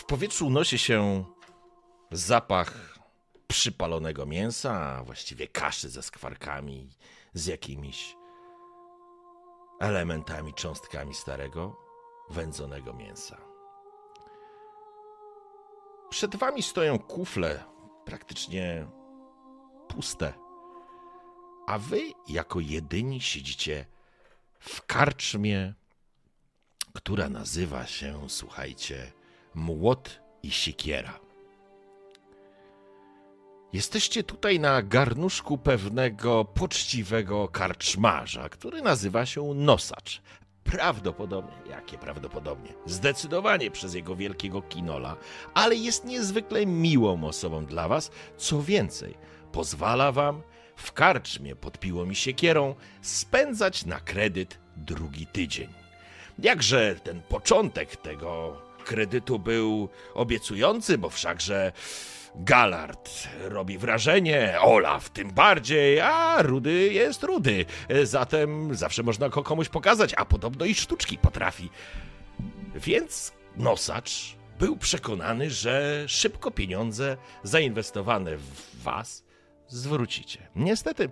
[0.00, 1.24] W powietrzu unosi się
[2.10, 2.98] zapach
[3.48, 6.90] przypalonego mięsa, a właściwie kaszy ze skwarkami,
[7.34, 8.16] z jakimiś
[9.80, 11.76] elementami, cząstkami starego,
[12.30, 13.36] wędzonego mięsa.
[16.10, 17.64] Przed wami stoją kufle,
[18.04, 18.86] praktycznie
[19.88, 20.32] puste,
[21.66, 23.86] a wy jako jedyni siedzicie
[24.60, 25.74] w karczmie,
[26.94, 29.19] która nazywa się, słuchajcie,
[29.54, 31.20] Młot i Siekiera.
[33.72, 40.22] Jesteście tutaj na garnuszku pewnego poczciwego karczmarza, który nazywa się Nosacz.
[40.64, 45.16] Prawdopodobnie, jakie prawdopodobnie, zdecydowanie przez jego wielkiego kinola,
[45.54, 48.10] ale jest niezwykle miłą osobą dla was.
[48.36, 49.14] Co więcej,
[49.52, 50.42] pozwala wam
[50.76, 55.68] w karczmie pod piłą i siekierą spędzać na kredyt drugi tydzień.
[56.38, 61.72] Jakże ten początek tego kredytu był obiecujący, bo wszakże
[62.34, 67.64] Galard robi wrażenie, Olaf tym bardziej, a Rudy jest Rudy.
[68.04, 71.70] Zatem zawsze można go komuś pokazać, a podobno i sztuczki potrafi.
[72.74, 79.24] Więc nosacz był przekonany, że szybko pieniądze zainwestowane w was
[79.68, 80.48] zwrócicie.
[80.56, 81.10] Niestety,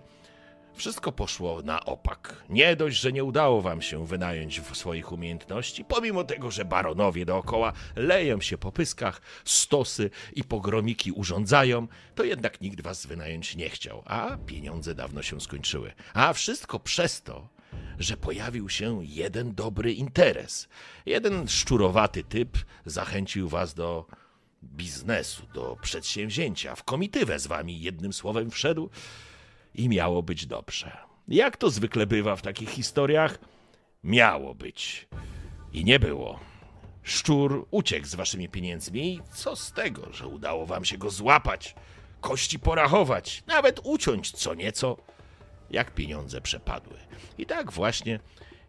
[0.78, 2.44] wszystko poszło na opak.
[2.48, 7.72] Nie dość, że nie udało wam się wynająć swoich umiejętności, pomimo tego, że baronowie dookoła
[7.96, 14.02] leją się po pyskach, stosy i pogromiki urządzają, to jednak nikt was wynająć nie chciał,
[14.06, 15.92] a pieniądze dawno się skończyły.
[16.14, 17.48] A wszystko przez to,
[17.98, 20.68] że pojawił się jeden dobry interes.
[21.06, 24.06] Jeden szczurowaty typ zachęcił was do
[24.64, 26.74] biznesu, do przedsięwzięcia.
[26.76, 28.90] W komitywę z wami jednym słowem wszedł
[29.78, 30.96] i miało być dobrze.
[31.28, 33.38] Jak to zwykle bywa w takich historiach,
[34.04, 35.08] miało być
[35.72, 36.40] i nie było.
[37.02, 41.74] Szczur uciekł z waszymi pieniędzmi i co z tego, że udało wam się go złapać,
[42.20, 44.96] kości porachować, nawet uciąć co nieco,
[45.70, 46.96] jak pieniądze przepadły.
[47.38, 48.20] I tak właśnie,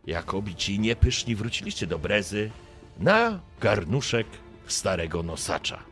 [0.07, 2.51] jako obici niepyszni, wróciliście do Brezy
[2.99, 4.27] na garnuszek
[4.67, 5.83] starego nosacza.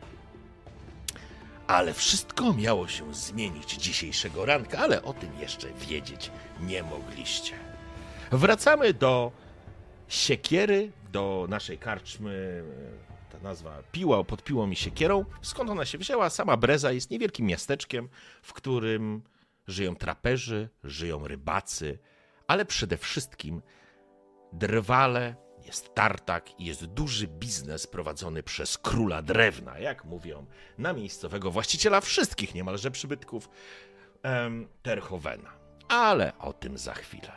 [1.68, 6.30] Ale wszystko miało się zmienić dzisiejszego ranka, ale o tym jeszcze wiedzieć
[6.60, 7.54] nie mogliście.
[8.32, 9.32] Wracamy do
[10.08, 12.64] siekiery, do naszej karczmy.
[13.32, 15.24] Ta nazwa piła pod piłą i siekierą.
[15.42, 16.30] Skąd ona się wzięła?
[16.30, 18.08] Sama Breza jest niewielkim miasteczkiem,
[18.42, 19.22] w którym
[19.66, 21.98] żyją traperzy, żyją rybacy,
[22.46, 23.62] ale przede wszystkim
[24.52, 25.36] drwale,
[25.68, 30.46] jest tartak i jest duży biznes prowadzony przez króla drewna, jak mówią,
[30.78, 33.48] na miejscowego właściciela wszystkich niemalże przybytków
[34.22, 35.50] em, Terchowena.
[35.88, 37.32] Ale o tym za chwilę.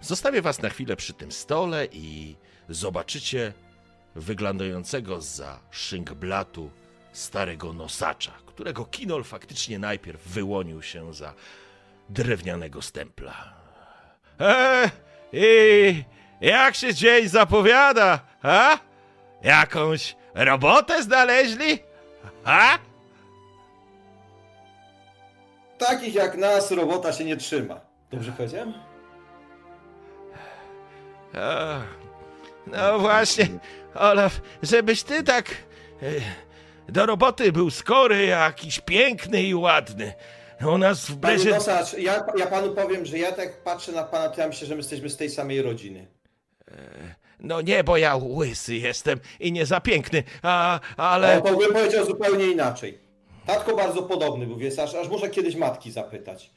[0.00, 2.36] Zostawię was na chwilę przy tym stole i
[2.68, 3.52] zobaczycie
[4.14, 6.70] wyglądającego za szynkblatu
[7.12, 11.34] starego nosacza, którego Kinol faktycznie najpierw wyłonił się za
[12.08, 13.54] drewnianego stempla.
[15.32, 16.04] Eee,
[16.40, 18.78] jak się dzień zapowiada, a?
[19.42, 21.78] Jakąś robotę znaleźli?
[22.44, 22.78] A?
[25.78, 27.80] Takich jak nas robota się nie trzyma.
[28.10, 28.74] Dobrze powiedziałem?
[31.34, 31.80] O,
[32.66, 33.46] no właśnie,
[33.94, 35.50] Olaf, żebyś ty tak
[36.02, 36.06] e,
[36.92, 40.12] do roboty był skory, jakiś piękny i ładny.
[40.66, 41.50] U nas w Brezie...
[41.50, 44.74] Nosacz, ja, ja panu powiem, że ja tak patrzę na pana, to ja myślę, że
[44.74, 46.06] my jesteśmy z tej samej rodziny.
[47.40, 51.42] No nie, bo ja łysy jestem i nie za piękny, a, ale...
[51.42, 52.98] To bym powiedział zupełnie inaczej.
[53.46, 56.50] Tatko bardzo podobny był, wiesz, aż, aż muszę kiedyś matki zapytać.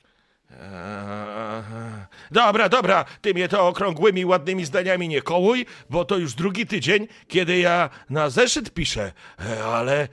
[0.61, 2.07] Aha.
[2.31, 7.07] Dobra, dobra, ty mnie to okrągłymi, ładnymi zdaniami nie kołuj, bo to już drugi tydzień,
[7.27, 9.11] kiedy ja na zeszyt piszę.
[9.59, 10.07] E, Ale e,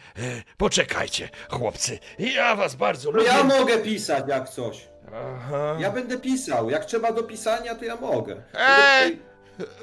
[0.57, 3.29] poczekajcie, chłopcy, ja was bardzo No lubię.
[3.29, 4.89] ja mogę pisać jak coś.
[5.15, 5.77] Aha.
[5.81, 6.71] Ja będę pisał.
[6.71, 8.43] Jak trzeba do pisania, to ja mogę.
[8.55, 9.30] Ej!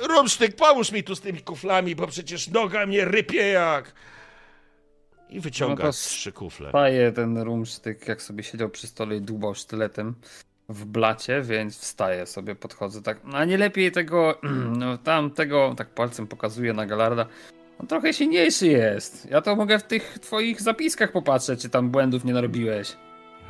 [0.10, 3.94] Rumsztyk, pomóż mi tu z tymi kuflami, bo przecież noga mnie rypie jak...
[5.30, 6.72] I wyciąga No trzy kufle.
[6.72, 10.16] Paje ten rumsztyk, jak sobie siedział przy stole i dłubał sztyletem.
[10.70, 13.20] w blacie, więc wstaję sobie, podchodzę tak.
[13.24, 14.40] No, a nie lepiej tego,
[14.80, 17.26] no tam tego, tak palcem pokazuję na Galarda.
[17.80, 19.28] On trochę silniejszy jest.
[19.32, 22.96] Ja to mogę w tych twoich zapiskach popatrzeć, czy tam błędów nie narobiłeś.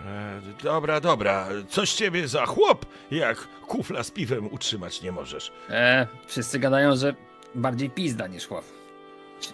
[0.06, 1.48] E, dobra, dobra.
[1.70, 5.52] Coś ciebie za chłop, jak kufla z piwem utrzymać nie możesz.
[5.70, 7.16] E, wszyscy gadają, że
[7.56, 8.66] bardziej pizda niż chłop.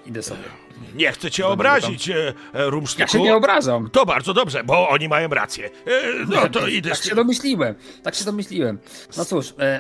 [0.06, 0.44] Idę sobie.
[0.96, 3.12] Nie chcę cię Dobra, obrazić, e, e, Ja rumsztyku.
[3.12, 3.90] się nie obrażam.
[3.90, 5.66] To bardzo dobrze, bo oni mają rację.
[5.86, 7.76] E, no to idę Tak się domyśliłem.
[8.04, 8.80] Tak się domyśliłem.
[9.18, 9.80] No cóż, e,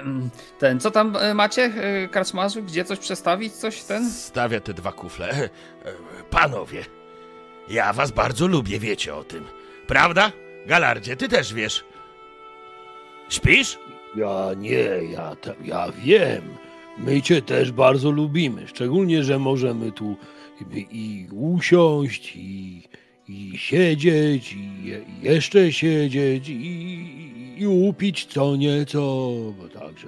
[0.59, 2.63] ten, co tam macie, e, karczmarzu?
[2.63, 3.53] Gdzie coś przestawić?
[3.53, 4.11] Coś ten?
[4.11, 5.49] Stawia te dwa kufle.
[6.29, 6.85] Panowie,
[7.69, 9.45] ja was bardzo lubię, wiecie o tym.
[9.87, 10.31] Prawda?
[10.67, 11.83] Galardzie, ty też wiesz.
[13.29, 13.79] Śpisz?
[14.15, 16.41] Ja nie, ja, ja wiem.
[16.97, 18.67] My cię też bardzo lubimy.
[18.67, 20.15] Szczególnie, że możemy tu
[20.91, 22.81] i, usiąść, i,
[23.27, 29.31] i siedzieć, i, je- i jeszcze siedzieć, i, i upić co nieco.
[29.73, 30.07] Także,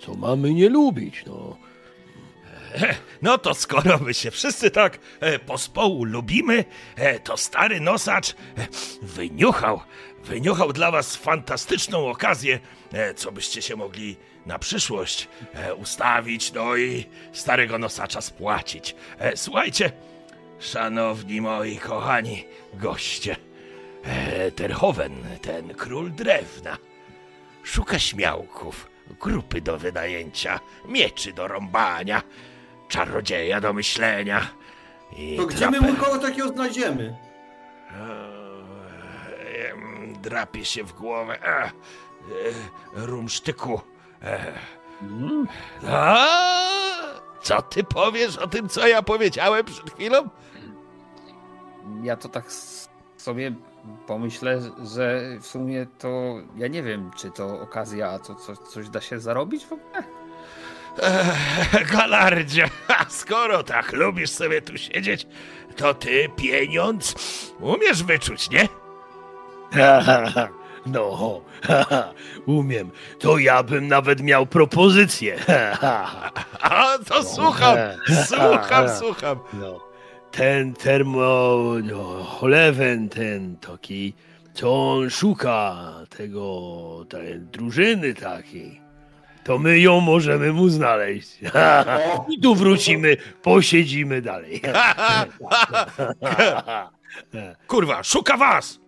[0.00, 1.56] co mamy nie lubić, no.
[3.22, 6.64] No to skoro my się wszyscy tak e, pospołu lubimy,
[6.96, 8.34] e, to stary nosacz e,
[9.02, 9.80] wyniuchał,
[10.24, 12.58] wyniuchał dla was fantastyczną okazję,
[13.16, 14.16] co byście się mogli
[14.46, 15.28] na przyszłość
[15.76, 18.94] ustawić, no i starego nosacza spłacić.
[19.34, 19.92] Słuchajcie,
[20.58, 23.36] szanowni moi kochani goście,
[24.56, 26.78] Terhoven, ten król drewna,
[27.62, 28.90] szuka śmiałków,
[29.20, 32.22] grupy do wynajęcia, mieczy do rąbania,
[32.88, 34.46] czarodzieja do myślenia.
[35.16, 37.16] I To gdzie my mu kogo takiego znajdziemy?
[39.72, 41.38] Em, Drapie się w głowę.
[41.42, 41.70] E, e,
[42.94, 43.80] rumsztyku.
[44.22, 44.52] E.
[45.88, 46.26] A,
[47.42, 50.28] co ty powiesz o tym, co ja powiedziałem przed chwilą?
[52.02, 52.44] Ja to tak
[53.16, 53.52] sobie
[54.06, 58.88] pomyślę, że w sumie to ja nie wiem, czy to okazja, a to co, coś
[58.88, 60.02] da się zarobić w ogóle?
[61.02, 62.68] Eee, Galardzie,
[63.08, 65.26] skoro tak lubisz sobie tu siedzieć,
[65.76, 67.14] to ty pieniądz
[67.60, 68.68] umiesz wyczuć, nie?
[70.86, 71.40] No,
[72.46, 72.90] umiem.
[73.18, 75.36] To ja bym nawet miał propozycję.
[76.60, 77.76] A to słucham,
[78.26, 79.38] słucham, słucham.
[79.52, 79.80] No,
[80.30, 82.26] ten termo, no,
[83.10, 84.14] ten taki,
[84.54, 85.76] co on szuka,
[86.16, 88.80] tego, tej drużyny takiej,
[89.46, 91.38] to my ją możemy mu znaleźć.
[92.36, 94.60] I tu wrócimy, posiedzimy dalej.
[97.66, 98.80] Kurwa, szuka was!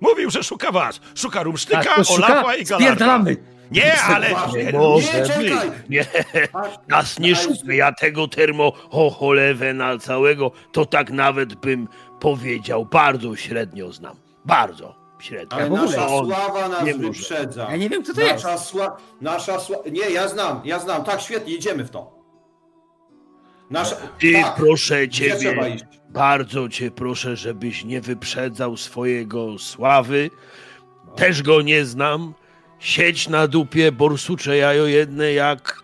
[0.00, 1.00] Mówił, że szuka was!
[1.14, 2.76] Szuka rumsztyka, Tak, szuka, Olafa i Galarda.
[2.76, 3.36] spierdalamy!
[3.70, 4.30] Nie, ale...
[4.72, 5.70] Może Nie, czekaj!
[5.88, 6.04] Nie,
[6.88, 7.72] nas nie szuka.
[7.72, 11.88] Ja tego termo chocholewena całego, to tak nawet bym
[12.20, 14.16] powiedział, bardzo średnio znam.
[14.44, 15.58] Bardzo średnio.
[15.58, 17.66] Ale nasza on sława nas nie wyprzedza.
[17.70, 18.44] Ja nie wiem, kto to jest.
[18.44, 18.96] Nasza sła...
[19.20, 19.76] Nasza sła...
[19.92, 21.04] Nie, ja znam, ja znam.
[21.04, 22.14] Tak, świetnie, idziemy w to.
[23.70, 23.96] Nasza...
[24.18, 25.76] Ty tak, proszę ciebie,
[26.08, 30.30] bardzo cię proszę, żebyś nie wyprzedzał swojego sławy.
[31.16, 32.34] Też go nie znam.
[32.78, 35.82] Siedź na dupie, borsucze jajo jedne, jak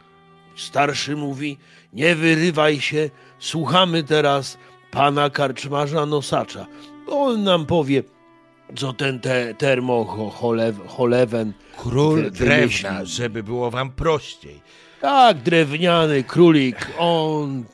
[0.57, 1.59] starszy mówi.
[1.93, 3.11] Nie wyrywaj się.
[3.39, 4.59] Słuchamy teraz
[4.91, 6.67] pana karczmarza Nosacza.
[7.07, 8.03] On nam powie,
[8.77, 11.53] co ten te, termo cho- cholew, cholewen.
[11.77, 14.61] Król Wy- drewna, żeby było wam prościej.
[15.01, 17.65] Tak, drewniany królik, on,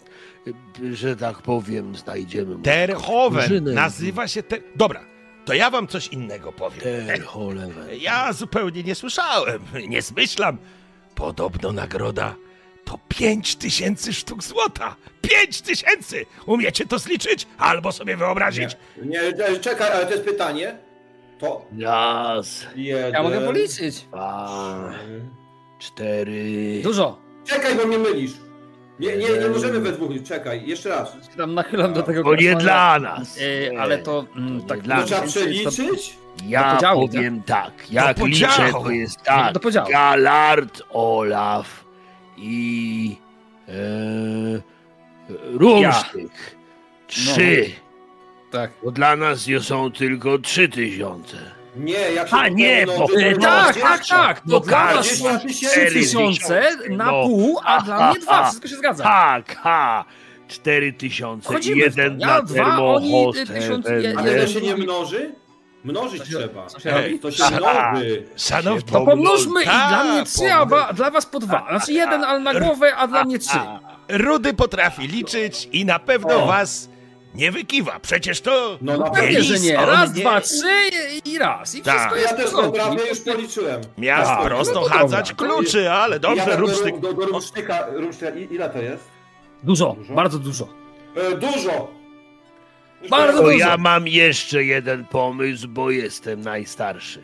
[0.93, 2.57] że tak powiem, znajdziemy.
[2.63, 4.61] Terhoven nazywa się ter...
[4.77, 5.01] Dobra,
[5.45, 6.81] to ja wam coś innego powiem.
[6.81, 7.89] Terholewen.
[8.01, 10.59] Ja zupełnie nie słyszałem, nie zmyślam.
[11.15, 12.35] Podobno nagroda
[12.85, 14.97] to pięć tysięcy sztuk złota.
[15.23, 16.27] Pięć tysięcy!
[16.47, 17.47] Umiecie to zliczyć?
[17.59, 18.77] Albo sobie wyobrazić?
[19.03, 20.77] Nie, nie, czekaj, ale to jest pytanie.
[21.39, 23.13] To Raz, jeden...
[23.13, 24.01] Ja mogę policzyć.
[24.01, 24.91] dwa,
[25.79, 26.81] cztery.
[26.83, 27.19] Dużo.
[27.45, 28.33] Czekaj, bo mnie mylisz.
[29.01, 30.11] Nie, nie, nie możemy we dwóch.
[30.25, 31.17] Czekaj, jeszcze raz.
[31.37, 33.39] Tam nachylam do tego To nie dla nas.
[33.73, 35.09] E, ale to, mm, nie tak dla To nas.
[35.11, 36.17] trzeba więcej przeliczyć?
[36.47, 38.85] Ja do podziału, powiem tak, jak Do liczę, podziału.
[38.85, 39.53] to jest tak.
[39.55, 39.91] Do podziału.
[39.91, 41.85] Galard, Olaf
[42.37, 43.17] i
[43.69, 43.73] e,
[45.59, 46.31] Rumsztyk.
[47.07, 47.71] Trzy.
[48.57, 48.71] Tak.
[48.85, 51.37] Bo dla nas je są tylko trzy tysiące.
[51.77, 54.37] Nie, jak się A, nie, pomnoży, bo- to E, No, tak, tak, tak.
[54.41, 55.39] To No, dla nas są.
[55.49, 57.23] 3 tysiące na No.
[57.27, 58.45] pół, a dla mnie dwa.
[58.45, 59.05] Wszystko się zgadza.
[59.05, 60.05] Tak, ha!
[60.49, 62.27] Cztery tysiące i Wchodzimy w jeden to.
[62.27, 63.53] Ja dla dwa, oni, termohost.
[63.55, 65.35] tysiąc, je- Ale to się nie mnoży?
[65.85, 66.67] Mnożyć Co się- trzeba.
[66.67, 67.19] co się Ej, robi?
[67.19, 68.27] To się mnoży.
[68.37, 71.67] Szanowni, To pomnóżmy i Tak, dla mnie trzy, a wa- dla was po dwa.
[71.71, 73.59] Znaczy jeden ale na głowę, a dla mnie trzy.
[74.09, 76.47] Rudy potrafi liczyć i na pewno O.
[76.47, 76.89] was
[77.37, 78.79] Nie wykiwa, przecież to...
[78.83, 79.45] No na Pewnie, pewno.
[79.45, 79.77] że nie.
[79.77, 80.67] Raz, nie- dwa, trzy
[81.25, 81.75] i raz.
[81.75, 81.95] I Tak.
[81.97, 83.81] wszystko jest Ja też prawie już policzyłem.
[83.99, 84.45] Miał Tak.
[84.45, 85.47] prosto no chadzać dobra.
[85.55, 86.99] kluczy, ale ja dobrze, tak do, rucznik.
[87.01, 89.05] do, do rucznika, rucznika, i- ile to jest?
[89.63, 90.15] Dużo, Dużo?
[90.15, 90.69] bardzo dużo.
[91.17, 91.91] E, dużo!
[93.11, 93.59] Bardzo To dużo.
[93.59, 97.23] ja mam jeszcze jeden pomysł, bo jestem najstarszy.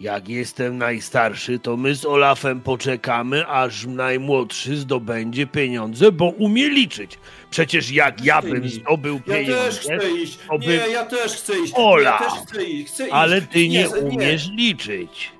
[0.00, 7.18] Jak jestem najstarszy, to my z Olafem poczekamy, aż najmłodszy zdobędzie pieniądze, bo umie liczyć.
[7.50, 10.38] Przecież jak ja bym zdobył Ja też pieniądze, chcę iść.
[10.48, 11.72] to Nie, ja też chcę iść.
[11.76, 12.10] Ola!
[12.10, 12.92] Ja też chcę iść.
[12.92, 13.46] Chcę ale iść.
[13.52, 15.32] ty nie z- umiesz liczyć.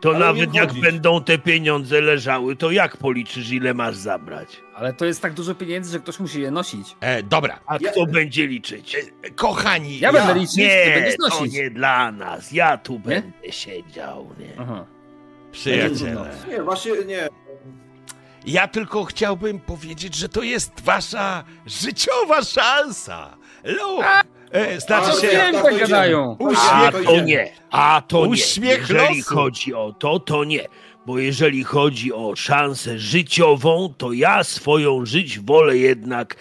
[0.00, 0.82] To Ale nawet jak chodzić.
[0.84, 4.48] będą te pieniądze leżały, to jak policzysz, ile masz zabrać?
[4.74, 6.96] Ale to jest tak dużo pieniędzy, że ktoś musi je nosić.
[7.00, 8.96] E, dobra, A Ja- kto będzie liczyć?
[9.22, 12.52] e, kochani, Ja będę liczyć, ty Nie, będziesz to nie dla nas.
[12.52, 14.30] Ja tu będę siedział.
[14.38, 14.52] Nie?
[14.58, 14.84] Aha.
[15.52, 17.28] przyjaciele, Nie, właśnie nie.
[18.46, 23.36] Ja tylko chciałbym powiedzieć, że to jest wasza życiowa szansa.
[23.64, 24.04] Lub,
[24.50, 25.26] e, znaczy się...
[25.28, 26.36] Wiem, tak to gadają.
[26.56, 28.94] A to to nie, a to Uśmiech nie.
[28.94, 29.34] Jeżeli losu.
[29.34, 30.68] chodzi o to, to nie.
[31.06, 36.36] Bo jeżeli chodzi o szansę życiową, to ja swoją żyć wolę jednak,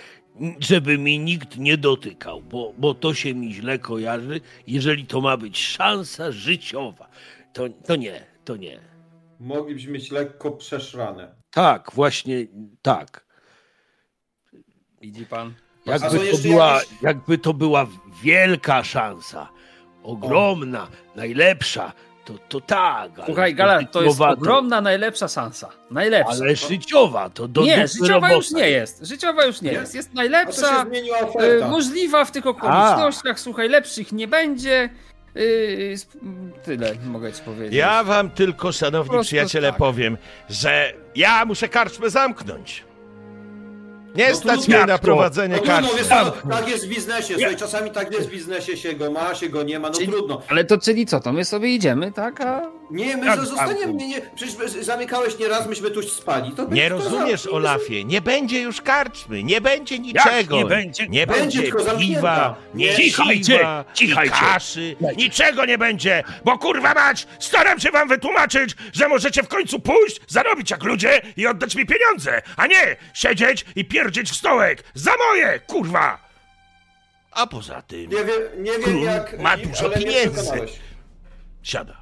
[0.60, 4.42] żeby mi nikt nie dotykał, bo, bo to się mi źle kojarzy.
[4.68, 7.10] Jeżeli to ma być szansa życiowa,
[7.54, 8.80] to, to nie, to nie.
[9.40, 11.43] Moglibyśmy mieć lekko przeszrane.
[11.54, 12.36] Tak, właśnie
[12.82, 13.26] tak.
[15.02, 15.54] Widzi pan?
[15.88, 17.88] A Jakby to, była, jakieś- jakby to była
[18.24, 19.50] wielka szansa,
[20.04, 21.92] ogromna, najlepsza,
[22.26, 23.12] to, to tak.
[23.26, 25.70] Słuchaj, Galar, to jest ogromna, najlepsza szansa.
[25.92, 26.32] Najlepsza.
[26.32, 28.34] Ale życiowa, to do nie, życiowa robota.
[28.34, 29.06] już nie jest.
[29.06, 29.78] Życiowa już nie Nie?
[29.78, 29.96] jest.
[29.96, 30.86] Jest A najlepsza,
[31.42, 33.40] y, możliwa w tych okolicznościach.
[33.40, 34.90] Słuchaj, lepszych nie będzie.
[35.38, 36.18] Y, sp-
[36.64, 37.74] tyle mogę ci powiedzieć.
[37.74, 39.78] Ja wam tylko, szanowni przyjaciele, tak.
[39.78, 40.18] powiem,
[40.50, 42.84] że ja muszę karczmę zamknąć.
[44.16, 48.14] Nie No stać mnie na prowadzenie No co, tak jest w biznesie, słuchaj, czasami tak
[48.14, 50.42] jest w biznesie, się go ma, się go nie ma, no Czyli- trudno.
[50.50, 52.42] Ale to czyli co, to my sobie idziemy, tak?
[52.42, 52.72] A...
[52.92, 54.56] Nie, my Jak że zostaniemy, nie, nie, przecież
[54.86, 56.52] zamykałeś nieraz, myśmy tu spali.
[56.52, 60.58] To Nie to rozumiesz, zamknij, Olafie, nie będzie już karczmy, nie będzie niczego.
[60.58, 61.08] nie będzie?
[61.08, 64.36] Nie Będzie, będzie tylko piwa, nie Cichajcie, siwa, cichajcie.
[64.36, 69.48] i kaszy, niczego nie będzie, bo kurwa mać, staram się wam wytłumaczyć, że możecie w
[69.48, 74.36] końcu pójść, zarobić jak ludzie i oddać mi pieniądze, a nie siedzieć i pierdzieć w
[74.36, 74.84] stołek.
[74.94, 76.20] Za moje, kurwa!
[77.32, 80.42] A poza tym, Nie wiem, nie wiem Król jak, ma dużo ale mnie pieniędzy.
[80.42, 80.80] przekonałeś.
[81.64, 81.98] siada.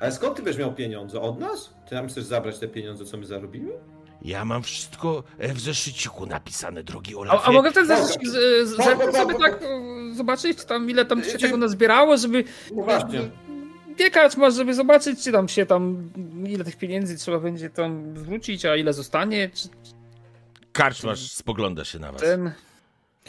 [0.00, 1.20] Ale skąd ty będziesz miał pieniądze?
[1.20, 1.70] Od nas?
[1.88, 3.70] Ty nam chcesz zabrać te pieniądze, co my zarobimy?
[4.22, 7.44] Ja mam wszystko e, w zeszyciku napisane, drogi Olafie.
[7.44, 8.06] a mogę wtedy Mogę.
[8.06, 8.76] z, z, z,
[9.16, 13.30] sobie tak o, zobaczyć tam, ile tam się tego nazbierało, żeby No właśnie.
[13.98, 16.10] Biegać masz, żeby zobaczyć, czy tam się tam,
[16.46, 19.68] ile tych pieniędzy trzeba będzie tam wrócić, a ile zostanie, czy
[20.72, 22.20] Karczmasz spogląda się na was.
[22.22, 22.52] ten...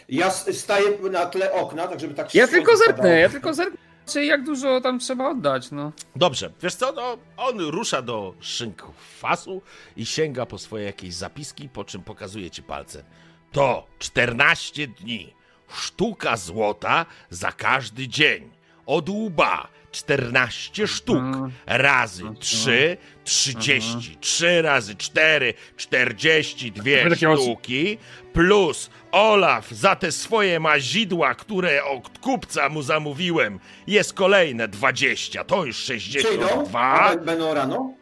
[0.10, 3.16] Ja staję na tle okna, tak żeby tak Ja słońce tylko zerknę, padało.
[3.16, 5.92] ja tylko zerknę, czy jak dużo tam trzeba oddać, no.
[6.16, 9.62] Dobrze, wiesz co, no, on rusza do szynku fasu
[9.98, 13.04] i sięga po swoje jakieś zapiski, po czym pokazuje ci palce.
[13.52, 15.34] To 14 dni,
[15.74, 18.50] sztuka złota za każdy dzień,
[18.90, 21.52] od łba 14 sztuk, Mhm.
[21.68, 27.42] razy 3, 30, 3 razy 4, 42 Takie takie oczy.
[27.44, 27.98] sztuki,
[28.34, 35.66] plus Olaf za te swoje mazidła, które od kupca mu zamówiłem, jest kolejne 20, to
[35.66, 36.00] już Przyjdą?
[36.48, 36.80] 62.
[37.02, 37.94] A b- Będą rano?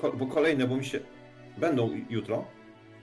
[0.00, 1.00] Ko- bo kolejne, bo mi się...
[1.58, 2.44] Będą jutro.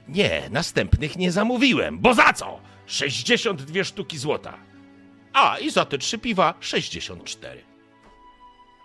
[0.07, 2.59] Nie, następnych nie zamówiłem, bo za co?
[2.85, 4.57] 62 sztuki złota.
[5.35, 7.61] A, i za te trzy piwa 64.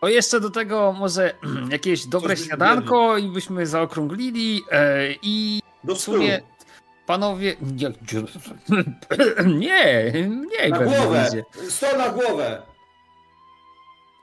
[0.01, 1.35] O, jeszcze do tego może
[1.71, 6.41] jakieś dobre byśmy śniadanko i byśmy zaokrąglili e, i Do w sumie
[7.07, 7.57] panowie...
[7.61, 7.91] Nie,
[9.47, 10.13] nie,
[10.63, 11.23] nie Na głowę!
[11.23, 11.45] będzie.
[11.71, 12.63] Sto na głowę!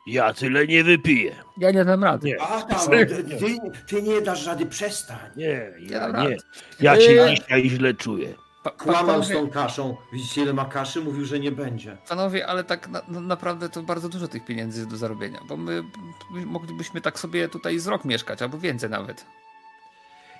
[0.07, 1.35] Ja tyle nie wypiję.
[1.57, 2.27] Ja nie dam rady.
[2.27, 2.41] Nie.
[2.41, 3.57] A tam, ty, ty,
[3.87, 5.17] ty nie dasz rady, przestań.
[5.35, 6.37] Nie, ja nie.
[6.79, 7.29] Ja się Yy.
[7.35, 8.33] dzisiaj źle czuję.
[8.67, 9.97] Pa, pa, Kłamał z panowie, tą kaszą.
[10.13, 11.01] Widzicie ile ma kaszy?
[11.01, 11.97] Mówił, że nie będzie.
[12.09, 15.57] panowie, ale tak na, na, naprawdę to bardzo dużo tych pieniędzy jest do zarobienia, bo
[15.57, 15.83] my
[16.31, 19.25] my moglibyśmy tak sobie tutaj z rok mieszkać, albo więcej nawet.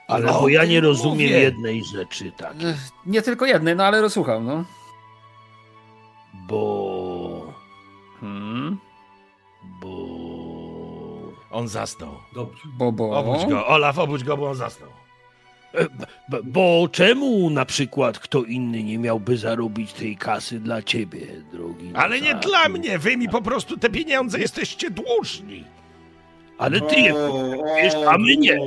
[0.07, 1.39] Ale O bo ja nie rozumiem mówię.
[1.39, 2.53] jednej rzeczy tak.
[3.05, 4.63] Nie tylko jednej, no ale rozsłucham, no.
[6.33, 7.53] Bo...
[8.19, 8.77] Hmm.
[9.81, 9.89] Bo...
[11.51, 12.11] On zasnął.
[12.35, 12.61] Dobrze.
[12.77, 13.19] Bo, bo...
[13.19, 14.89] Obudź go, Olaf, obudź go, bo on zasnął.
[15.77, 15.87] E,
[16.43, 21.91] Bo czemu na przykład kto inny nie miałby zarobić tej kasy dla ciebie, drogi?
[21.93, 25.63] Ale nie dla mnie, wy mi po prostu te pieniądze jesteście dłużni.
[26.57, 27.13] Ale ty je
[27.83, 28.57] wiesz, a my nie.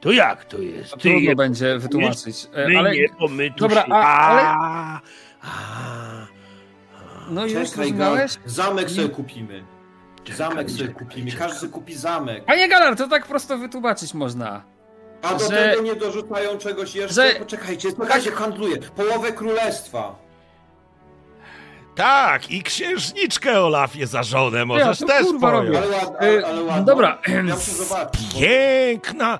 [0.00, 0.90] To jak to jest?
[0.90, 1.36] To Ty trudno je...
[1.36, 2.46] będzie wytłumaczyć.
[2.54, 3.92] E, My Ale nie, bo my tu Dobra, się...
[3.92, 5.00] a- ale- A,
[5.42, 6.26] a,
[7.30, 8.32] no już zrozumiałeś?
[8.44, 9.64] Zamek sobie kupimy.
[10.36, 12.44] Zamek sobie kupimy, każdy kupi zamek.
[12.44, 14.62] Panie Galar, to tak prosto wytłumaczyć można.
[15.24, 17.14] A do że- tego nie dorzucają czegoś jeszcze?
[17.32, 18.76] że- Poczekajcie, czekajcie, handluję.
[18.78, 20.24] Połowę królestwa.
[21.94, 25.76] Tak, i księżniczkę Olafie za żonę możesz to też pojąć.
[25.76, 27.18] Ale, Y, ale, ale dobra.
[27.46, 27.56] Ja
[28.40, 29.38] Piękna,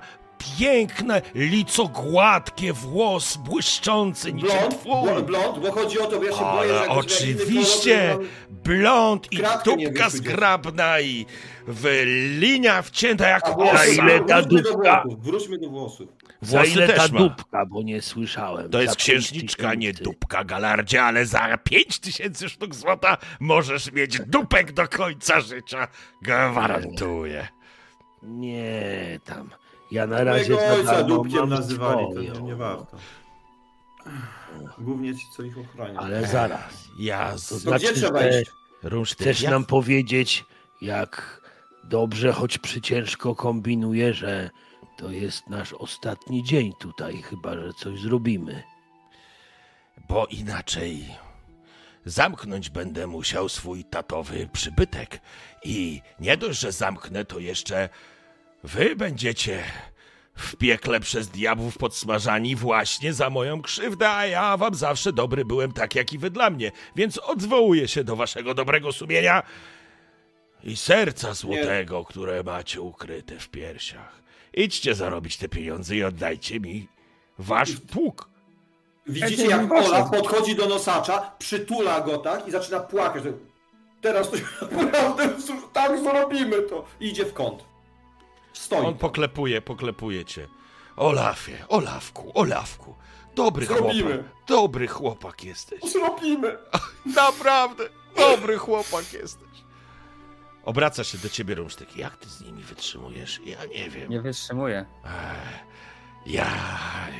[0.59, 4.49] piękne, lico gładkie, włos błyszczący niczym
[4.85, 8.17] bl- blond, bo chodzi o to, bo ja się boję, że oczywiście,
[8.49, 11.25] blond i dupka zgrabna i
[11.67, 12.01] w
[12.39, 15.01] linia wcięta jak włosy, ile ta wróćmy do dupka?
[15.05, 16.09] włosów, wróćmy do włosów.
[16.41, 18.69] Za ile ta dupka, bo nie słyszałem.
[18.69, 24.71] To jest księżniczka, nie dupka, Galardzie, ale za pięć tysięcy sztuk złota możesz mieć dupek
[24.71, 25.87] do końca życia.
[26.21, 27.47] Gwarantuję.
[28.23, 29.49] Nie, tam.
[29.91, 32.97] Ja na razie Mojego ojca dupkiem mam nazywali, to nie, nie warto.
[34.77, 35.99] Głównie ci, co ich ochronią.
[35.99, 36.87] Ale zaraz.
[36.99, 38.51] Ja To znaczy, gdzie trzeba że iść?
[39.13, 39.49] Chcesz ja...
[39.49, 40.45] nam powiedzieć,
[40.81, 41.41] jak
[41.83, 44.49] dobrze, choć przyciężko kombinuje, że
[44.97, 48.63] to jest nasz ostatni dzień tutaj, chyba że coś zrobimy.
[50.09, 51.15] Bo inaczej
[52.05, 55.21] zamknąć będę musiał swój tatowy przybytek.
[55.63, 57.89] I nie dość, że zamknę, to jeszcze
[58.65, 59.63] wy będziecie
[60.35, 65.71] w piekle przez diabłów podsmażani właśnie za moją krzywdę, a ja wam zawsze dobry byłem
[65.71, 66.71] tak, jak i wy dla mnie.
[66.95, 69.43] Więc odwołuję się do waszego dobrego sumienia
[70.63, 74.21] i serca złotego, które macie ukryte w piersiach.
[74.53, 76.87] Idźcie zarobić te pieniądze i oddajcie mi
[77.39, 78.29] wasz pług.
[79.07, 83.23] Widzicie, Ja jak nie Olaf podchodzi do nosacza, przytula go tak i zaczyna płakać.
[84.01, 84.37] Teraz to
[84.83, 85.29] naprawdę,
[85.73, 86.85] tak zrobimy to.
[86.99, 87.74] I idzie w kąt.
[88.55, 88.85] Stoi.
[88.85, 90.47] On poklepuje, poklepuje cię.
[90.95, 92.95] Olafie, Olafku, Olafku.
[93.35, 94.11] Dobry Zrobimy.
[94.13, 94.31] chłopak.
[94.47, 95.81] Dobry chłopak jesteś.
[95.91, 96.57] Zrobimy.
[97.15, 97.83] Naprawdę,
[98.17, 99.45] dobry chłopak jesteś.
[100.63, 101.97] Obraca się do ciebie Rumsztyk.
[101.97, 103.41] Jak ty z nimi wytrzymujesz?
[103.45, 104.09] Ja nie wiem.
[104.09, 104.85] Nie wytrzymuję.
[106.25, 106.47] Ja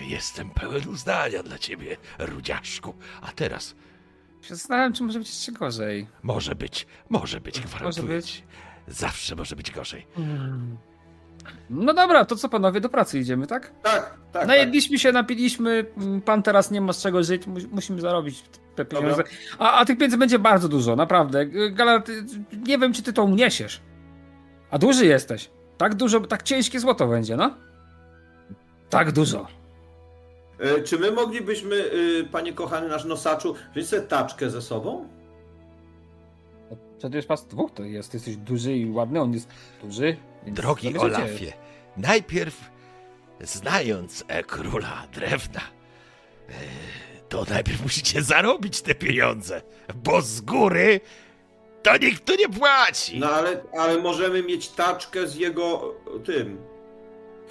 [0.08, 2.96] jestem pełen uznania dla ciebie, Rudziaszku.
[3.22, 3.75] A teraz
[4.50, 6.07] zastanawiam, czy może być jeszcze gorzej.
[6.24, 8.31] może być, może być, gwarantuję być.
[8.31, 8.44] ci.
[8.88, 10.07] Zawsze może być gorzej.
[11.70, 13.72] No dobra, to co panowie, do pracy idziemy, tak?
[13.84, 14.48] Tak, tak.
[14.48, 18.44] Najedliśmy się, napiliśmy, mm, pan teraz nie ma z czego żyć, mu- musimy zarobić
[18.75, 19.24] te pieniądze.
[19.60, 21.46] A, a tych pieniędzy będzie bardzo dużo, naprawdę.
[21.72, 22.25] Galar, ty,
[22.68, 23.81] nie wiem, czy ty to uniesiesz.
[24.72, 25.50] A duży jesteś.
[25.77, 27.53] Tak dużo, tak ciężkie złoto będzie, no?
[28.90, 29.48] Tak dużo.
[30.58, 30.68] tak.
[30.68, 35.08] E, Czy my moglibyśmy, y, panie kochany nasz nosaczu, wziąć sobie taczkę ze sobą?
[36.98, 39.50] Przecież was dwóch to jest, ty jesteś duży i ładny, on jest
[39.84, 40.18] duży.
[40.48, 41.16] Drogi zabierzecie.
[41.22, 41.53] Olafie,
[41.98, 42.70] najpierw
[43.42, 45.62] znając e, króla drewna,
[46.50, 46.53] e,
[47.29, 49.62] to najpierw musicie zarobić te pieniądze,
[49.96, 51.00] bo z góry
[51.84, 53.20] to nikt tu nie płaci.
[53.20, 56.58] No ale, ale możemy mieć taczkę z jego tym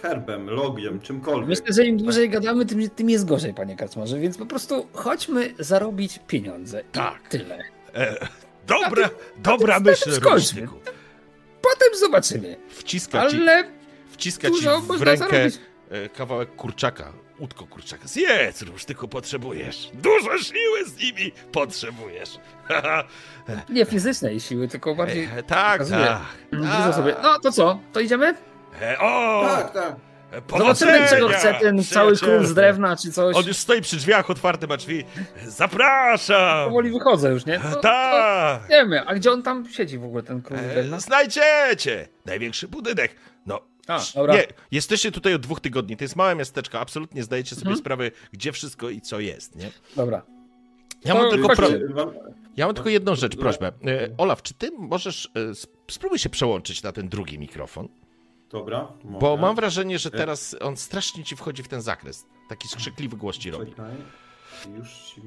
[0.02, 1.48] herbem, logiem, czymkolwiek.
[1.48, 5.54] Myślę, że im dłużej gadamy, tym, tym jest gorzej, panie Kacmarze, więc po prostu chodźmy
[5.58, 6.80] zarobić pieniądze.
[6.80, 7.28] I Tak.
[7.28, 7.58] Tyle.
[7.94, 8.28] E,
[8.66, 10.68] dobra, A dobra myśl, skończmy.
[11.72, 12.56] Potem zobaczymy.
[12.68, 13.64] Wciska ci, Ale
[14.10, 15.58] wciska ci w można rękę zarobić.
[15.90, 18.08] e, kawałek kurczaka, łódko kurczaka.
[18.08, 19.90] Zjedz, Rusztyku, potrzebujesz.
[19.94, 22.38] Dużo siły z nimi potrzebujesz.
[23.68, 25.24] Nie fizycznej siły, tylko bardziej.
[25.36, 26.20] E, tak, tak.
[26.62, 26.94] Tak.
[26.94, 27.14] sobie.
[27.22, 27.80] No to co?
[27.92, 28.34] To idziemy?
[28.82, 29.44] E, o!
[29.48, 29.96] Tak, tak.
[30.58, 33.36] Zobaczymy, czego powodzenia, chce ten cały król z drewna czy coś.
[33.36, 35.04] On już stoi przy drzwiach, otwarte ma drzwi.
[35.46, 36.68] Zapraszam!
[36.68, 37.60] Powoli wychodzę już, nie?
[37.82, 38.62] Tak!
[38.70, 39.06] wiemy.
[39.06, 40.96] A gdzie on tam siedzi w ogóle, ten król z drewna?
[40.96, 42.08] E, Znajdziecie!
[42.26, 43.16] Największy budynek.
[43.46, 44.34] No, A, dobra.
[44.34, 45.96] nie, jesteście tutaj od dwóch tygodni.
[45.96, 46.80] To jest małe miasteczko.
[46.80, 47.78] Absolutnie zdajecie sobie Mhm.
[47.78, 49.70] sprawę, gdzie wszystko i co jest, nie?
[49.96, 50.22] Dobra.
[51.04, 51.68] Ja To mam tylko, pro...
[52.56, 53.66] ja mam tylko jedną rzecz, prośbę.
[53.86, 55.30] E, Olaf, czy ty możesz.
[55.34, 57.88] e, sp- Spróbuj się przełączyć na ten drugi mikrofon.
[58.50, 59.18] Dobra, mogę.
[59.18, 62.26] Bo mam wrażenie, że teraz on strasznie ci wchodzi w ten zakres.
[62.48, 63.70] Taki skrzykliwy głos ci robi.
[63.70, 63.92] Czekaj.
[64.78, 65.20] Już, ci-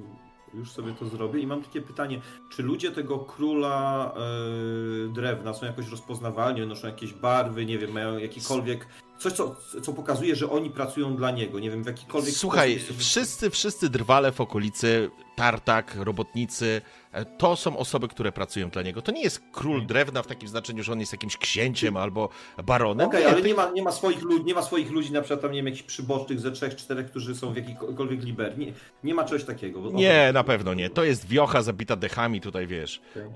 [0.54, 1.40] już sobie to zrobię.
[1.40, 7.14] I mam takie pytanie, czy ludzie tego króla e, drewna są jakoś rozpoznawalni, noszą jakieś
[7.14, 8.88] barwy, nie wiem, mają jakikolwiek...
[9.20, 12.98] Coś, co, co pokazuje, że oni pracują dla niego, nie wiem, w jakikolwiek Słuchaj, sposób.
[12.98, 19.02] wszyscy, wszyscy drwale w okolicy, tartak, robotnicy, e, to są osoby, które pracują dla niego.
[19.02, 22.30] To nie jest król drewna w takim znaczeniu, że on jest jakimś księciem albo
[22.66, 23.08] baronem.
[23.08, 25.22] Okej, nie, ale to- nie ma, nie, ma swoich ludzi, nie ma swoich ludzi, na
[25.22, 28.58] przykład tam, nie wiem, jakichś przybocznych ze trzech, czterech, którzy są w jakikolwiek liber.
[28.58, 29.82] Nie, nie ma czegoś takiego.
[29.82, 30.90] bo- Nie, na pewno nie.
[30.90, 33.02] To jest wiocha zabita dechami tutaj, wiesz.
[33.12, 33.30] Okej,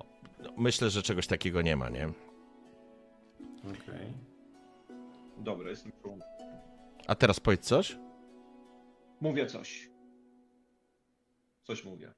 [0.44, 2.10] No, Myślę, że czegoś takiego nie ma, nie?
[3.64, 4.14] okej.
[5.38, 5.92] Dobra, jestem.
[7.08, 7.98] A teraz powiedz coś.
[9.22, 9.90] Mówię coś.
[11.64, 12.12] Coś mówię.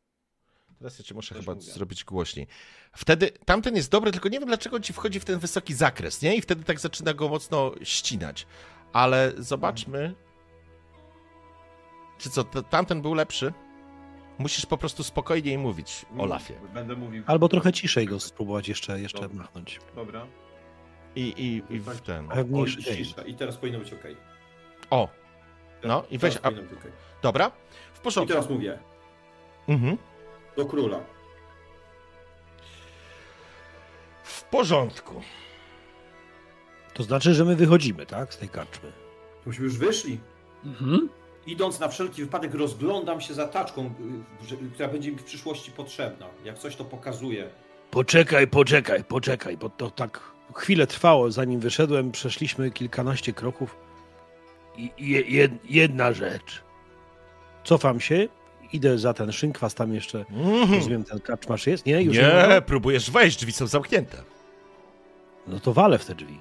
[0.83, 1.71] Teraz ja cię muszę Coś chyba mówię.
[1.71, 2.47] zrobić głośniej.
[2.95, 6.35] Wtedy tamten jest dobry, tylko nie wiem dlaczego ci wchodzi w ten wysoki zakres, nie?
[6.35, 8.47] I wtedy tak zaczyna go mocno ścinać.
[8.93, 10.15] Ale zobaczmy.
[12.17, 13.53] Czy co, tamten był lepszy?
[14.37, 16.53] Musisz po prostu spokojniej mówić, Olafie.
[16.73, 17.23] Będę mówił.
[17.27, 19.37] Albo trochę ciszej go spróbować jeszcze, jeszcze Dobra.
[19.37, 19.79] machnąć.
[19.95, 20.27] Dobra.
[21.15, 22.29] I, i, i w ten.
[22.31, 23.21] O, i cisza.
[23.21, 24.03] I teraz powinno być ok.
[24.89, 25.09] O!
[25.83, 26.37] No i weź.
[26.43, 26.49] A,
[27.21, 27.51] dobra,
[27.93, 28.33] w I porządku.
[28.33, 28.79] teraz mówię.
[29.67, 29.97] Mhm.
[30.57, 30.99] Do króla.
[34.23, 35.21] W porządku.
[36.93, 38.33] To znaczy, że my wychodzimy, tak?
[38.33, 38.91] Z tej karczmy.
[39.45, 40.19] Myśmy już wyszli.
[40.65, 41.09] Mhm.
[41.47, 43.93] Idąc na wszelki wypadek rozglądam się za taczką,
[44.73, 46.27] która będzie mi w przyszłości potrzebna.
[46.43, 47.49] Jak coś to pokazuje.
[47.91, 50.19] Poczekaj, poczekaj, poczekaj, bo To tak
[50.55, 52.11] chwilę trwało, zanim wyszedłem.
[52.11, 53.75] Przeszliśmy kilkanaście kroków.
[54.77, 56.63] i- je, jed, jedna rzecz.
[57.63, 58.27] Cofam się,
[58.73, 60.73] idę za ten szynkwas, tam jeszcze, Mhm.
[60.73, 61.85] rozumiem, ten karczmasz jest?
[61.85, 62.01] Nie?
[62.01, 64.17] Już nie, Nie, próbujesz wejść, drzwi są zamknięte.
[65.47, 66.39] No to walę w te drzwi.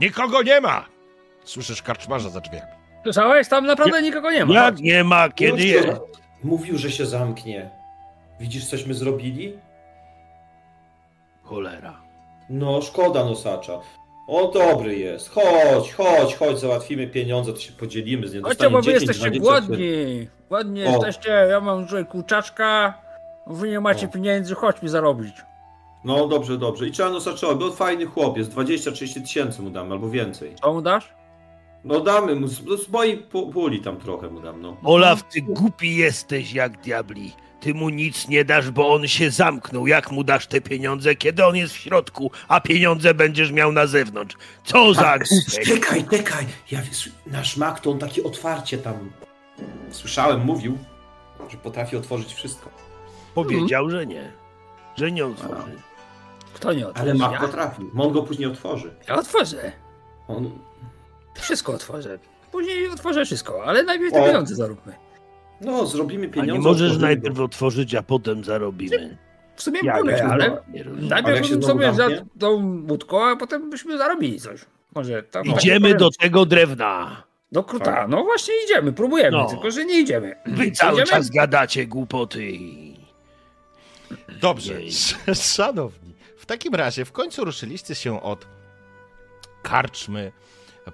[0.00, 0.84] Nikogo nie ma!
[1.44, 2.72] Słyszysz karczmarza za drzwiami.
[3.02, 3.48] Słyszałeś?
[3.48, 4.54] Tam naprawdę nikogo nie ma.
[4.54, 6.00] Jak nie ma, kiedy Mówił, jest?
[6.44, 7.70] Mówił, że się zamknie.
[8.40, 9.58] Widzisz, cośmy zrobili?
[11.42, 12.00] Cholera.
[12.50, 13.72] No, szkoda nosacza.
[14.26, 15.30] O, dobry jest.
[15.30, 18.42] Chodź, chodź, chodź, załatwimy pieniądze, to się podzielimy z nim.
[18.42, 19.40] Chodźcie, bo wy 10, jesteście 20.
[19.66, 20.28] głodni.
[20.48, 20.90] Głodni O.
[20.90, 22.94] jesteście, ja mam tutaj kurczaczka.
[23.46, 24.10] Wy nie macie O.
[24.10, 25.34] pieniędzy, chodź mi zarobić.
[26.04, 26.86] No, dobrze, dobrze.
[26.86, 30.54] I trzeba nosaczowi, bo fajny chłopiec, 20-30 tysięcy mu damy, albo więcej.
[30.62, 31.12] Co mu dasz?
[31.84, 34.76] No damy mu, z, z mojej pu- puli tam trochę mu dam, no.
[34.84, 37.32] Olaf, ty głupi jesteś jak diabli.
[37.60, 39.86] Ty mu nic nie dasz, bo on się zamknął.
[39.86, 43.86] Jak mu dasz te pieniądze, kiedy on jest w środku, a pieniądze będziesz miał na
[43.86, 44.36] zewnątrz?
[44.64, 45.28] Co za głupek?
[45.66, 46.46] Czekaj, czekaj.
[46.70, 46.80] Ja,
[47.26, 49.10] nasz mak to on takie otwarcie tam.
[49.90, 50.78] Słyszałem, mówił,
[51.48, 52.70] że potrafi otworzyć wszystko.
[53.34, 54.32] Powiedział, że nie.
[54.96, 55.72] Że nie otworzy.
[56.54, 57.02] Kto nie otworzy?
[57.10, 57.40] Ale mak ja?
[57.40, 57.82] potrafi.
[57.98, 58.94] On go później otworzy.
[59.08, 59.72] ja otworzę.
[60.28, 60.58] On...
[61.40, 62.18] Wszystko otworzę.
[62.52, 64.26] Później otworzę wszystko, ale najpierw te O.
[64.26, 64.92] pieniądze zaróbmy.
[65.60, 66.52] No, zrobimy A pieniądze.
[66.52, 69.16] nie możesz otworzymy najpierw otworzyć, a potem zarobimy.
[69.56, 70.62] W sumie mogę, się ale
[71.00, 74.60] najpierw bym sobie za tą łódką, a potem byśmy zarobili coś.
[74.94, 75.44] Może tam...
[75.46, 77.22] Idziemy do tego drewna.
[77.52, 78.08] Do kruta.
[78.08, 79.46] No właśnie idziemy, próbujemy, No.
[79.48, 80.36] tylko że nie idziemy.
[80.46, 81.06] Wy cały Idziemy?
[81.06, 82.48] czas gadacie głupoty.
[84.40, 84.90] Dobrze, Jej.
[85.56, 86.14] szanowni.
[86.36, 88.46] W takim razie w końcu ruszyliście się od
[89.62, 90.32] karczmy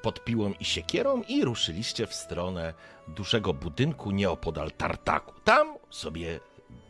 [0.02, 2.74] pod piłą i siekierą i ruszyliście w stronę
[3.08, 5.34] dużego budynku nieopodal tartaku.
[5.44, 6.40] Tam sobie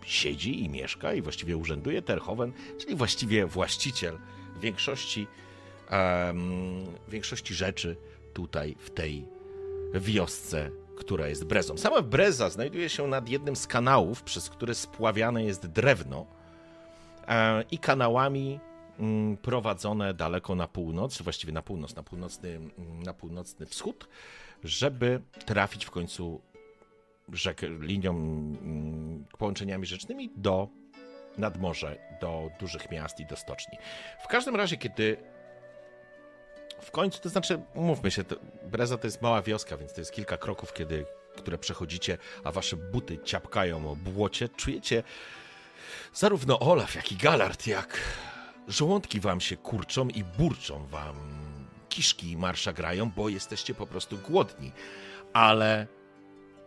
[0.05, 4.18] siedzi i mieszka i właściwie urzęduje Terhoven, czyli właściwie właściciel
[4.61, 5.26] większości,
[5.90, 7.96] em, większości rzeczy
[8.33, 9.26] tutaj w tej
[9.94, 11.79] wiosce, która jest brezą.
[11.79, 16.26] Sama breza znajduje się nad jednym z kanałów, przez który spławiane jest drewno
[17.29, 18.61] e, i kanałami
[18.98, 24.09] mm, prowadzone daleko na północ, właściwie na północ, na północny, mm, na północny wschód,
[24.64, 26.40] żeby trafić w końcu
[27.33, 30.69] rzek, linią, mm, połączeniami rzecznymi do
[31.38, 31.90] nadmorza,
[32.21, 33.79] do dużych miast i do stoczni.
[34.25, 35.16] W każdym razie, kiedy
[36.83, 40.12] w końcu, to znaczy, umówmy się, to, Breza to jest mała wioska, więc to jest
[40.12, 45.03] kilka kroków, kiedy, które przechodzicie, a wasze buty ciapkają o błocie, czujecie
[46.14, 48.01] zarówno Olaf, jak i Galard, jak
[48.69, 51.45] żołądki wam się kurczą i burczą wam
[51.96, 54.72] kiszki marsza grają, bo jesteście po prostu głodni.
[55.32, 55.87] Ale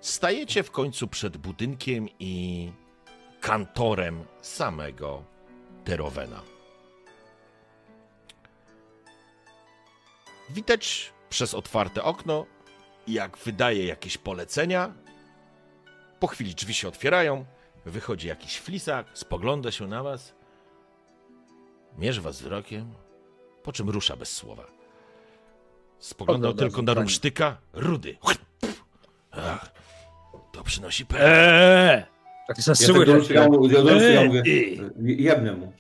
[0.01, 2.71] stajecie w końcu przed budynkiem i
[3.41, 5.23] kantorem samego
[5.85, 6.41] Terowena.
[10.49, 12.45] Widać przez otwarte okno,
[13.07, 14.93] jak wydaje jakieś polecenia.
[16.19, 17.45] Po chwili drzwi się otwierają,
[17.85, 20.33] wychodzi jakiś flisak, spogląda się na was,
[21.97, 22.93] mierzy was wzrokiem,
[23.63, 24.78] po czym rusza bez słowa.
[25.99, 28.17] Spoglądał Ogląda tylko na rumsztyka, rudy.
[29.31, 29.71] Ach,
[30.51, 31.21] to przynosi pech.
[31.21, 32.07] Eee, Tak
[32.47, 33.05] Ja tak zasyły.
[33.29, 34.77] ja, mu- ja, ja Eee, mówię, ty.
[35.23, 35.73] jebnę mu.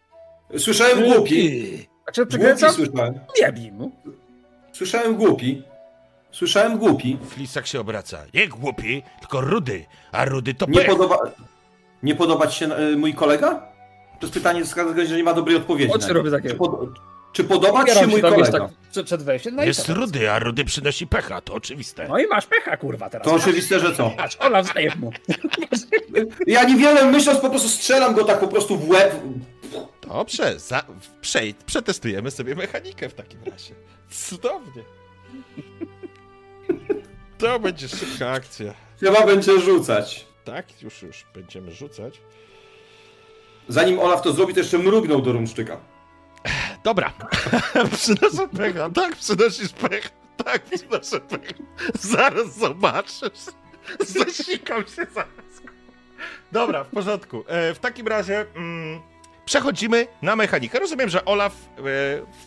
[0.57, 1.35] Słyszałem głupi.
[1.35, 1.85] ty.
[2.07, 2.71] A czy Głupi przekręcam?
[2.71, 3.19] słyszałem.
[3.41, 3.91] Nie bij mu.
[4.73, 5.63] Słyszałem głupi.
[6.31, 7.17] Słyszałem głupi.
[7.29, 8.17] Flisak się obraca.
[8.33, 10.87] Nie głupi, tylko rudy, a rudy to Nie pech.
[10.89, 11.17] podoba...
[12.03, 13.49] Nie podoba ci się e, mój kolega?
[14.19, 14.61] To jest pytanie,
[15.07, 15.91] że nie ma dobrej odpowiedzi.
[15.93, 16.13] Oczy na nie.
[16.13, 16.49] robię takie.
[16.49, 16.71] Czy, pod...
[17.33, 18.51] Czy podoba ci się mój kolega?
[18.51, 18.61] tak
[18.91, 19.55] przed- przed wejściem.
[19.55, 22.07] No Jest rudy, a rudy przynosi pecha, to oczywiste.
[22.07, 23.27] No i masz pecha, kurwa, teraz.
[23.27, 24.09] To oczywiste, że co?
[24.09, 25.11] Patrz, Olaf zdaje mu.
[26.47, 29.15] Ja niewiele myśląc, po prostu strzelam go tak po prostu w łeb.
[30.07, 30.83] Dobrze, za,
[31.21, 33.75] przejdź, przetestujemy sobie mechanikę w takim razie.
[34.09, 34.83] Cudownie.
[37.37, 38.73] To będzie szybka akcja.
[38.99, 40.25] Chyba będzie rzucać.
[40.45, 42.21] Tak, już, już będziemy rzucać.
[43.67, 45.77] Zanim Olaf to zrobi, to jeszcze mrugnął do rumszczyka.
[46.83, 47.13] Dobra.
[47.95, 48.89] Przynoszę pecha.
[48.89, 50.09] Tak, przynosisz pech.
[50.45, 51.51] Tak, przynoszę pech.
[51.99, 53.39] Zaraz zobaczysz.
[53.99, 55.29] Zasikam się zaraz.
[56.51, 57.43] Dobra, w porządku.
[57.47, 59.01] E, w takim razie mm,
[59.45, 60.79] przechodzimy na mechanikę.
[60.79, 61.81] Rozumiem, że Olaf e,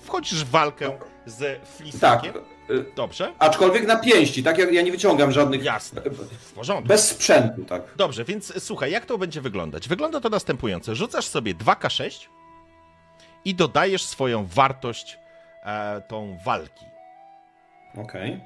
[0.05, 1.69] wchodzisz w walkę z Tak.
[1.77, 2.33] Flisakiem.
[2.71, 3.33] y, Dobrze?
[3.39, 4.59] Aczkolwiek na pięści, tak?
[4.59, 5.65] Ja, ja nie wyciągam żadnych.
[5.65, 6.03] Jasne.
[6.41, 6.89] W porządku.
[6.89, 7.83] Bez sprzętu, tak.
[7.97, 9.89] Dobrze, więc słuchaj, jak to będzie wyglądać?
[9.89, 10.95] Wygląda to następująco.
[10.95, 12.27] Rzucasz sobie 2K6
[13.45, 15.19] i dodajesz swoją wartość
[15.63, 16.87] e, tą walki.
[17.97, 18.41] Okej.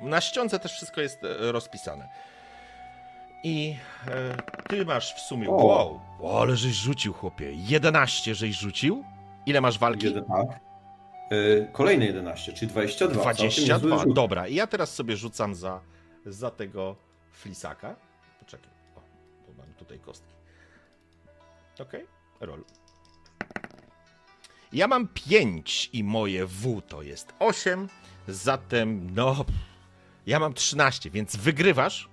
[0.00, 2.08] Na ściądze też wszystko jest e, rozpisane.
[3.44, 3.76] I
[4.08, 4.36] e,
[4.68, 5.48] ty masz w sumie.
[5.48, 5.52] O.
[5.52, 7.52] Wow, o, ale żeś rzucił, chłopie.
[7.52, 9.04] 11 żeś rzucił.
[9.46, 10.06] Ile masz walki?
[10.06, 10.60] Jeden, tak.
[11.32, 13.14] Y, kolejne 11, czyli 22.
[13.14, 13.74] Całkiem 22.
[13.74, 14.14] niezły rzut.
[14.14, 15.80] Dobra, i ja teraz sobie rzucam za,
[16.26, 16.96] za tego
[17.32, 17.96] flisaka.
[18.40, 18.70] Poczekaj.
[18.96, 19.00] O,
[19.46, 20.39] bo mam tutaj kostki.
[21.80, 22.06] Okej,
[22.40, 22.64] roll.
[24.72, 27.88] Ja mam 5 i moje W to jest 8,
[28.28, 29.44] zatem no.
[30.26, 32.08] Ja mam 13, więc wygrywasz.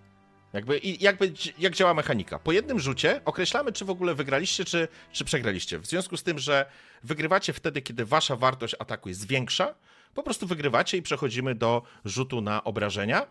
[0.54, 2.40] Jakby, jakby, jak działa mechanika?
[2.40, 5.80] Po jednym rzucie określamy, czy w ogóle wygraliście, czy, czy przegraliście.
[5.80, 6.66] W związku z tym, że
[7.04, 9.76] wygrywacie wtedy, kiedy wasza wartość ataku jest większa,
[10.14, 13.28] po prostu wygrywacie i przechodzimy do rzutu na obrażenia.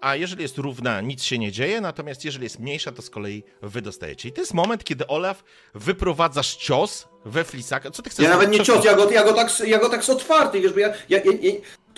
[0.00, 3.42] A jeżeli jest równa, nic się nie dzieje, natomiast jeżeli jest mniejsza, to z kolei
[3.62, 4.28] wy dostajecie.
[4.28, 7.90] I to jest moment, kiedy Olaf wyprowadzasz cios we flisaka.
[7.90, 10.04] Co ty chcesz Ja nawet nie cios, ja go, ja go, tak, ja go tak
[10.04, 11.52] z otwarty, wiesz, bo ja, ja, ja,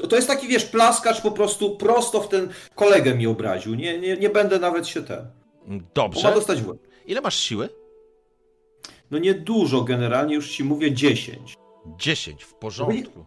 [0.08, 3.74] to, jest taki, wiesz, plaskacz po prostu prosto w ten kolegę mi obraził.
[3.74, 5.30] Nie, nie, nie będę nawet się ten.
[5.66, 6.32] Bo ma Dobrze.
[6.34, 6.78] dostać w łeb.
[7.06, 7.68] Ile masz siły?
[9.10, 11.54] No nie dużo generalnie, już ci mówię 10.
[11.96, 13.24] 10, w porządku.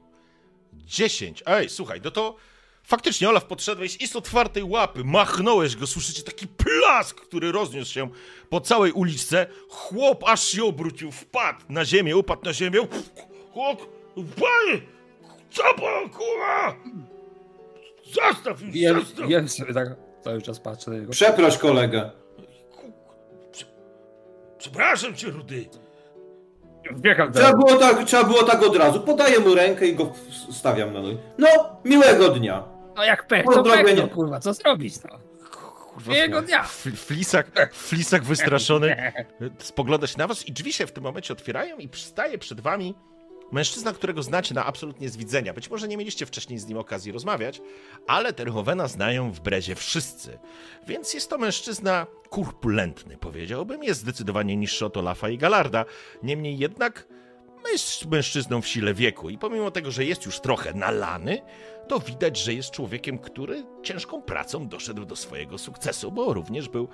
[0.73, 1.43] 10.
[1.45, 2.35] Ej, słuchaj, no to
[2.83, 8.09] faktycznie, Olaf, podszedłeś i z otwartej łapy machnąłeś go, słyszycie taki plask, który rozniósł się
[8.49, 9.47] po całej uliczce.
[9.69, 12.79] Chłop aż się obrócił, wpadł na ziemię, upadł na ziemię.
[13.53, 14.81] Chłop, panie,
[15.51, 16.75] co pan, kurwa?
[18.05, 19.51] Zostaw już, zostaw.
[19.51, 19.87] sobie tak
[20.23, 21.11] cały czas patrzę na niego.
[21.11, 22.11] Przeproś kolegę.
[24.57, 25.65] Przepraszam cię, Rudy.
[26.91, 28.99] Wbiegam Trzeba było, tak, trzeba było tak od razu.
[28.99, 30.13] Podaję mu rękę i go
[30.51, 31.17] stawiam na nogi.
[31.37, 31.47] No,
[31.85, 32.63] miłego dnia.
[32.95, 35.19] No jak pech, No, to drogę pech, nie- no kurwa, co zrobić, no.
[35.51, 36.63] Kurwa, Jego dnia.
[36.95, 39.13] Flisak, flisak wystraszony
[39.59, 42.95] spogląda się na was i drzwi się w tym momencie otwierają i przystaje przed wami
[43.51, 45.53] mężczyzna, którego znacie na absolutnie z widzenia.
[45.53, 47.61] Być może nie mieliście wcześniej z nim okazji rozmawiać,
[48.07, 50.39] ale Terhowena znają w Brezie wszyscy.
[50.87, 53.83] Więc jest to mężczyzna kurpulentny, powiedziałbym.
[53.83, 55.85] Jest zdecydowanie niższy od Olafa i Galarda.
[56.23, 57.07] Niemniej jednak
[57.71, 61.41] jest mężczyzną w sile wieku i pomimo tego, że jest już trochę nalany,
[61.91, 66.87] to widać, że jest człowiekiem, który ciężką pracą doszedł do swojego sukcesu, bo również był,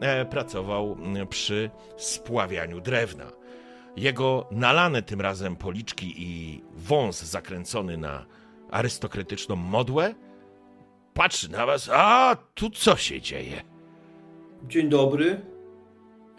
[0.00, 0.96] e, pracował
[1.28, 3.24] przy spławianiu drewna.
[3.96, 8.26] Jego nalane tym razem policzki i wąs zakręcony na
[8.70, 10.14] arystokratyczną modłę
[11.14, 13.62] patrzy na was, a tu co się dzieje?
[14.68, 15.40] Dzień dobry.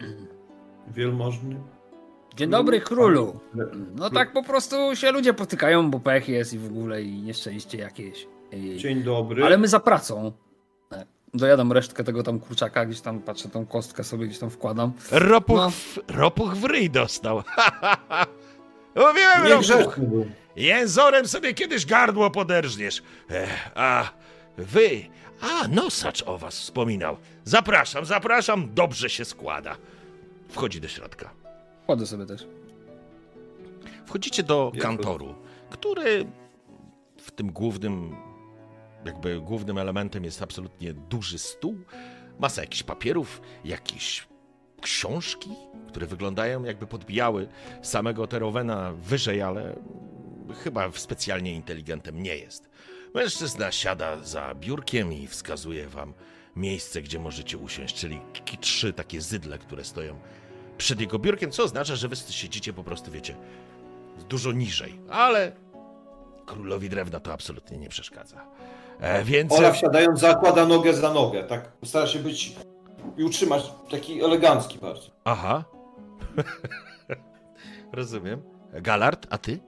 [0.96, 1.75] Wielmożny.
[2.36, 3.40] Dzień dobry, królu.
[3.94, 7.78] No tak po prostu się ludzie potykają, bo pech jest i w ogóle i nieszczęście
[7.78, 8.26] jakieś.
[8.52, 8.76] I...
[8.76, 9.44] Dzień dobry.
[9.44, 10.32] Ale my za pracą.
[10.92, 14.92] E, Dojadam resztkę tego tam kurczaka, gdzieś tam patrzę, tą kostkę sobie gdzieś tam wkładam.
[15.10, 15.70] Ropuch, No.
[15.70, 17.36] w, ropuch w ryj dostał.
[18.96, 19.48] Mówiłem, ropuch.
[19.50, 20.26] Niegrzeczny był.
[20.56, 23.02] Jęzorem sobie kiedyś gardło poderżniesz.
[23.30, 24.10] Ech, a
[24.58, 24.90] wy,
[25.40, 27.16] a nosacz o was wspominał.
[27.44, 29.76] Zapraszam, zapraszam, dobrze się składa.
[30.48, 31.30] Wchodzi do środka.
[31.86, 32.46] Kładę sobie też.
[34.06, 35.34] Wchodzicie do Jak kantoru,
[35.70, 36.26] który
[37.16, 38.16] w tym głównym,
[39.04, 41.78] jakby głównym elementem jest absolutnie duży stół,
[42.38, 44.26] masa jakichś papierów, jakieś
[44.80, 45.50] książki,
[45.88, 47.48] które wyglądają jakby podbijały
[47.82, 49.76] samego Terowena wyżej, ale
[50.64, 52.70] chyba specjalnie inteligentem nie jest.
[53.14, 56.14] Mężczyzna siada za biurkiem i wskazuje wam
[56.56, 58.20] miejsce, gdzie możecie usiąść, czyli
[58.60, 60.18] trzy takie zydle, które stoją
[60.78, 63.36] przed jego biurkiem, co oznacza, że wy siedzicie po prostu, wiecie,
[64.28, 65.00] dużo niżej.
[65.10, 65.52] Ale
[66.46, 68.46] królowi drewna to absolutnie nie przeszkadza.
[69.00, 69.52] E, więc...
[69.52, 71.44] Olaf siadając zakłada nogę za nogę.
[71.44, 72.56] Tak stara się być
[73.16, 75.10] i utrzymać taki elegancki bardzo.
[75.24, 75.64] Aha.
[77.92, 78.42] Rozumiem.
[78.72, 79.60] Galard, a ty?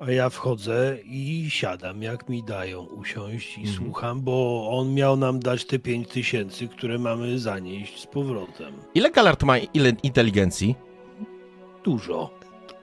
[0.00, 3.76] A ja wchodzę i siadam, jak mi dają usiąść i Mhm.
[3.76, 8.72] słucham, bo on miał nam dać te 5 tysięcy, które mamy zanieść z powrotem.
[8.94, 10.74] Ile Galard ma ile inteligencji?
[11.84, 12.30] Dużo.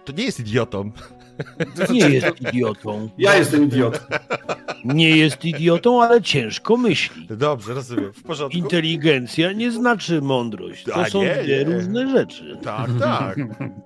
[0.05, 0.91] to nie jest idiotą.
[1.89, 3.09] Nie jest idiotą.
[3.17, 3.99] Ja jestem idiotą.
[4.85, 7.27] Nie jest idiotą, ale ciężko myśli.
[7.29, 8.13] Dobrze, rozumiem.
[8.13, 8.57] W porządku.
[8.57, 10.83] Inteligencja nie znaczy mądrość.
[10.83, 11.63] To A są nie, dwie nie.
[11.75, 12.57] różne rzeczy.
[12.63, 13.37] Tak, tak.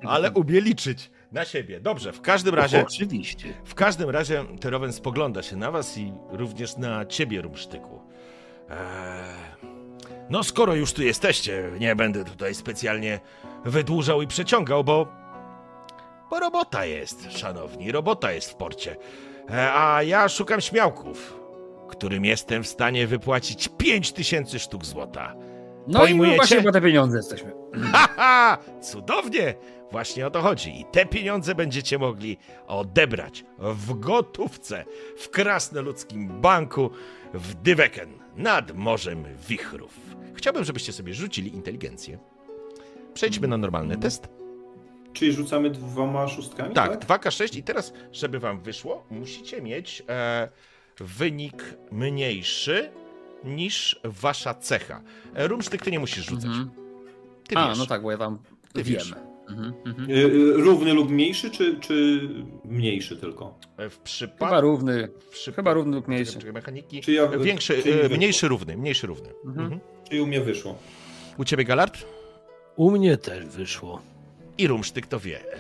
[0.04, 1.80] Ale umie liczyć na siebie.
[1.80, 2.86] Dobrze, w każdym razie.
[2.88, 3.54] Oczywiście.
[3.66, 8.02] W każdym razie Terowen spogląda się na was i również na ciebie, Rumsztyku.
[8.70, 8.78] Eee,
[10.30, 13.20] no skoro już tu jesteście, nie będę tutaj specjalnie
[13.66, 15.08] wydłużał i przeciągał, bo...
[16.30, 18.96] Bo robota jest, szanowni, robota jest w porcie.
[19.50, 21.40] E, a ja szukam śmiałków,
[21.90, 25.36] którym jestem w stanie wypłacić 5000 sztuk złota.
[25.88, 26.34] No Pojmujecie?
[26.34, 27.52] i właśnie po te pieniądze jesteśmy.
[27.94, 28.58] Haha!
[28.82, 29.56] Cudownie!
[29.92, 30.82] Właśnie o to chodzi.
[30.82, 34.86] I te pieniądze będziecie mogli odebrać w gotówce
[35.18, 36.90] w Krasnoludzkim Banku
[37.34, 39.94] w Dyweken nad Morzem Wichrów.
[40.34, 42.20] Chciałbym, żebyście sobie rzucili inteligencję.
[43.14, 44.28] Przejdźmy na normalny test.
[45.14, 47.22] Czyli rzucamy dwoma szóstkami, Tak, tak?
[47.22, 50.50] 2K6 i teraz, żeby wam wyszło, musicie mieć e,
[51.00, 52.92] wynik mniejszy
[53.44, 55.02] niż wasza cecha.
[55.36, 56.46] E, Rumsztyk, ty nie musisz rzucać.
[56.46, 56.70] Mhm.
[57.48, 57.78] Ty A, wiesz.
[57.78, 58.40] no tak, bo ja tam
[58.74, 58.96] Ty wiem.
[59.00, 59.14] wiesz.
[59.50, 60.10] Mhm, mhm.
[60.10, 62.22] Y, y, Równy lub mniejszy, czy, czy
[62.66, 63.60] mniejszy tylko?
[63.90, 64.46] W przypadku...
[64.46, 65.10] Chyba równy.
[65.32, 66.34] w Chyba równy lub mniejszy.
[66.34, 67.02] czekaj, mechaniki.
[67.02, 69.30] Czy ja- Większy, czy e, mniejszy równy, mniejszy równy.
[69.46, 69.60] Mhm.
[69.66, 69.82] Mhm.
[70.10, 70.78] Czyli u mnie wyszło.
[71.38, 72.06] U ciebie Galard?
[72.76, 74.02] U mnie też wyszło.
[74.58, 75.40] I Rumsztyk to wie.
[75.54, 75.58] E,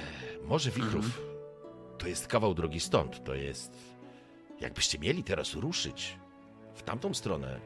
[0.47, 1.23] Morze Wichrów Mhm.
[1.97, 3.23] to jest kawał drogi stąd.
[3.23, 3.71] To jest...
[4.61, 6.17] Jakbyście mieli teraz ruszyć
[6.75, 7.59] w tamtą stronę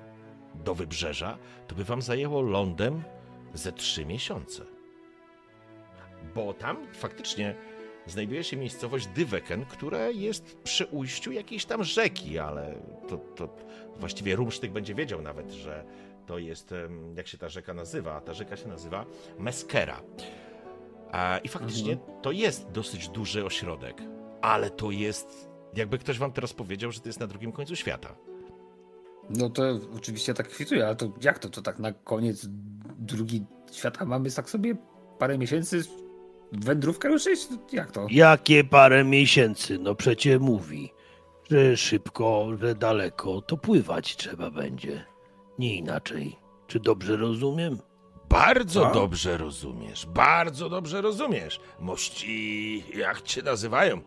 [0.66, 3.04] do wybrzeża, to by wam zajęło lądem
[3.54, 4.64] ze trzy miesiące.
[6.36, 7.56] Bo tam faktycznie
[8.08, 12.76] znajduje się miejscowość Dyweken, która jest przy ujściu jakiejś tam rzeki, ale
[13.08, 13.56] to, to
[14.00, 15.86] właściwie Rumsztyk będzie wiedział nawet, że
[16.26, 16.74] to jest,
[17.16, 19.06] jak się ta rzeka nazywa, ta rzeka się nazywa
[19.40, 20.02] Meskera.
[21.44, 24.02] I faktycznie to jest dosyć duży ośrodek,
[24.42, 28.16] ale to jest, jakby ktoś wam teraz powiedział, że to jest na drugim końcu świata.
[29.30, 29.64] No to
[29.98, 32.48] oczywiście tak kwituje, ale to jak to, to tak na koniec
[33.00, 34.76] drugi świata mamy tak sobie
[35.20, 35.84] parę miesięcy
[36.52, 37.40] wędrówkę ruszyć?
[37.72, 38.08] Jak to?
[38.10, 39.78] Jakie parę miesięcy?
[39.80, 40.94] No przecie mówi,
[41.52, 45.06] że szybko, że daleko, to pływać trzeba będzie.
[45.60, 46.36] Nie inaczej.
[46.68, 47.78] Czy dobrze rozumiem?
[48.30, 48.94] Bardzo Tak.
[48.94, 51.60] dobrze rozumiesz, bardzo dobrze rozumiesz.
[51.80, 54.02] Mości, jak cię nazywają?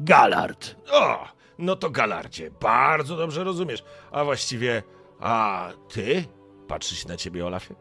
[0.00, 0.76] Galard.
[0.92, 1.24] O,
[1.58, 3.84] no to Galardzie, bardzo dobrze rozumiesz.
[4.10, 4.82] A właściwie,
[5.20, 6.24] a ty?
[6.68, 7.74] Patrzy się na ciebie, Olafie?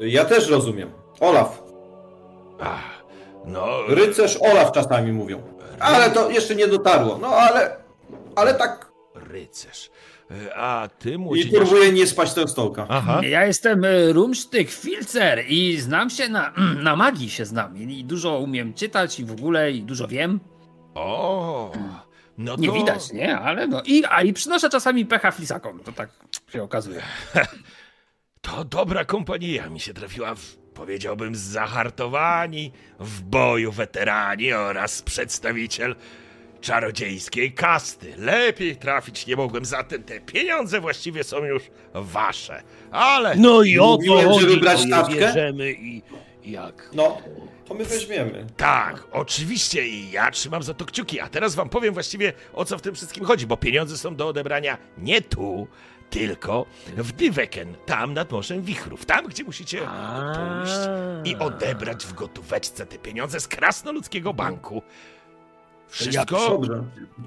[0.00, 0.90] Ja też rozumiem.
[1.20, 1.61] Olaf.
[2.64, 3.04] Ach,
[3.44, 5.42] no, Rycerz Olaf czasami mówią.
[5.80, 7.18] Ale to jeszcze nie dotarło.
[7.18, 7.76] No ale...
[8.36, 8.92] Ale tak...
[9.14, 9.90] rycerz.
[10.30, 11.60] E, A ty, I młodzieniaszku...
[11.60, 12.86] próbuję nie spać tę stołka.
[12.88, 13.20] Aha.
[13.24, 16.52] Ja jestem e, Rumsztyk Filcer i znam się na,
[16.88, 20.40] na magii się znam i dużo umiem czytać i w ogóle i dużo wiem.
[20.94, 21.72] O,
[22.38, 22.62] no to...
[22.62, 23.38] Nie widać, nie?
[23.38, 26.10] Ale no i, a i przynoszę czasami pecha flisakom, to tak
[26.52, 27.02] się okazuje.
[28.42, 35.96] To dobra kompania mi się trafiła, w, powiedziałbym, zahartowani w boju weterani oraz przedstawiciel
[36.60, 38.14] czarodziejskiej kasty.
[38.18, 41.62] Lepiej trafić nie mogłem, zatem te pieniądze właściwie są już
[41.94, 42.62] wasze.
[42.90, 44.80] Ale No i o to chodzi, żeby brać
[45.14, 46.02] bierzemy i
[46.44, 46.90] jak?
[46.92, 47.18] No,
[47.64, 48.46] to my weźmiemy.
[48.56, 52.78] tak, oczywiście i ja trzymam za to kciuki, a teraz wam powiem właściwie o co
[52.78, 55.68] w tym wszystkim chodzi, bo pieniądze są do odebrania nie tu,
[56.12, 60.78] tylko w Dyweken, tam nad Morzem Wichrów, tam gdzie musicie pójść
[61.24, 64.82] i odebrać w gotóweczce te pieniądze z krasnoludzkiego banku.
[65.88, 66.60] Wszystko.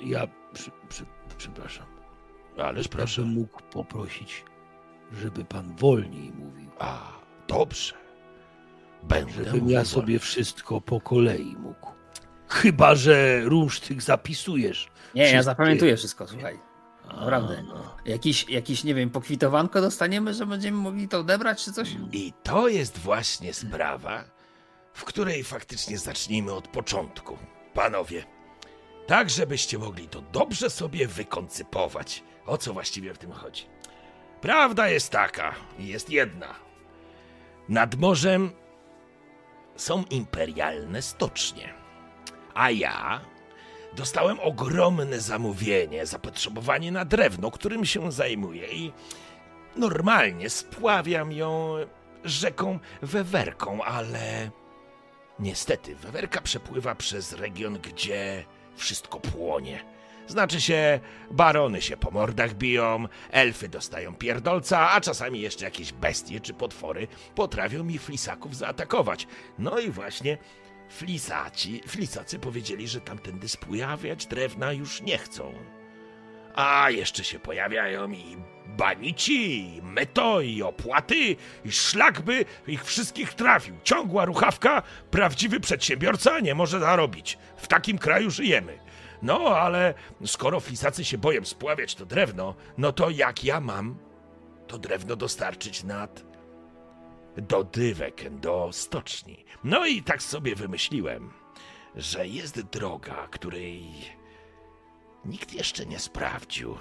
[0.03, 1.05] Ja, przy, przy,
[1.37, 1.85] przepraszam,
[2.57, 3.21] ależ proszę.
[3.21, 4.43] mógł poprosić,
[5.13, 6.69] żeby pan wolniej mówił.
[6.79, 7.11] A,
[7.47, 7.93] dobrze.
[9.03, 11.87] Będę Żebym ja sobie wszystko po kolei mógł.
[12.47, 14.87] Chyba, że rumsztyk zapisujesz.
[15.15, 16.64] Nie, ja zapamiętuję wszystko, słuchaj.
[17.07, 17.63] Naprawdę.
[17.73, 21.89] A, Jakiś, jakiś, nie wiem, pokwitowanko dostaniemy, że będziemy mogli to odebrać czy coś?
[22.11, 24.23] I to jest właśnie sprawa,
[24.93, 27.37] w której faktycznie zacznijmy od początku,
[27.73, 28.23] panowie.
[29.07, 33.65] Tak, żebyście mogli to dobrze sobie wykoncypować, o co właściwie w tym chodzi.
[34.41, 36.55] Prawda jest taka, jest jedna.
[37.69, 38.51] Nad morzem
[39.75, 41.73] są imperialne stocznie,
[42.53, 43.21] a ja
[43.95, 48.91] dostałem ogromne zamówienie, zapotrzebowanie na drewno, którym się zajmuję i
[49.75, 51.75] Normalnie spławiam ją
[52.23, 54.51] rzeką Wewerką, ale
[55.39, 59.85] niestety Wewerka przepływa przez region, gdzie wszystko płonie.
[60.27, 60.99] Znaczy się,
[61.31, 67.07] barony się po mordach biją, elfy dostają pierdolca, a czasami jeszcze jakieś bestie czy potwory
[67.35, 69.27] potrafią mi flisaków zaatakować.
[69.59, 70.37] No i właśnie
[70.89, 75.53] Flisaci, flisacy powiedzieli, że tamtędy spływawiać drewna już nie chcą.
[76.55, 83.33] A jeszcze się pojawiają i banici, i meto, i opłaty, i szlak by ich wszystkich
[83.33, 83.75] trafił.
[83.83, 87.37] Ciągła ruchawka, prawdziwy przedsiębiorca nie może zarobić.
[87.57, 88.79] W takim kraju żyjemy.
[89.21, 89.93] No, ale
[90.25, 93.97] skoro flisacy się boją spławiać to drewno, no to jak ja mam
[94.67, 96.34] to drewno dostarczyć nad
[97.37, 99.45] do dywek, do stoczni.
[99.63, 101.33] No i tak sobie wymyśliłem,
[101.95, 103.85] że jest droga, której
[105.25, 106.77] nikt jeszcze nie sprawdził.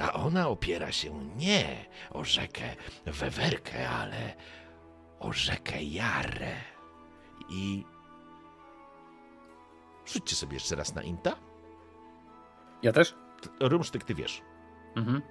[0.00, 2.76] A ona opiera się nie o rzekę
[3.06, 4.34] Wewerkę, ale
[5.18, 6.56] o rzekę Jarę.
[7.50, 7.84] I
[10.06, 11.36] rzućcie sobie jeszcze raz na Inta.
[12.82, 13.14] Ja też?
[13.60, 14.42] Rumsztyk, ty wiesz.
[14.96, 15.22] Mhm.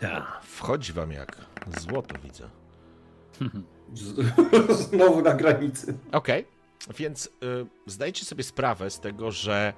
[0.00, 0.40] Ja.
[0.42, 1.36] Wchodzi wam jak
[1.78, 2.48] złoto, widzę.
[4.90, 5.98] Znowu na granicy.
[6.12, 6.46] Okej,
[6.98, 7.30] więc y,
[7.86, 9.72] zdajcie sobie sprawę z tego, że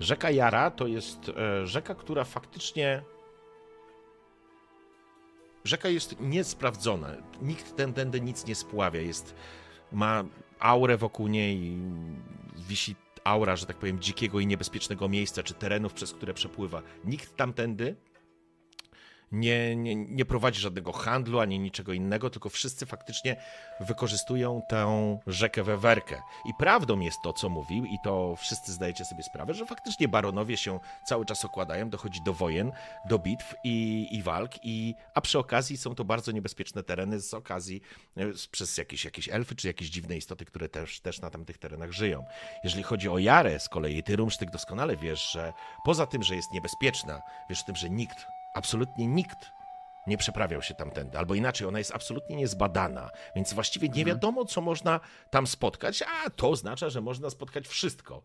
[0.00, 3.02] rzeka Jara to jest e, rzeka, która faktycznie.
[5.64, 7.08] Rzeka jest niesprawdzona.
[7.42, 9.00] Nikt ten tędy nic nie spławia.
[9.00, 9.34] Jest,
[9.92, 10.24] ma
[10.60, 11.78] aurę wokół niej,
[12.56, 16.82] wisi aura, że tak powiem, dzikiego i niebezpiecznego miejsca, czy terenów, przez które przepływa.
[17.04, 17.96] Nikt tamtędy
[19.32, 23.36] nie, nie, nie prowadzi żadnego handlu ani niczego innego, tylko wszyscy faktycznie
[23.80, 26.22] wykorzystują tę rzekę Wewerkę.
[26.44, 30.56] I prawdą jest to, co mówił, i to wszyscy zdajecie sobie sprawę, że faktycznie baronowie
[30.56, 32.72] się cały czas okładają, dochodzi do wojen,
[33.08, 37.34] do bitw i, i walk, i, a przy okazji są to bardzo niebezpieczne tereny z
[37.34, 37.80] okazji
[38.16, 41.92] e, przez jakieś, jakieś elfy czy jakieś dziwne istoty, które też, też na tamtych terenach
[41.92, 42.24] żyją.
[42.64, 45.52] Jeżeli chodzi o Jarę z kolei, ty Rumsztyk doskonale wiesz, że
[45.84, 47.20] poza tym, że jest niebezpieczna,
[47.50, 49.58] wiesz o tym, że nikt, absolutnie nikt
[50.08, 54.60] nie przeprawiał się tamtędy, albo inaczej, ona jest absolutnie niezbadana, więc właściwie nie wiadomo, co
[54.60, 58.22] można tam spotkać, a to oznacza, że można spotkać wszystko.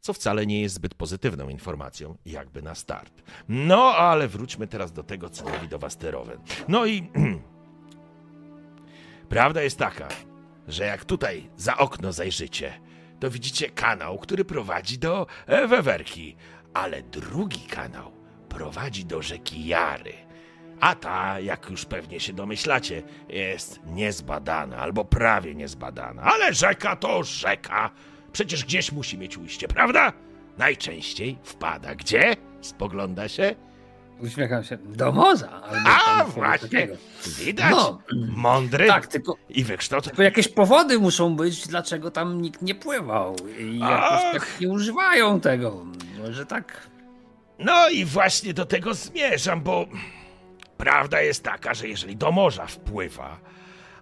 [0.00, 3.22] Co wcale nie jest zbyt pozytywną informacją, jakby na start.
[3.48, 6.38] No, ale wróćmy teraz do tego, co mówi do was Terowen.
[6.68, 7.10] No i
[9.28, 10.08] prawda jest taka,
[10.68, 12.80] że jak tutaj za okno zajrzycie,
[13.20, 16.36] to widzicie kanał, który prowadzi do Wewerki,
[16.74, 18.19] ale drugi kanał
[18.54, 20.12] prowadzi do rzeki Jary.
[20.80, 26.22] A ta, jak już pewnie się domyślacie, jest niezbadana albo prawie niezbadana.
[26.22, 27.90] Ale rzeka to rzeka.
[28.32, 30.12] Przecież gdzieś musi mieć ujście, prawda?
[30.58, 32.36] Najczęściej wpada gdzie?
[32.60, 33.54] Spogląda się.
[34.20, 34.76] Uśmiecham się.
[34.76, 35.62] Do morza.
[35.86, 36.88] A właśnie,
[37.38, 37.70] widać?
[37.70, 37.98] No.
[38.36, 40.10] Mądry Tak, tylko, i wykształcony.
[40.10, 43.36] tylko jakieś powody muszą być, dlaczego tam nikt nie pływał.
[43.58, 44.32] I jakoś Ach.
[44.32, 45.84] tak nie używają tego.
[46.18, 46.89] Może tak.
[47.60, 49.86] No i właśnie do tego zmierzam, bo
[50.76, 53.40] prawda jest taka, że jeżeli do morza wpływa,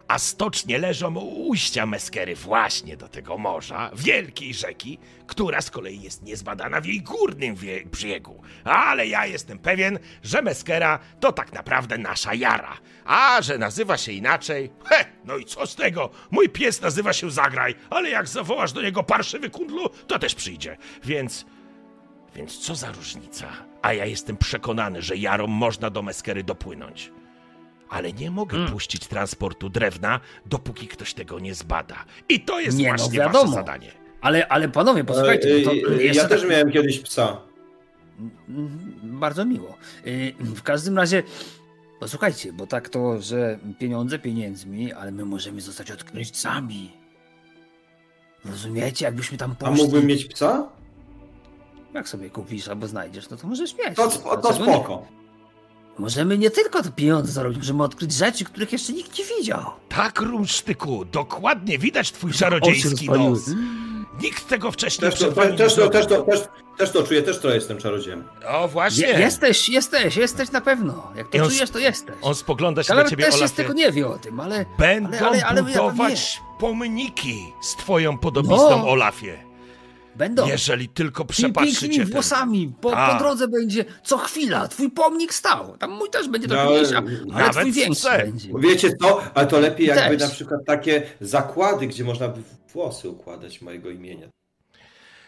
[0.09, 6.03] a stocznie leżą u ujścia Meskery właśnie do tego morza, wielkiej rzeki, która z kolei
[6.03, 8.43] jest niezbadana w jej górnym brzegu.
[8.65, 12.79] Ale ja jestem pewien, że Meskera to tak naprawdę nasza Jara.
[13.05, 16.11] A że nazywa się inaczej, he, no i co z tego?
[16.31, 20.77] Mój pies nazywa się Zagraj, ale jak zawołasz do niego parszywy kundlu, to też przyjdzie.
[21.05, 21.45] Więc
[22.39, 23.47] więc co za różnica?
[23.83, 27.13] A ja jestem przekonany, że Jarą można do Meskery dopłynąć.
[27.89, 28.73] Ale nie mogę Hmm.
[28.73, 32.05] puścić transportu drewna, dopóki ktoś tego nie zbada.
[32.29, 33.53] I to jest Nie, no właśnie wasze wiadomo.
[33.53, 33.93] zadanie.
[34.21, 35.49] Ale, ale panowie, posłuchajcie.
[35.57, 37.41] E, to e, jeszcze ja też tak- miałem kiedyś psa.
[39.03, 39.75] Bardzo miło.
[40.07, 41.23] Y, W każdym razie,
[42.01, 46.93] posłuchajcie, bo tak to, że pieniądze pieniędzmi, ale my możemy zostać odkrywcami.
[48.45, 49.05] Rozumiecie?
[49.05, 50.69] Jakbyśmy tam A poszli, mógłbym mieć psa?
[51.99, 53.97] Jak sobie kupisz albo znajdziesz, no to możesz mieć.
[53.97, 55.03] To, sp- to spoko.
[55.99, 59.61] Możemy nie tylko te pieniądze zarobić, możemy odkryć rzeczy, których jeszcze nikt nie widział.
[59.89, 63.41] Tak, Rumsztyku, dokładnie widać twój czarodziejski nos.
[64.23, 66.41] Nikt tego wcześniej Też to, też, nie też, to, też, to, też,
[66.79, 68.25] też to czuję, też trochę jestem czarodziejem.
[68.49, 69.07] O, właśnie.
[69.09, 71.13] Je, jesteś, jesteś, jesteś na pewno.
[71.17, 72.15] Jak to on czujesz, to jesteś.
[72.23, 73.57] On spogląda się na ciebie, też jest Olafie.
[73.57, 78.19] tego nie wie o tym, ale Będą ale- ale- ale ja budować pomniki z twoją
[78.19, 78.89] podobizną, No.
[78.89, 79.48] Olafie.
[80.19, 80.47] Będą.
[80.49, 82.13] Jeżeli tylko przepatrzycie pięknymi ten...
[82.13, 82.73] włosami.
[82.81, 84.69] Po, po drodze będzie co chwila.
[84.69, 85.77] Twój pomnik stał.
[85.77, 88.49] Tam mój też będzie trochę No, mniejszy, ale nawet twój większy będzie.
[88.59, 89.23] Wiecie co?
[89.35, 90.29] Ale to lepiej jakby Też.
[90.29, 92.43] na przykład takie zakłady, gdzie można by
[92.73, 94.29] włosy układać mojego imienia.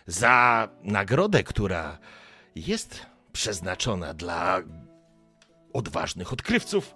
[0.06, 1.98] za nagrodę, która
[2.56, 4.60] jest przeznaczona dla
[5.72, 6.94] odważnych odkrywców,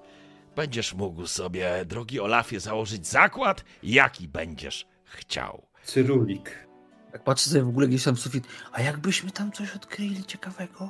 [0.57, 5.67] będziesz mógł sobie, drogi Olafie, założyć zakład, jaki będziesz chciał.
[5.85, 6.64] Cyrulik.
[7.15, 10.89] Jak patrzę sobie w ogóle gdzieś tam w sufit, a jakbyśmy tam coś odkryli ciekawego,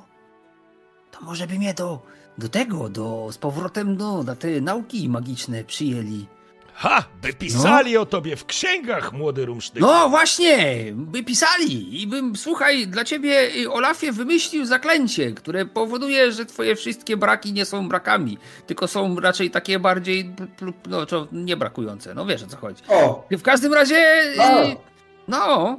[1.10, 2.02] to może by mnie do,
[2.38, 6.26] do tego, do, z powrotem do, na te nauki magiczne przyjęli.
[6.74, 7.04] Ha!
[7.22, 9.80] By pisali o tobie w księgach, młody rumsztyk.
[9.82, 16.32] No właśnie, by pisali i bym, słuchaj, dla ciebie, y, Olafie, wymyślił zaklęcie, które powoduje,
[16.32, 20.34] że twoje wszystkie braki nie są brakami, tylko są raczej takie bardziej,
[20.86, 22.82] no, co, nie brakujące, no wiesz o co chodzi.
[22.88, 24.62] O, W każdym razie, O.
[24.64, 24.76] y,
[25.28, 25.78] no,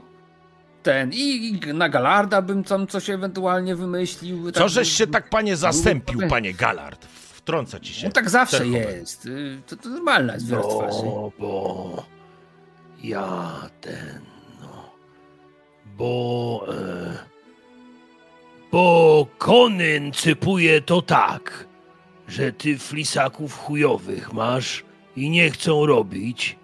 [0.86, 4.52] ten, i, i na Galarda bym tam coś ewentualnie wymyślił.
[4.52, 7.06] Co żeś się tak, panie, zastępił, panie Gallard?
[7.06, 8.08] Wtrąca ci się.
[8.08, 11.06] No tak zawsze jest, y, to, to normalna jest wyraz twarzy.
[11.06, 12.04] No, bo
[13.04, 14.20] ja ten,
[14.62, 14.92] no,
[15.98, 17.18] bo, e,
[18.72, 21.68] bo Konyn cypuje to tak,
[22.28, 24.84] że ty flisaków chujowych masz
[25.16, 26.56] i nie chcą robić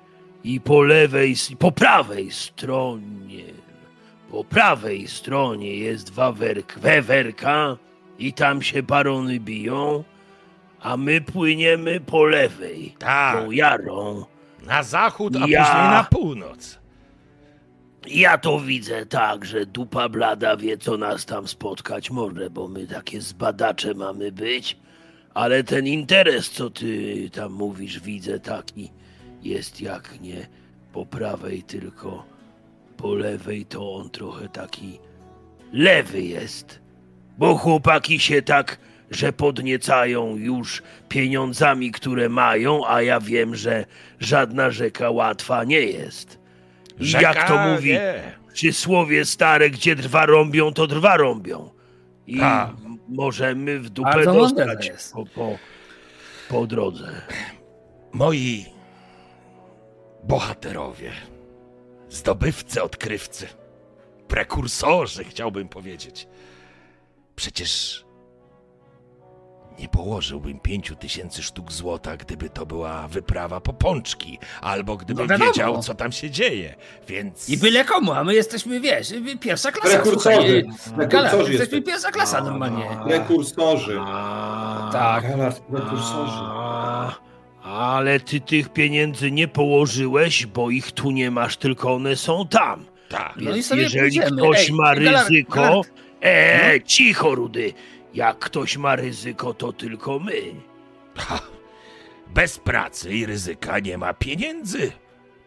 [0.43, 3.61] i po lewej, po prawej stronie,
[4.32, 7.77] po prawej stronie jest wawerk, wewerka
[8.19, 10.03] i tam się barony biją,
[10.82, 14.25] a my płyniemy po lewej, Tak, tą jarą.
[14.65, 16.79] na zachód, a Ja- później na północ.
[18.07, 22.88] Ja to widzę tak, że dupa blada wie, co nas tam spotkać może, bo my
[22.88, 24.77] takie zbadacze mamy być,
[25.34, 28.91] ale ten interes, co ty tam mówisz, widzę taki,
[29.43, 30.47] jest jak nie
[30.93, 32.23] po prawej, tylko
[33.02, 34.99] po lewej, to on trochę taki
[35.74, 36.80] lewy jest.
[37.38, 38.78] Bo chłopaki się tak,
[39.12, 43.86] że podniecają już pieniądzami, które mają, a ja wiem, że
[44.20, 46.39] żadna rzeka łatwa nie jest.
[46.99, 48.14] I Rzeka, jak to mówi nie.
[48.54, 51.70] przysłowie stare, gdzie drwa rąbią, to drwa rąbią.
[52.28, 55.58] I m- możemy w dupę Bardzo dostać po, po,
[56.49, 57.12] po drodze.
[58.14, 58.66] Moi
[60.24, 61.12] bohaterowie,
[62.12, 63.47] zdobywcy, odkrywcy,
[64.28, 66.28] prekursorzy, chciałbym powiedzieć.
[67.36, 68.03] Przecież
[69.80, 75.38] nie położyłbym pięciu tysięcy sztuk złota, gdyby to była wyprawa po pączki, albo gdybym No
[75.38, 76.76] wiedział, co tam się dzieje,
[77.07, 77.49] więc...
[77.49, 79.99] I byle komu, a my jesteśmy, wiesz, pierwsza klasa.
[80.01, 80.64] Prekursorzy.
[80.84, 82.89] słuchaj, Prekursorzy jesteśmy pierwsza klasa normalnie.
[83.07, 83.97] prekursorzy.
[83.99, 85.28] A, Tak.
[85.30, 86.41] Galard, prekursorzy.
[87.64, 92.47] A, ale ty tych pieniędzy nie położyłeś, bo ich tu nie masz, tylko one są
[92.47, 92.86] tam.
[93.09, 93.34] Tak.
[93.38, 94.41] No i sobie jeżeli pójdziemy.
[94.41, 95.55] ktoś Ej, ma ryzyko...
[95.62, 95.86] Galar-
[96.24, 97.74] E, cicho, Rudy.
[98.14, 100.41] Jak ktoś ma ryzyko, to tylko my.
[101.18, 101.39] Ha,
[102.34, 104.91] bez pracy i ryzyka nie ma pieniędzy,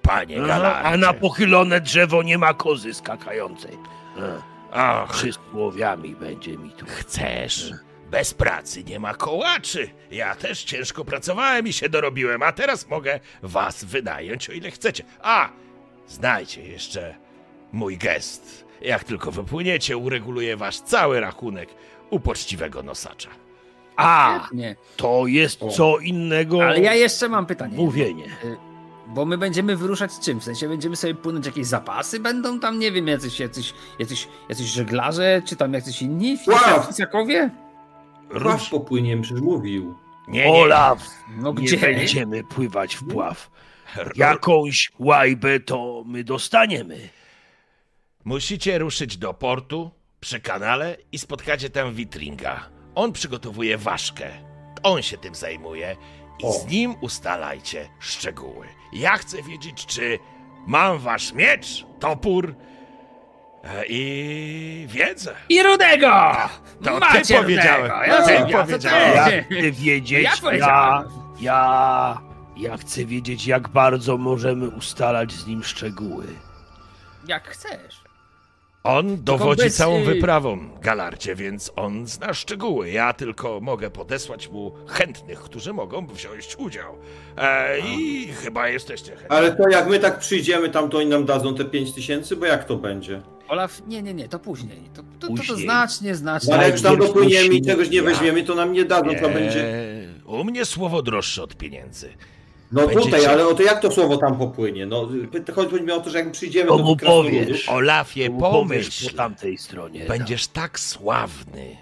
[0.02, 0.88] panie Aha, Galardzie.
[0.88, 3.72] A na pochylone drzewo nie ma kozy skakającej.
[4.18, 4.42] E,
[4.72, 6.86] Ach, Przysłowiami będzie mi tu.
[6.88, 7.70] chcesz?
[8.14, 9.90] Bez pracy nie ma kołaczy.
[10.10, 15.04] Ja też ciężko pracowałem i się dorobiłem, a teraz mogę was wynająć, o ile chcecie.
[15.22, 15.48] A,
[16.08, 17.14] znajcie jeszcze
[17.72, 18.64] mój gest.
[18.82, 21.68] Jak tylko wypłyniecie, ureguluję wasz cały rachunek
[22.10, 23.28] u poczciwego nosacza.
[23.96, 24.76] A, Nie.
[24.96, 25.68] to jest O.
[25.68, 27.76] co innego Ale ja jeszcze mam pytanie.
[27.76, 28.24] mówienie.
[29.06, 30.40] Bo my będziemy wyruszać z czym?
[30.40, 32.20] W sensie będziemy sobie płynąć jakieś zapasy?
[32.20, 36.82] Będą tam, nie wiem, jacyś, jacyś, jacyś, jacyś żeglarze, czy tam jacyś inni Wow.
[36.86, 37.50] fisakowie?
[38.42, 39.94] Pław popłynie, przecież mówił.
[40.28, 40.52] Nie, nie.
[40.52, 41.76] Olaf, No nie gdzie?
[41.76, 43.50] będziemy pływać w pław.
[44.16, 47.08] Jakąś łajbę to my dostaniemy.
[48.24, 52.68] Musicie ruszyć do portu przy kanale i spotkacie tam Witringa.
[52.94, 54.30] On przygotowuje ważkę.
[54.82, 55.96] On się tym zajmuje
[56.38, 56.52] i O.
[56.52, 58.66] z nim ustalajcie szczegóły.
[58.92, 60.18] Ja chcę wiedzieć, czy
[60.66, 62.54] mam wasz miecz, topór
[63.88, 65.34] i wiedzę.
[65.48, 66.10] I Rudego!
[66.84, 67.82] To ty Macie powiedziałem.
[67.82, 67.98] Rudego!
[67.98, 69.24] To Ja, ty ja, powiedziałem.
[69.30, 69.36] ty.
[69.36, 71.08] Ja chcę wiedzieć, Ja ja, powiedziałem.
[71.40, 72.18] ja,
[72.56, 76.24] ja chcę wiedzieć, jak bardzo możemy ustalać z nim szczegóły.
[77.28, 78.04] Jak chcesz.
[78.84, 82.90] On dowodzi bez, całą y- wyprawą, Galarcie, więc on zna szczegóły.
[82.90, 86.98] Ja tylko mogę podesłać mu chętnych, którzy mogą wziąć udział.
[87.36, 89.28] E, I chyba jesteście chętni.
[89.36, 92.46] Ale to jak my tak przyjdziemy tam, to oni nam dadzą te 5 tysięcy, bo
[92.46, 93.22] jak to będzie?
[93.48, 94.78] Olaf, nie, nie, nie, to później.
[94.94, 95.58] To, to, to, to Później.
[95.62, 96.54] znacznie, znacznie.
[96.54, 98.02] Ale jak tam Najpierw dopłyniemy i czegoś nie Ja.
[98.02, 99.64] weźmiemy, to nam nie dadzą, Nie, będzie.
[100.26, 102.12] U mnie słowo droższe od pieniędzy.
[102.72, 104.86] No Będziecie- tutaj, ale o to jak to słowo tam popłynie?
[104.86, 107.68] No py- chodzi mi o to, że jak przyjdziemy To do mu tych krasnoludów- powiesz.
[107.68, 109.10] Olafie, Mu powiesz pomyśl.
[109.10, 110.04] po tamtej stronie.
[110.08, 111.76] Będziesz tak sławny.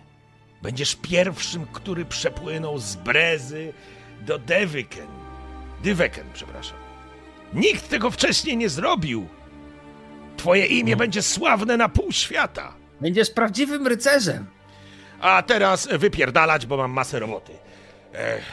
[0.62, 3.72] Będziesz pierwszym, który przepłynął z Brezy
[4.26, 5.06] do Dewyken.
[5.84, 6.76] Dyweken, przepraszam.
[7.54, 9.26] Nikt tego wcześniej nie zrobił.
[10.37, 12.74] Twoje imię będzie sławne na pół świata.
[13.01, 14.47] Będziesz prawdziwym rycerzem.
[15.20, 17.53] A teraz wypierdalać, bo mam masę roboty.
[18.12, 18.45] Ech.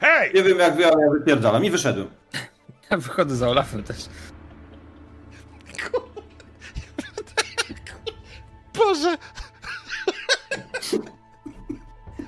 [0.00, 0.30] Hej!
[0.34, 2.10] Nie wiem jak wy, ale ja wypierdalam i wyszedłem.
[2.90, 3.96] Ja wychodzę za Olafem też.
[8.74, 9.16] Boże!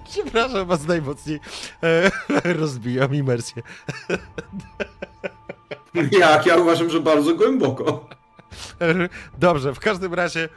[0.09, 1.41] Przepraszam was najmocniej.
[1.83, 2.11] E,
[2.61, 3.63] rozbijam imersję.
[6.11, 6.47] Jak?
[6.47, 8.09] Ja uważam, że bardzo głęboko.
[9.39, 10.49] Dobrze, w każdym razie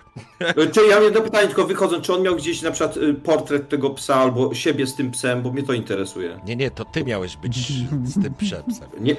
[0.72, 3.70] Czy ja mam jedno pytanie, tylko wychodząc, czy on miał gdzieś na przykład y, portret
[3.70, 6.40] tego psa albo siebie z tym psem, bo mnie to interesuje.
[6.46, 7.58] Nie, nie, to ty miałeś być
[8.04, 8.64] z tym psem.
[9.00, 9.16] Nie.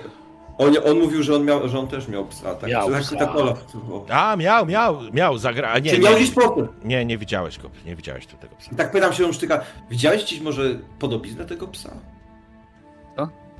[0.58, 2.70] On, on mówił, że on, miał, że on też miał psa, tak?
[2.70, 3.16] Miał tak, psa.
[3.16, 3.64] tak Olaf.
[3.90, 4.06] o.
[4.08, 5.78] A, miał, miał, miał, zagra...
[5.78, 6.84] Nie, Czy miał nie, gdzieś portret?
[6.84, 8.70] nie, nie widziałeś go, nie widziałeś tu tego psa.
[8.72, 9.60] I tak pytam się Olsztyka,
[9.90, 10.62] widziałeś gdzieś może
[10.98, 11.90] podobiznę tego psa?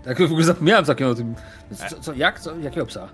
[0.05, 1.35] Tak w ogóle zapomniałem takiego o tym.
[1.91, 2.41] Co, co, jak?
[2.41, 3.09] Co, jakiego psa?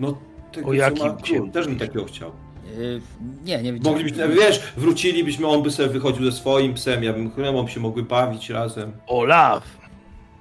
[0.00, 0.18] No,
[0.56, 1.50] tego O jakim król.
[1.50, 2.32] Też bym takiego chciał.
[2.78, 3.00] Yy,
[3.44, 3.98] nie, nie widziałem.
[3.98, 8.02] Moglibyśmy, wiesz, wrócilibyśmy, on by sobie wychodził ze swoim psem, ja bym chlemą się mogły
[8.02, 8.92] bawić razem.
[9.06, 9.62] Olaf,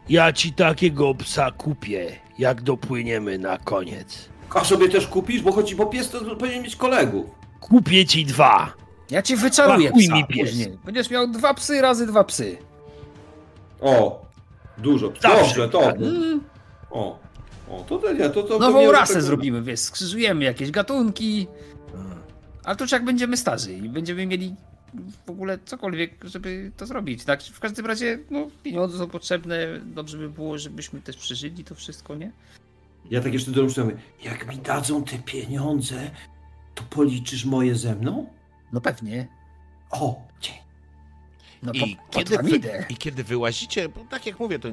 [0.10, 4.30] ja ci takiego psa kupię, jak dopłyniemy na koniec.
[4.56, 5.42] A sobie też kupisz?
[5.42, 7.26] Bo chodzi, bo pies to powinien mieć kolegów.
[7.60, 8.74] Kupię ci dwa.
[9.12, 10.50] Ja ci wyczaruję Pakuj psa mi pies.
[10.50, 10.78] później.
[10.86, 12.58] Będziesz miał dwa psy razy dwa psy.
[13.82, 14.26] O,
[14.78, 15.12] dużo.
[15.22, 15.80] Zawsze Dobrze, to.
[15.82, 15.96] tak.
[16.92, 17.20] O,
[17.70, 18.60] o, to to nie, to to.
[18.60, 21.48] nową rasę tego- zrobimy, wiesz, skrzyżujemy jakieś gatunki.
[22.64, 24.56] Ale to już jak będziemy starzy i będziemy mieli
[25.26, 27.24] w ogóle cokolwiek, żeby to zrobić.
[27.26, 29.80] Tak, w każdym razie, no, pieniądze są potrzebne.
[29.86, 32.32] Dobrze by było, żebyśmy też przeżyli to wszystko, nie?
[33.12, 36.12] Ja tak jeszcze do mówię, jak mi dadzą te pieniądze,
[36.76, 38.30] to policzysz moje ze mną?
[38.74, 39.28] No pewnie.
[39.92, 40.56] O, dzień.
[41.64, 41.86] No I po,
[42.18, 42.86] kiedy, kiedy wy, idę.
[42.90, 44.70] I kiedy wyłazicie, bo tak jak mówię, to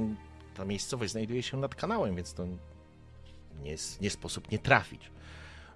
[0.54, 2.46] ta miejscowość znajduje się nad kanałem, więc to
[3.62, 5.10] nie, nie sposób nie trafić.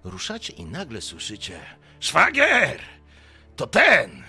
[0.03, 1.59] Ruszacie i nagle słyszycie
[1.99, 2.79] Szwagier!
[3.55, 4.23] To ten!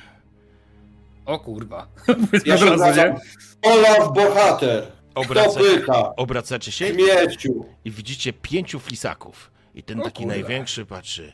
[1.27, 1.87] O kurwa.
[2.47, 3.17] Ja się.
[3.63, 4.83] Olaf Bohater.
[5.11, 6.17] Kto Obraca, pyta?
[6.17, 7.65] obracacie się Śmieciu.
[7.85, 9.51] i widzicie pięciu flisaków.
[9.75, 10.33] I ten O taki kurwa.
[10.39, 11.33] największy patrzy.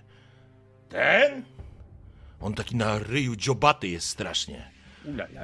[0.88, 1.42] Ten?
[2.40, 4.70] On taki na ryju dziobaty jest strasznie.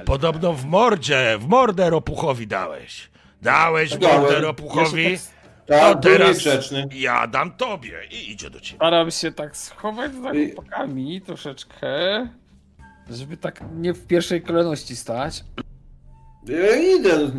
[0.05, 3.09] Podobno w mordzie, w mordę ropuchowi dałeś.
[3.41, 5.17] Dałeś w mordę ropuchowi,
[5.79, 6.37] Tak, teraz-
[6.93, 8.77] ja dam tobie i idzie do ciebie.
[8.77, 11.87] Staram się tak schować za I- chłopakami troszeczkę,
[13.09, 15.43] żeby tak nie w pierwszej kolejności stać.
[16.47, 17.31] Ja idę.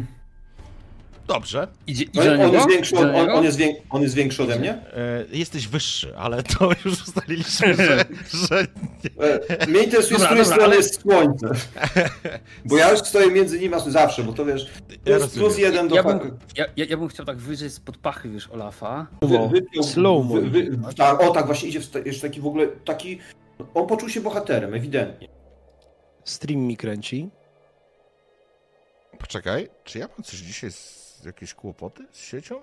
[1.26, 2.52] Dobrze, Idzie, On, idzie na on, niego?
[2.56, 3.58] jest większy, on, on, jest
[3.90, 4.70] on jest większy ode mnie?
[4.72, 8.04] e, jesteś wyższy, ale to już ustaliliśmy, że,
[8.48, 8.66] że
[9.58, 11.48] E, Mnie interesuje, Dobra, z której dobra, strony ale- jest słońce.
[12.64, 14.70] Bo ja już stoję między nimi a zawsze, bo to wiesz,
[15.06, 18.48] Ja plus, jeden do Ja bym, ja, ja, bym chciał tak wyżej spod pachy, wiesz,
[18.48, 19.06] Olafa.
[19.22, 20.34] wy, wypiął, Slow-mo.
[20.34, 23.18] wy, wy, tak, O tak, właśnie idzie jeszcze taki w ogóle, taki,
[23.74, 25.28] on poczuł się bohaterem, ewidentnie.
[26.24, 27.28] Stream mi kręci.
[29.18, 32.60] Poczekaj, czy ja mam coś dzisiaj z jakieś kłopoty z siecią?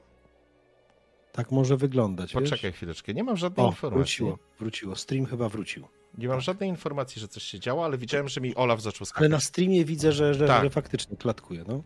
[1.31, 2.33] Tak może wyglądać.
[2.33, 2.75] Poczekaj Wiesz?
[2.75, 3.97] chwileczkę, nie mam żadnej O, informacji.
[3.99, 4.95] wróciło, wróciło.
[4.95, 5.87] Stream chyba wrócił.
[6.17, 9.05] Nie mam żadnej informacji, że coś się działo, ale widziałem, że mi Olaf zaczął Ale
[9.05, 9.31] skakać.
[9.31, 10.63] na streamie widzę, że, że, Tak.
[10.63, 11.63] że faktycznie klatkuje.
[11.67, 11.83] No.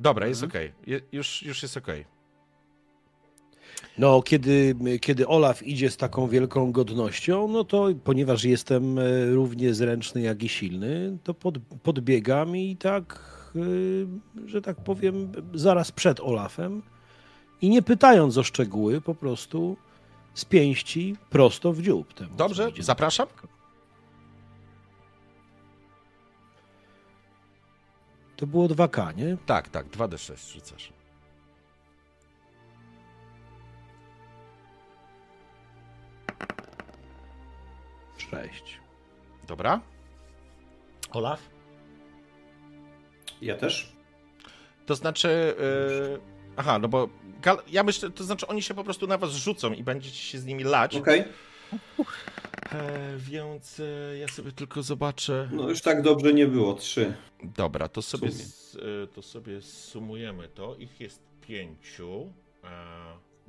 [0.00, 0.50] Dobra, jest Mhm.
[0.72, 0.92] okej.
[0.94, 2.04] Je- Już, już jest okej.
[3.98, 9.74] No, kiedy, kiedy Olaf idzie z taką wielką godnością, no to ponieważ jestem e, równie
[9.74, 13.32] zręczny, jak i silny, to pod, podbiegam i tak,
[14.46, 16.82] że tak powiem, zaraz przed Olafem
[17.62, 19.76] i nie pytając o szczegóły, po prostu
[20.34, 22.14] z pięści prosto w dziób.
[22.14, 23.26] Temu, Dobrze, zapraszam.
[28.36, 29.36] To było 2K, nie?
[29.46, 30.92] Tak, tak, 2d6 rzucasz.
[38.18, 38.80] Sześć.
[39.46, 39.80] Dobra.
[41.10, 41.51] Olaf?
[43.42, 43.92] Ja też?
[44.86, 45.54] To znaczy.
[45.58, 46.20] Yy...
[46.56, 47.08] Aha, no bo.
[47.68, 50.44] Ja myślę, to znaczy oni się po prostu na was rzucą i będziecie się z
[50.44, 50.96] nimi lać.
[50.96, 51.24] Okej,
[52.72, 55.48] E, więc e, ja sobie tylko zobaczę.
[55.52, 57.14] no już tak dobrze nie było, trzy.
[57.42, 60.76] Dobra, to sobie, e, to sobie sumujemy to.
[60.76, 62.32] Ich jest pięciu.
[62.64, 62.68] E,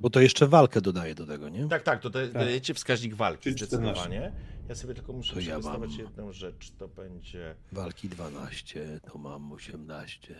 [0.00, 1.68] Bo to jeszcze walkę dodaje do tego, nie?
[1.68, 4.32] tak, tak, to da- dajecie wskaźnik walki Czyli zdecydowanie.
[4.68, 5.90] Ja sobie tylko muszę To ja mam.
[5.90, 6.70] jedną rzecz.
[6.78, 7.54] To będzie.
[7.72, 10.34] Walki 12, to mam 18.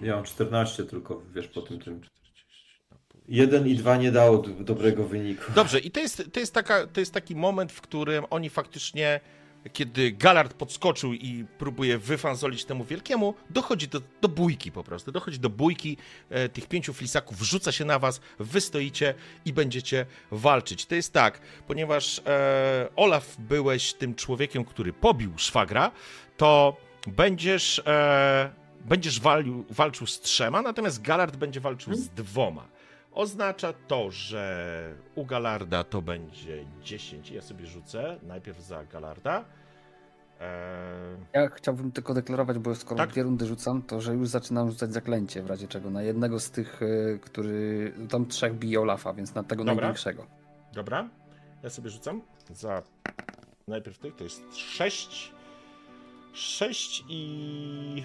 [0.00, 2.00] Ja mam 14 tylko, wiesz, po tym tym.
[2.00, 3.20] 40 na pół.
[3.28, 5.52] Jeden i dwa nie dało dobrego wyniku.
[5.54, 9.20] Dobrze, i to jest, to, jest taka, to jest taki moment, w którym oni faktycznie,
[9.72, 15.12] kiedy Galard podskoczył i próbuje wyfanzolić temu wielkiemu, dochodzi do, do bójki po prostu.
[15.12, 15.96] Dochodzi do bójki
[16.30, 20.86] e, tych pięciu flisaków, wrzuca się na was, wy stoicie i będziecie walczyć.
[20.86, 25.90] To jest tak, ponieważ e, Olaf byłeś tym człowiekiem, który pobił szwagra,
[26.36, 28.50] to będziesz, e,
[28.84, 32.79] będziesz walił, walczył z trzema, natomiast Galard będzie walczył z dwoma.
[33.24, 37.30] Oznacza to, że u Galarda to będzie 10.
[37.30, 39.44] Ja sobie rzucę najpierw za Galarda.
[40.40, 43.10] Eee, Ja chciałbym tylko deklarować, bo skoro Tak?
[43.10, 45.90] dwie rundy rzucam, to że już zaczynam rzucać zaklęcie w razie czego.
[45.90, 47.92] Na jednego z tych, y, który.
[48.10, 49.74] Tam trzech bije Olafa, więc na tego Dobra.
[49.74, 50.26] największego.
[50.72, 51.08] dobra,
[51.62, 52.22] ja sobie rzucam
[52.54, 52.82] za
[53.68, 55.32] najpierw tych, to jest 6.
[56.32, 58.02] 6 i.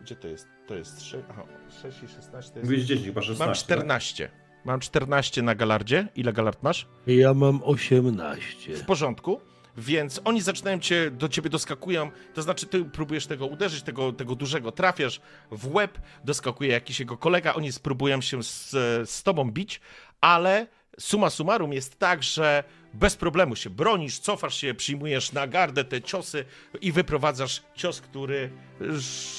[0.00, 0.53] Gdzie to jest?
[0.66, 1.24] To jest 6.
[1.30, 1.42] Aha,
[1.82, 2.70] 6 i 16 to jest.
[2.70, 3.46] Mówisz 10, chyba 16.
[3.46, 4.30] Mam 14.
[4.64, 6.08] Mam 14 na galardzie.
[6.16, 6.86] Ile galard masz?
[7.06, 8.74] Ja mam 18.
[8.74, 9.40] W porządku.
[9.76, 14.34] Więc oni zaczynają cię, do ciebie doskakują, to znaczy ty próbujesz tego uderzyć, tego, tego
[14.34, 18.70] dużego, trafiasz w łeb, doskakuje jakiś jego kolega, oni spróbują się z,
[19.10, 19.80] z tobą bić,
[20.20, 20.66] ale
[20.98, 22.64] summa summarum jest tak, że
[22.94, 26.44] bez problemu się bronisz, cofasz się, przyjmujesz na gardę te ciosy
[26.80, 28.50] i wyprowadzasz cios, który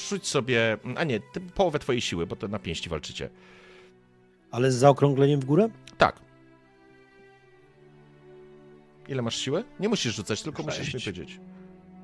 [0.08, 1.20] rzuć sobie, a nie,
[1.54, 3.30] połowę twojej siły, bo to na pięści walczycie.
[4.50, 5.68] Ale z zaokrągleniem w górę?
[5.98, 6.20] Tak.
[9.08, 9.64] Ile masz siły?
[9.80, 11.04] Nie musisz rzucać, tylko musisz mi Sześć.
[11.04, 11.40] powiedzieć.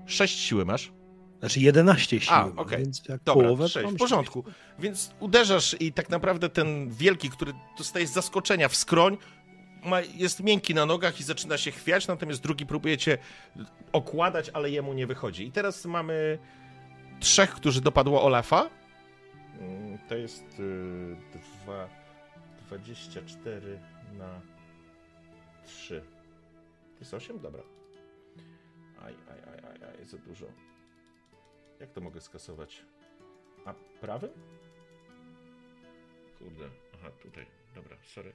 [0.06, 0.92] Sześć siły masz.
[1.40, 2.78] Znaczy 11 sił, A, okej.
[2.78, 4.44] więc jak Dobra, połowę to sześć, mam w porządku.
[4.78, 9.16] Więc uderzasz i tak naprawdę ten wielki, który dostaje z zaskoczenia w skroń,
[9.84, 13.18] ma, jest miękki na nogach i zaczyna się chwiać, natomiast drugi próbuje cię
[13.92, 15.46] okładać, ale jemu nie wychodzi.
[15.46, 16.38] I teraz mamy
[17.20, 18.70] trzech, którzy dopadło Olafa.
[19.60, 21.16] Mm, To jest y,
[21.64, 21.88] dwa,
[22.66, 23.78] 24
[24.18, 24.40] na
[25.66, 26.00] 3.
[26.94, 27.38] To jest 8?
[27.40, 27.62] Dobra.
[29.02, 30.46] Aj, aj, aj, aj, aj, za dużo.
[31.80, 32.82] Jak to mogę skasować?
[33.66, 34.30] A prawym?
[36.38, 37.46] Kurde, aha, tutaj.
[37.74, 38.32] Dobra, sorry.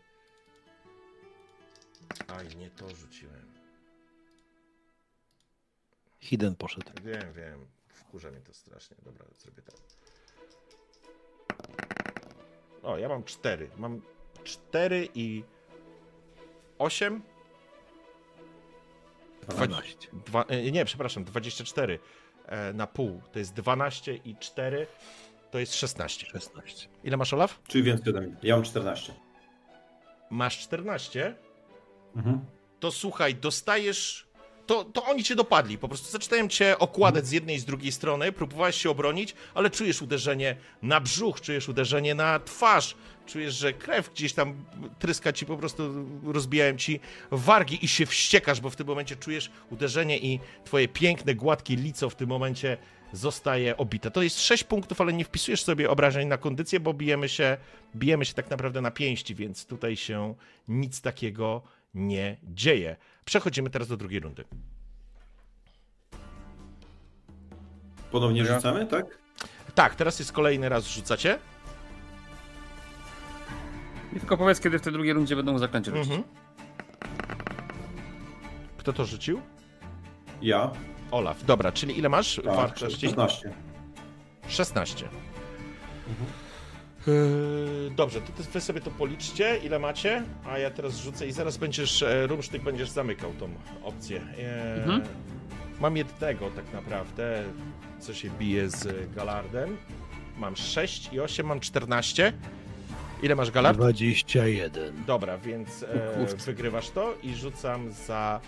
[2.27, 3.53] Aj, nie to rzuciłem.
[6.19, 6.91] Hidden poszedł.
[7.03, 7.67] Wiem, wiem.
[7.87, 8.97] Wkurza mnie to strasznie.
[9.05, 9.75] Dobra, zrobię tak.
[12.83, 13.69] O, ja mam 4.
[13.77, 14.01] Mam
[14.43, 15.43] 4 i
[16.79, 17.21] 8.
[19.47, 20.07] 12.
[20.25, 21.99] Dwa, e, nie, przepraszam, 24
[22.45, 23.21] e, na pół.
[23.31, 24.87] To jest 12 i 4
[25.51, 26.25] to jest 16.
[26.25, 26.87] 16.
[27.03, 27.59] Ile masz, Olaf?
[27.67, 28.35] Czyli więcej ode mnie.
[28.43, 29.13] Ja mam 14.
[30.29, 31.35] Masz 14.
[32.18, 32.39] Mhm.
[32.80, 34.28] to słuchaj, dostajesz.
[34.65, 35.78] To, to oni cię dopadli.
[35.78, 38.32] Po prostu zaczynają cię okładać z jednej i z drugiej strony.
[38.32, 42.95] Próbowałeś się obronić, ale czujesz uderzenie na brzuch, czujesz uderzenie na twarz.
[43.26, 44.65] Czujesz, że krew gdzieś tam
[44.99, 46.99] tryska ci, po prostu rozbijają ci
[47.32, 52.09] wargi i się wściekasz, bo w tym momencie czujesz uderzenie i twoje piękne, gładkie lico
[52.09, 52.78] w tym momencie
[53.13, 54.11] zostaje obite.
[54.11, 57.57] To jest 6 punktów, ale nie wpisujesz sobie obrażeń na kondycję, bo bijemy się,
[57.95, 60.36] bijemy się tak naprawdę na pięści, więc tutaj się
[60.68, 61.61] nic takiego
[61.97, 62.95] nie dzieje.
[63.25, 64.43] Przechodzimy teraz do drugiej rundy.
[68.11, 68.55] Ponownie Ja.
[68.55, 69.05] rzucamy, tak?
[69.75, 71.39] Tak, teraz jest kolejny raz rzucacie.
[74.13, 76.11] I tylko powiedz, kiedy w tej drugiej rundzie będą zaklęcie rzucić.
[76.13, 76.23] Mhm.
[78.77, 79.41] Kto to rzucił?
[80.41, 80.71] Ja.
[81.11, 81.45] Olaf.
[81.45, 83.07] Dobra, czyli ile masz Tak, wartości?
[83.07, 83.53] 16.
[84.47, 85.05] 16.
[85.05, 85.09] Yy,
[87.95, 92.03] Dobrze, to wy sobie to policzcie, ile macie, a ja teraz rzucę i zaraz będziesz,
[92.03, 93.49] e, Rumsztyk, będziesz zamykał tą
[93.83, 94.21] opcję.
[94.39, 95.01] E, Mhm.
[95.79, 97.43] Mam jednego tak naprawdę,
[97.99, 99.77] co się bije z Galardem.
[100.37, 102.33] Mam 6 i 8, mam 14.
[103.23, 103.77] Ile masz Galard?
[103.77, 105.03] 21.
[105.05, 108.39] Dobra, więc e, wygrywasz to i rzucam za,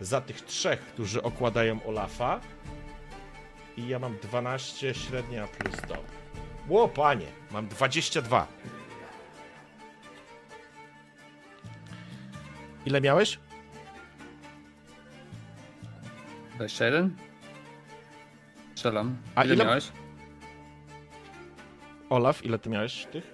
[0.00, 2.40] za tych trzech, którzy okładają Olafa.
[3.76, 5.96] I ja mam 12 średnia plus to.
[6.68, 8.46] Ło, panie, mam 22.
[12.86, 13.38] Ile miałeś?
[16.54, 17.16] 21?
[18.74, 19.16] Strzelam.
[19.34, 19.92] A ile, ile- miałeś?
[22.10, 23.24] Olaf, ile ty miałeś tych?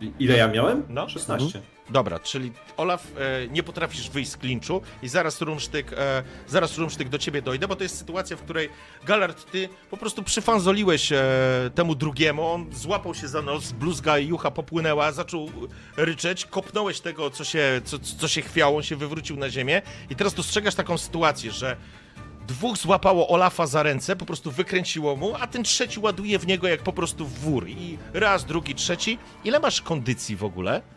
[0.00, 0.82] I- Ile ja miałem?
[0.88, 1.08] No.
[1.08, 1.60] 16.
[1.90, 7.08] Dobra, czyli Olaf, e, nie potrafisz wyjść z klinczu i zaraz Rumsztyk, e, zaraz Rumsztyk
[7.08, 8.68] do ciebie dojdę, bo to jest sytuacja, w której
[9.04, 11.24] Galard, ty po prostu przyfanzoliłeś e,
[11.74, 15.50] temu drugiemu, on złapał się za nos, bluzga i jucha popłynęła, zaczął
[15.96, 20.16] ryczeć, kopnąłeś tego, co się, co, co się chwiało, on się wywrócił na ziemię i
[20.16, 21.76] teraz dostrzegasz taką sytuację, że
[22.46, 26.68] dwóch złapało Olafa za ręce, po prostu wykręciło mu, a ten trzeci ładuje w niego
[26.68, 29.18] jak po prostu w wór i raz, drugi, trzeci.
[29.44, 30.95] Ile masz kondycji w ogóle?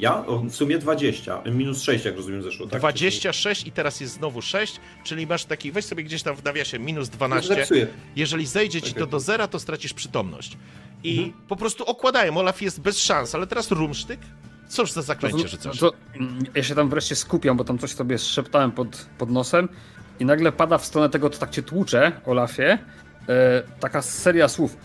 [0.00, 0.26] Ja?
[0.26, 1.42] O, w sumie 20.
[1.52, 2.66] Minus 6, jak rozumiem, zeszło.
[2.66, 2.80] Tak?
[2.80, 6.78] 26 i teraz jest znowu 6, czyli masz taki, weź sobie gdzieś tam w nawiasie
[6.78, 7.54] minus Czyli- 12.
[7.54, 7.86] Zepsuję.
[8.16, 9.10] Jeżeli zejdzie ci to Czekaj.
[9.10, 10.56] do zera, to stracisz przytomność.
[11.04, 11.32] I Mhm.
[11.48, 14.20] po prostu okładają, Olaf jest bez szans, ale teraz rumsztyk?
[14.68, 15.78] Cóż za zaklęcie to, rzucasz?
[15.78, 19.68] to, mm, ja się tam wreszcie skupiam, bo tam coś sobie szeptałem pod, pod nosem
[20.20, 22.78] i nagle pada w stronę tego, co tak cię tłucze, Olafie,
[23.28, 24.76] e, taka seria słów.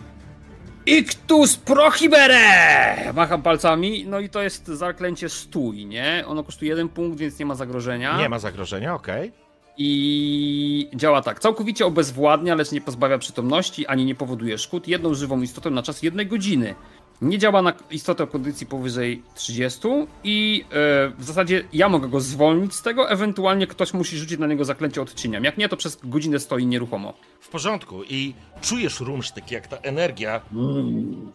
[0.90, 3.14] Ictus prohibere!
[3.14, 6.24] Macham palcami, no i to jest zaklęcie stój, nie?
[6.28, 8.18] Ono kosztuje jeden punkt, więc nie ma zagrożenia.
[8.18, 9.32] Nie ma zagrożenia, okej.
[9.78, 11.40] I działa tak.
[11.40, 16.04] Całkowicie obezwładnia, lecz nie pozbawia przytomności ani nie powoduje szkód jedną żywą istotą na czas
[16.04, 16.76] jednej godziny.
[17.22, 19.88] Nie działa na istotę kondycji powyżej 30
[20.24, 20.74] i e,
[21.18, 25.02] w zasadzie ja mogę go zwolnić z tego, ewentualnie ktoś musi rzucić na niego zaklęcie
[25.02, 25.44] odczyniam.
[25.44, 27.14] Jak nie, to przez godzinę stoi nieruchomo.
[27.40, 30.42] W porządku i czujesz rumsztyk, jak ta energia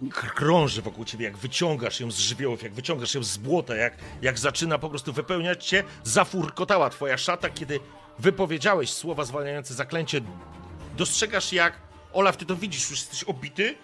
[0.02, 3.96] kr- krąży wokół ciebie, jak wyciągasz ją z żywiołów, jak wyciągasz ją z błota, jak,
[4.22, 7.80] jak zaczyna po prostu wypełniać cię, zafurkotała twoja szata, kiedy
[8.18, 10.20] wypowiedziałeś słowa zwalniające zaklęcie.
[10.96, 11.72] Dostrzegasz jak,
[12.12, 13.74] Olaf, ty to widzisz, już jesteś obity,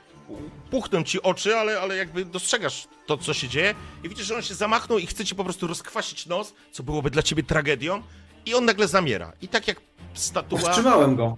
[0.70, 3.74] puchną ci oczy, ale, ale jakby dostrzegasz to, co się dzieje
[4.04, 7.10] i widzisz, że on się zamachnął i chce ci po prostu rozkwasić nos, co byłoby
[7.10, 8.02] dla ciebie tragedią
[8.46, 9.32] i on nagle zamiera.
[9.42, 9.80] I tak jak
[10.14, 11.36] statua Powstrzymałem go.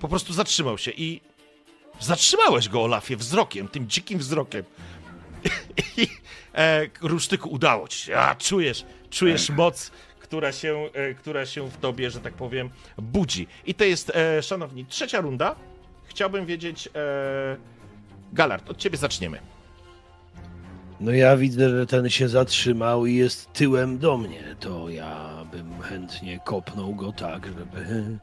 [0.00, 1.20] po prostu zatrzymał się i
[2.00, 4.64] zatrzymałeś go, Olafie, wzrokiem, tym dzikim wzrokiem.
[5.96, 6.08] I
[6.54, 8.16] e, Rusztyku, udało ci się.
[8.16, 13.46] A, czujesz, czujesz moc, która się, e, która się w tobie, że tak powiem, budzi.
[13.66, 15.56] I to jest, e, szanowni, trzecia runda.
[16.04, 17.56] Chciałbym wiedzieć, e,
[18.32, 19.38] Galard, od ciebie zaczniemy.
[21.00, 24.56] No ja widzę, że ten się zatrzymał i jest tyłem do mnie.
[24.60, 28.18] To ja bym chętnie kopnął go tak, żeby,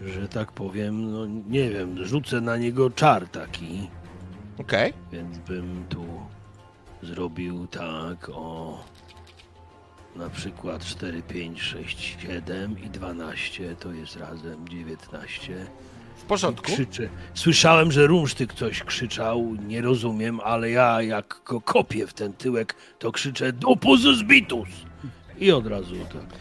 [0.00, 3.90] że tak powiem, no nie wiem, rzucę na niego czar taki,
[4.58, 4.92] Okej.
[5.12, 6.06] więc bym tu
[7.02, 8.78] zrobił tak o
[10.16, 15.66] na przykład 4, 5, 6, 7 i 12 to jest razem 19.
[16.28, 16.72] Porządku.
[16.72, 17.08] Krzyczę.
[17.34, 22.74] Słyszałem, że Rumsztyk coś krzyczał, nie rozumiem, ale ja jak go kopię w ten tyłek,
[22.98, 24.68] to krzyczę Dupus zbitus!
[25.38, 26.38] I od razu tak.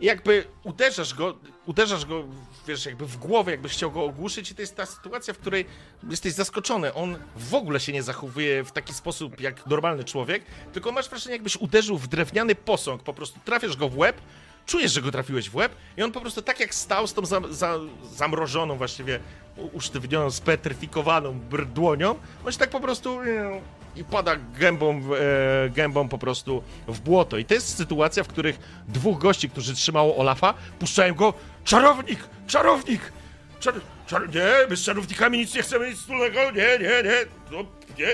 [0.00, 2.24] jakby uderzasz go, uderzasz go,
[2.68, 5.66] wiesz, jakby w głowę, jakbyś chciał go ogłuszyć i to jest ta sytuacja, w której
[6.10, 6.94] jesteś zaskoczony.
[6.94, 11.32] On w ogóle się nie zachowuje w taki sposób jak normalny człowiek, tylko masz wrażenie,
[11.34, 14.20] jakbyś uderzył w drewniany posąg, po prostu trafiasz go w łeb,
[14.66, 17.26] czujesz, że go trafiłeś w łeb i on po prostu tak jak stał z tą
[17.26, 17.78] za, za,
[18.12, 19.20] zamrożoną właściwie,
[19.72, 22.14] usztywnioną, spetryfikowaną br- dłonią,
[22.46, 23.20] on się tak po prostu
[23.96, 25.00] i pada gębą,
[25.66, 27.38] e, gębą po prostu w błoto.
[27.38, 28.58] I to jest sytuacja, w których
[28.88, 31.34] dwóch gości, którzy trzymało Olafa, puszczają go
[31.64, 33.12] czarownik, czarownik!
[33.60, 33.74] Czar,
[34.06, 37.16] czar, nie, my z czarownikami nic nie chcemy, nic wspólnego, nie, nie, nie,
[37.50, 37.58] no,
[37.98, 38.08] nie.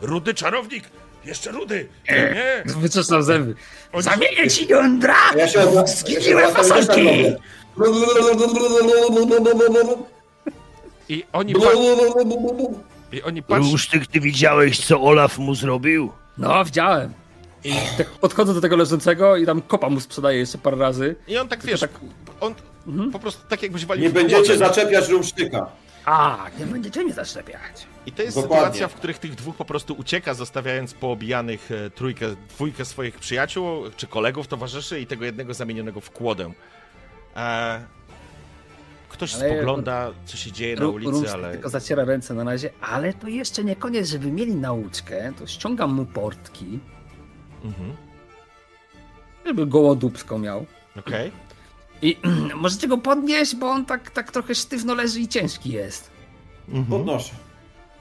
[0.00, 0.84] Rudy czarownik,
[1.26, 2.34] jeszcze rudy, nie,
[2.66, 2.72] nie.
[2.74, 3.54] Wyczesam zęby.
[3.98, 5.14] Zamienię ci jądra!
[5.36, 5.60] Ja się
[6.54, 7.00] fasolki!
[11.08, 11.60] I oni, pa,
[13.12, 16.12] i oni patrzą, Rumsztyk, ty widziałeś, co Olaf mu zrobił?
[16.38, 17.12] No, widziałem.
[17.64, 21.16] I tak podchodzę do tego leżącego i tam kopa mu sprzedaję jeszcze parę razy.
[21.28, 22.00] i on tak, wiesz, tak-
[22.40, 22.54] on
[23.12, 25.66] po prostu tak jakbyś walił Nie będziecie zaczepiać rumsztyka.
[26.04, 27.86] A, nie będziecie mnie zaszczepiać.
[28.06, 28.56] I to jest Dokładnie.
[28.64, 33.82] sytuacja, w których tych dwóch po prostu ucieka, zostawiając poobijanych e, trójkę, dwójkę swoich przyjaciół,
[33.96, 36.52] czy kolegów, towarzyszy i tego jednego zamienionego w kłodę.
[37.36, 37.84] E,
[39.08, 41.52] ktoś Ale- spogląda, co się dzieje na ulicy, ale...
[41.52, 45.92] tylko zaciera ręce na razie, ale to jeszcze nie koniec, żeby mieli nauczkę, to ściągam
[45.94, 46.78] mu portki,
[47.64, 47.96] Mhm.
[49.46, 50.66] żeby gołodupsko miał.
[50.98, 51.32] Okej.
[52.02, 52.16] I
[52.54, 56.10] możecie go podnieść, bo on tak, tak trochę sztywno leży i ciężki jest.
[56.68, 56.86] Mhm.
[56.86, 57.34] Podnoszę.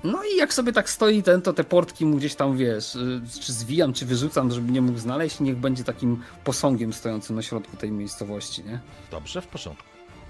[0.04, 3.22] No i jak sobie tak stoi ten, to te portki mu gdzieś tam, wiesz, y,
[3.41, 7.41] czy zwijam, czy wyrzucam, żeby nie mógł znaleźć i niech będzie takim posągiem stojącym na
[7.41, 8.80] środku tej miejscowości, nie?
[9.12, 9.84] Dobrze, w porządku.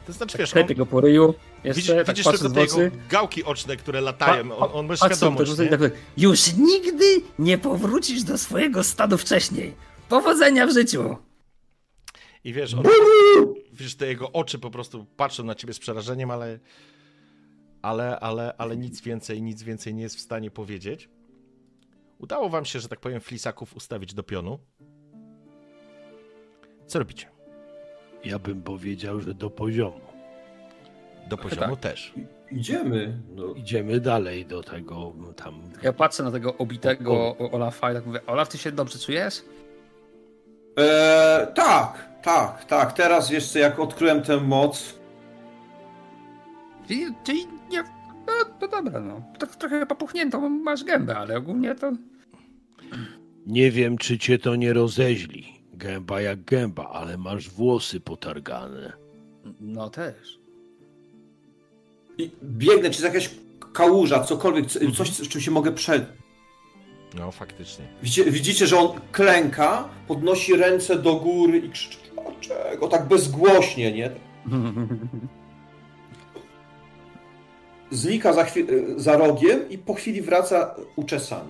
[0.07, 1.33] To znaczy, wiesz, on, go po ryju,
[1.63, 5.51] jeszcze widzisz, tak widzisz tylko te jego gałki oczne, które latają, on, on ma świadomość,
[5.55, 9.75] to tak, już nigdy nie powrócisz do swojego stadu wcześniej.
[10.09, 11.17] Powodzenia w życiu!
[12.43, 12.83] I wiesz, on,
[13.73, 16.59] wiesz, te jego oczy po prostu patrzą na ciebie z przerażeniem, ale,
[17.81, 21.09] ale, ale, ale nic więcej, nic więcej nie jest w stanie powiedzieć.
[22.19, 24.59] Udało wam się, że tak powiem, flisaków ustawić do pionu.
[26.87, 27.27] Co robicie?
[28.23, 29.99] Ja bym powiedział, że do poziomu.
[31.29, 31.79] Do poziomu tak.
[31.79, 32.13] też.
[32.51, 33.19] Idziemy.
[33.35, 33.53] No.
[33.53, 35.61] Idziemy dalej do tego tam.
[35.81, 39.41] Ja patrzę na tego obitego Olafa i tak mówię, Olaf, ty się dobrze czujesz?
[40.77, 42.93] Eee, tak, tak, tak.
[42.93, 44.93] Teraz jeszcze jak odkryłem tę moc,
[46.87, 47.83] Czyli, czyli nie...
[48.27, 49.21] No, no dobra, no.
[49.39, 51.91] Tak trochę popuchniętą masz gębę, ale ogólnie to...
[53.47, 55.53] Nie wiem, czy cię to nie rozeźli.
[55.73, 58.93] Gęba jak gęba, ale masz włosy potargane.
[59.61, 60.39] No też.
[62.17, 63.29] i biegnę, czy jest jakaś
[63.73, 66.05] kałuża, cokolwiek, co- coś, z czym się mogę przed...
[67.19, 67.85] No, faktycznie.
[68.03, 71.97] Widzicie, widzicie, że on klęka, podnosi ręce do góry i krzyczy,
[72.31, 72.87] dlaczego?
[72.87, 74.09] Tak bezgłośnie, nie?
[77.91, 78.65] Znika za, chwi-
[78.99, 81.49] za rogiem i po chwili wraca uczesany.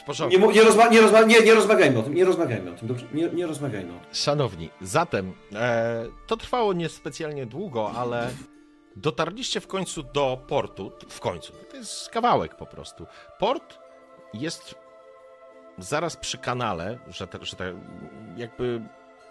[0.00, 0.40] W porządku.
[0.40, 3.06] Nie, nie, rozma- nie, rozma- nie, nie rozmawiajmy o tym, nie rozmawiajmy o tym, dobrze?
[3.14, 4.14] Nie, nie rozmawiajmy o tym.
[4.14, 8.30] Szanowni, zatem e, to trwało niespecjalnie długo, ale
[8.96, 10.92] dotarliście w końcu do portu.
[11.08, 13.06] W końcu, to jest kawałek po prostu.
[13.38, 13.78] Port
[14.34, 14.74] jest
[15.78, 17.74] zaraz przy kanale, że, te, że te,
[18.36, 18.80] jakby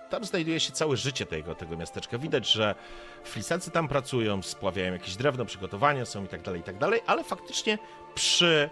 [0.09, 2.17] tam znajduje się całe życie tego, tego miasteczka.
[2.17, 2.75] Widać, że
[3.23, 7.23] flisacy tam pracują, spławiają jakieś drewno, przygotowania są i tak dalej, i tak dalej, ale
[7.23, 7.77] faktycznie
[8.15, 8.69] przy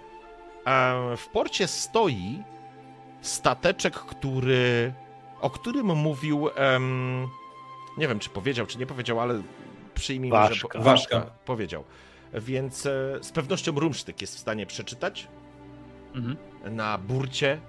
[0.65, 2.43] e, w porcie stoi
[3.21, 4.93] stateczek, który
[5.41, 7.27] o którym mówił em,
[7.97, 9.41] nie wiem, czy powiedział, czy nie powiedział, ale
[9.93, 10.67] przyjmijmy, że Ważka.
[10.67, 11.83] po, Ważka powiedział.
[12.33, 15.27] Więc e, z pewnością Rumsztyk jest w stanie przeczytać
[16.15, 16.37] Mhm.
[16.71, 17.61] Na burcie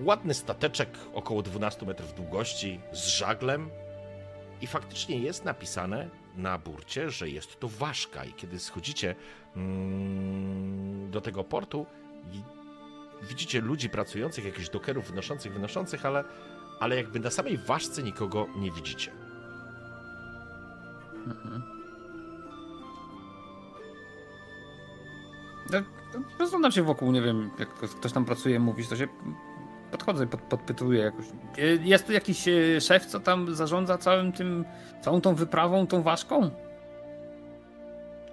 [0.00, 3.70] ładny stateczek około 12 metrów długości z żaglem
[4.60, 9.14] i faktycznie jest napisane na burcie, że jest to ważka i kiedy schodzicie
[9.56, 11.86] mm, do tego portu
[13.22, 16.24] widzicie ludzi pracujących, jakichś dokerów wynoszących, wynoszących, ale,
[16.80, 19.12] ale jakby na samej ważce nikogo nie widzicie.
[21.26, 21.75] Mhm.
[26.38, 29.08] Rozglądam się wokół, nie wiem, jak ktoś tam pracuje, mówisz, to się
[29.90, 31.24] podchodzę i pod, podpytuję jakoś.
[31.58, 34.64] E, Jest tu jakiś e, szef, co tam zarządza całym tym,
[35.00, 36.50] całą tą wyprawą, tą ważką?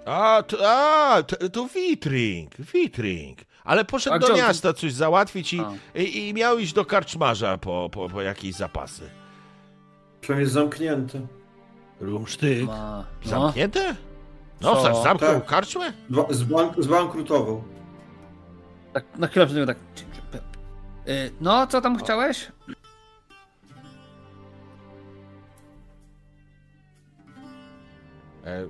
[0.06, 3.38] A, to, a, to, to Witring, Witring.
[3.64, 5.62] Ale poszedł A do miasta coś załatwić i,
[5.94, 9.10] i, i miał iść do karczmarza po, po, po jakieś zapasy.
[10.20, 11.26] Przynajmniej jest zamknięte.
[12.00, 12.66] Rumsztyk.
[12.66, 13.04] Ma.
[13.24, 13.30] No.
[13.30, 13.96] Zamknięte?
[14.64, 14.82] No, Co?
[14.82, 15.46] za- zamknął Tak.
[15.46, 15.92] karczmę?
[16.10, 17.62] Zba- zbank- zbankrutował.
[18.92, 19.76] Tak, na chwilę przed tak.
[21.06, 22.52] E, No, co tam chciałeś?
[28.44, 28.66] E,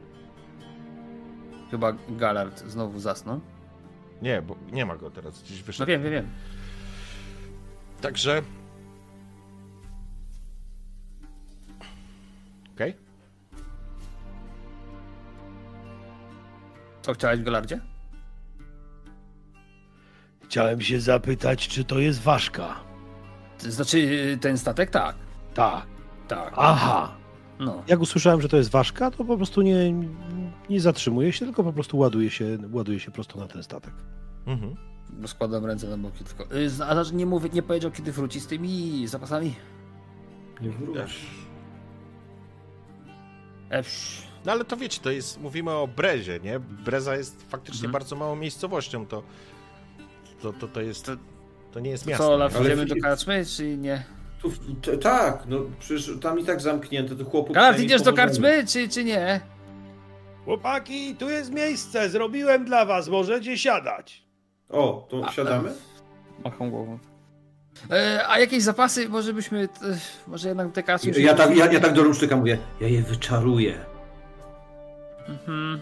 [1.70, 3.40] Chyba Galard znowu zasnął.
[4.22, 5.88] nie, bo nie ma go teraz, gdzieś No wyszedł.
[5.88, 6.28] wiem, wiem, wiem.
[8.01, 8.42] Także...
[17.05, 17.80] Co chciałeś, Galardzie?
[20.44, 22.74] Chciałem się zapytać, czy to jest ważka.
[23.59, 24.90] Znaczy, ten statek?
[24.90, 25.16] Tak.
[25.55, 25.86] Tak.
[26.28, 26.55] Tak.
[26.57, 27.14] Aha.
[27.59, 27.82] No.
[27.86, 29.92] Jak usłyszałem, że to jest ważka, to po prostu nie,
[30.70, 33.94] nie zatrzymuję się, tylko po prostu ładuję się, ładuję się prosto na ten statek.
[34.46, 34.76] Mhm.
[35.22, 36.57] Rozkładam ręce na boki tylko.
[36.57, 39.55] Y, A nie mówię, nie powiedział kiedy wróci z tymi zapasami?
[40.61, 41.26] Nie wróci.
[43.70, 44.34] Epsz.
[44.45, 46.61] No ale to wiecie, to jest, mówimy o Brezie, nie?
[46.61, 47.92] Breza jest faktycznie Mhm.
[47.92, 49.22] bardzo małą miejscowością, to
[50.42, 51.11] to, to, to jest,
[51.72, 52.24] to nie jest miasto.
[52.24, 54.05] Co, Olaf, idziemy do karczmy, czy nie?
[54.42, 58.12] Tu, t- tak, no przecież tam i tak zamknięte, to chłopu Galard, przynajmniej idziesz do
[58.12, 59.40] karczmy, czy, czy nie?
[60.45, 64.24] Chłopaki, tu jest miejsce, zrobiłem dla was, możecie siadać.
[64.70, 65.72] O, to A, siadamy?
[66.45, 66.99] Macham głową.
[67.90, 69.68] E, a jakieś zapasy, może byśmy,
[70.26, 71.12] może jednak te karczmy...
[71.20, 73.84] Ja tak, ja, ja tak do Rumsztyka mówię, ja je wyczaruję.
[75.28, 75.80] Mhm.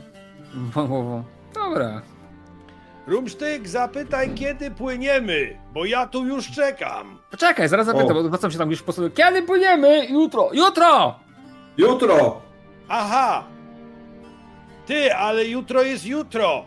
[1.55, 2.03] Dobra.
[3.07, 7.18] Rumsztyk, zapytaj, kiedy płyniemy, bo ja tu już czekam.
[7.30, 9.11] Poczekaj, zaraz zapytam, bo wracam się tam już po sobie.
[9.11, 10.07] Kiedy płyniemy?
[10.07, 10.51] Jutro!
[10.53, 11.18] Jutro!
[11.76, 12.43] Jutro!
[12.88, 13.45] Aha!
[14.86, 16.64] Ty, ale jutro jest jutro.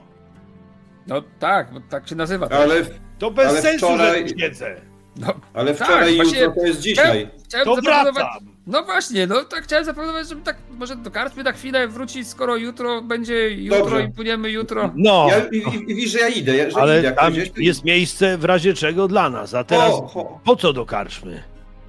[1.08, 2.48] No tak, bo tak się nazywa.
[2.50, 2.76] Ale,
[3.20, 4.76] To bez Ale sensu, wczoraj- że siedzę.
[5.16, 7.30] No, ale Tak, wczoraj właśnie- jutro to jest dzisiaj.
[7.46, 8.14] chciałem To zaproponować...
[8.16, 8.55] wracam.
[8.68, 12.56] No właśnie, no tak chciałem zaproponować, żeby tak może do karczmy na chwilę wrócić, skoro
[12.56, 14.04] jutro będzie jutro Dobrze.
[14.04, 14.92] i płyniemy jutro.
[14.96, 17.12] No, Ja, i, i, że ja idę, ja- że ale idę.
[17.12, 20.40] Tam jest miejsce w razie czego dla nas, a teraz O, o.
[20.46, 21.44] po co do karczmy?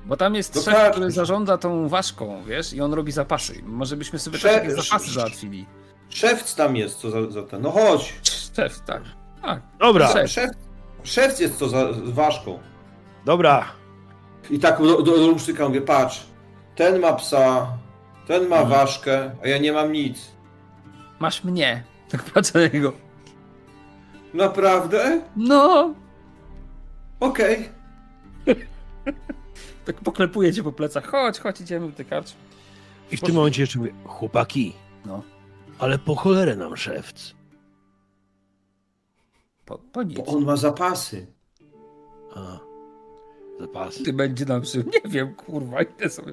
[0.06, 0.90] Bo tam jest Do szef, karczmy.
[0.92, 3.62] który zarządza tą ważką, wiesz, i on robi zapasy.
[3.66, 5.66] Może byśmy sobie Szef- takie zapasy załatwili.
[6.08, 7.62] Szewc tam jest, co za, za ten.
[7.62, 8.14] No chodź.
[8.56, 9.02] Szef, tak.
[9.42, 9.60] Tak.
[9.78, 10.30] Dobra, Szef.
[10.30, 10.50] Szef,
[11.04, 12.58] szewc jest co za ważką.
[13.24, 13.64] dobra.
[14.50, 15.36] I tak do, do, do
[15.68, 16.26] mówię, patrz,
[16.76, 17.66] ten ma psa,
[18.26, 18.68] ten ma Mhm.
[18.70, 20.30] ważkę, a ja nie mam nic.
[21.18, 21.82] Masz mnie.
[22.10, 22.92] Tak patrzę na niego.
[24.34, 25.20] Naprawdę?
[25.36, 25.94] No!
[27.20, 27.68] Okej.
[29.84, 31.06] Tak poklepuję cię po plecach.
[31.06, 32.40] Chodź, chodź, idziemy karczmy.
[33.10, 34.72] I w tym momencie jeszcze mówię, chłopaki,
[35.04, 35.22] No.
[35.78, 37.34] ale po cholerę nam szewc.
[39.64, 40.16] Po, po nic.
[40.16, 41.26] Bo on ma zapasy.
[42.36, 42.58] A,
[43.60, 44.04] zapasy.
[44.04, 44.78] Ty będzie nam przy...
[44.94, 46.32] Nie wiem, kurwa, idę sobie...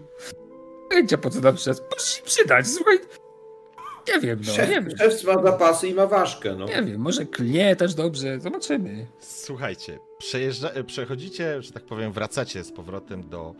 [0.90, 1.82] Pojęcia po co nam przez...
[1.92, 2.98] Może się przydać, słuchaj.
[4.08, 4.98] Nie wiem, no, Szef, nie wiem.
[4.98, 6.66] szewc ma zapasy i ma ważkę, no.
[6.66, 9.08] Nie wiem, może klnie też dobrze, zobaczymy.
[9.20, 13.56] Słuchajcie, przejeżdża, przechodzicie, że tak powiem, wracacie z powrotem do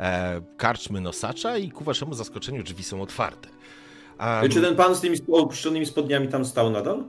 [0.00, 3.48] e, karczmy nosacza i ku waszemu zaskoczeniu drzwi są otwarte.
[4.18, 7.04] A, Czy ten pan z tymi opuszczonymi spodniami tam stał nadal?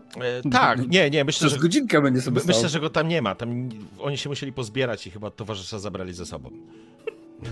[0.45, 2.55] e, tak, nie, nie, myślę, Przez że, godzinkę będzie sobie my- stał.
[2.55, 3.35] myślę, że go tam nie ma.
[3.35, 6.49] Tam oni się musieli pozbierać i chyba towarzysza zabrali ze sobą.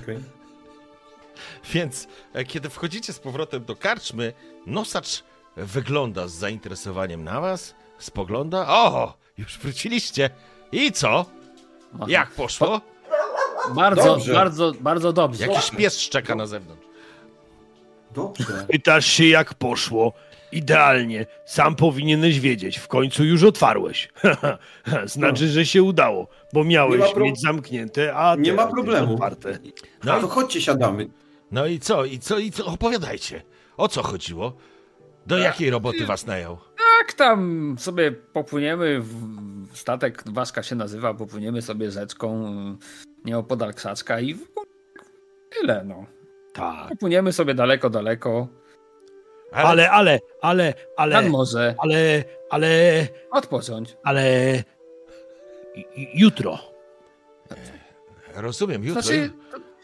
[0.03, 0.18] Okej.
[1.74, 4.34] Więc e, kiedy wchodzicie z powrotem do karczmy,
[4.66, 5.24] nosacz
[5.58, 8.66] wygląda z zainteresowaniem na was, spogląda.
[8.68, 10.30] O, już wróciliście.
[10.72, 11.26] I co?
[11.95, 12.05] Aha.
[12.08, 12.82] Jak poszło?
[13.76, 14.34] Bardzo, Dobrze.
[14.34, 15.47] bardzo, bardzo dobrze.
[15.47, 16.87] Jakiś pies szczeka na zewnątrz.
[18.18, 18.65] Dobrze.
[18.72, 20.13] Pytasz się, jak poszło.
[20.51, 21.26] Idealnie.
[21.45, 22.78] Sam powinieneś wiedzieć.
[22.78, 24.09] W końcu już otwarłeś.
[25.05, 29.13] znaczy, że się udało, bo miałeś pro- mieć zamknięte, a Nie ma problemu.
[29.13, 29.59] Otwarte.
[30.03, 31.07] No No, to chodźcie, siadamy.
[31.51, 32.05] no i co?
[32.05, 32.39] I co?
[32.39, 32.65] I co?
[32.65, 33.41] Opowiadajcie.
[33.78, 34.53] O co chodziło?
[35.28, 36.57] Do jakiej roboty was najął?
[36.99, 42.53] Tak tam sobie popłyniemy, w statek Waszka się nazywa, popłyniemy sobie rzeczką
[43.26, 44.47] nieopodal krzaczka i w-
[45.49, 46.05] tyle no.
[46.58, 46.89] Tak.
[46.89, 48.47] Popłyniemy sobie daleko, daleko,
[49.51, 52.68] Ale, ale, ale, ale, nad morze, ale, ale,
[53.32, 53.97] odpocząć.
[54.03, 54.24] ale,
[56.14, 56.60] jutro.
[58.36, 59.01] Rozumiem, jutro.
[59.01, 59.30] Znaczy,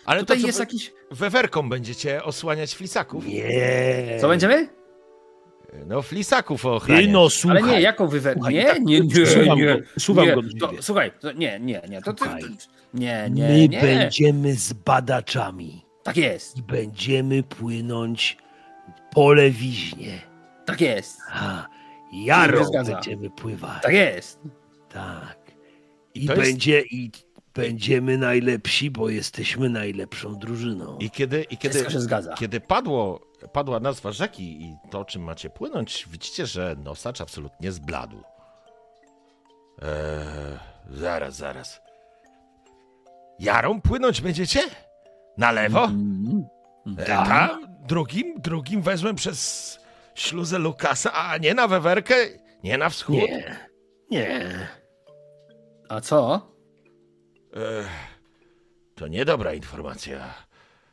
[0.05, 0.93] ale to tutaj co, jest wy- jakiś...
[1.11, 3.26] wewerką będziecie osłaniać flisaków?
[3.26, 4.17] Nie.
[4.21, 4.67] Co będziemy?
[5.86, 7.05] No, flisaków ochraniać.
[7.09, 7.61] no, słuchaj.
[7.63, 8.34] Ale nie, jako wywer...
[8.34, 9.65] Słuchaj, Nie, tak, nie, nie, Słucham nie.
[9.65, 10.71] go, słucham nie, go to.
[10.82, 12.26] Słuchaj, to, nie, nie, nie, to ty...
[12.93, 13.82] Nie, My nie, nie.
[13.82, 18.38] będziemy z badaczami Tak jest, i będziemy płynąć
[19.12, 20.22] po lewiźnie.
[20.66, 21.68] tak jest, A,
[22.66, 22.93] zgadza.
[22.93, 23.84] będziemy pływać.
[23.84, 24.39] tak jest.
[24.89, 25.38] Tak.
[26.16, 27.12] I I, to jest- będzie i
[27.56, 30.97] będziemy najlepsi, bo jesteśmy najlepszą drużyną.
[30.97, 32.34] I kiedy, i kiedy, Wszystko się zgadza.
[32.34, 33.20] kiedy padło,
[33.54, 38.18] padła nazwa rzeki i to, czym macie płynąć, widzicie, że nosacz absolutnie zbladł.
[39.82, 40.60] Eee,
[40.91, 41.82] zaraz, zaraz.
[43.39, 44.60] Jarą płynąć będziecie?
[45.38, 45.86] Na lewo?
[45.86, 46.45] Mm.
[46.97, 47.27] E, Tak.
[47.27, 47.67] Tam?
[47.88, 48.41] Drugim?
[48.41, 49.79] Drugim wezmę przez
[50.15, 52.15] śluzę Lukasa, a nie na wewerkę?
[52.63, 53.15] Nie na wschód?
[53.15, 53.59] Nie,
[54.11, 54.49] nie.
[55.89, 56.47] A co?
[57.53, 57.88] Ech,
[58.95, 60.34] to niedobra informacja.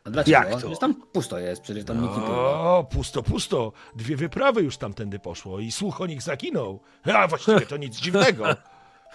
[0.05, 0.39] A dlaczego?
[0.39, 0.57] Jak to?
[0.59, 2.23] Przecież tam pusto jest, przecież tam nikt nie.
[2.23, 3.73] O, pusto, pusto.
[3.97, 6.81] Dwie wyprawy już tamtędy poszło i słuch o nich zaginął.
[7.15, 8.45] A właściwie to nic dziwnego.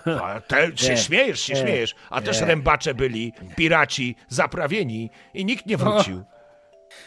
[0.23, 1.95] A te, się Nie, śmiejesz, się nie, śmiejesz.
[2.09, 2.47] A też nie.
[2.47, 6.23] rębacze byli, piraci, zaprawieni i nikt nie wrócił.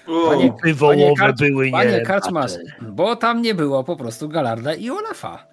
[0.06, 1.72] O, Panie- Kupy wołowe Karcz- były nie.
[1.72, 5.46] Panie Karczmasz, bo tam nie było po prostu Galarda i Olafa.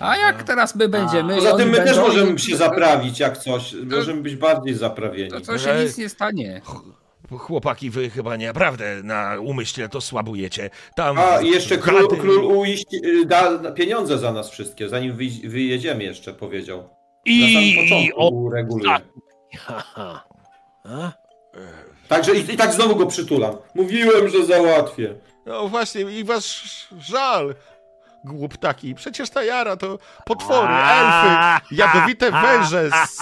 [0.00, 1.34] A jak teraz my będziemy...
[1.34, 3.74] Poza tym my też będą możemy i- się zaprawić jak coś.
[3.90, 5.30] Możemy być bardziej zaprawieni.
[5.30, 6.60] To co się nic nie stanie.
[7.38, 10.70] Chłopaki, wy chyba naprawdę na umyśle to słabujecie.
[10.96, 15.48] Tam A i jeszcze król, król uiść, y, da pieniądze za nas wszystkie, zanim wyj-
[15.48, 16.78] wyjedziemy jeszcze, powiedział.
[16.78, 16.86] Na
[17.24, 17.76] I, samym i
[18.12, 18.88] początku reguluje.
[18.88, 19.02] tak.
[22.08, 23.56] Także i, i tak znowu go przytulam.
[23.74, 25.14] Mówiłem, że załatwię.
[25.46, 26.60] No właśnie, i was
[26.98, 27.54] żal.
[28.24, 31.28] Głuptaki, przecież ta jara to potwory, elfy,
[31.70, 32.90] jadowite węże.
[32.90, 33.18] z-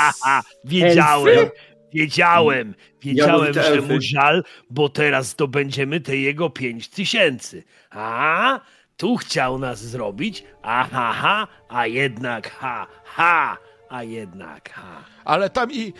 [0.65, 1.51] Wiedziałem, Elfy?
[1.93, 7.64] Wiedziałem, wiedziałem, Jadowite że mu żal, bo teraz zdobędziemy te jego pięć tysięcy.
[7.91, 8.61] A,
[8.97, 13.57] tu chciał nas zrobić, aha, ha, a jednak ha, ha,
[13.89, 15.05] a jednak ha.
[15.24, 15.93] Ale tam i,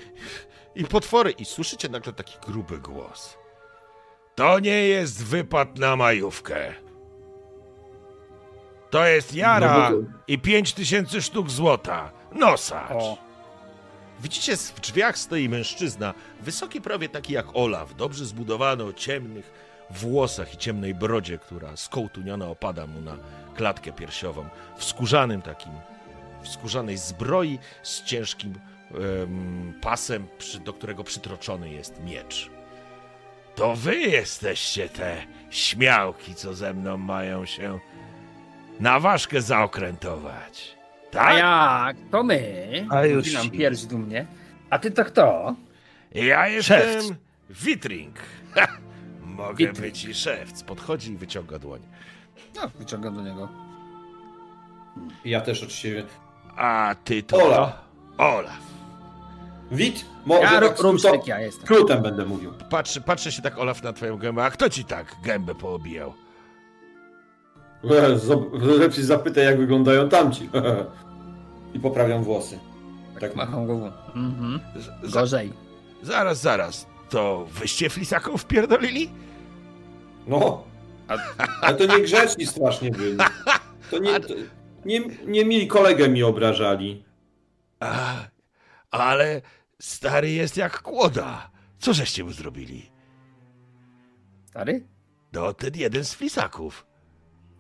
[0.75, 1.31] i potwory.
[1.31, 3.39] I słyszycie nagle taki gruby głos.
[4.35, 6.73] To nie jest wypad na majówkę.
[8.91, 12.13] To jest jara No bo i pięć tysięcy sztuk złota.
[12.33, 12.91] Nosacz.
[12.91, 13.26] O.
[14.21, 20.55] Widzicie, w drzwiach stoi mężczyzna, wysoki prawie taki jak Olaf, dobrze zbudowany o ciemnych włosach
[20.55, 23.17] i ciemnej brodzie, która skołtuniona opada mu na
[23.55, 25.73] klatkę piersiową, w skórzanym takim,
[26.43, 28.55] w skórzanej zbroi z ciężkim
[28.95, 32.51] em, pasem, przy, do którego przytroczony jest miecz.
[33.55, 37.81] To wy jesteście te śmiałki, co ze mną mają się
[38.81, 40.76] na ważkę zaokrętować.
[41.11, 41.39] A Tak?
[41.39, 41.97] jak?
[42.11, 42.87] To my.
[42.91, 44.27] A już nam pierś dumnie.
[44.71, 45.55] A ty to kto?
[46.15, 47.13] Ja jestem Szewc.
[47.51, 48.17] Witring.
[48.55, 48.67] Ha!
[49.25, 49.79] Mogę Witring.
[49.81, 50.63] być i szewc.
[50.63, 51.81] Podchodzi i wyciąga dłoń.
[52.57, 53.49] No, wyciągam do niego.
[55.25, 56.05] Ja też oczywiście.
[56.57, 57.37] A ty to...
[57.45, 57.73] Olaf.
[58.19, 58.61] Olaf.
[59.73, 60.05] Wit?
[60.27, 61.65] Może Ja tak rumsztyk ja jestem.
[61.65, 62.53] skrótem będę mówił.
[62.71, 64.45] Patrzy, patrzy się tak Olaf na twoją gębę.
[64.45, 66.15] A kto ci tak gębę poobijał?
[68.79, 70.51] Lepiej zapytaj, jak wyglądają tamci.
[71.75, 72.59] I poprawiam włosy.
[73.21, 73.93] Tak, Macham głową.
[74.15, 74.61] Mhm.
[75.13, 75.53] Gorzej.
[76.03, 76.87] zaraz, zaraz.
[77.11, 79.11] To wyście flisaką wpierdolili?
[80.27, 80.65] No.
[81.61, 83.17] Ale to nie grzeczni strasznie byli.
[83.91, 84.35] To nie, to
[84.85, 87.05] nie, nie mieli kolegę mi obrażali.
[87.81, 88.15] A,
[88.91, 89.43] ale
[89.81, 91.51] stary jest jak kłoda.
[91.79, 92.91] Co żeście mu zrobili?
[94.47, 94.87] Stary?
[95.33, 96.86] to ten jeden z flisaków.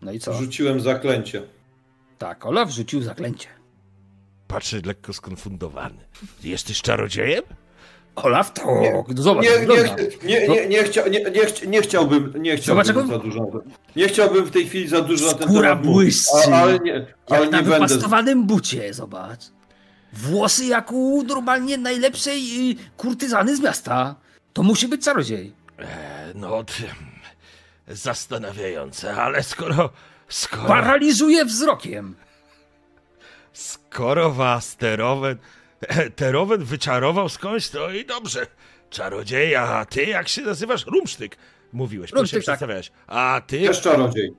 [0.06, 0.32] No i co?
[0.34, 1.42] Rzuciłem zaklęcie.
[2.18, 3.48] Tak, Olaf rzucił zaklęcie.
[4.48, 5.98] Patrzy lekko skonfundowany.
[6.44, 7.44] Jesteś czarodziejem?
[8.16, 8.80] Olaf to...
[8.80, 9.04] Nie.
[9.16, 9.76] Zobacz, Nie, nie,
[10.24, 13.40] nie, nie, nie, chcia, nie, nie, chcia, nie chciałbym, nie Zobacz, chciałbym jak za dużo.
[13.40, 13.60] na
[13.96, 16.16] Nie chciałbym w tej chwili za dużo na ten Skóra temat mówić.
[16.52, 17.86] Ale nie, ale Jak na nie będę.
[17.86, 19.40] wypastowanym bucie, zobacz.
[20.12, 24.14] Włosy jak u normalnie najlepszej y, kurtyzany z miasta.
[24.52, 25.52] To musi być czarodziej.
[25.78, 25.86] E,
[26.34, 26.72] no, t-
[27.88, 29.90] zastanawiające, ale skoro...
[30.28, 32.14] Skoro, Paraliżuje wzrokiem.
[33.52, 35.38] skoro was Terowen,
[36.16, 38.46] Terowen wyczarował skądś, to i dobrze.
[38.90, 40.86] Czarodzieja, a ty jak się nazywasz?
[40.86, 41.36] Rumsztyk.
[41.72, 42.54] Mówiłeś, Rumsztyk, proszę tak.
[42.54, 42.92] przedstawiałeś.
[43.06, 44.32] A ty Też czarodziej.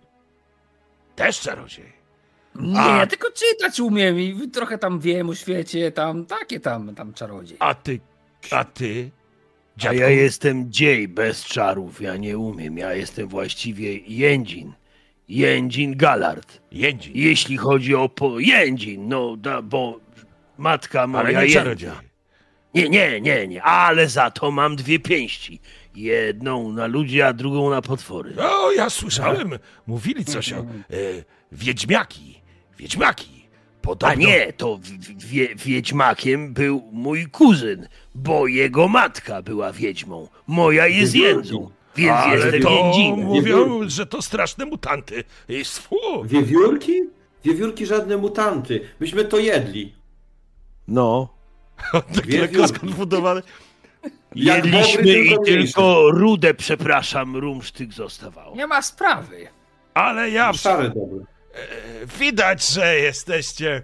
[1.16, 1.94] też czarodziej.
[2.56, 6.96] Nie, A- ja tylko czytać umiem i trochę tam wiem o świecie, tam takie tam,
[6.96, 7.58] tam czarodziej.
[7.60, 8.00] A ty,
[8.52, 9.12] a ty?
[9.86, 12.78] A ja jestem dziej bez czarów, ja nie umiem.
[12.78, 14.74] Ja jestem właściwie Jędzin.
[15.30, 16.62] Jędzin Galard.
[16.72, 18.40] Jędzi, Jeśli chodzi o po...
[18.40, 20.00] Jędzin, no, da, bo
[20.58, 21.54] matka moja ale nie Jędzin.
[21.54, 21.90] czarodziej.
[22.74, 25.60] Nie, nie, nie, nie, ale za to mam dwie pięści.
[25.96, 28.34] Jedną na ludzi, a drugą na potwory.
[28.42, 29.52] O, ja słyszałem,
[29.88, 30.64] mówili coś o e,
[31.52, 32.42] wiedźmiaki.
[32.78, 33.37] Wiedźmiaki.
[33.88, 34.08] Podobno...
[34.08, 34.80] A nie, to
[35.18, 40.28] wie, wiedźmakiem był mój kuzyn, bo jego matka była wiedźmą.
[40.48, 43.20] Moja jest jędzą, więc Ale jestem to jędzinem.
[43.20, 45.24] mówią, że to straszne mutanty.
[45.64, 45.96] Sfu.
[46.24, 47.02] Wiewiórki?
[47.44, 48.82] Wiewiórki żadne mutanty.
[49.00, 49.94] Myśmy to jedli.
[50.88, 51.34] No,
[52.16, 53.42] Tak lekko skonfundowany.
[54.36, 58.56] Jak Jedliśmy i tylko rudę, przepraszam, rumsztyk zostawało.
[58.56, 59.48] Nie ma sprawy.
[59.94, 61.37] Ale ja Szare dobre.
[62.20, 63.82] Widać, że jesteście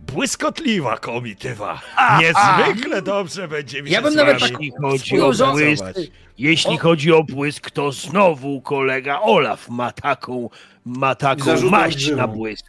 [0.00, 1.80] błyskotliwa komitywa.
[2.20, 5.84] Niezwykle dobrze będzie mi Ja się bym nawet tak- Jeśli chodzi o błysk,
[6.38, 6.78] jeśli O.
[6.78, 10.50] chodzi o błysk, to znowu kolega Olaf ma taką,
[10.84, 12.66] ma taką maść na błysk.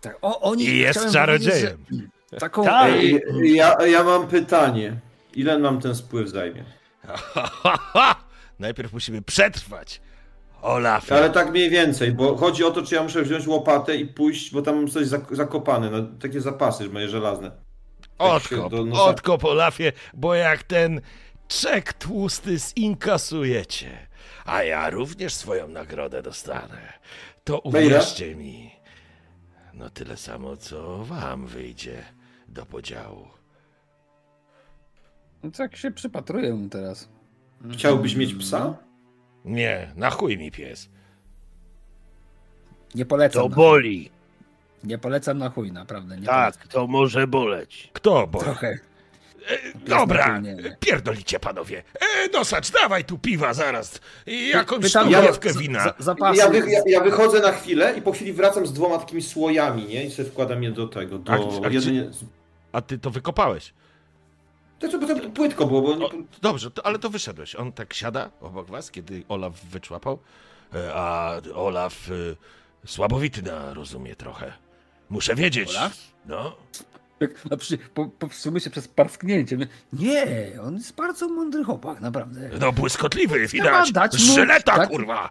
[0.00, 1.84] Tak, o, oni I jest czarodziejem.
[2.40, 2.90] Taką, Tak.
[2.92, 4.96] Ej, Ja, ja mam pytanie.
[5.34, 6.64] Ile nam ten spływ zajmie?
[8.58, 10.00] Najpierw musimy przetrwać.
[10.62, 11.12] Olaf.
[11.12, 14.52] Ale tak mniej więcej, bo chodzi o to, czy ja muszę wziąć łopatę i pójść,
[14.52, 17.50] bo tam mam coś zak- zakopane, no, takie zapasy moje żelazne.
[18.18, 21.00] Odkop, do nosa- odkop Olafie, bo jak ten
[21.48, 24.06] czek tłusty zinkasujecie,
[24.44, 26.92] a ja również swoją nagrodę dostanę,
[27.44, 28.70] to No uwierzcie mi,
[29.74, 32.02] no tyle samo, co wam wyjdzie
[32.48, 33.26] do podziału.
[35.42, 37.08] no tak się przypatruję teraz.
[37.72, 38.74] Chciałbyś mieć psa?
[39.44, 40.88] Nie, na chuj mi pies.
[42.94, 43.42] Nie polecam.
[43.42, 44.10] To na, boli.
[44.84, 46.16] nie polecam na chuj, naprawdę.
[46.16, 47.90] Nie Tak, to może boleć.
[47.92, 48.26] Kto bo?
[48.26, 48.54] polecam.
[48.54, 48.78] Trochę.
[49.48, 50.76] E, dobra, nie, nie.
[50.80, 51.82] pierdolicie panowie.
[51.94, 54.00] E, nosacz, dawaj tu piwa zaraz.
[54.26, 55.94] I jakąś Pytam, za- wina.
[55.98, 56.16] za-.
[56.34, 59.84] Ja, wy, ja, ja wychodzę na chwilę i po chwili wracam z dwoma takimi słojami,
[59.84, 60.04] nie?
[60.04, 61.32] I sobie wkładam je do tego, do...
[61.32, 62.10] A a jedynie...
[62.72, 63.74] A ty to wykopałeś.
[64.80, 66.06] To, to, to płytko było, bo...
[66.06, 66.10] O,
[66.42, 67.54] dobrze, to, ale to wyszedłeś.
[67.54, 70.18] On tak siada obok was, kiedy Olaf wyczłapał,
[70.74, 72.36] e, a Olaf y,
[72.86, 74.52] słabowity na rozumie trochę.
[75.10, 75.70] Muszę wiedzieć.
[75.70, 75.96] Olaf?
[76.26, 76.56] No.
[77.18, 79.56] Tak, a przy, po, powstrzymuje się przez parsknięcie.
[79.92, 80.26] Nie,
[80.62, 82.50] on jest bardzo mądry chłopak, naprawdę.
[82.60, 83.92] No błyskotliwy, widać.
[83.92, 84.88] dać mu- Żyleta, tak?
[84.88, 85.30] kurwa.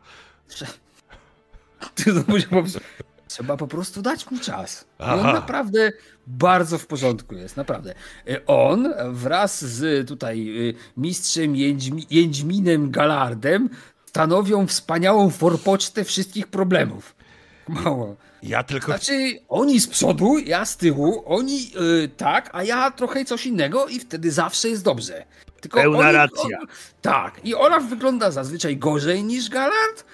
[1.96, 2.14] Ty
[2.50, 2.80] po prostu-
[3.30, 4.85] Trzeba po prostu dać mu czas.
[4.99, 5.91] On naprawdę
[6.27, 7.93] bardzo w porządku jest, naprawdę.
[8.30, 13.69] Y, On wraz z tutaj y, mistrzem Jędźmi, Jędźminem Galardem
[14.06, 17.15] stanowią wspaniałą forpocztę wszystkich problemów.
[17.68, 18.15] Mało.
[18.43, 18.85] Ja tylko...
[18.85, 21.72] Znaczy, oni z przodu, ja z tyłu, oni
[22.03, 25.26] y, tak, a ja trochę coś innego i wtedy zawsze jest dobrze.
[25.61, 26.60] Tylko Pełna oni, racja.
[26.61, 26.68] On,
[27.01, 30.06] tak, i Olaf wygląda zazwyczaj gorzej niż Galard,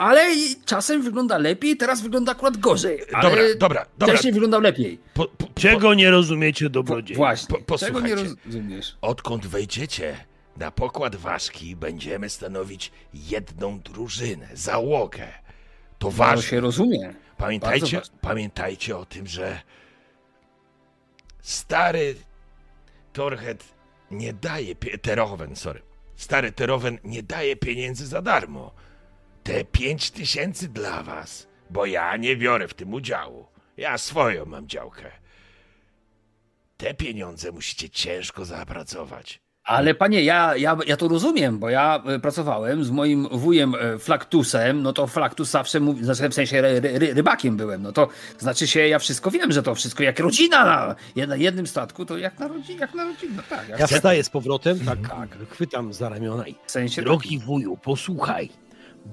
[0.00, 0.20] ale
[0.64, 3.00] czasem wygląda lepiej, teraz wygląda akurat gorzej.
[3.12, 4.14] Ale Dobra, dobra, dobra.
[4.14, 4.98] Wcześniej wyglądał lepiej.
[5.14, 7.16] Po, po, po, Czego nie rozumiecie, Po, dobrodziej?
[7.16, 8.40] właśnie, po- czego nie posłuchajcie.
[8.46, 8.96] rozumiesz?
[9.00, 10.16] Odkąd wejdziecie
[10.56, 15.26] na pokład ważki, będziemy stanowić jedną drużynę, załogę.
[15.98, 16.42] To To ważne.
[16.42, 17.14] się rozumie.
[17.36, 19.60] Pamiętajcie, pamiętajcie o tym, że
[21.42, 22.14] stary
[23.12, 23.64] Torhet
[24.10, 25.82] nie daje, Terowen, sorry,
[26.16, 28.72] stary Terowen nie daje pieniędzy za darmo.
[29.50, 33.46] Te pięć tysięcy dla was, bo ja nie biorę w tym udziału.
[33.76, 35.10] Ja swoją mam działkę.
[36.76, 39.40] Te pieniądze musicie ciężko zapracować.
[39.64, 43.98] Ale panie, ja, ja, ja to rozumiem, bo ja e, pracowałem z moim wujem e,
[43.98, 48.08] Flaktusem, no to Flaktus zawsze mówi, znaczy w sensie ry, ry, rybakiem byłem, no to
[48.38, 52.18] znaczy się, ja wszystko wiem, że to wszystko jak rodzina na jed- jednym statku, to
[52.18, 53.68] jak na rodzinę, jak na rodzinę, tak.
[53.68, 57.76] Jak ja wstaję z powrotem, tak, tak chwytam za ramiona i w sensie Drogi wuju,
[57.76, 58.50] posłuchaj.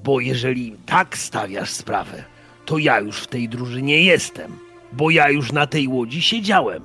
[0.04, 2.24] Bo jeżeli tak stawiasz sprawę,
[2.66, 4.58] to ja już w tej drużynie jestem,
[4.94, 6.84] bo ja już na tej łodzi siedziałem.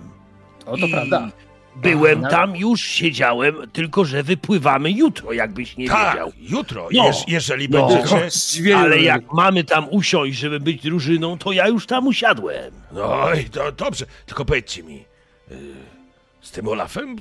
[0.67, 1.31] O, to I prawda.
[1.77, 6.33] Byłem tam, już siedziałem, tylko że wypływamy jutro, jakbyś nie Tak, wiedział.
[6.41, 7.07] jutro, No.
[7.07, 7.89] jeż, jeżeli No.
[7.89, 8.77] będziecie...
[8.79, 12.73] Ale jak mamy tam usiąść, żeby być drużyną, to ja już tam usiadłem.
[12.93, 15.05] No i to dobrze, tylko powiedzcie mi,
[15.51, 15.57] y,
[16.41, 17.17] z tym Olafem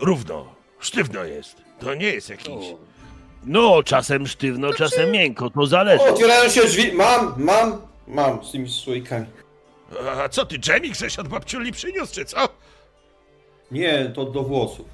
[0.00, 1.56] równo, sztywno jest.
[1.80, 2.46] To nie jest jakiś...
[2.48, 2.78] No,
[3.84, 6.04] czasem sztywno, czasem miękko, to zależy.
[6.04, 6.92] O, otwierają się drzwi.
[6.92, 7.76] Mam, mam,
[8.08, 9.26] mam z tymi słoikami.
[10.24, 12.48] A co ty, dżemik, żeś od babciuli przyniósł, czy co?
[13.70, 14.86] Nie, to do włosów.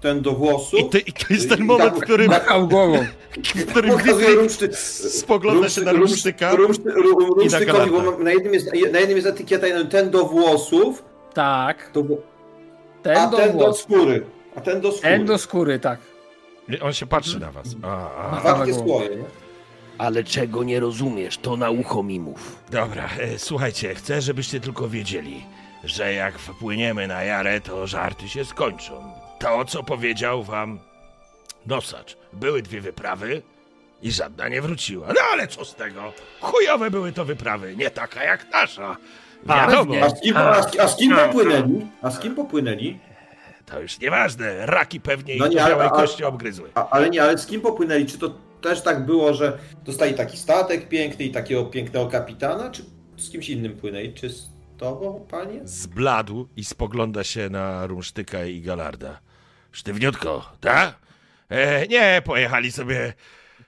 [0.00, 0.80] Ten do włosów.
[0.80, 2.98] I, ty, I to jest ten moment, tak- w którym, Machał głową.
[3.54, 3.98] w którym
[4.38, 4.70] rumszty...
[5.10, 6.52] spogląda się na rumsztyka.
[6.54, 11.02] rumszty- ru- Rumsztykowi, bo na jednym, jest, na jednym jest etykieta, ten do włosów,
[11.34, 11.90] Tak.
[11.92, 12.02] to,
[13.02, 13.82] Ten a do ten do włosów.
[13.82, 14.24] skóry.
[14.56, 15.02] A ten do skóry.
[15.10, 15.98] Ten do skóry, tak.
[16.82, 17.66] On się patrzy na was.
[17.82, 18.30] A, a.
[18.30, 19.24] Machała słoje, nie?
[19.98, 22.56] Ale czego nie rozumiesz, to na ucho mi mów.
[22.70, 25.44] Dobra, e, słuchajcie, chcę, żebyście tylko wiedzieli,
[25.84, 29.12] że jak wpłyniemy na Jarę, to żarty się skończą.
[29.38, 30.78] To, co powiedział wam
[31.66, 32.16] nosacz.
[32.32, 33.42] Były dwie wyprawy
[34.02, 35.06] i żadna nie wróciła.
[35.08, 36.12] No ale co z tego?
[36.40, 38.96] Chujowe były to wyprawy, nie taka jak nasza.
[39.46, 40.04] Wiadomo, pewnie.
[40.04, 41.86] A z kim, a z, a z kim popłynęli?
[42.02, 42.98] A z kim popłynęli?
[43.70, 44.66] To już nieważne.
[44.66, 46.70] Raki pewnie No nie, ale- białej kości obgryzły.
[46.74, 48.06] A, ale nie, ale z kim popłynęli?
[48.06, 52.70] Czy to też tak było, że dostali taki statek piękny i takiego pięknego kapitana?
[52.70, 52.82] Czy
[53.16, 54.14] z kimś innym płynęli?
[54.14, 54.48] Czy z
[54.78, 55.60] tobą, panie?
[55.64, 59.18] Zbladł i spogląda się na Rumsztyka i Galarda.
[59.72, 60.94] Sztywniutko, tak?
[61.48, 63.12] E, nie, pojechali sobie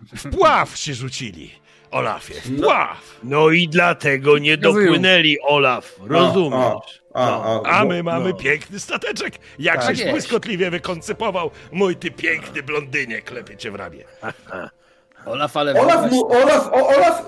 [0.01, 1.51] w pław się rzucili.
[1.91, 2.63] Olafie, w No.
[2.67, 3.21] pław.
[3.25, 7.02] No i dlatego nie dopłynęli, Olaf, rozumiesz?
[7.15, 7.63] A, No.
[7.67, 8.37] a, A bo- my mamy no.
[8.37, 9.39] piękny stateczek.
[9.59, 14.05] Jak Tak błyskotliwie wykoncypował, mój ty piękny blondynie, klepie cię w ramię.
[15.27, 17.25] Olaf, ale Olaf, mu, Olaf, o, Olaf,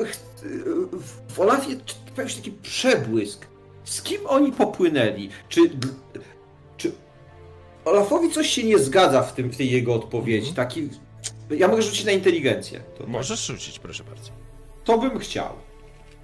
[1.29, 1.77] w Olafie
[2.15, 3.47] pojawił się taki przebłysk.
[3.85, 5.31] Z kim oni popłynęli?
[5.49, 5.61] Czy,
[6.77, 6.93] czy
[7.85, 10.49] Olafowi coś się nie zgadza w, tym, w tej jego odpowiedzi?
[10.49, 10.67] Mhm.
[10.69, 10.89] Taki,
[11.51, 12.81] ja mogę rzucić na inteligencję.
[12.99, 14.31] To, Możesz rzucić, proszę bardzo.
[14.85, 15.49] to bym chciał.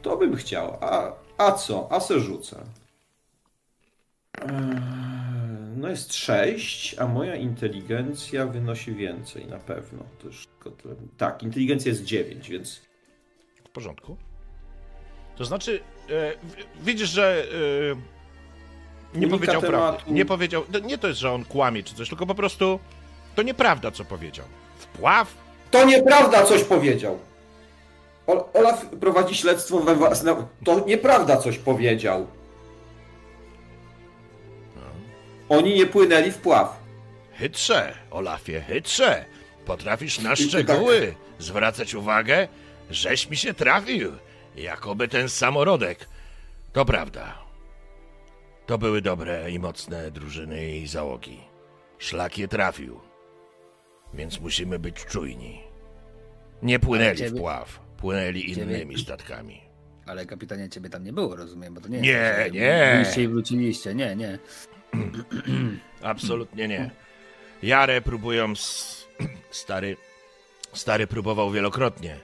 [0.03, 0.79] To bym chciał.
[0.81, 1.89] A, a co?
[1.93, 2.57] A se rzucę.
[4.39, 4.49] Eee,
[5.77, 10.03] No jest 6, a moja inteligencja wynosi więcej na pewno.
[10.83, 10.95] Tyle.
[11.19, 12.81] Tak, inteligencja jest 9, więc
[13.65, 14.17] W porządku.
[15.37, 15.81] To znaczy,
[16.11, 16.35] e,
[16.83, 19.97] widzisz, że e, nie Unika powiedział tematu.
[19.97, 20.13] prawdy.
[20.13, 22.79] Nie powiedział, no, nie to jest, że on kłamie czy coś, tylko po prostu
[23.35, 24.47] to nieprawda, co powiedział.
[24.79, 25.35] Wpław?
[25.71, 27.19] To nieprawda, coś powiedział.
[28.27, 30.37] Ol- Olaf prowadzi śledztwo we własne.
[30.65, 32.27] To nieprawda, coś powiedział.
[35.51, 36.81] Oni nie płynęli w pław.
[37.35, 39.25] Chytrze, Olafie, chytrze.
[39.67, 42.49] Potrafisz na szczegóły zwracać uwagę,
[42.91, 44.13] żeś mi się trafił.
[44.57, 46.09] Jakoby ten samorodek.
[46.73, 47.39] To prawda.
[48.67, 51.41] To były dobre i mocne drużyny i załogi.
[51.99, 53.01] Szlak je trafił.
[54.15, 55.61] Więc musimy być czujni.
[56.63, 59.61] Nie płynęli ciebie- w pław, płynęli ciebie- innymi statkami.
[60.07, 62.93] Ale kapitanie ciebie tam nie było, rozumiem, bo to nie Nie, jest tak, nie.
[62.95, 64.39] Byliście i wróciliście, nie, nie.
[66.03, 66.91] Absolutnie nie.
[67.63, 68.51] Jarę próbują.
[68.53, 69.07] S...
[69.51, 69.97] Stary.
[70.73, 72.17] Stary próbował wielokrotnie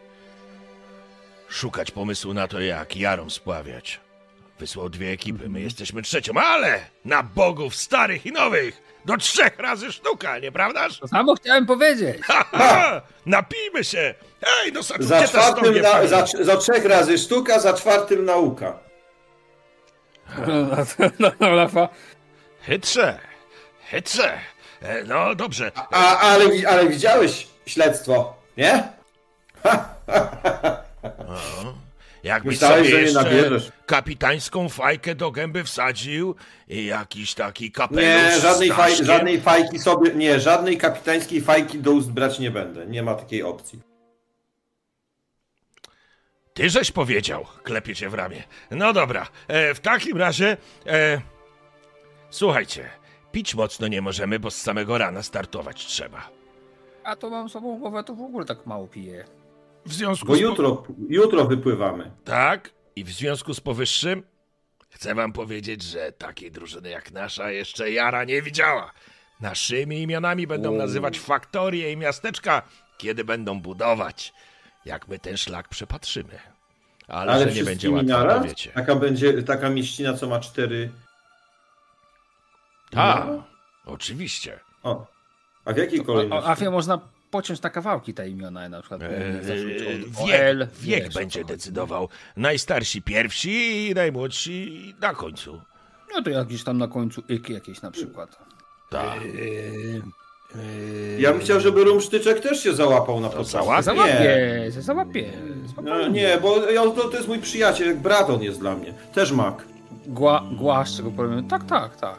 [1.48, 4.01] szukać pomysłu na to, jak Jarą spławiać.
[4.59, 9.93] Wysłał dwie ekipy, my jesteśmy trzecią, ale na bogów starych i nowych do trzech razy
[9.93, 10.98] sztuka, nieprawdaż?
[10.98, 12.16] To samo chciałem powiedzieć.
[12.22, 14.14] Ha, ha, napijmy się!
[14.62, 18.78] Ej, no Za saczujcie czwartym, na, za, za trzech razy sztuka, za czwartym nauka.
[20.47, 20.76] No,
[21.18, 21.88] no, Olafa.
[22.66, 23.18] Chytrze,
[23.90, 24.38] chytrze.
[24.82, 28.82] E, No dobrze, A, ale, ale widziałeś śledztwo, nie?
[32.22, 33.72] Jakbyś Myślałeś, sobie jeszcze nabierzesz.
[33.86, 36.34] kapitańską fajkę do gęby wsadził
[36.68, 40.14] i jakiś taki kapelusz Nie, żadnej, faj, żadnej fajki sobie.
[40.14, 42.86] Nie, żadnej kapitańskiej fajki do ust brać nie będę.
[42.86, 43.80] Nie ma takiej opcji.
[46.55, 48.43] Ty żeś powiedział, klepie cię w ramię.
[48.70, 50.56] No dobra, e, w takim razie...
[50.86, 51.20] E,
[52.36, 52.90] słuchajcie,
[53.32, 56.30] pić mocno nie możemy, bo z samego rana startować trzeba.
[57.04, 59.24] A to mam sobą głowę, to w ogóle tak mało piję.
[59.86, 60.40] W związku Bo z...
[60.40, 62.10] jutro, jutro wypływamy.
[62.24, 64.22] Tak, i w związku z powyższym
[64.88, 68.92] chcę wam powiedzieć, że takiej drużyny jak nasza jeszcze Jara nie widziała.
[69.40, 72.62] Naszymi imionami będą nazywać faktorie i miasteczka,
[72.98, 74.34] kiedy będą budować,
[74.84, 76.38] jak my ten szlak przepatrzymy.
[77.08, 78.46] Ale, Ale że nie będzie łatwo, to naraz?
[78.46, 78.70] wiecie.
[78.70, 80.90] Taka będzie taka mieścina, co ma cztery.
[82.90, 83.42] Tak, No.
[83.86, 84.60] oczywiście.
[84.82, 85.06] O.
[85.64, 86.50] A w jakiej kolejności?
[86.50, 87.00] Afie można
[87.30, 91.44] pociąć na kawałki te imiona, na przykład E, zacząć od wiek OL, wiek wiesz, będzie
[91.44, 92.08] decydował.
[92.36, 95.60] Najstarsi pierwsi i najmłodsi na końcu.
[96.14, 98.38] No to jakiś tam na końcu iki jakieś na przykład.
[98.90, 99.18] Tak.
[101.18, 103.52] Ja bym chciał, żeby rumsztyczek też się załapał na To początku.
[103.52, 103.82] załapie?
[103.82, 105.32] Załapie, załapie.
[105.82, 108.94] No, nie, bo ja, to, to jest mój przyjaciel, jak brat on jest dla mnie.
[109.14, 109.64] Też mak.
[110.06, 111.48] Gła, głaszcze go powiem.
[111.48, 112.18] Tak, tak, tak.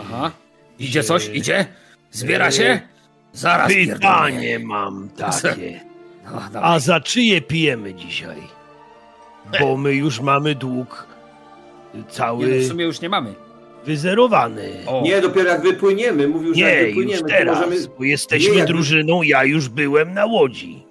[0.00, 0.30] Aha.
[0.78, 1.28] Idzie coś?
[1.28, 1.66] Idzie?
[2.10, 2.80] Zbiera się?
[3.32, 3.94] Zaraz pierdolę.
[3.98, 5.08] Pytanie mam
[5.42, 5.80] takie.
[6.52, 6.60] No.
[6.62, 8.36] A za czyje pijemy dzisiaj?
[9.60, 11.06] Bo my już mamy dług
[11.94, 13.34] Nie, no, cały w sumie już nie mamy.
[13.86, 14.70] wyzerowany.
[14.86, 16.28] O, Nie, dopiero jak wypłyniemy.
[16.28, 17.76] Mówił, że jak Nie, już wypłyniemy, to teraz, możemy...
[17.98, 20.82] bo jesteśmy Nie, drużyną, ja już byłem na łodzi.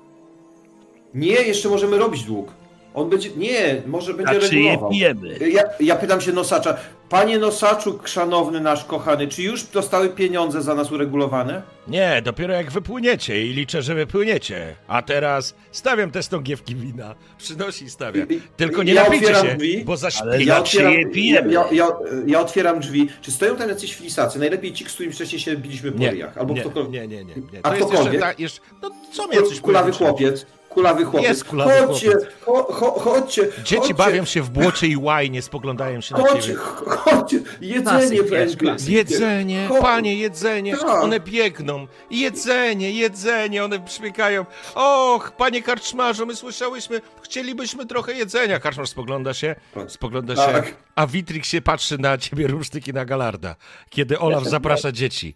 [1.14, 2.52] Nie, jeszcze możemy robić dług.
[2.94, 3.30] On będzie...
[3.38, 4.90] Nie, może będzie A czyje regulował.
[4.92, 5.38] pijemy?
[5.50, 6.78] Ja, ja pytam się nosacza.
[7.10, 11.62] Panie nosaczu, szanowny nasz kochany, czy już zostały pieniądze za nas uregulowane?
[11.88, 14.76] Nie, dopiero jak wypłyniecie i liczę, że wypłyniecie.
[14.88, 17.16] A teraz stawiam te stągiewki wina.
[17.38, 18.26] Przynosi i stawia.
[18.30, 19.84] I- i- Tylko nie ja napijcie się, drzwi.
[19.86, 20.36] bo zaśpiewa.
[20.36, 21.54] ja- Ja otwieram, pijemy?
[21.54, 21.88] ja, ja,
[22.28, 23.10] ja otwieram drzwi.
[23.22, 24.40] Czy stoją tam jacyś flisacy?
[24.40, 26.38] Najlepiej ci, z którymi wcześniej się biliśmy po Nie, ryjach.
[26.38, 26.94] Albo nie, ktokolwiek.
[27.02, 27.60] nie, nie, nie, nie.
[27.64, 28.22] A To jest jeszcze, ktokolwiek?
[28.22, 30.46] ta, jeszcze, no co mnie coś Kulawy chłopiec.
[30.74, 31.30] Kulawy chłopiec.
[31.30, 32.12] Jest kulawy chodźcie,
[32.46, 33.48] cho, cho, chodźcie.
[33.58, 36.56] Dzieci chodźcie, bawią się w błocie i łajnie, spoglądają się na Chodźcie, ciebie.
[36.58, 37.40] chodźcie.
[37.62, 38.58] Jedzenie będzie.
[38.88, 41.04] Jedzenie, panie, jedzenie, Tak.
[41.04, 41.88] one biegną.
[42.12, 44.46] Jedzenie, jedzenie, one przybiegają.
[44.76, 48.60] Och, panie karczmarzu, my słyszałyśmy, chcielibyśmy trochę jedzenia.
[48.60, 49.56] Karczmarz spogląda się,
[49.88, 50.66] spogląda Tak.
[50.68, 53.56] się, a Witrik się patrzy na ciebie rumsztyki na Galarda,
[53.90, 55.36] kiedy Olaf zaprasza dzieci.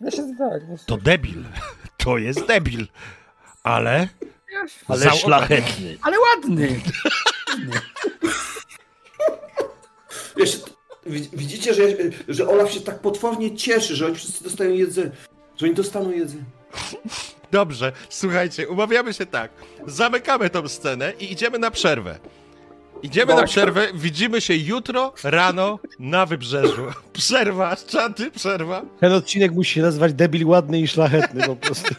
[0.00, 0.60] Ja się tak.
[0.86, 1.44] To debil,
[1.96, 2.86] to jest debil,
[3.62, 4.08] ale...
[4.88, 5.98] Ale Za- szlachetny.
[6.02, 6.80] Ale ładny.
[10.36, 10.60] Wiesz,
[11.06, 11.82] wi- widzicie, że,
[12.28, 15.10] że Olaf się tak potwornie cieszy, że oni wszyscy dostają jedzenie.
[15.56, 16.44] Że oni dostaną jedzenie.
[17.50, 19.50] Dobrze, słuchajcie, umawiamy się tak.
[19.86, 22.18] Zamykamy tą scenę i idziemy na przerwę.
[23.02, 23.48] Idziemy na Tak.
[23.48, 26.82] przerwę, widzimy się jutro rano na wybrzeżu.
[27.12, 28.82] Przerwa, czaty, przerwa.
[29.00, 31.94] Ten odcinek musi się nazywać Debil Ładny i Szlachetny po prostu.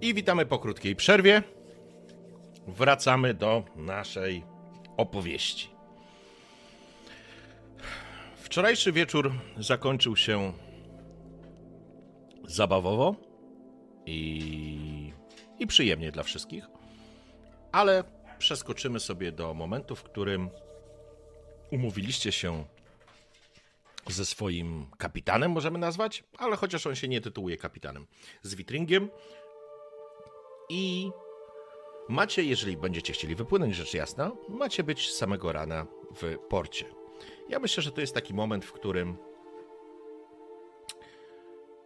[0.00, 1.42] I witamy po krótkiej przerwie.
[2.66, 4.44] Wracamy do naszej
[4.96, 5.70] opowieści.
[8.36, 10.52] Wczorajszy wieczór zakończył się
[12.44, 13.14] zabawowo
[14.06, 15.12] i,
[15.58, 16.64] i przyjemnie dla wszystkich,
[17.72, 18.04] ale
[18.38, 20.50] przeskoczymy sobie do momentu, w którym
[21.70, 22.64] umówiliście się
[24.06, 28.06] ze swoim kapitanem, możemy nazwać, ale chociaż on się nie tytułuje kapitanem,
[28.42, 29.10] z Witringiem
[30.68, 31.10] i
[32.08, 36.84] macie, jeżeli będziecie chcieli wypłynąć, rzecz jasna, macie być samego rana w porcie.
[37.48, 39.16] Ja myślę, że to jest taki moment, w którym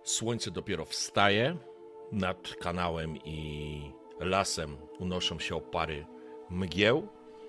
[0.04, 1.56] słońce dopiero wstaje
[2.12, 3.80] nad kanałem i
[4.20, 6.06] lasem unoszą się opary
[6.50, 7.08] mgieł.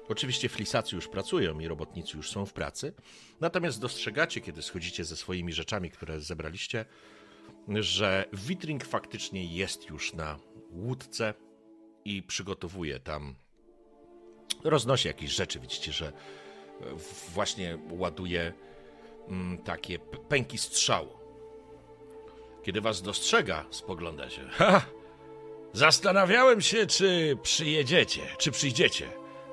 [0.09, 2.93] Oczywiście flisacy już pracują i robotnicy już są w pracy.
[3.41, 6.85] Natomiast dostrzegacie, kiedy schodzicie ze swoimi rzeczami, które zebraliście,
[7.67, 10.39] że Witring faktycznie jest już na
[10.73, 11.33] łódce
[12.05, 13.35] i przygotowuje tam,
[14.63, 15.59] roznosi jakieś rzeczy.
[15.59, 16.13] Widzicie, że e,
[17.33, 18.53] właśnie ładuje
[19.27, 21.09] mm, takie pęki strzału.
[22.63, 24.41] Kiedy was dostrzega, spogląda się.
[24.51, 24.81] Ha!
[25.73, 29.09] Zastanawiałem się, czy przyjedziecie, czy przyjdziecie,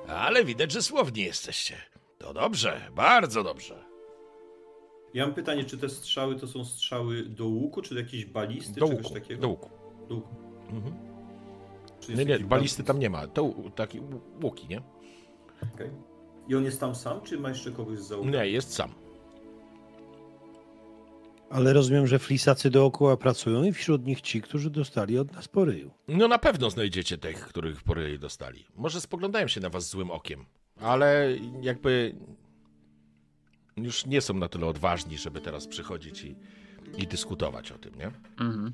[0.07, 1.77] ale widać, że słowni jesteście.
[2.17, 3.85] To dobrze, bardzo dobrze.
[5.13, 8.79] Ja mam pytanie, czy te strzały to są strzały do łuku, czy do jakiejś balisty,
[8.79, 9.41] Do czegoś łuku, takiego?
[9.41, 9.69] do łuku.
[10.09, 10.35] Do łuku.
[10.69, 11.10] Mhm.
[12.09, 13.27] Nie, nie, balisty bal- tam nie ma.
[13.27, 14.01] To taki
[14.43, 14.81] łuki, nie?
[15.75, 15.89] Okej.
[16.47, 18.29] I on jest tam sam, czy ma jeszcze kogoś z załogi?
[18.29, 18.91] Nie, jest sam.
[21.49, 25.65] Ale rozumiem, że flisacy dookoła pracują i wśród nich ci, którzy dostali od nas po
[25.65, 25.91] ryju.
[26.07, 28.65] No na pewno znajdziecie tych, których pory dostali.
[28.75, 30.45] Może spoglądają się na was złym okiem,
[30.81, 31.29] ale
[31.61, 32.15] jakby
[33.77, 36.35] już nie są na tyle odważni, żeby teraz przychodzić i,
[36.97, 38.07] i dyskutować o tym, nie?
[38.45, 38.73] Mhm.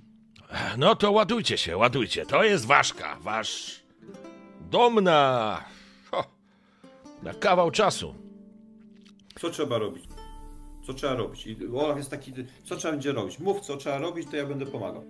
[0.78, 2.26] No to ładujcie się, ładujcie.
[2.26, 3.80] To jest ważka, wasz
[4.62, 5.64] dom na...
[6.12, 6.24] Ho,
[7.24, 8.16] na kawał czasu.
[9.40, 10.06] Co trzeba robić?
[10.86, 11.48] Co trzeba robić?
[11.48, 12.34] I Olaf jest taki,
[12.64, 13.40] co trzeba będzie robić?
[13.40, 15.04] Mów, co trzeba robić, to ja będę pomagał.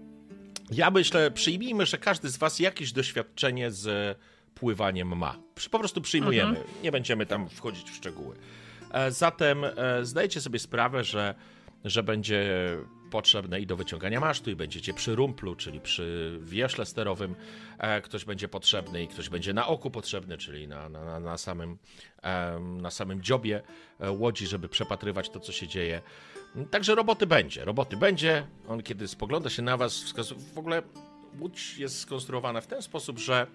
[0.72, 4.18] Ja myślę, przyjmijmy, że każdy z was jakieś doświadczenie z
[4.56, 5.36] pływaniem ma.
[5.72, 6.64] Po prostu przyjmujemy.
[6.84, 8.36] Nie będziemy tam wchodzić w szczegóły.
[8.92, 11.36] E, Zatem e, zdajcie sobie sprawę, że,
[11.86, 12.46] że będzie
[13.12, 17.36] potrzebne i do wyciągania masztu, i będziecie przy rumplu, czyli przy wieśle sterowym.
[17.80, 21.78] E, ktoś będzie potrzebny i ktoś będzie na oku potrzebny, czyli na, na, na- samym,
[22.82, 23.62] na samym dziobie
[24.00, 26.02] e, łodzi, żeby przepatrywać to, co się dzieje.
[26.72, 28.48] Także roboty będzie, roboty będzie.
[28.68, 30.14] On kiedy spogląda się na was,
[30.54, 30.82] w ogóle
[31.40, 33.48] łódź jest skonstruowana w ten sposób, że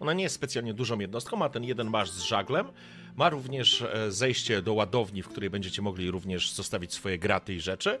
[0.00, 2.66] ona nie jest specjalnie dużą jednostką, ma ten jeden masz z żaglem,
[3.16, 7.60] ma również e, zejście do ładowni, w której będziecie mogli również zostawić swoje graty i
[7.60, 7.98] rzeczy.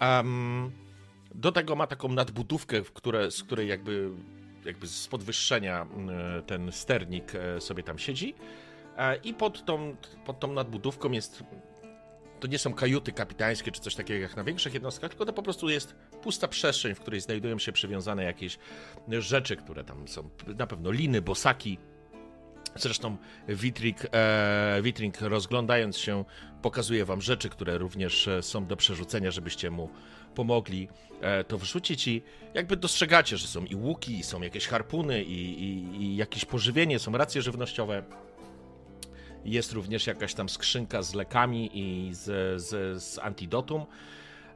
[0.00, 0.70] Em,
[1.34, 4.10] do tego ma taką nadbudówkę, które, z której jakby,
[4.64, 5.86] jakby z podwyższenia
[6.46, 8.34] ten sternik e, sobie tam siedzi.
[8.96, 9.96] E, I pod tą,
[10.26, 11.44] pod tą nadbudówką jest.
[12.40, 15.42] To nie są kajuty kapitańskie czy coś takiego jak na większych jednostkach, tylko to po
[15.42, 18.58] prostu jest pusta przestrzeń, w której znajdują się przywiązane jakieś
[19.08, 20.30] rzeczy, które tam są.
[20.58, 21.78] Na pewno liny, bosaki.
[22.76, 23.16] Zresztą
[23.48, 26.24] Witrik, e, rozglądając się,
[26.62, 29.88] pokazuje wam rzeczy, które również e, są do przerzucenia, żebyście mu
[30.34, 30.88] pomogli
[31.20, 32.22] e, to wrzucić i
[32.54, 36.98] jakby dostrzegacie, że są i łuki, i są jakieś harpuny, i, i, i jakieś pożywienie,
[36.98, 38.02] są racje żywnościowe.
[39.44, 43.86] Jest również jakaś tam skrzynka z lekami i z, z, z antidotum,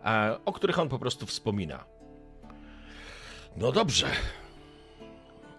[0.04, 1.84] e, o których on po prostu wspomina.
[3.56, 4.06] No dobrze.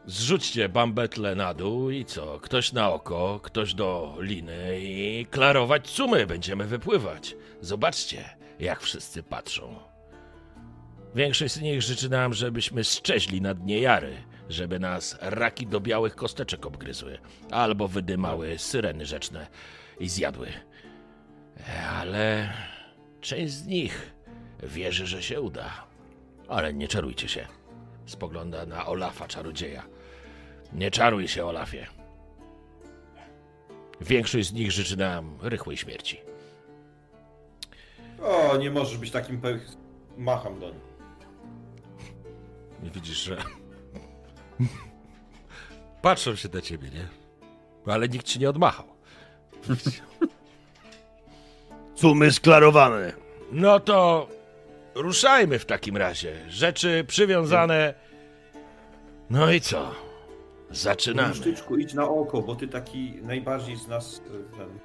[0.07, 2.39] Zrzućcie bambetle na dół i co?
[2.39, 6.27] Ktoś na oko, ktoś do liny i klarować sumy.
[6.27, 7.35] Będziemy wypływać.
[7.61, 8.29] Zobaczcie,
[8.59, 9.75] jak wszyscy patrzą.
[11.15, 14.17] Większość z nich życzy nam, żebyśmy szczeźli na dnie jary,
[14.49, 17.17] żeby nas raki do białych kosteczek obgryzły,
[17.51, 19.47] albo wydymały syreny rzeczne
[19.99, 20.47] i zjadły.
[21.99, 22.53] Ale
[23.21, 24.13] część z nich
[24.63, 25.87] wierzy, że się uda.
[26.47, 27.47] Ale nie czarujcie się.
[28.05, 29.94] Spogląda na Olafa, czarodzieja.
[30.73, 31.87] Nie czaruj się, Olafie.
[34.01, 36.21] Większość z nich życzy nam rychłej śmierci.
[38.21, 39.59] O, nie możesz być takim pe...
[40.17, 40.85] Macham do nich.
[42.93, 43.37] Widzisz, że.
[46.01, 47.07] Patrzą się na ciebie, nie?
[47.93, 48.85] Ale nikt ci nie odmachał.
[51.95, 53.13] Sumy sklarowane.
[53.51, 54.27] No to
[54.95, 56.35] ruszajmy w takim razie.
[56.49, 57.93] Rzeczy przywiązane.
[59.29, 59.95] No i co?
[60.75, 61.33] Zaczynamy.
[61.35, 64.21] Sztyczku, idź na oko, bo ty taki najbardziej z nas...
[64.27, 64.79] e, Ten,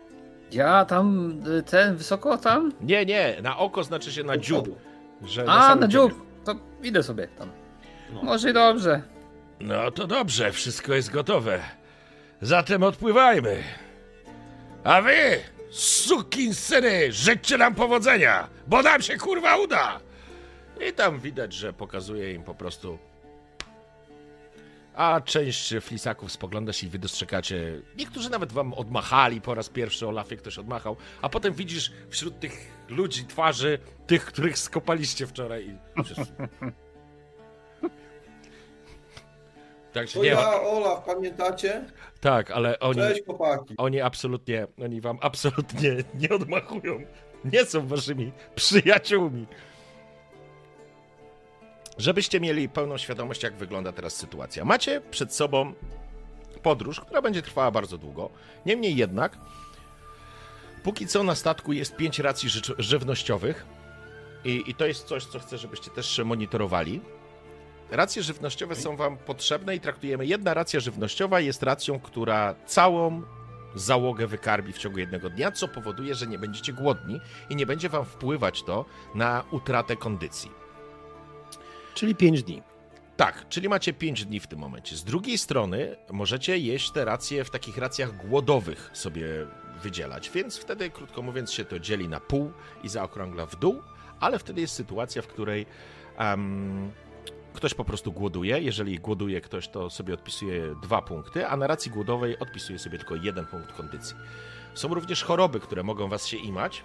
[0.53, 2.73] Ja tam, y, ten, wysoko tam?
[2.81, 4.69] Nie, nie, na oko znaczy się na dziób.
[5.25, 6.13] Że A, na dziób.
[6.45, 7.49] To idę sobie tam.
[8.13, 8.23] No.
[8.23, 9.03] Może i dobrze.
[9.61, 11.61] No to dobrze, wszystko jest gotowe.
[12.41, 13.63] Zatem odpływajmy.
[14.85, 15.39] A wy,
[15.71, 20.01] sukinsyny, życzcie nam powodzenia, bo nam się kurwa uda.
[20.89, 22.99] I tam widać, że pokazuje im po prostu.
[24.95, 27.83] A część flisaków spogląda się i wy dostrzegacie.
[27.97, 32.53] Niektórzy nawet wam odmachali po raz pierwszy, Olafie ktoś odmachał, a potem widzisz wśród tych
[32.89, 35.75] ludzi twarzy, tych, których skopaliście wczoraj i.
[39.93, 41.85] Tak To nie ja, Olaf, pamiętacie?
[42.21, 43.75] Tak, ale oni, Cześć, chłopaki.
[43.79, 45.91] oni absolutnie, oni wam absolutnie
[46.21, 47.01] nie odmachują.
[47.45, 49.47] Nie są waszymi przyjaciółmi.
[51.99, 54.65] Żebyście mieli pełną świadomość, jak wygląda teraz sytuacja.
[54.65, 55.75] Macie przed sobą
[56.63, 58.31] podróż, która będzie trwała bardzo długo.
[58.67, 59.39] Niemniej jednak,
[60.83, 62.49] póki co na statku jest pięć racji
[62.79, 63.67] żywnościowych
[64.45, 67.01] i, i to jest coś, co chcę, żebyście też monitorowali.
[67.91, 70.27] Racje żywnościowe są wam potrzebne i traktujemy.
[70.27, 73.23] Jedna racja żywnościowa jest racją, która całą
[73.75, 77.89] załogę wykarmi w ciągu jednego dnia, co powoduje, że nie będziecie głodni i nie będzie
[77.89, 78.85] wam wpływać to
[79.15, 80.60] na utratę kondycji.
[82.01, 82.63] Czyli 5 dni.
[83.17, 84.97] Tak, czyli macie 5 dni w tym momencie.
[84.97, 89.27] Z drugiej strony możecie jeść te racje w takich racjach głodowych sobie
[89.83, 92.53] wydzielać, więc wtedy, krótko mówiąc, się to dzieli na pół
[92.83, 93.83] i zaokrągla w dół,
[94.21, 95.67] ale wtedy jest sytuacja, w której
[96.19, 96.91] em,
[97.53, 98.61] ktoś po prostu głoduje.
[98.61, 103.15] Jeżeli głoduje ktoś, to sobie odpisuje dwa punkty, a na racji głodowej odpisuje sobie tylko
[103.15, 104.17] jeden punkt kondycji.
[104.75, 106.85] Są również choroby, które mogą was się imać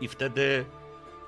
[0.00, 0.64] i wtedy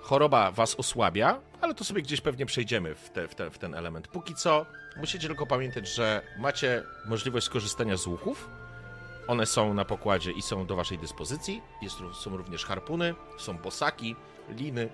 [0.09, 3.75] choroba was osłabia, ale to sobie gdzieś pewnie przejdziemy w, te, w, te, w ten
[3.75, 4.09] element.
[4.09, 4.67] Póki co
[4.97, 8.49] musicie tylko pamiętać, że macie możliwość skorzystania z łuków.
[9.29, 11.63] One są na pokładzie i są do waszej dyspozycji.
[11.83, 14.17] Jest, są również harpuny, są bosaki,
[14.49, 14.89] liny.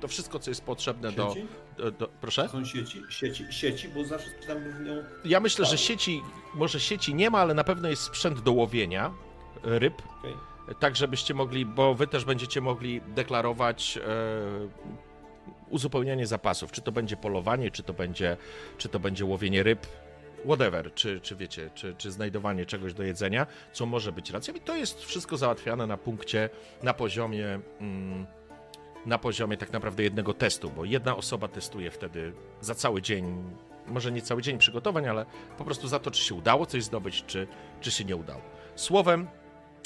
[0.00, 1.46] To wszystko, co jest potrzebne do, Sieci?
[1.76, 2.08] do, do...
[2.08, 2.48] Proszę?
[2.48, 3.02] Są sieci?
[3.10, 5.04] Sieci, sieci bo zawsze tam w nią...
[5.24, 5.80] Ja myślę, że Tak.
[5.80, 6.22] sieci,
[6.54, 9.10] może sieci nie ma, ale na pewno jest sprzęt do łowienia
[9.62, 10.51] ryb, Okej.
[10.78, 14.02] Tak żebyście mogli, bo wy też będziecie mogli deklarować e,
[15.70, 18.36] uzupełnianie zapasów, czy to będzie polowanie, czy to będzie,
[18.78, 19.86] czy to będzie łowienie ryb,
[20.44, 24.54] whatever, czy, czy wiecie, czy, czy znajdowanie czegoś do jedzenia, co może być racją.
[24.54, 26.50] I to jest wszystko załatwiane na punkcie,
[26.82, 28.26] na poziomie mm,
[29.06, 33.44] na poziomie tak naprawdę jednego testu, bo jedna osoba testuje wtedy za cały dzień,
[33.86, 35.26] może nie cały dzień przygotowań, ale
[35.58, 37.46] po prostu za to, czy się udało coś zdobyć, czy,
[37.80, 38.42] czy się nie udało.
[38.76, 39.28] Słowem,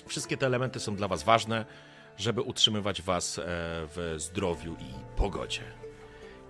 [0.07, 1.65] wszystkie te elementy są dla Was ważne,
[2.19, 5.61] żeby utrzymywać Was e, w zdrowiu i pogodzie.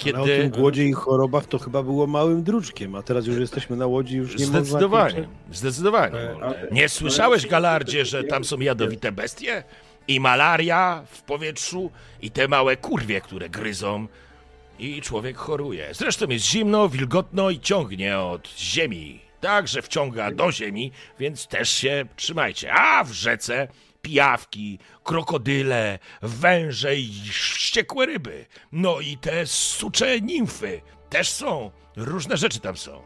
[0.07, 3.77] Ale o tym głodzie i chorobach to chyba było małym druczkiem, a teraz już jesteśmy
[3.77, 5.55] na łodzi, już nie Zdecydowanie, można...
[5.55, 6.19] zdecydowanie.
[6.19, 9.65] E, Nie słyszałeś, Galardzie, że tam są jadowite bestie?
[10.09, 11.91] I malaria w powietrzu,
[12.23, 14.07] i te małe kurwie, które gryzą.
[14.79, 15.89] I człowiek choruje.
[15.95, 19.21] Zresztą jest zimno, wilgotno i ciągnie od ziemi.
[19.41, 22.73] Tak, że wciąga do ziemi, więc też się trzymajcie.
[22.75, 23.69] A w rzece
[24.03, 28.47] pijawki, krokodyle, węże i wściekłe ryby.
[28.73, 30.81] No i te sucze nimfy
[31.11, 31.71] też są.
[31.97, 33.03] Różne rzeczy tam są.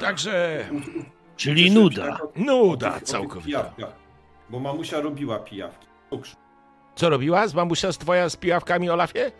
[0.00, 0.64] Także
[1.36, 2.18] Czyli nuda.
[2.36, 3.74] nuda całkowita.
[4.50, 5.86] Bo mamusia robiła pijawki.
[6.10, 6.36] Cukrze.
[6.96, 9.32] Co robiła z mamusia z twoja z pijawkami, Olafie?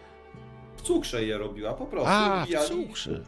[0.77, 2.09] W cukrze je robiła, po prostu.
[2.11, 3.21] A, w cukrze.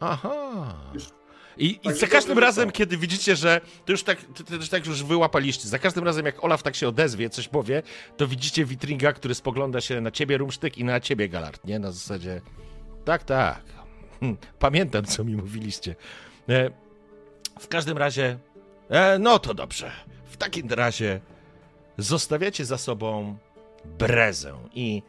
[0.00, 0.74] Aha.
[0.94, 1.08] Już-
[1.56, 2.72] I, I za każdym razem, to.
[2.72, 6.44] kiedy widzicie, że to już tak, to, to tak już wyłapaliście, za każdym razem jak
[6.44, 7.82] Olaf tak się odezwie, coś powie,
[8.16, 11.78] to widzicie Witringa, który spogląda się na ciebie, Rumsztyk, i na ciebie, Galart, nie?
[11.78, 12.40] Na zasadzie,
[13.04, 13.62] tak, tak,
[14.20, 15.96] Hm, pamiętam, co mi mówiliście.
[16.48, 16.70] E,
[17.60, 18.38] w każdym razie,
[18.88, 19.92] e, no to dobrze.
[20.26, 21.20] W takim razie
[21.98, 23.36] zostawiacie za sobą
[23.98, 25.02] brezę i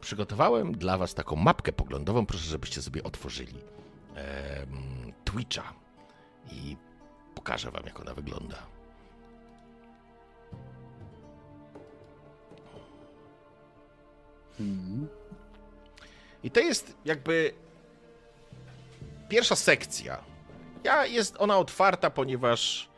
[0.00, 3.54] przygotowałem dla was taką mapkę poglądową, proszę, żebyście sobie otworzyli
[4.14, 5.79] em, Twitcha
[6.52, 6.76] i
[7.34, 8.66] pokażę wam, jak ona wygląda.
[16.44, 17.54] I to jest jakby
[19.28, 20.18] pierwsza sekcja.
[20.84, 22.88] Ja, jest ona otwarta, ponieważ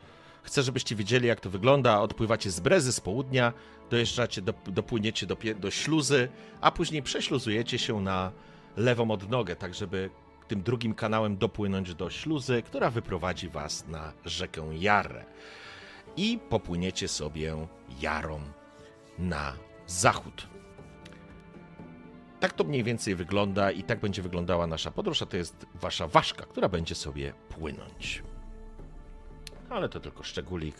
[0.43, 2.01] chcę, żebyście wiedzieli, jak to wygląda.
[2.01, 3.53] Odpływacie z Brezy z południa,
[3.89, 6.29] dojeżdżacie, do, dopłyniecie do, do śluzy,
[6.61, 8.31] a później prześluzujecie się na
[8.77, 10.09] lewą odnogę, tak żeby
[10.47, 15.25] tym drugim kanałem dopłynąć do śluzy, która wyprowadzi was na rzekę Jarę.
[16.17, 17.67] I popłyniecie sobie
[18.01, 18.39] Jarą
[19.19, 19.53] na
[19.87, 20.47] zachód.
[22.39, 26.07] Tak to mniej więcej wygląda i tak będzie wyglądała nasza podróż, a to jest wasza
[26.07, 28.23] ważka, która będzie sobie płynąć.
[29.69, 30.75] Ale to tylko szczególik,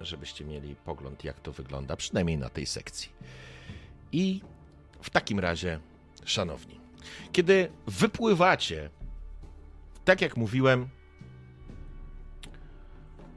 [0.00, 3.08] żebyście mieli pogląd, jak to wygląda, przynajmniej na tej sekcji.
[4.12, 4.40] I
[5.02, 5.80] w takim razie,
[6.24, 6.80] szanowni,
[7.32, 8.90] kiedy wypływacie,
[10.04, 10.88] tak jak mówiłem,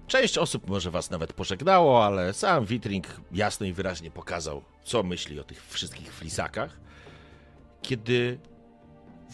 [0.08, 5.40] część osób może was nawet pożegnało, ale sam Witring jasno i wyraźnie pokazał, co myśli
[5.40, 6.80] o tych wszystkich flisakach.
[7.82, 8.40] Kiedy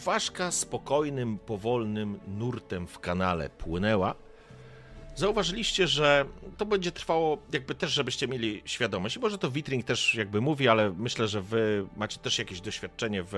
[0.04, 4.14] ważka spokojnym, powolnym nurtem w kanale płynęła,
[5.18, 6.24] zauważyliście, że
[6.56, 9.16] to będzie trwało, jakby też, żebyście mieli świadomość.
[9.16, 13.22] I może to Witring też jakby mówi, ale myślę, że wy macie też jakieś doświadczenie
[13.22, 13.32] w,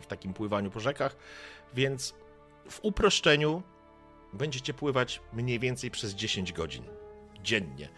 [0.00, 1.16] w takim pływaniu po rzekach,
[1.74, 2.14] więc
[2.70, 3.62] w uproszczeniu
[4.32, 6.84] będziecie pływać mniej więcej przez 10 godzin
[7.42, 7.88] dziennie.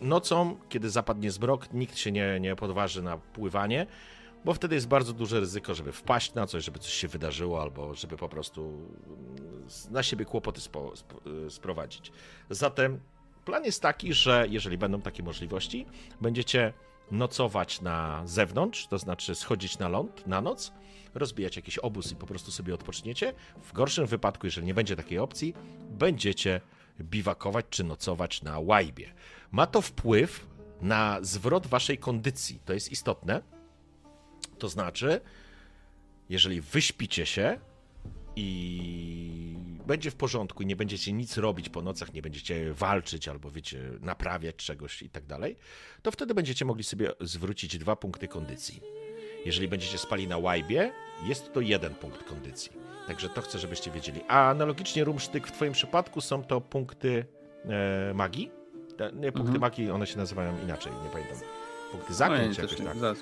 [0.00, 3.86] Nocą, kiedy zapadnie zmrok, nikt się nie, nie podważy na pływanie,
[4.44, 7.94] bo wtedy jest bardzo duże ryzyko, żeby wpaść na coś, żeby coś się wydarzyło, albo
[7.94, 11.10] żeby po prostu mm, na siebie kłopoty spo, sp,
[11.48, 12.12] sprowadzić.
[12.50, 13.00] Zatem
[13.44, 15.86] plan jest taki, że jeżeli będą takie możliwości,
[16.20, 16.72] będziecie
[17.10, 20.72] nocować na zewnątrz, to znaczy schodzić na ląd na noc,
[21.14, 23.34] rozbijać jakiś obóz i po prostu sobie odpoczniecie.
[23.62, 25.54] W gorszym wypadku, jeżeli nie będzie takiej opcji,
[25.90, 26.60] będziecie
[27.00, 29.14] biwakować czy nocować na łajbie.
[29.52, 30.46] Ma to wpływ
[30.80, 32.60] na zwrot waszej kondycji.
[32.64, 33.42] To jest istotne.
[34.58, 35.20] To znaczy,
[36.28, 37.58] jeżeli wyśpicie się
[38.36, 39.56] i
[39.86, 43.80] będzie w porządku i nie będziecie nic robić po nocach, nie będziecie walczyć albo wiecie,
[44.00, 45.56] naprawiać czegoś i tak dalej,
[46.02, 48.80] to wtedy będziecie mogli sobie zwrócić dwa punkty kondycji.
[49.44, 50.92] Jeżeli będziecie spali na łajbie,
[51.26, 52.72] jest to jeden punkt kondycji.
[53.06, 54.20] Także to chcę, żebyście wiedzieli.
[54.28, 57.24] A analogicznie, Rumsztyk, w twoim przypadku są to punkty
[57.64, 58.50] e, magii?
[58.96, 59.60] Te, nie, punkty Mhm.
[59.60, 61.38] magii, one się nazywają inaczej, nie pamiętam.
[61.96, 62.96] Punkty No, zaklęć nie, jakoś tak.
[62.96, 63.18] zaraz,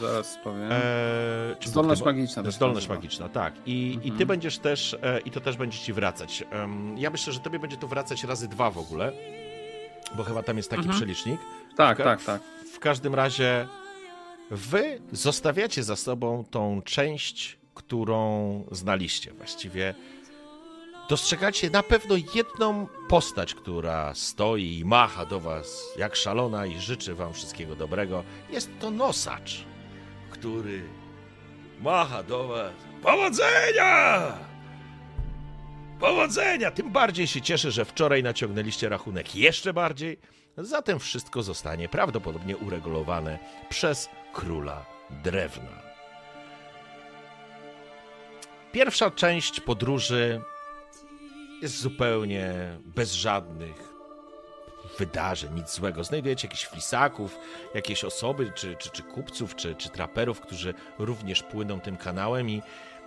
[0.00, 0.68] zaraz powiem.
[0.72, 2.50] E, czy Zdolność punkty- magiczna.
[2.50, 3.54] Zdolność magiczna, tak.
[3.66, 4.26] I, I ty Mhm.
[4.28, 6.44] będziesz też, e, i to też będzie ci wracać.
[6.50, 9.12] Em, ja myślę, że tobie będzie to wracać razy dwa w ogóle,
[10.16, 10.96] bo chyba tam jest taki Mhm.
[10.96, 11.40] przelicznik.
[11.76, 12.42] Tak, Ka- tak, tak.
[12.74, 13.66] W każdym razie
[14.50, 19.32] wy zostawiacie za sobą tą część, którą znaliście.
[19.32, 19.94] Właściwie
[21.08, 27.14] dostrzegacie na pewno jedną postać, która stoi i macha do was jak szalona i życzy
[27.14, 28.24] wam wszystkiego dobrego.
[28.50, 29.64] Jest to nosacz,
[30.30, 30.82] który
[31.80, 32.72] macha do was.
[33.02, 34.32] Powodzenia!
[36.00, 36.70] Powodzenia!
[36.70, 40.18] Tym bardziej się cieszę, że wczoraj naciągnęliście rachunek jeszcze bardziej.
[40.58, 43.38] Zatem wszystko zostanie prawdopodobnie uregulowane
[43.68, 44.86] przez króla
[45.24, 45.82] drewna.
[48.72, 50.40] Pierwsza część podróży
[51.62, 53.96] jest zupełnie bez żadnych
[54.98, 56.04] wydarzeń, nic złego.
[56.04, 57.38] Znajdujecie jakichś flisaków,
[57.74, 62.62] jakieś osoby, czy, czy, czy kupców, czy, czy traperów, którzy również płyną tym kanałem i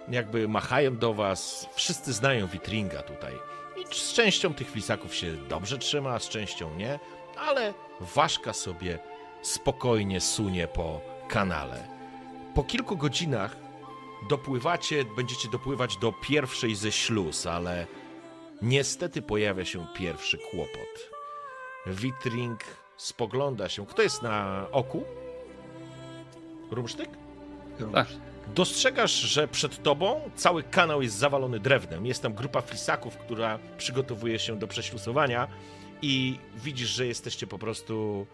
[0.10, 1.70] jakby machają do was.
[1.74, 3.34] Wszyscy znają Witringa tutaj.
[3.78, 7.00] I z częścią tych flisaków się dobrze trzyma, z częścią nie,
[7.38, 7.74] ale
[8.16, 9.00] ważka sobie
[9.42, 11.88] spokojnie sunie po kanale.
[12.56, 13.56] Po kilku godzinach
[14.30, 17.88] dopływacie, będziecie dopływać do pierwszej ze śluz, ale
[18.62, 21.10] niestety pojawia się pierwszy kłopot.
[21.88, 22.60] Witring
[22.98, 23.86] spogląda się.
[23.86, 25.04] Kto jest na oku?
[26.72, 27.10] Rumsztyk?
[27.94, 28.08] Tak.
[28.56, 32.06] Dostrzegasz, że przed tobą cały kanał jest zawalony drewnem.
[32.06, 35.48] Jest tam grupa flisaków, która przygotowuje się do prześlusowania
[36.02, 38.28] i widzisz, że jesteście po prostu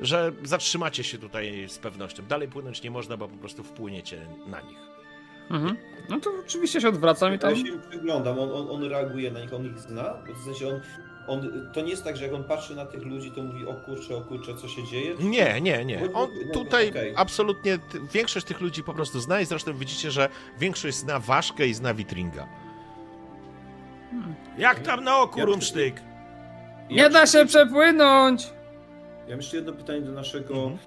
[0.00, 2.26] że zatrzymacie się tutaj z pewnością.
[2.26, 4.87] Dalej płynąć nie można, bo po prostu wpłyniecie na nich.
[5.50, 5.76] Mhm.
[6.08, 7.50] No to oczywiście się odwracam i tam...
[7.50, 10.68] Ja się im przyglądam, on, on, on reaguje na nich, on ich zna, w sensie
[10.68, 10.80] on,
[11.26, 13.74] on, to nie jest tak, że jak on patrzy na tych ludzi, to mówi o
[13.74, 15.14] kurczę, o kurczę, co się dzieje?
[15.20, 16.00] Nie, nie, nie.
[16.14, 17.12] On No, tutaj okej.
[17.16, 21.66] absolutnie, ty- większość tych ludzi po prostu zna i zresztą widzicie, że większość zna Ważkę
[21.66, 22.46] i zna Witringa.
[24.58, 26.02] Jak tam na oku, Ja- Rumsztyk?
[26.90, 28.44] Nie da się przepłynąć!
[29.24, 30.78] Ja mam jeszcze jedno pytanie do naszego Mhm.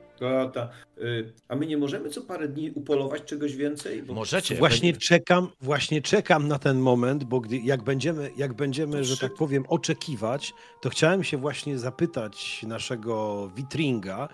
[0.97, 4.03] Y, A my nie możemy co parę dni upolować czegoś więcej?
[4.03, 4.55] Bo Możecie.
[4.55, 9.15] Właśnie czekam, właśnie czekam na ten moment, bo gdy, jak będziemy, jak będziemy, To że
[9.15, 9.27] szybko.
[9.27, 14.29] tak powiem, oczekiwać, to chciałem się właśnie zapytać naszego Witringa,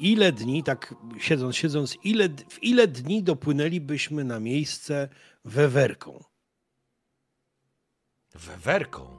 [0.00, 5.08] ile dni, tak siedząc, siedząc, ile, w ile dni dopłynęlibyśmy na miejsce
[5.44, 6.24] wewerką?
[8.34, 9.18] Wewerką.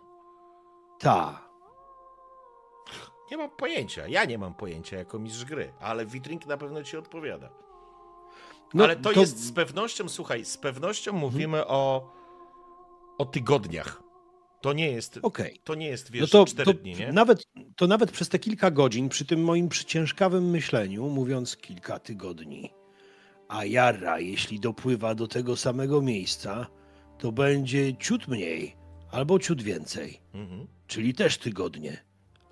[0.99, 1.48] Ta.
[3.31, 4.07] Nie mam pojęcia.
[4.07, 7.49] Ja nie mam pojęcia jako mistrz gry, ale Witring na pewno ci odpowiada.
[8.73, 12.11] No, ale to, jest z pewnością, słuchaj, z pewnością mówimy o,
[13.17, 14.03] o tygodniach.
[14.61, 15.59] To nie jest, Okej.
[15.63, 17.11] to nie jest, No wiesz, to, cztery to, dni, nie?
[17.13, 17.43] Nawet,
[17.75, 22.73] to nawet przez te kilka godzin, przy tym moim przyciężkawym myśleniu, mówiąc kilka tygodni,
[23.47, 26.67] a Jara, jeśli dopływa do tego samego miejsca,
[27.17, 28.75] to będzie ciut mniej
[29.11, 30.67] albo ciut więcej, Mhm.
[30.87, 32.08] czyli też tygodnie.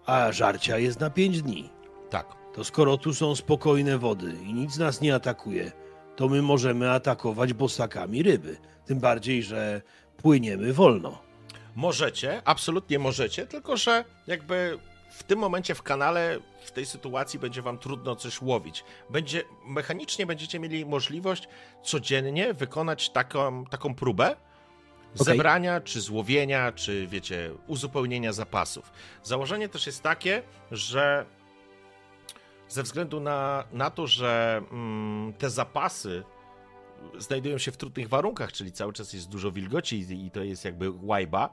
[0.08, 1.70] A żarcia jest na pięć dni.
[2.10, 2.28] Tak.
[2.54, 5.72] To skoro tu są spokojne wody i nic nas nie atakuje,
[6.16, 8.58] to my możemy atakować bosakami ryby.
[8.86, 9.82] Tym bardziej, że
[10.18, 11.22] płyniemy wolno.
[11.76, 14.80] Możecie, absolutnie możecie, tylko że jakby
[15.10, 18.84] w tym momencie w kanale, w tej sytuacji będzie wam trudno coś łowić.
[19.10, 21.48] Będzie, mechanicznie będziecie mieli możliwość
[21.84, 24.36] codziennie wykonać taką, taką próbę
[25.24, 28.92] zebrania, czy złowienia, czy wiecie, uzupełnienia zapasów.
[29.24, 31.26] Założenie też jest takie, że
[32.70, 36.24] ze względu na, na to, że mm, te zapasy
[37.18, 40.66] znajdują się w trudnych warunkach, czyli cały czas jest dużo wilgoci i, i to jest
[40.66, 41.50] jakby łajba,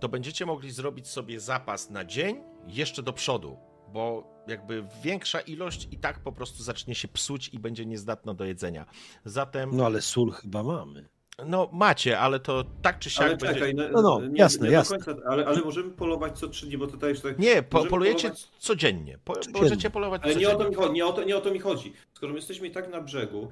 [0.00, 3.58] to będziecie mogli zrobić sobie zapas na dzień jeszcze do przodu,
[3.92, 8.44] bo jakby większa ilość i tak po prostu zacznie się psuć i będzie niezdatna do
[8.44, 8.86] jedzenia.
[9.24, 11.08] Zatem, No ale sól chyba mamy.
[11.46, 13.54] No macie, ale to tak czy siak Ale będzie...
[13.54, 14.98] czekaj, No, no, jasne, nie jasne.
[14.98, 18.28] Końca, ale, ale możemy polować co trzy dni, bo to że tak Nie, po, polujecie
[18.28, 19.18] polować- codziennie.
[19.24, 19.60] Po, Codziennie.
[19.62, 20.76] Możecie polować Ale nie o, to codziennie.
[20.76, 21.92] mi chodzi, nie, o to, nie o to mi chodzi.
[22.14, 23.48] Skoro my jesteśmy i tak na brzegu,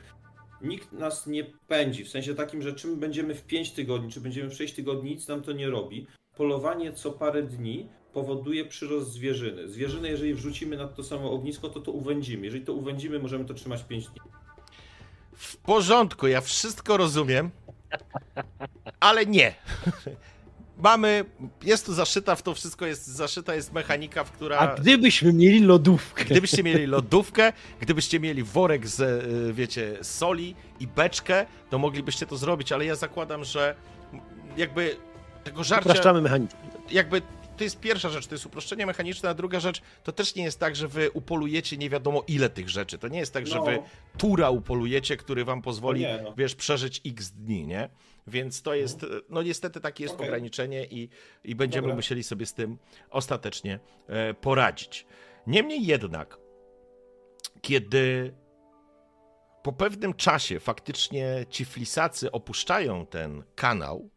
[0.62, 4.50] nikt nas nie pędzi, w sensie takim, że czym będziemy w 5 tygodni, czy będziemy
[4.50, 6.06] w 6 tygodni, nic nam to nie robi.
[6.36, 9.68] Polowanie co parę dni powoduje przyrost zwierzyny.
[9.68, 12.44] Zwierzyny, jeżeli wrzucimy na to samo ognisko, to to uwędzimy.
[12.44, 14.20] Jeżeli to uwędzimy, możemy to trzymać 5 dni.
[15.36, 17.50] W porządku, ja wszystko rozumiem,
[19.00, 19.54] ale nie.
[20.78, 21.24] Mamy,
[21.62, 24.58] jest tu zaszyta w to wszystko, jest zaszyta jest mechanika, w która...
[24.58, 26.24] A gdybyśmy mieli lodówkę.
[26.24, 32.36] Gdybyście mieli lodówkę, gdybyście mieli worek z, e, wiecie, soli i beczkę, to moglibyście to
[32.36, 33.74] zrobić, ale ja zakładam, że
[34.56, 34.96] jakby
[35.44, 36.58] tego żarcia, Upraszczamy mechanicznie.
[36.90, 37.22] jakby
[37.56, 40.60] to jest pierwsza rzecz, to jest uproszczenie mechaniczne, a druga rzecz, to też nie jest
[40.60, 42.98] tak, że wy upolujecie nie wiadomo ile tych rzeczy.
[42.98, 43.64] To nie jest tak, że No.
[43.64, 43.78] wy
[44.18, 46.34] tura upolujecie, który wam pozwoli, nie, no.
[46.36, 47.88] wiesz, przeżyć x dni, nie?
[48.26, 50.26] Więc to jest, no niestety takie jest Okej.
[50.26, 51.08] ograniczenie i,
[51.44, 51.96] i będziemy Dobra.
[51.96, 52.78] musieli sobie z tym
[53.10, 53.78] ostatecznie
[54.08, 55.06] e, poradzić.
[55.46, 56.38] Niemniej jednak,
[57.62, 58.34] kiedy
[59.62, 64.10] po pewnym czasie faktycznie ci flisacy opuszczają ten kanał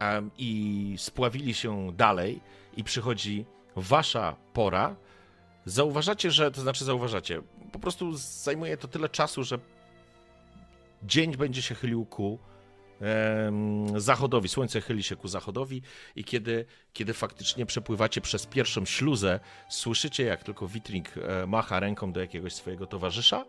[0.00, 2.40] em, i spławili się dalej
[2.76, 3.44] i przychodzi
[3.76, 4.96] wasza pora,
[5.64, 9.58] zauważacie, że, to znaczy zauważacie, po prostu zajmuje to tyle czasu, że
[11.02, 12.38] dzień będzie się chylił ku
[13.00, 15.82] em, zachodowi, słońce chyli się ku zachodowi
[16.16, 22.12] i kiedy, kiedy faktycznie przepływacie przez pierwszą śluzę, słyszycie jak tylko Witring e, macha ręką
[22.12, 23.44] do jakiegoś swojego towarzysza,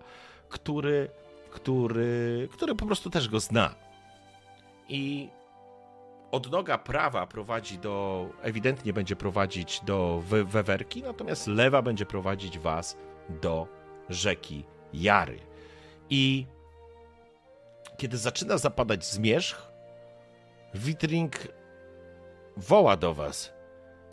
[0.50, 1.10] który,
[1.50, 3.76] który, który po prostu też go zna.
[4.90, 5.30] I
[6.32, 12.98] odnoga prawa prowadzi do, ewidentnie będzie prowadzić do we- wewerki, natomiast lewa będzie prowadzić was
[13.30, 13.68] do
[14.10, 15.40] rzeki Jary.
[16.10, 16.46] I
[17.98, 19.72] kiedy zaczyna zapadać zmierzch,
[20.74, 21.36] Witring
[22.58, 23.54] woła do was.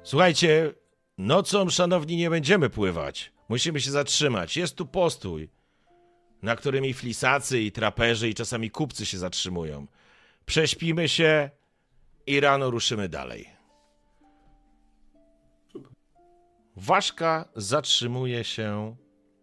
[0.02, 0.72] Słuchajcie,
[1.18, 3.32] nocą, szanowni, nie będziemy pływać.
[3.48, 4.56] Musimy się zatrzymać.
[4.56, 5.48] Jest tu postój,
[6.42, 9.86] na którym i flisacy, i traperzy, i czasami kupcy się zatrzymują.
[10.46, 11.50] Prześpimy się
[12.28, 13.50] i rano ruszymy dalej.
[16.76, 18.96] Ważka zatrzymuje się,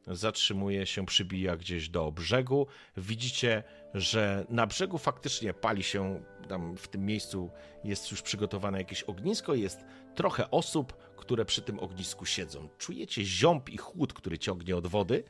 [0.07, 2.68] zatrzymuje się, przybija gdzieś do brzegu.
[2.98, 3.64] Widzicie,
[3.94, 7.49] że na brzegu faktycznie pali się, tam w tym miejscu
[7.84, 9.86] jest już przygotowane jakieś ognisko, jest
[10.16, 12.70] trochę osób, które przy tym ognisku siedzą.
[12.78, 15.24] Czujecie ziąb i chłód, który ciągnie od wody.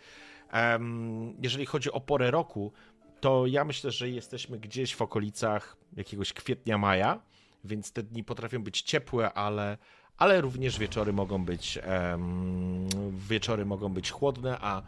[1.41, 2.73] Jeżeli chodzi o porę roku,
[3.19, 7.21] to ja myślę, że jesteśmy gdzieś w okolicach jakiegoś kwietnia, maja,
[7.65, 9.77] więc te dni potrafią być ciepłe, ale,
[10.17, 12.87] ale również wieczory mogą być em,
[13.29, 14.81] wieczory mogą być chłodne, a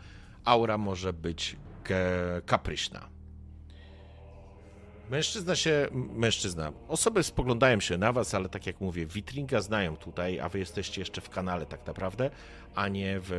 [0.45, 1.55] aura może być
[2.45, 3.09] kapryśna.
[5.09, 10.39] Mężczyzna się, mężczyzna, osoby spoglądają się na was, ale tak jak mówię, Witringa znają tutaj,
[10.39, 12.29] a wy jesteście jeszcze w kanale tak naprawdę,
[12.75, 13.31] a nie, w,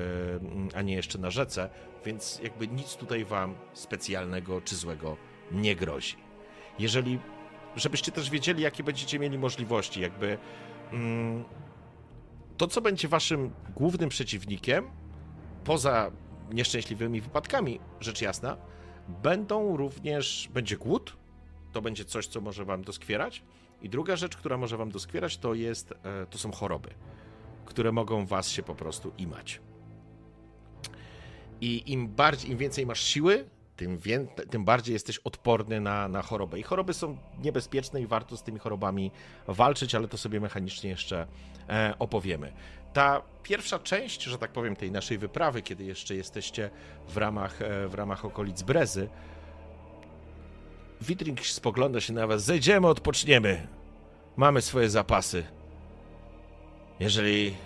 [0.74, 1.70] a nie jeszcze na rzece,
[2.04, 5.16] więc jakby nic tutaj wam specjalnego czy złego
[5.52, 6.16] nie grozi.
[6.78, 7.18] Jeżeli,
[7.76, 10.38] żebyście też wiedzieli, jakie będziecie mieli możliwości, jakby
[10.92, 11.44] mm,
[12.56, 14.90] to, co będzie waszym głównym przeciwnikiem,
[15.64, 16.10] poza
[16.52, 18.56] nieszczęśliwymi wypadkami, rzecz jasna,
[19.08, 21.16] będą również, będzie głód,
[21.72, 23.42] to będzie coś, co może wam doskwierać.
[23.82, 26.90] I druga rzecz, która może wam doskwierać, to jest, e, to są choroby,
[27.64, 29.60] które mogą was się po prostu imać.
[31.60, 33.48] I im bardziej, im więcej masz siły,
[33.78, 36.58] tym, wię, tym bardziej jesteś odporny na, na chorobę.
[36.58, 39.10] I choroby są niebezpieczne i warto z tymi chorobami
[39.46, 41.26] walczyć, ale to sobie mechanicznie jeszcze
[41.68, 42.52] e, opowiemy.
[42.92, 46.70] Ta pierwsza część, że tak powiem, tej naszej wyprawy, kiedy jeszcze jesteście
[47.08, 49.08] w ramach, e, w ramach okolic Brezy,
[51.00, 52.44] Witring spogląda się na was.
[52.44, 53.66] Zejdziemy, odpoczniemy.
[54.36, 55.44] Mamy swoje zapasy.
[57.00, 57.56] Jeżeli,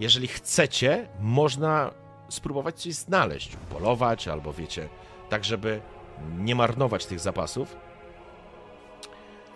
[0.00, 1.90] jeżeli chcecie, można
[2.28, 4.88] spróbować coś znaleźć, polować albo wiecie,
[5.28, 5.80] tak żeby
[6.38, 7.76] nie marnować tych zapasów.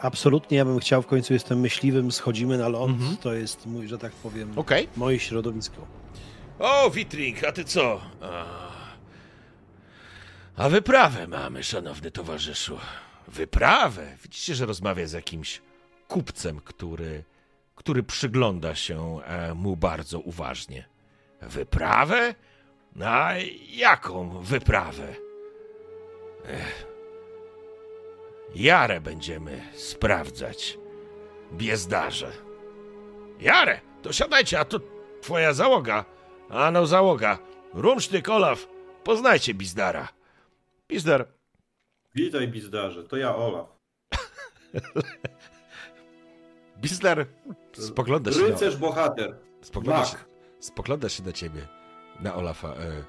[0.01, 3.17] Absolutnie, ja bym chciał, w końcu jestem myśliwym, schodzimy na ląd, Mhm.
[3.17, 4.89] to jest mój, że tak powiem, Okej.
[4.97, 5.87] moje środowisko.
[6.59, 8.01] O, Witring, a ty co?
[10.57, 12.79] A, wyprawę mamy, szanowny towarzyszu.
[13.29, 14.17] Wyprawę?
[14.23, 15.63] Widzicie, że rozmawia z jakimś
[16.09, 17.25] kupcem, który,
[17.75, 20.85] który przygląda się e, mu bardzo uważnie.
[21.43, 22.35] Wyprawę?
[23.05, 23.33] A
[23.71, 25.15] jaką wyprawę?
[28.55, 30.79] Jarę będziemy sprawdzać.
[31.53, 32.33] Biezdarze.
[33.41, 34.81] Jarę, to siadajcie, a to
[35.23, 36.05] twoja załoga.
[36.49, 37.39] A no załoga.
[37.75, 38.69] Rumsztyk, Olaf,
[39.05, 40.09] poznajcie Bizdara.
[40.89, 41.27] Bizdar,
[42.15, 43.67] Witaj, Bizdarze, to ja, Olaf.
[46.83, 47.27] Bizdar
[47.73, 49.35] spogląda się, na, Rycerz bohater.
[49.63, 50.25] spogląda, się, Mak.
[50.61, 51.67] spogląda się na ciebie,
[52.21, 52.69] na Olafa.
[52.69, 53.05] E,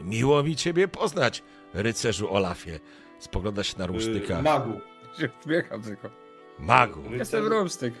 [0.00, 1.42] miło mi ciebie poznać,
[1.82, 2.80] rycerzu Olafie.
[3.18, 3.84] Spogląda się na.
[3.84, 4.80] Y, Magu.
[5.20, 6.10] Się Uśmiecham tylko.
[6.58, 7.02] Magu.
[7.10, 7.94] Jestem rumstyk.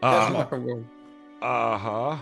[0.00, 0.46] A,
[1.40, 2.18] aha.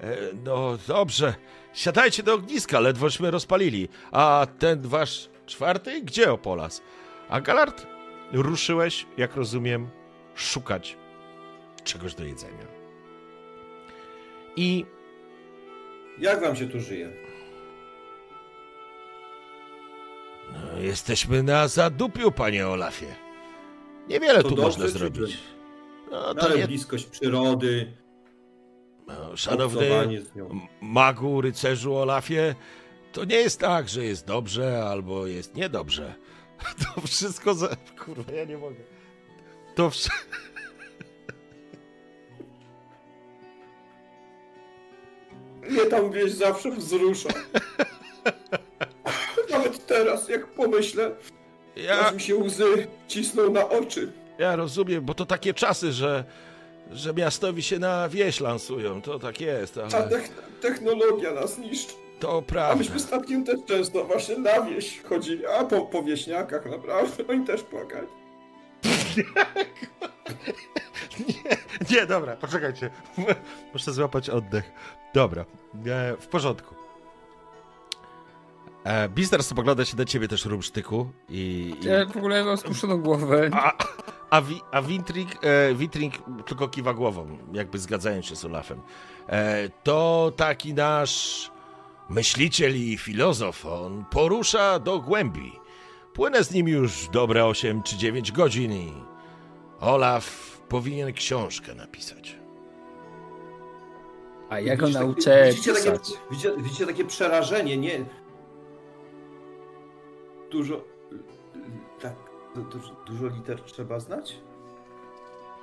[0.00, 1.34] E, no dobrze.
[1.72, 3.88] Siadajcie do ogniska, ledwośmy rozpalili.
[4.12, 6.00] A ten wasz czwarty?
[6.00, 6.82] Gdzie Opolas?
[7.28, 7.86] A Galard,
[8.32, 9.88] ruszyłeś, jak rozumiem,
[10.34, 10.96] szukać
[11.84, 12.66] czegoś do jedzenia.
[14.56, 14.86] I
[16.18, 17.12] Jak wam się tu żyje?
[20.56, 23.14] No, jesteśmy na zadupiu, panie Olafie.
[24.08, 25.38] Niewiele To tu można zrobić.
[26.10, 27.92] No, to ale bliskość przyrody,
[29.06, 29.88] no, szanowny
[30.80, 32.54] magu, rycerzu Olafie,
[33.12, 36.14] to nie jest tak, że jest dobrze albo jest niedobrze.
[36.94, 37.68] To wszystko za...
[38.04, 38.84] Kurwa, ja nie mogę.
[39.74, 40.16] To wszystko...
[45.70, 47.28] Mnie tam wieś zawsze wzrusza.
[49.86, 51.10] Teraz, jak pomyślę,
[51.76, 54.12] Ja, aż mi się łzy cisną na oczy.
[54.38, 56.24] ja rozumiem, bo to takie czasy, że,
[56.92, 59.02] że miastowi się na wieś lansują.
[59.02, 60.30] To tak jest, Ta ale techn-
[60.60, 61.92] technologia nas niszczy.
[62.20, 62.76] to A prawda.
[62.76, 67.62] myśmy statkiem też często właśnie na wieś chodzili, a po, po wieśniakach naprawdę, oni też
[67.62, 68.06] płakali.
[71.28, 71.56] Nie,
[71.90, 72.90] nie, dobra, poczekajcie.
[73.72, 74.72] Muszę złapać oddech.
[75.14, 75.44] Dobra,
[75.86, 76.74] e, w porządku.
[78.86, 81.10] E, Bister spogląda się na ciebie też, Rumsztyku.
[81.28, 81.86] I, i...
[81.86, 83.50] Ja w ogóle mam spuszczoną głowę.
[83.52, 83.72] A,
[84.30, 86.14] a, wi, a Wintring, e, Wintring
[86.46, 88.80] tylko kiwa głową, jakby zgadzając się z Olafem.
[89.28, 91.50] E, to taki nasz
[92.08, 93.66] myśliciel i filozof.
[93.66, 95.52] On porusza do głębi.
[96.12, 98.92] Płynę z nim już dobre 8 czy 9 godzin i
[99.80, 102.36] Olaf powinien książkę napisać.
[104.50, 105.98] A ja go nauczę widzicie takie,
[106.30, 108.04] widzicie, widzicie takie przerażenie, nie?
[110.50, 110.84] Dużo...
[112.00, 112.14] Tak,
[112.72, 114.36] dużo, dużo liter trzeba znać?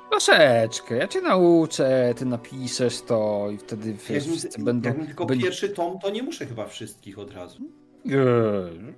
[0.10, 0.96] Troszeczkę.
[0.96, 4.90] Ja cię nauczę, ty napiszesz to i wtedy wiesz, mi, wszyscy będą...
[4.90, 7.64] jak mi tylko byli- pierwszy tom, to nie muszę chyba wszystkich od razu.
[8.06, 8.94] Eee,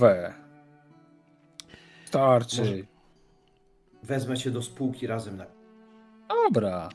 [0.00, 0.34] We.
[2.04, 2.60] Starczy.
[2.60, 2.72] Może-
[4.02, 5.46] Wezmę się do spółki razem na...
[6.28, 6.88] Dobra.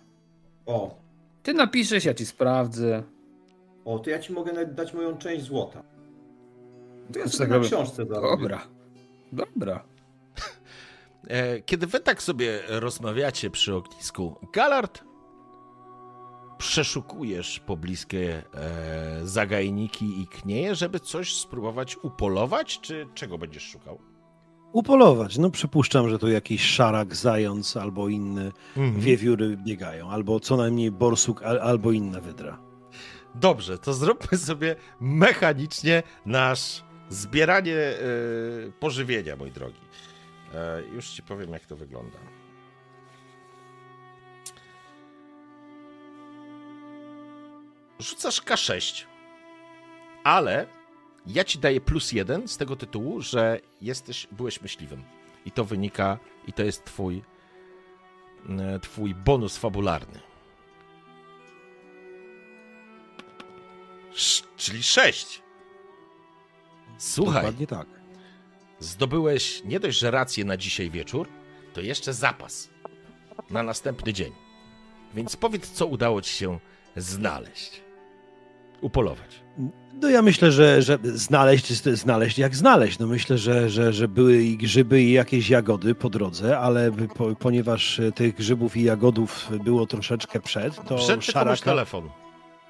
[0.66, 0.96] O,
[1.44, 3.04] Ty napiszesz, ja ci sprawdzę.
[3.86, 5.84] o, to ja ci mogę dać moją część złota.
[7.14, 8.42] To ja Co sobie na książce zarobię.
[8.44, 8.62] Dobra.
[9.32, 9.84] Dobra.
[11.28, 15.04] E, Kiedy wy tak sobie rozmawiacie przy ognisku, Galard,
[16.58, 24.00] przeszukujesz pobliskie e, zagajniki i knieje, żeby coś spróbować upolować, czy czego będziesz szukał?
[24.74, 25.38] Upolować.
[25.38, 29.00] No przypuszczam, że tu jakiś szarak, zając albo inne Mhm.
[29.02, 30.10] wiewióry biegają.
[30.10, 32.60] Albo co najmniej borsuk, al, albo inna wydra.
[33.36, 36.84] Dobrze, to zróbmy sobie mechanicznie nasz
[37.14, 37.96] zbieranie e,
[38.80, 39.80] pożywienia, mój drogi.
[40.54, 42.18] E, już ci powiem, jak to wygląda.
[48.00, 49.06] Rzucasz K6,
[50.24, 50.68] ale
[51.28, 55.04] ja ci daję plus jeden z tego tytułu, że jesteś, byłeś myśliwym.
[55.46, 57.22] I to wynika, i to jest twój,
[58.50, 60.20] e, twój bonus fabularny.
[64.14, 65.43] Sz- czyli 6.
[66.98, 67.88] Słuchaj, Dokładnie tak.
[68.80, 71.28] zdobyłeś nie dość, że rację na dzisiaj wieczór,
[71.74, 72.70] to jeszcze zapas
[73.50, 74.32] na następny dzień.
[75.16, 76.60] Więc powiedz, co udało ci się
[76.96, 77.82] znaleźć.
[78.82, 79.44] Upolować.
[79.94, 83.00] No ja myślę, że, że znaleźć znaleźć jak znaleźć.
[83.00, 87.36] No myślę, że, że, że były i grzyby i jakieś jagody po drodze, ale po,
[87.36, 91.62] ponieważ tych grzybów i jagodów było troszeczkę przed, to Przed szaraka...
[91.64, 92.10] telefon.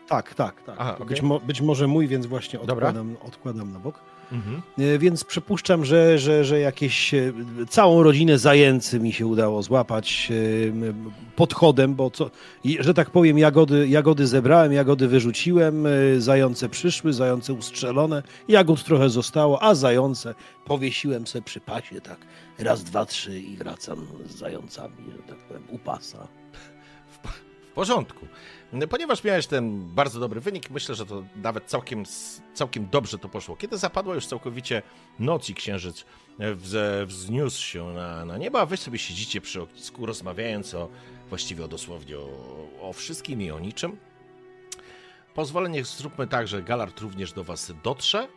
[0.08, 0.76] Tak, tak, tak.
[0.80, 1.08] Aha, okej.
[1.08, 2.76] być, mo, być może mój, więc właśnie Dobra.
[2.76, 4.00] odkładam, odkładam na bok.
[4.34, 4.61] Mhm.
[4.80, 7.34] E, Więc przypuszczam, że, że, że jakieś e,
[7.69, 10.93] całą rodzinę zajęcy mi się udało złapać e,
[11.35, 12.31] podchodem, bo co,
[12.80, 15.88] że tak powiem, jagody, jagody zebrałem, jagody wyrzuciłem,
[16.18, 20.35] zające przyszły, zające ustrzelone, jagód trochę zostało, a zające
[20.65, 22.18] powiesiłem se przy pasie, tak
[22.60, 26.27] raz, dwa, trzy i wracam z zającami, że tak powiem, u pasa.
[27.72, 28.26] W porządku.
[28.90, 32.04] Ponieważ miałeś ten bardzo dobry wynik, myślę, że to nawet całkiem,
[32.54, 33.56] całkiem dobrze to poszło.
[33.56, 34.82] Kiedy zapadła już całkowicie
[35.20, 36.06] noc i księżyc
[36.40, 40.90] wz, wzniósł się na, na niebo, a wy sobie siedzicie przy ognisku, rozmawiając o
[41.30, 42.30] właściwie o dosłownie o,
[42.82, 43.98] o wszystkim i o niczym.
[45.34, 48.28] Pozwolenie zróbmy tak, że Galard również do was dotrze,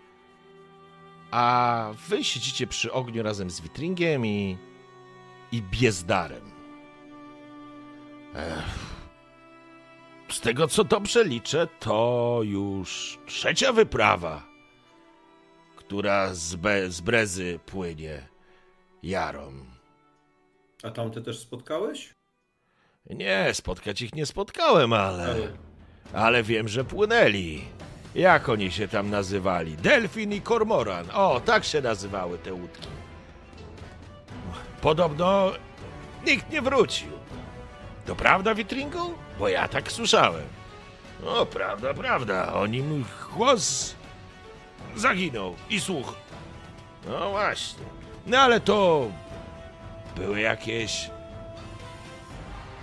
[1.30, 4.58] a wy siedzicie przy ogniu razem z Witringiem i,
[5.52, 6.50] i Biezdarem.
[8.34, 8.95] Ech.
[10.28, 14.42] Z tego co dobrze liczę, to już trzecia wyprawa,
[15.76, 18.28] która z, Be- z Brezy płynie
[19.02, 19.52] Jarą.
[20.82, 22.14] A tamte też spotkałeś?
[23.10, 25.36] Nie, spotkać ich nie spotkałem, ale.
[26.12, 27.64] Ale wiem, że płynęli.
[28.14, 29.76] Jak oni się tam nazywali?
[29.76, 31.06] Delfin i Kormoran.
[31.12, 32.88] O, tak się nazywały te łódki.
[34.80, 35.52] Podobno
[36.26, 37.10] nikt nie wrócił.
[38.06, 39.14] To prawda, Witringu?
[39.38, 40.44] Bo ja tak słyszałem.
[41.24, 42.52] No, prawda, prawda.
[42.54, 43.04] Oni mój
[43.36, 43.94] głos
[44.96, 46.14] zaginął i słuch.
[47.08, 47.84] No właśnie.
[48.26, 49.10] No ale to
[50.16, 51.10] były jakieś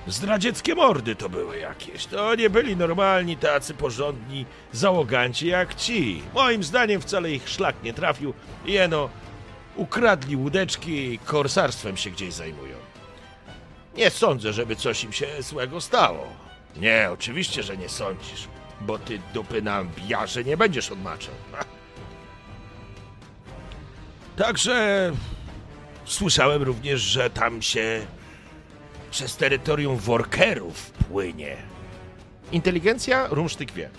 [0.07, 2.05] Zdradzieckie mordy to były jakieś.
[2.05, 6.23] To nie byli normalni, tacy porządni załoganci jak ci.
[6.33, 8.33] Moim zdaniem wcale ich szlak nie trafił.
[8.65, 9.09] Jeno,
[9.75, 12.75] ukradli łódeczki i korsarstwem się gdzieś zajmują.
[13.97, 16.27] Nie sądzę, żeby coś im się złego stało.
[16.75, 18.47] Nie, oczywiście, że nie sądzisz,
[18.81, 21.33] bo ty dupy na biarze nie będziesz odmaczał.
[24.35, 25.11] Także
[26.05, 28.05] słyszałem również, że tam się
[29.11, 31.57] przez terytorium workerów płynie.
[32.51, 33.89] Inteligencja rumsztyk wie.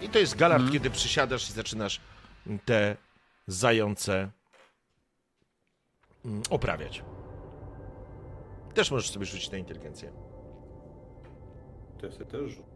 [0.00, 2.00] I to jest galard, kiedy przysiadasz i zaczynasz
[2.64, 2.96] te
[3.46, 4.30] zające
[6.24, 7.02] mm, oprawiać.
[8.74, 10.23] Też możesz sobie rzucić na inteligencję.
[11.98, 12.74] To ja sobie też rzucę.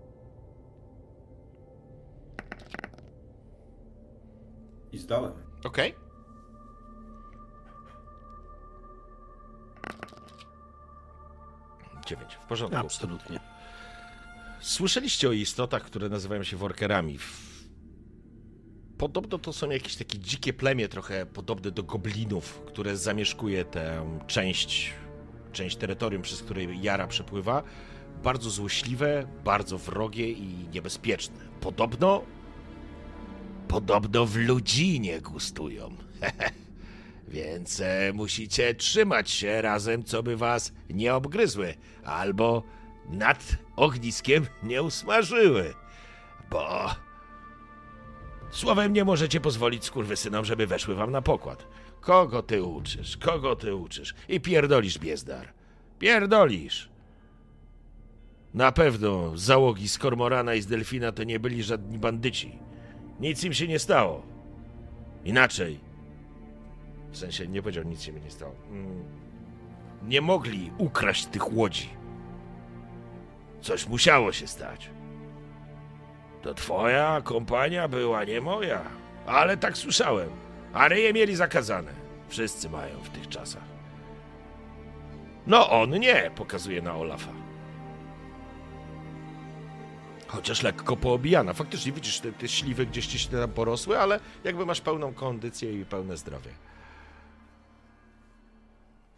[4.93, 5.33] I zdałem.
[5.65, 5.95] Okej.
[12.07, 12.79] Dziewięć, w porządku.
[12.79, 13.41] Absolutnie.
[14.61, 17.19] Słyszeliście o istotach, które nazywają się workerami.
[18.99, 24.95] Podobno to są jakieś takie dzikie plemię, trochę podobne do goblinów, które zamieszkuje tę część,
[25.53, 27.63] część terytorium, przez której Jara przepływa.
[28.23, 31.37] Bardzo złośliwe, bardzo wrogie i niebezpieczne.
[31.61, 32.23] Podobno.
[33.69, 35.97] Podobno w ludzinie gustują.
[37.29, 41.75] Więc e, musicie trzymać się razem, co by was nie obgryzły,
[42.05, 42.63] albo
[43.09, 45.75] nad ogniskiem nie usmażyły.
[46.51, 46.91] Bo
[48.51, 51.67] słowem nie możecie pozwolić skurwysynom, żeby weszły wam na pokład.
[52.01, 53.17] Kogo ty uczysz?
[53.17, 54.15] Kogo ty uczysz?
[54.29, 55.53] I pierdolisz, Biezdar.
[55.99, 56.88] Pierdolisz.
[58.55, 62.59] Na pewno załogi z Kormorana i z Delfina to nie byli żadni bandyci.
[63.21, 64.23] Nic im się nie stało.
[65.25, 65.81] Inaczej.
[67.11, 68.55] W sensie nie powiedział, nic się nie stało.
[68.71, 69.05] Mm.
[70.03, 71.89] Nie mogli ukraść tych łodzi.
[73.61, 74.91] Coś musiało się stać.
[76.43, 78.83] To twoja kompania była, nie moja.
[79.27, 80.31] Ale tak słyszałem.
[80.73, 81.93] A ryje mieli zakazane.
[82.29, 83.65] Wszyscy mają w tych czasach.
[85.47, 87.38] No on nie, pokazuje na Olafa.
[90.29, 91.53] Chociaż lekko poobijana.
[91.53, 95.81] Faktycznie widzisz, te, te śliwy gdzieś ci się tam porosły, ale jakby masz pełną kondycję
[95.81, 96.51] i pełne zdrowie.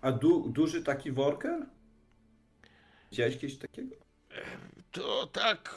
[0.00, 1.66] A du, duży taki worker?
[3.10, 3.96] Widziałeś kiedyś takiego?
[4.92, 5.74] To tak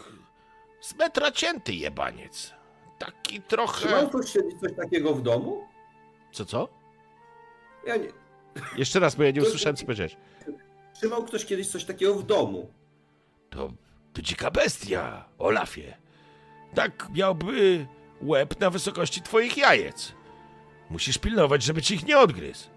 [0.82, 2.54] z metra cięty jebaniec.
[3.00, 3.88] Taki trochę...
[3.88, 5.68] Trzymał ktoś kiedyś coś takiego w domu?
[6.32, 6.70] Co, co?
[7.88, 8.08] Ja nie.
[8.78, 10.18] Jeszcze raz, bo ja nie usłyszałem, co powiedziałeś.
[10.94, 12.70] Trzymał ktoś kiedyś coś takiego w domu?
[13.50, 13.72] To,
[14.14, 15.98] to dzika bestia, Olafie.
[16.76, 17.88] Tak miałby
[18.22, 20.14] łeb na wysokości twoich jajec.
[20.90, 22.70] Musisz pilnować, żeby ci ich nie odgryzł.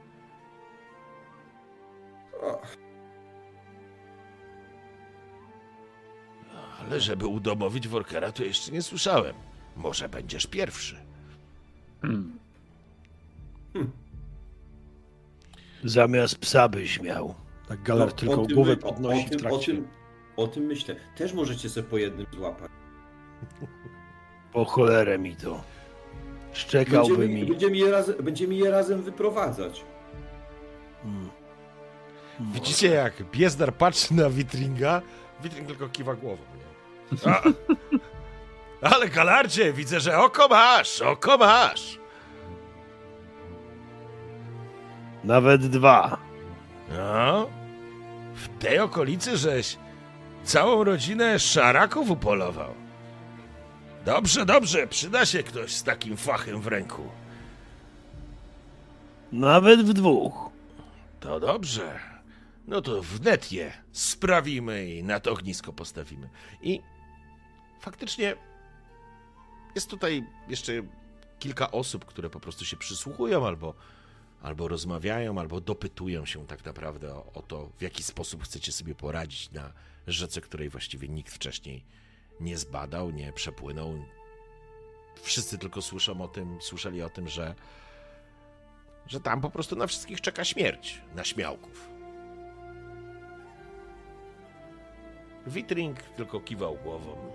[6.81, 9.35] Ale żeby udomowić workera, to jeszcze nie słyszałem.
[9.77, 10.97] Może będziesz pierwszy.
[12.03, 12.39] Hmm.
[15.85, 17.35] Zamiast psa byś miał.
[17.69, 19.73] Tak Galar no, tylko głowę podnosi w tym, o trakcie.
[19.73, 19.89] tym,
[20.37, 20.97] o tym myślę.
[21.17, 22.71] Też możecie sobie po jednym złapać.
[24.53, 25.61] Po cholerę mi to.
[26.53, 27.47] Szczekałby Będziemy, mi.
[27.47, 29.85] będziemy, je razem, będziemy je razem wyprowadzać.
[31.05, 31.31] Mm.
[32.41, 35.03] Widzicie, jak Biezdar patrzy na Witringa,
[35.43, 36.43] Witring tylko kiwa głową.
[37.27, 37.43] A,
[38.91, 41.99] ale Galardzie, widzę, że oko masz, oko masz.
[45.25, 46.19] Nawet dwa.
[46.97, 47.49] No,
[48.35, 49.79] w tej okolicy żeś
[50.47, 52.75] całą rodzinę szaraków upolował.
[54.05, 57.03] Dobrze, dobrze, przyda się ktoś z takim fachem w ręku.
[59.33, 60.51] Nawet w dwóch.
[61.21, 62.01] To dobrze.
[62.67, 66.29] No to wnet je sprawimy i na to ognisko postawimy.
[66.63, 66.81] I
[67.81, 68.35] faktycznie
[69.75, 70.73] jest tutaj jeszcze
[71.39, 73.75] kilka osób, które po prostu się przysłuchują albo,
[74.43, 78.95] albo rozmawiają, albo dopytują się tak naprawdę o, o to, w jaki sposób chcecie sobie
[78.95, 79.73] poradzić na
[80.07, 81.85] rzece, której właściwie nikt wcześniej
[82.41, 84.05] nie zbadał, nie przepłynął.
[85.23, 87.55] Wszyscy tylko słyszą o tym, słyszeli o tym, że
[89.07, 91.91] że tam po prostu na wszystkich czeka śmierć, na śmiałków.
[95.47, 97.33] Witring tylko kiwał głową.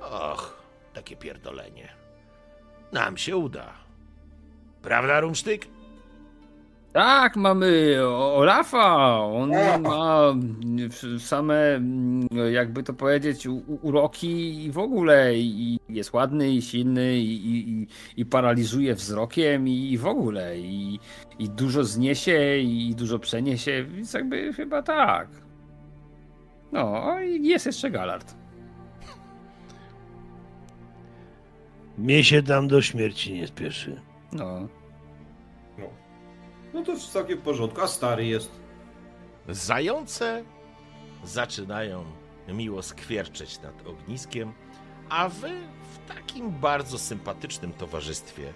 [0.00, 0.62] Och,
[0.92, 1.88] takie pierdolenie.
[2.92, 3.74] Nam się uda.
[4.82, 5.66] Prawda, Rumsztyk?
[6.94, 9.16] Tak, mamy Olafa.
[9.24, 9.50] On
[9.82, 10.32] ma
[10.90, 13.46] w- same, mm, jakby to powiedzieć,
[13.82, 15.34] uroki i w ogóle.
[15.36, 20.58] I jest ładny, i silny, i, i, i- paraliżuje wzrokiem, i w ogóle.
[20.58, 20.98] I,
[21.38, 25.28] I dużo zniesie, i dużo przeniesie, więc jakby chyba tak.
[26.72, 28.34] No, i jest jeszcze Galard.
[31.98, 34.00] Mnie się tam do śmierci nie spieszy.
[34.32, 34.68] No.
[36.74, 37.80] No to w całkiem w porządku.
[37.80, 38.50] A stary jest.
[39.48, 40.44] Zające
[41.24, 42.04] zaczynają
[42.48, 44.52] miło skwierczeć nad ogniskiem,
[45.08, 45.50] a wy
[45.92, 48.52] w takim bardzo sympatycznym towarzystwie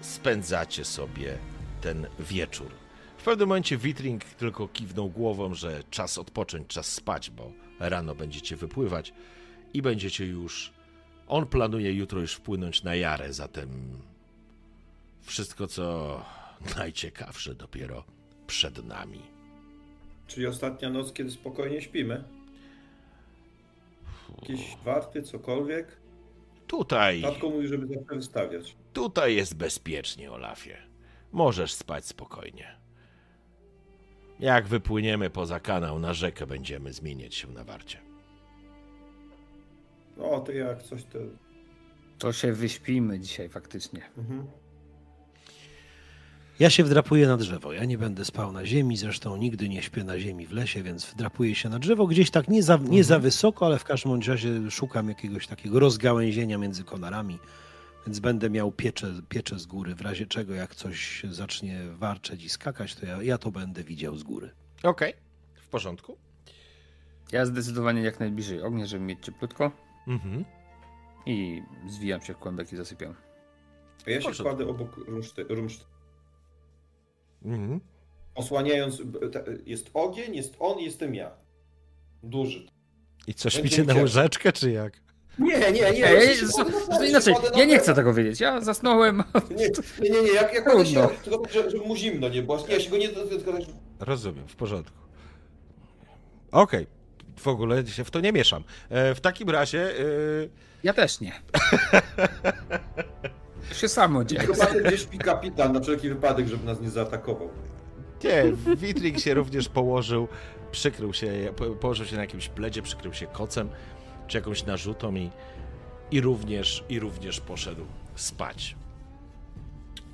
[0.00, 1.38] spędzacie sobie
[1.80, 2.70] ten wieczór.
[3.18, 8.56] W pewnym momencie Witring tylko kiwnął głową, że czas odpocząć, czas spać, bo rano będziecie
[8.56, 9.12] wypływać
[9.74, 10.72] i będziecie już.
[11.28, 13.98] On planuje jutro już wpłynąć na Jarę, zatem
[15.22, 16.20] wszystko co
[16.76, 18.04] najciekawsze dopiero
[18.46, 19.20] przed nami.
[20.26, 22.24] Czyli ostatnia noc, kiedy spokojnie śpimy.
[24.40, 25.96] Jakieś warty, cokolwiek.
[26.66, 28.76] Tutaj Tatko mówi, żeby zawsze wystawiać.
[28.92, 30.76] Tutaj jest bezpiecznie, Olafie.
[31.32, 32.76] Możesz spać spokojnie.
[34.40, 37.98] Jak wypłyniemy poza kanał na rzekę, będziemy zmieniać się na warcie.
[40.18, 41.18] O, to jak coś to...
[42.18, 44.10] To się wyśpimy dzisiaj faktycznie.
[44.18, 44.46] Mhm.
[46.58, 47.72] Ja się wdrapuję na drzewo.
[47.72, 51.06] Ja nie będę spał na ziemi, zresztą nigdy nie śpię na ziemi w lesie, więc
[51.06, 52.06] wdrapuję się na drzewo.
[52.06, 56.58] Gdzieś tak nie za, nie za wysoko, ale w każdym razie szukam jakiegoś takiego rozgałęzienia
[56.58, 57.38] między konarami,
[58.06, 59.94] więc będę miał piecze, piecze z góry.
[59.94, 64.16] W razie czego, jak coś zacznie warczeć i skakać, to ja, ja to będę widział
[64.16, 64.50] z góry.
[64.82, 65.14] Okej,
[65.54, 66.16] w porządku.
[67.32, 69.70] Ja zdecydowanie jak najbliżej ognia, żeby mieć cieplutko
[70.08, 70.44] Mhm.
[71.26, 73.14] i zwijam się w kłębek i zasypiam.
[74.06, 75.84] A ja się kładę obok rumszty, rumszty,
[77.44, 77.80] Mhm.
[78.34, 79.02] osłaniając...
[79.66, 81.30] Jest ogień, jest on i jestem ja.
[82.22, 82.66] Duży.
[83.26, 84.92] I co, śpicie na łyżeczkę, czy jak?
[85.38, 85.86] Nie, nie, nie.
[85.86, 87.82] Ej, ja ja z- się inaczej, kładę na ja nie pewno.
[87.82, 88.40] chcę tego wiedzieć.
[88.40, 89.22] Ja zasnąłem.
[89.50, 89.56] Nie,
[90.02, 91.10] nie, nie, nie, jak, jak kładę się, Trudno.
[91.24, 92.66] tylko tak, że- żeby mu zimno nie było.
[92.68, 93.08] Ja się go nie...
[93.08, 93.60] Tylko tak,
[94.00, 94.98] Rozumiem, w porządku.
[96.52, 96.86] Okej,
[97.38, 98.64] w ogóle się w to nie mieszam.
[98.90, 99.98] E, w takim razie...
[99.98, 100.02] E,
[100.82, 101.32] Ja też nie.
[103.68, 104.40] To się samo dzieje.
[104.42, 107.48] tylko patrzę, gdzie śpi kapitan, na wszelki wypadek, żeby nas nie zaatakował.
[108.24, 110.28] Nie, Witrik się również położył,
[110.72, 113.68] przykrył się, po- położył się na jakimś pledzie, przykrył się kocem
[114.26, 115.30] czy jakąś narzutą i,
[116.10, 117.84] i, również, i również poszedł
[118.14, 118.76] spać.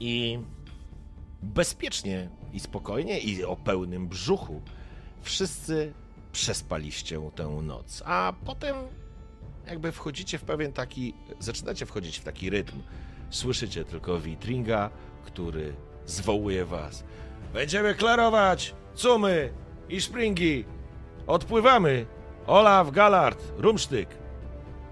[0.00, 0.38] I
[1.42, 4.60] bezpiecznie i spokojnie i o pełnym brzuchu
[5.22, 5.92] wszyscy
[6.32, 8.76] przespaliście tę noc, a potem
[9.66, 12.76] jakby wchodzicie w pewien taki, zaczynacie wchodzić w taki rytm.
[13.30, 14.90] Słyszycie tylko Witringa,
[15.24, 15.74] który
[16.06, 17.04] zwołuje was.
[17.52, 18.74] Będziemy klarować!
[18.94, 19.52] Cumy
[19.88, 20.64] i szpringi!
[21.26, 22.06] Odpływamy!
[22.46, 24.08] Olaf, Galard, Rumsztyk!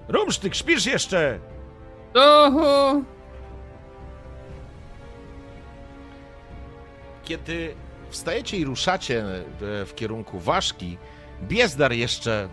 [0.09, 1.39] Rumsztyk, śpisz jeszcze!
[2.15, 3.03] Oho!
[7.25, 7.75] Kiedy
[8.11, 10.99] wstajecie i ruszacie e, w kierunku Waszki,
[11.43, 12.49] Biezdar jeszcze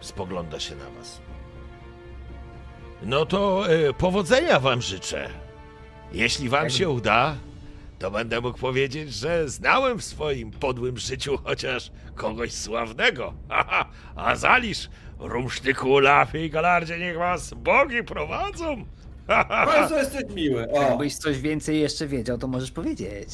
[0.00, 1.20] spogląda się na was.
[3.02, 5.28] No to e, powodzenia wam życzę.
[6.12, 7.36] Jeśli wam się uda,
[7.98, 13.34] to będę mógł powiedzieć, że znałem w swoim podłym życiu chociaż kogoś sławnego.
[13.48, 18.84] Haha, a zalisz, rumsztyku, Lafie i Galardzie, niech was bogi prowadzą.
[19.66, 20.70] Bardzo jesteś miły.
[20.70, 23.28] O, Jakbyś coś więcej jeszcze wiedział, to możesz powiedzieć.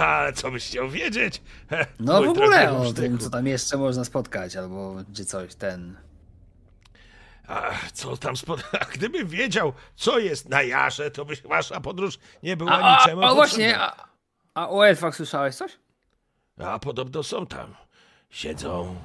[0.00, 1.42] Ale co byś chciał wiedzieć?
[2.00, 5.94] No Mój w ogóle o tym, co tam jeszcze można spotkać, albo czy coś, ten...
[7.48, 8.64] A co tam spod...
[8.80, 12.98] A gdybym wiedział, co jest na jarze, to by wasza podróż nie była A, a,
[12.98, 13.96] niczemu a właśnie, potrzebna.
[14.54, 15.72] a, a o elfach słyszałeś coś?
[16.64, 17.74] A podobno są tam.
[18.30, 18.96] Siedzą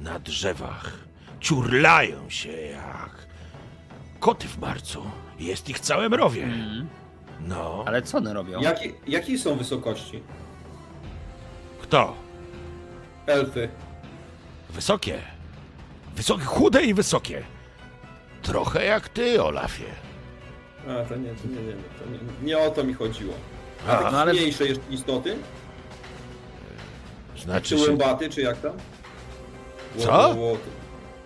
[0.00, 0.92] na drzewach.
[1.40, 3.26] Ciurlają się jak
[4.20, 5.10] koty w marcu.
[5.38, 6.48] Jest ich całe mrowie.
[7.40, 7.84] No.
[7.86, 8.60] Ale co one robią?
[8.60, 10.22] jakie, jakie są wysokości?
[11.82, 12.16] Kto?
[13.26, 13.68] Elfy.
[14.70, 15.22] Wysokie.
[16.16, 17.44] Wysokie, chude i wysokie.
[18.44, 19.84] Trochę jak ty, Olafie.
[20.88, 23.34] A, to nie, to nie, nie, to nie, nie o to mi chodziło.
[23.88, 25.36] A A, no ale- mniejsze jeszcze istoty?
[27.38, 27.88] Znaczy Czy się...
[27.90, 28.72] łębaty, czy jak tam?
[29.98, 30.36] Co?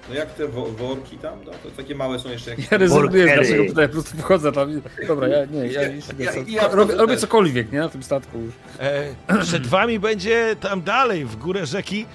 [0.09, 1.39] No jak te wo worki tam?
[1.45, 2.71] No, to takie małe są jeszcze jakieś...
[2.71, 4.83] Ja rezygnuję z naszego pytania, po prostu wchodzę tam.
[5.09, 5.89] Dobra, ja nie, ja, Ja-
[6.19, 8.55] ja- ja robię, robię cokolwiek, nie, na tym statku już.
[8.81, 12.07] E, przed wami będzie tam dalej, w górę rzeki,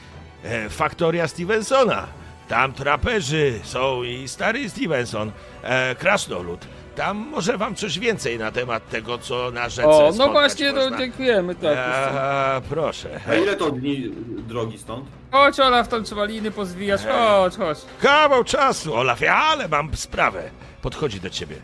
[0.43, 2.07] e, faktoria Stevensona.
[2.53, 5.31] Tam traperzy są i stary Stevenson,
[5.63, 6.67] e, krasnolud.
[6.95, 10.73] Tam może wam coś więcej na temat tego, co na rzece O, no spotkać właśnie,
[10.73, 10.91] można.
[10.91, 11.77] to dziękujemy, tak.
[11.77, 13.19] E, proszę.
[13.29, 14.09] A ile to dni
[14.47, 15.05] drogi stąd?
[15.31, 17.77] Chodź Olaf, tam trzeba liny pozwijać, chodź, chodź.
[18.01, 20.49] Kawał czasu, Olafie, ale mam sprawę.
[20.81, 21.55] Podchodzi do ciebie.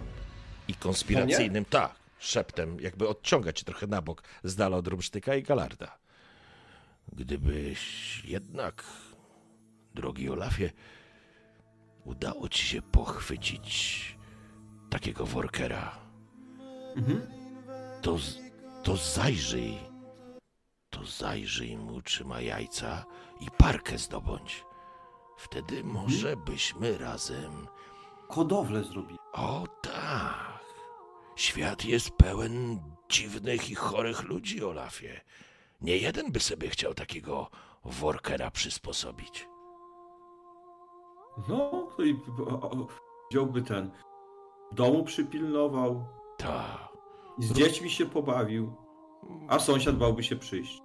[0.68, 5.44] I konspiracyjnym, tak, szeptem, jakby odciąga cię trochę na bok, z dala od Rumsztyka i
[5.44, 5.98] Galarda.
[7.14, 7.82] Gdybyś
[8.26, 8.84] jednak,
[9.94, 10.72] drogi Olafie,
[12.06, 14.18] udało ci się pochwycić
[14.90, 16.00] takiego workera,
[18.02, 18.38] to, z-
[18.84, 19.78] to zajrzyj,
[20.90, 23.06] to zajrzyj mu, czy ma jajca
[23.42, 24.64] i parkę zdobądź.
[25.38, 27.68] Wtedy może byśmy razem.
[28.30, 29.20] Hodowlę zrobili.
[29.34, 30.60] O tak.
[31.36, 32.80] Świat jest pełen
[33.10, 35.22] dziwnych i chorych ludzi, Olafie.
[35.82, 37.50] Nie jeden by sobie chciał takiego
[37.84, 39.48] workera przysposobić.
[41.48, 42.88] No, to i o, o,
[43.32, 43.92] wziąłby ten.
[44.72, 46.06] Domu przypilnował.
[46.38, 46.90] Ta.
[47.38, 48.74] I z dziećmi się pobawił.
[49.48, 50.82] A sąsiad bałby się przyjść.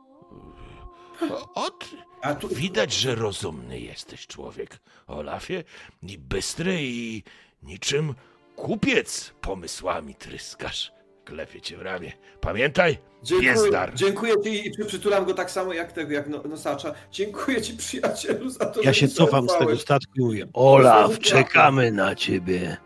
[1.55, 1.91] Od.
[2.23, 5.65] A tu Widać, że rozumny jesteś człowiek, Olafie.
[6.03, 7.23] I bystry i
[7.63, 8.15] niczym
[8.57, 10.93] kupiec pomysłami tryskasz.
[11.25, 12.13] Klepie cię w ramię.
[12.41, 13.95] Pamiętaj, Dziękuję, Piezdar.
[13.95, 16.95] dziękuję ci i przy- przytulam go tak samo jak tego, jak no, nosacza.
[17.13, 21.93] Dziękuję ci przyjacielu za to, Ja się cofam z tego statku i mówię, Olaf, czekamy
[21.93, 22.77] na ciebie.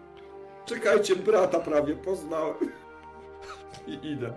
[0.67, 2.55] Czekajcie, brata prawie poznałem.
[3.87, 4.33] I idę.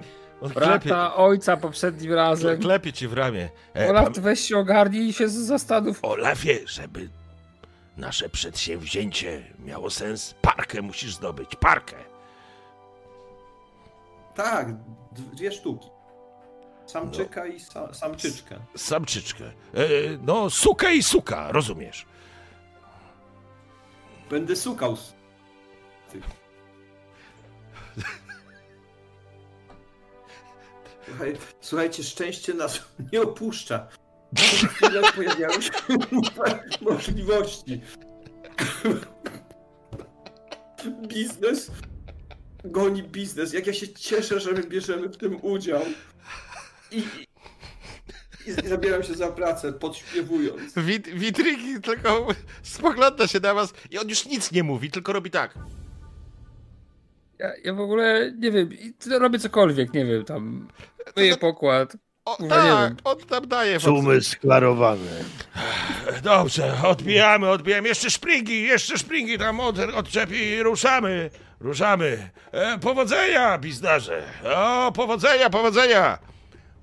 [0.53, 2.59] Brata, ojca poprzednim razem.
[2.59, 3.49] klepie ci w ramię.
[3.75, 5.99] E, Olaf, pam- weź się ogarnij i się z- zastanów.
[6.01, 7.09] Olafie, żeby
[7.97, 11.55] nasze przedsięwzięcie miało sens, parkę musisz zdobyć.
[11.55, 11.95] Parkę.
[14.35, 14.67] Tak,
[15.11, 15.87] dwie sztuki.
[16.85, 18.59] Samczyka i sa, samczyczkę.
[18.75, 19.45] Samczyczkę.
[19.45, 19.87] E,
[20.21, 22.05] no, sukę i suka, rozumiesz?
[24.29, 24.97] Będę sukał.
[31.05, 32.81] Słuchaj, słuchajcie, szczęście nas
[33.13, 33.87] nie opuszcza.
[34.69, 35.71] Chwilę pojawiają się
[36.81, 37.81] możliwości.
[41.07, 41.71] Biznes
[42.63, 43.53] goni biznes.
[43.53, 45.81] Jak ja się cieszę, że my bierzemy w tym udział.
[46.91, 47.03] I,
[48.47, 50.73] i zabieram się za pracę, podśpiewując.
[50.77, 52.27] Wit, Witryki tylko
[52.63, 55.53] spogląda się na was i on już nic nie mówi, tylko robi tak.
[57.39, 58.69] Ja, ja w ogóle nie wiem,
[59.19, 60.67] robię cokolwiek, nie wiem, tam
[61.15, 61.97] myję pokład.
[62.25, 63.79] O, nie tak, on tam daje.
[63.79, 65.23] Sumy sklarowane.
[66.23, 67.87] Dobrze, odbijamy, odbijamy.
[67.87, 71.29] Jeszcze szpringi, jeszcze szpringi tam od, odczepi i ruszamy.
[71.61, 72.29] Ruszamy.
[72.51, 74.23] E, powodzenia, bizdarze.
[74.55, 76.17] O, powodzenia, powodzenia.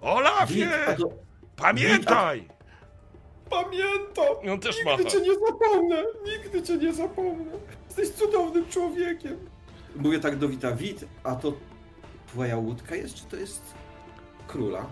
[0.00, 0.70] Olafie,
[1.56, 2.48] pamiętaj.
[3.50, 4.50] Pamiętam!
[4.52, 5.04] On też Nigdy macha.
[5.10, 6.02] cię nie zapomnę!
[6.26, 7.52] Nigdy cię nie zapomnę!
[7.86, 9.50] Jesteś cudownym człowiekiem!
[9.96, 11.52] Mówię tak do Wita, Wit, a to
[12.26, 13.62] twoja łódka jest, czy to jest
[14.48, 14.86] króla?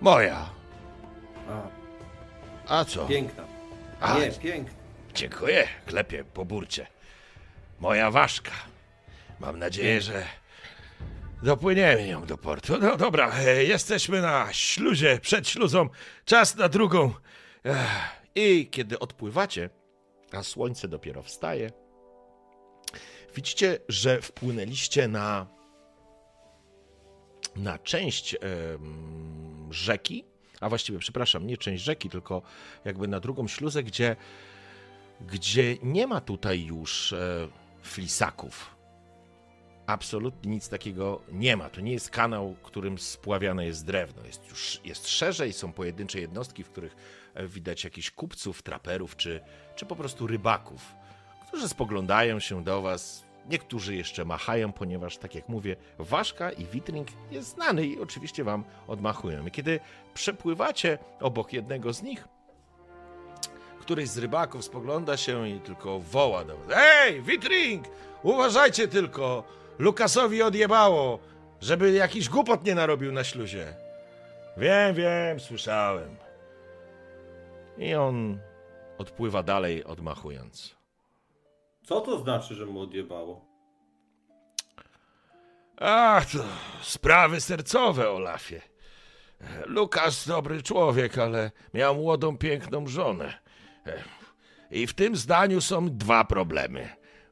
[0.00, 0.46] Moja.
[2.68, 3.06] A, A co?
[3.06, 3.44] piękna.
[4.00, 4.74] A, Nie, piękna.
[5.14, 6.86] Dziękuję, klepie po burcie.
[7.80, 8.50] Moja ważka.
[9.40, 10.26] Mam nadzieję, że
[11.42, 12.78] dopłyniemy ją do portu.
[12.80, 15.88] No dobra, e, jesteśmy na śluzie, przed śluzą.
[16.24, 17.14] Czas na drugą.
[17.64, 17.76] Ech,
[18.34, 19.70] I kiedy odpływacie,
[20.32, 21.70] a słońce dopiero wstaje,
[23.34, 25.46] widzicie, że wpłynęliście na,
[27.56, 28.36] na część
[29.70, 30.24] rzeki,
[30.60, 32.42] a właściwie, przepraszam, nie część rzeki, tylko
[32.84, 34.16] jakby na drugą śluzę, gdzie
[35.20, 37.48] gdzie nie ma tutaj już e,
[37.82, 38.75] flisaków.
[39.86, 41.70] Absolutnie nic takiego nie ma.
[41.70, 44.22] To nie jest kanał, którym spławiane jest drewno.
[44.26, 46.96] Jest już jest szerzej, są pojedyncze jednostki, w których
[47.48, 49.40] widać jakichś kupców, traperów czy,
[49.76, 50.94] czy po prostu rybaków,
[51.48, 53.26] którzy spoglądają się do was.
[53.50, 58.64] Niektórzy jeszcze machają, ponieważ, tak jak mówię, Ważka i Witring jest znany i oczywiście wam
[58.86, 59.46] odmachują.
[59.46, 59.80] I kiedy
[60.14, 62.28] przepływacie obok jednego z nich,
[63.80, 66.76] któryś z rybaków spogląda się i tylko woła do was.
[66.76, 67.84] Ej, Witring!
[68.22, 69.44] Uważajcie tylko!
[69.78, 71.18] Lukasowi odjebało,
[71.60, 73.74] żeby jakiś głupot nie narobił na śluzie.
[74.56, 76.16] Wiem, wiem, słyszałem.
[77.78, 78.38] I on
[78.98, 80.76] odpływa dalej, odmachując.
[81.82, 83.44] Co to znaczy, że mu odjebało?
[85.80, 86.38] Ach, to
[86.82, 88.60] sprawy sercowe, Olafie.
[89.66, 93.38] Lukas dobry człowiek, ale miał młodą, piękną żonę.
[94.70, 96.88] I w tym zdaniu są dwa problemy.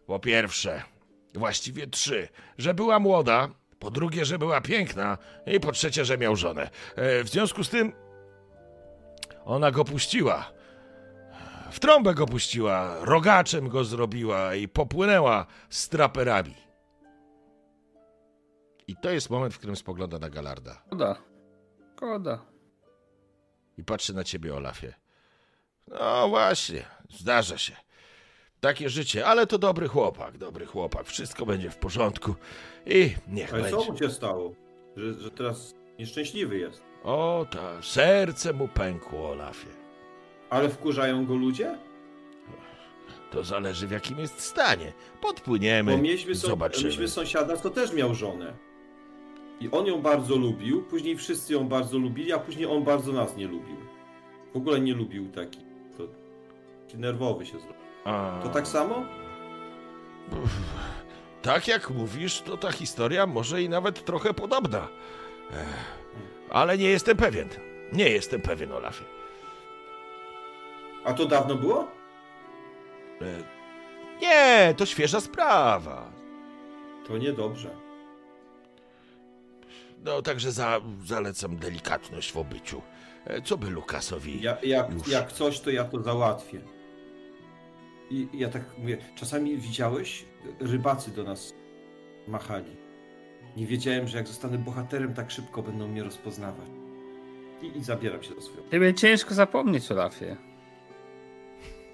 [0.07, 0.83] Po pierwsze,
[1.35, 2.29] właściwie trzy,
[2.59, 3.49] że była młoda,
[3.79, 6.71] po drugie, że była piękna i po trzecie, że miał żonę.
[6.97, 7.93] E, W związku z tym
[9.45, 10.53] ona go puściła.
[11.71, 16.55] W trąbę go puściła, rogaczem go zrobiła i popłynęła z traperami.
[18.87, 21.17] I to jest moment, w którym spogląda na Galarda Koda.
[21.97, 22.39] Koda.
[23.79, 24.95] i patrzy na ciebie, Olafie.
[25.89, 27.77] No właśnie, zdarza się.
[28.65, 31.07] Takie życie, ale to dobry chłopak, dobry chłopak.
[31.07, 32.35] Wszystko będzie w porządku
[32.87, 33.93] i niech Ale co będzie.
[33.93, 34.55] mu się stało?
[34.97, 36.83] Że, że teraz nieszczęśliwy jest.
[37.03, 39.69] O, ta, serce mu pękło, Olafie.
[40.51, 41.79] Ale wkurzają go ludzie?
[43.31, 44.93] To zależy w jakim jest stanie.
[45.23, 46.85] Bo Podpłyniemy, mieliśmy, są, zobaczymy.
[46.85, 48.55] mieliśmy sąsiada, co też miał żonę.
[49.61, 53.37] I on ją bardzo lubił, później wszyscy ją bardzo lubili, a później on bardzo nas
[53.37, 53.77] nie lubił.
[54.53, 55.61] W ogóle nie lubił taki.
[55.99, 56.09] To,
[56.99, 57.84] nerwowy się zrobił.
[58.05, 59.05] A, To tak samo?
[61.43, 64.89] tak jak mówisz, to ta historia może i nawet trochę podobna.
[65.51, 65.95] Ech,
[66.51, 67.49] ale nie jestem pewien.
[67.93, 69.05] Nie jestem pewien, Olafie.
[71.05, 71.89] A to dawno było?
[74.23, 76.13] Nie, to świeża sprawa.
[77.07, 77.71] To niedobrze.
[80.05, 82.83] No, także za, zalecam delikatność w obyciu.
[83.27, 84.43] E, Co by Lukasowi...
[84.43, 85.09] Ja, jak, Już.
[85.09, 86.61] jak coś, to ja to załatwię.
[88.15, 90.25] I ja tak mówię, czasami widziałeś,
[90.61, 91.55] rybacy do nas
[92.29, 92.77] machali.
[93.57, 96.67] Nie wiedziałem, że jak zostanę bohaterem, tak szybko będą mnie rozpoznawać.
[97.63, 98.71] I, i zabieram się do swojego.
[98.71, 100.37] Ciebie ciężko zapomnieć, Olafie.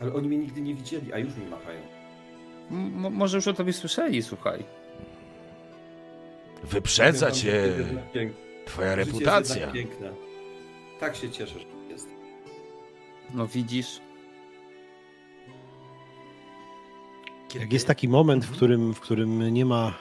[0.00, 1.80] Ale oni mnie nigdy nie widzieli, a już mi machają.
[2.70, 4.64] M- może już o tobie słyszeli, słuchaj.
[6.64, 7.72] Wyprzedza wam, cię
[8.66, 9.70] twoja reputacja.
[9.70, 10.12] piękne.
[11.00, 12.08] Tak się cieszę, że jest.
[13.34, 14.00] No widzisz.
[17.54, 19.92] Jak jest taki moment, w którym, w którym nie ma.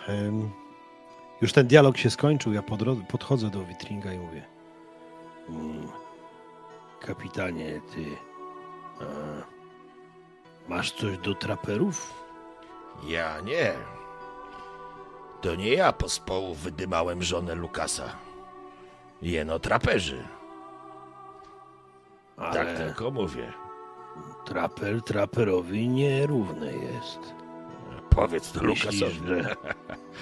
[1.41, 2.61] już ten dialog się skończył, ja
[3.11, 4.45] podchodzę do Witringa i mówię.
[5.49, 5.87] Mm,
[7.01, 8.05] Kapitanie, ty.
[9.01, 9.03] A,
[10.69, 12.13] masz coś do traperów?
[13.07, 13.73] Ja nie.
[15.41, 18.15] To nie ja pospołu wydymałem żonę Lukasa.
[19.21, 20.23] Jeno traperzy.
[22.37, 23.53] Ale Tak tylko mówię.
[24.45, 27.38] traper traperowi nierówny jest.
[28.19, 29.27] Powiedz to Myślisz, Lukasowi.
[29.27, 29.55] że,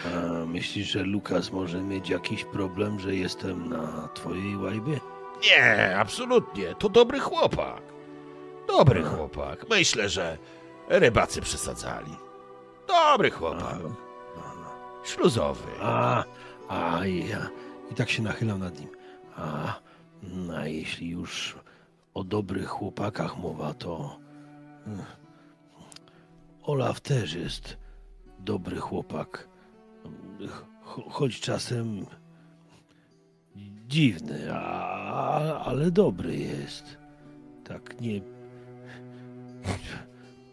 [0.06, 5.00] a, myślisz, że Lukas może mieć jakiś problem, że jestem na twojej łajbie?
[5.44, 6.76] Nie, absolutnie.
[6.76, 7.82] To dobry chłopak.
[8.68, 9.10] Dobry A.
[9.10, 9.66] chłopak.
[9.70, 10.38] Myślę, że
[10.90, 12.12] rybacy przesadzali.
[12.88, 13.78] Dobry chłopak.
[15.04, 15.72] Śluzowy.
[15.82, 16.24] A,
[16.70, 17.50] a ja.
[17.92, 18.90] I tak się nachylam nad nim.
[19.38, 19.74] A,
[20.24, 21.56] no, a jeśli już
[22.14, 24.20] o dobrych chłopakach mowa, to
[26.64, 27.78] Olaf też jest
[28.40, 29.48] dobry chłopak.
[30.86, 32.06] Cho- Choć czasem
[33.88, 36.98] dziwny, a, ale dobry jest.
[37.64, 38.22] Tak nie.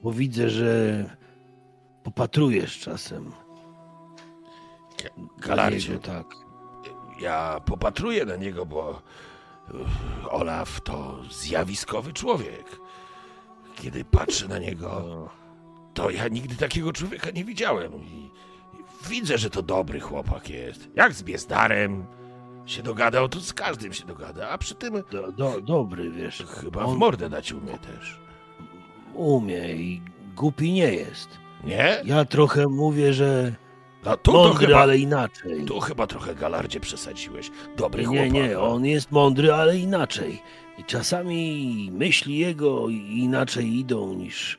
[0.03, 1.05] Bo widzę, że
[2.03, 3.33] popatrujesz czasem.
[5.39, 6.27] Galarcie, tak.
[7.21, 9.03] ja popatruję na niego, bo
[9.75, 12.65] uff, Olaf to zjawiskowy człowiek.
[13.75, 15.29] Kiedy patrzę na niego, O,
[15.95, 17.93] to ja nigdy takiego człowieka nie widziałem.
[17.95, 18.31] I
[19.09, 20.89] widzę, że to dobry chłopak jest.
[20.95, 22.05] Jak z Biezdarem
[22.67, 26.43] się dogadał, to z każdym się dogada, a przy tym do, do, dobry, wiesz.
[26.61, 28.19] chyba w on mordę dać umie też.
[29.15, 30.03] umie i
[30.37, 31.29] głupi nie jest.
[31.65, 32.01] Nie?
[32.05, 33.55] Ja trochę mówię, że
[34.05, 35.65] No tu to mądry, chyba, ale inaczej.
[35.65, 37.51] tu chyba trochę Galardzie przesadziłeś.
[37.77, 38.33] Dobry Nie, chłopak.
[38.33, 38.73] nie, no.
[38.73, 40.43] on jest mądry, ale inaczej.
[40.79, 44.59] I czasami myśli jego inaczej idą niż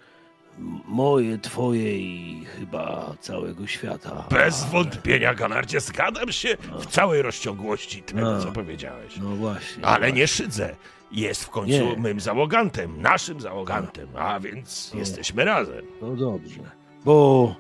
[0.86, 4.26] moje, twoje i chyba całego świata.
[4.30, 8.42] Bez Ale- wątpienia, Galardzie, zgadzam się w całej rozciągłości tego, No.
[8.42, 9.18] co powiedziałeś.
[9.18, 9.86] No właśnie.
[9.86, 10.18] Ale właśnie.
[10.20, 10.76] nie szydzę.
[11.12, 11.96] Jest w końcu Nie.
[11.98, 15.00] mym załogantem, naszym załogantem, a więc No.
[15.00, 15.86] jesteśmy razem.
[16.02, 16.60] No dobrze.
[17.06, 17.56] Bo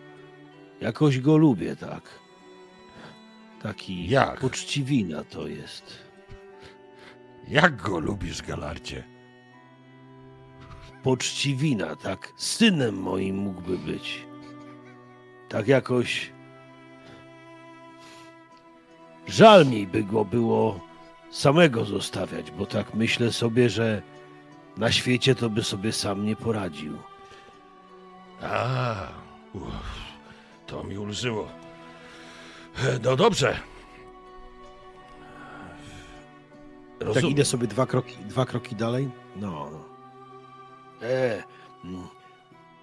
[0.82, 2.02] jakoś go lubię, tak.
[3.62, 4.40] Taki Jak?
[4.40, 5.98] poczciwina to jest.
[7.48, 9.04] Jak go lubisz, Galardzie?
[11.06, 14.26] Poczciwina, tak synem moim mógłby być.
[15.49, 16.32] Tak jakoś.
[19.27, 20.80] Żal mi by go było
[21.32, 24.02] samego zostawiać, bo tak myślę sobie, że
[24.77, 26.98] na świecie to by sobie sam nie poradził.
[28.41, 28.95] A,
[29.53, 29.65] uff,
[30.68, 31.48] to mi ulżyło.
[33.03, 33.60] No dobrze.
[36.99, 37.32] Tak Rozumiem.
[37.32, 39.10] idę sobie dwa kroki, dwa kroki dalej.
[39.36, 39.95] No, no.
[41.06, 41.44] E,
[41.84, 42.07] mm,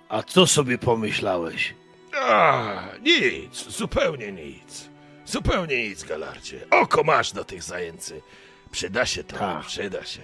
[0.09, 1.75] a co sobie pomyślałeś?
[2.23, 4.89] A, nic, zupełnie nic.
[5.25, 6.67] Zupełnie nic, Galardzie.
[6.71, 8.23] Oko masz do tych zajęcy.
[8.71, 9.67] Przyda się to, Tak.
[9.67, 10.21] przyda się.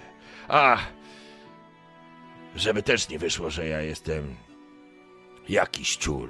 [0.47, 0.77] A,
[2.55, 4.35] żeby też nie wyszło, że ja jestem
[5.49, 6.29] jakiś ciul.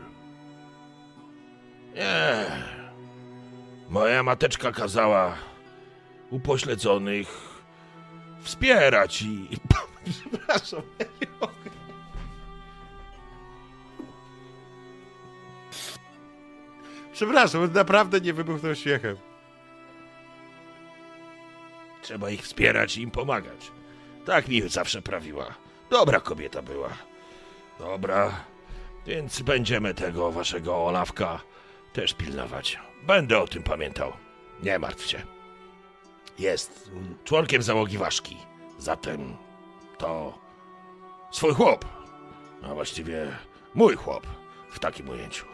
[1.95, 2.45] Nie.
[3.89, 5.35] Moja mateczka kazała
[6.29, 7.27] upośledzonych
[8.41, 9.47] wspierać i...
[10.05, 11.27] Przepraszam, ja nie.
[17.19, 19.17] Przepraszam, naprawdę nie wybuchnął śmiechem.
[22.01, 23.71] Trzeba ich wspierać i im pomagać.
[24.25, 25.55] Tak mi zawsze prawiła.
[25.89, 26.89] Dobra kobieta była.
[27.79, 28.45] Dobra.
[29.05, 31.41] Więc będziemy tego waszego Olawka
[31.93, 32.79] też pilnować.
[33.03, 34.13] Będę o tym pamiętał.
[34.63, 35.21] Nie martw się.
[36.39, 36.91] Jest
[37.23, 38.37] członkiem załogi ważki.
[38.77, 39.37] Zatem
[39.99, 40.39] to
[41.31, 41.85] swój chłop.
[42.63, 43.27] A właściwie
[43.75, 44.27] mój chłop
[44.69, 45.45] w takim ujęciu.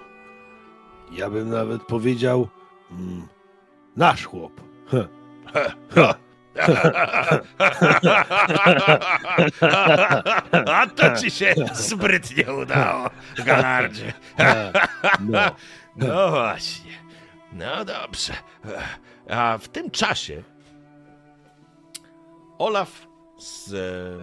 [1.11, 2.47] Ja bym nawet powiedział
[2.91, 3.27] mm,
[3.95, 4.61] nasz chłop.
[4.91, 5.07] Heh.
[10.67, 13.09] A to ci się sprytnie udało,
[13.45, 14.13] Galardzie.
[15.19, 15.39] No.
[15.95, 16.91] No właśnie.
[17.53, 18.33] No dobrze.
[19.29, 20.43] A w tym czasie
[22.57, 23.07] Olaf
[23.45, 23.73] z,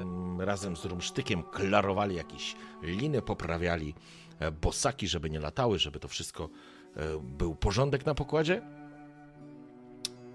[0.00, 3.94] em, razem z Rumsztykiem klarowali jakieś liny, poprawiali
[4.38, 6.48] e, bosaki, żeby nie latały, żeby to wszystko
[6.96, 8.62] e, był porządek na pokładzie.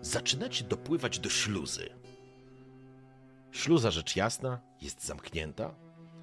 [0.01, 1.89] zaczynacie dopływać do śluzy.
[3.51, 5.75] Śluza, rzecz jasna, jest zamknięta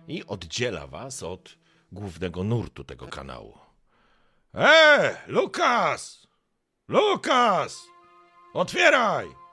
[0.09, 1.59] i oddziela was od
[1.93, 3.59] głównego nurtu tego kanału.
[4.55, 6.27] E, Lukas!
[6.89, 7.83] Lukas!
[8.55, 9.44] Otwieraj!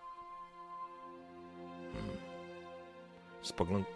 [3.52, 3.88] Spogląd...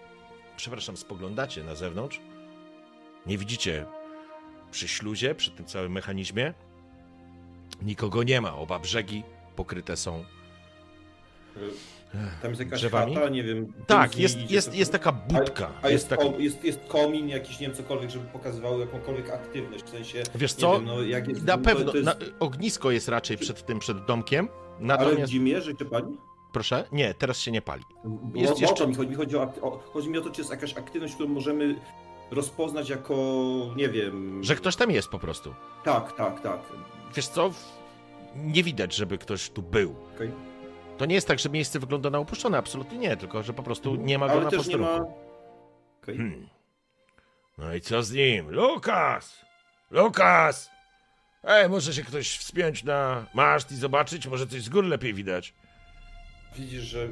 [0.57, 2.19] Przepraszam, spoglądacie na zewnątrz?
[3.26, 3.86] Nie widzicie
[4.72, 6.53] przy śluzie, przy tym całym mechanizmie?
[7.82, 8.56] Nikogo nie ma.
[8.56, 9.23] Oba brzegi
[9.56, 10.23] pokryte są
[12.41, 13.15] Tam jest jakaś Drzewami?
[13.15, 13.73] chata, nie wiem.
[13.88, 15.68] Tak, jest, idzie, jest, to- jest taka budka.
[15.82, 16.23] A, a jest, jest taka...
[16.38, 20.23] jest, jest komin, jakiś, nie wiem, cokolwiek, żeby pokazywało jakąkolwiek aktywność, w sensie...
[20.36, 20.73] Wiesz co?
[20.73, 21.91] Wiem, no, jest, Na to- pewno.
[21.91, 24.49] To jest, Na, ognisko jest raczej przed tym, przed domkiem.
[24.77, 25.32] ale Natomiast.
[25.32, 26.18] Dzimierze czy pani?
[26.56, 26.84] Proszę?
[26.91, 27.84] Nie, teraz się nie pali.
[28.34, 30.77] Jest jeszcze- mi chodzi, mi chodzi, o, o, chodzi mi o to, czy jest jakaś
[30.77, 31.76] aktywność, którą możemy
[32.32, 33.15] rozpoznać jako,
[33.76, 34.44] nie wiem...
[34.44, 35.56] Że ktoś tam jest po prostu.
[35.84, 36.60] Tak, tak, tak.
[37.15, 37.52] Wiesz co?
[38.36, 39.95] Nie widać, żeby ktoś tu był.
[40.15, 40.32] Okej.
[40.98, 43.95] To nie jest tak, że miejsce wygląda na opuszczone, absolutnie nie, tylko że po prostu
[43.95, 44.95] nie ma go Ale na też nie ma...
[46.03, 46.18] Okej.
[46.18, 46.49] Hmm.
[47.57, 48.52] No i co z nim?
[48.52, 49.45] Lukas!
[49.91, 50.69] Lukas!
[51.44, 54.27] Ej, może się ktoś wspiąć na maszt i zobaczyć?
[54.27, 55.53] Może coś z góry lepiej widać.
[56.57, 57.07] Widzisz, że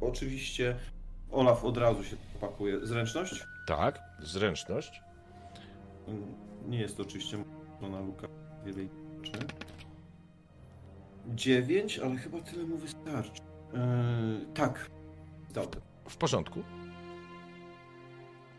[0.00, 0.76] oczywiście
[1.30, 2.86] Olaf od razu się pakuje.
[2.86, 3.46] Zręczność?
[3.66, 5.02] Tak, zręczność.
[6.66, 7.44] Nie jest to oczywiście
[7.80, 8.28] na Luka
[8.64, 8.88] wiele
[9.22, 9.46] rzeczy.
[11.26, 13.42] Dziewięć, ale chyba tyle mu wystarczy.
[13.72, 14.90] Yy, tak.
[15.54, 15.80] Dobra.
[16.08, 16.62] W porządku.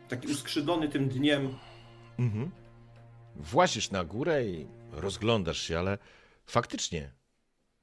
[0.09, 1.55] Taki uskrzydlony tym dniem.
[2.19, 2.51] Mhm.
[3.35, 5.97] Włazisz na górę i rozglądasz się, ale
[6.45, 7.11] faktycznie,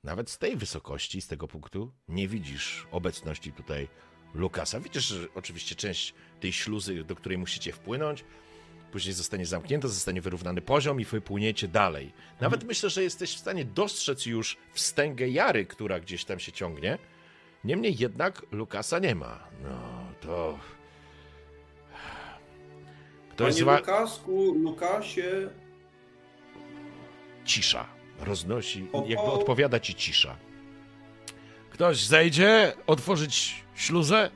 [0.06, 3.88] nawet z tej wysokości, z tego punktu, nie widzisz obecności tutaj
[4.34, 4.80] Lukasa.
[4.80, 8.24] Widzisz, że oczywiście część tej śluzy, do której musicie wpłynąć,
[8.92, 12.12] później zostanie zamknięta, zostanie wyrównany poziom i wy płyniecie dalej.
[12.40, 16.98] Nawet myślę, że jesteś w stanie dostrzec już wstęgę Jary, która gdzieś tam się ciągnie.
[17.64, 19.48] Niemniej jednak Lukasa nie ma.
[19.62, 20.58] No to...
[23.30, 25.50] Ktoś Panie wa- Lukasku, Lukasie,
[27.44, 27.95] cisza.
[28.20, 30.36] Roznosi, jakby odpowiada ci cisza.
[31.70, 34.30] Ktoś zejdzie otworzyć śluzę?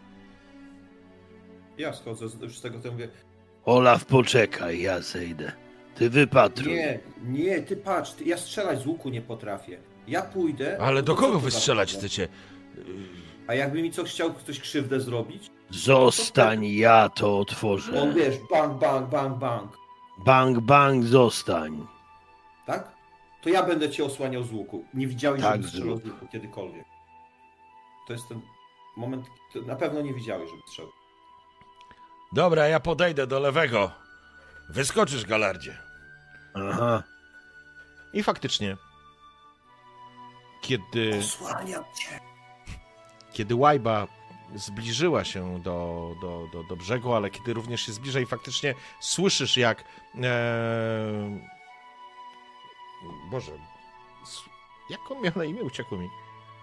[1.78, 3.09] ja schodzę z, tego, to mówię,
[3.65, 5.52] Olaf, poczekaj, ja zejdę.
[5.94, 6.73] Ty wypatruj.
[6.74, 9.78] nie, nie, ty patrz, ty, ja strzelać z łuku nie potrafię.
[10.09, 10.78] Ja pójdę...
[10.81, 12.28] Ale to do co kogo wy strzelać chcecie?
[13.47, 15.51] A jakby mi co chciał ktoś krzywdę zrobić?
[15.70, 18.12] Zostań, ja to On otworzę.
[18.16, 19.77] wiesz, bang, bang, bang, bang.
[20.24, 21.86] Bang, bang, zostań.
[22.66, 22.93] Tak?
[23.43, 24.85] To ja będę cię osłaniał z łuku.
[24.95, 26.85] Nie widziałeś, Tak żebym strzelał z łuku kiedykolwiek.
[28.07, 28.41] To jest ten
[28.97, 29.27] moment,
[29.67, 30.93] na pewno nie widziałeś, żeby strzelał.
[32.33, 33.91] Dobra, ja podejdę do lewego.
[34.69, 35.79] Wyskoczysz, Galardzie.
[36.55, 37.03] Aha.
[38.12, 38.77] I faktycznie,
[40.61, 42.21] kiedy, Osłaniam cię.
[43.33, 44.07] kiedy łajba
[44.55, 49.57] zbliżyła się do, do, do, do brzegu, ale kiedy również się zbliża i faktycznie słyszysz
[49.57, 49.85] jak...
[50.23, 51.60] E...
[53.31, 53.52] Boże,
[54.90, 55.62] jak on miał na imię?
[55.62, 56.09] Uciekło mi.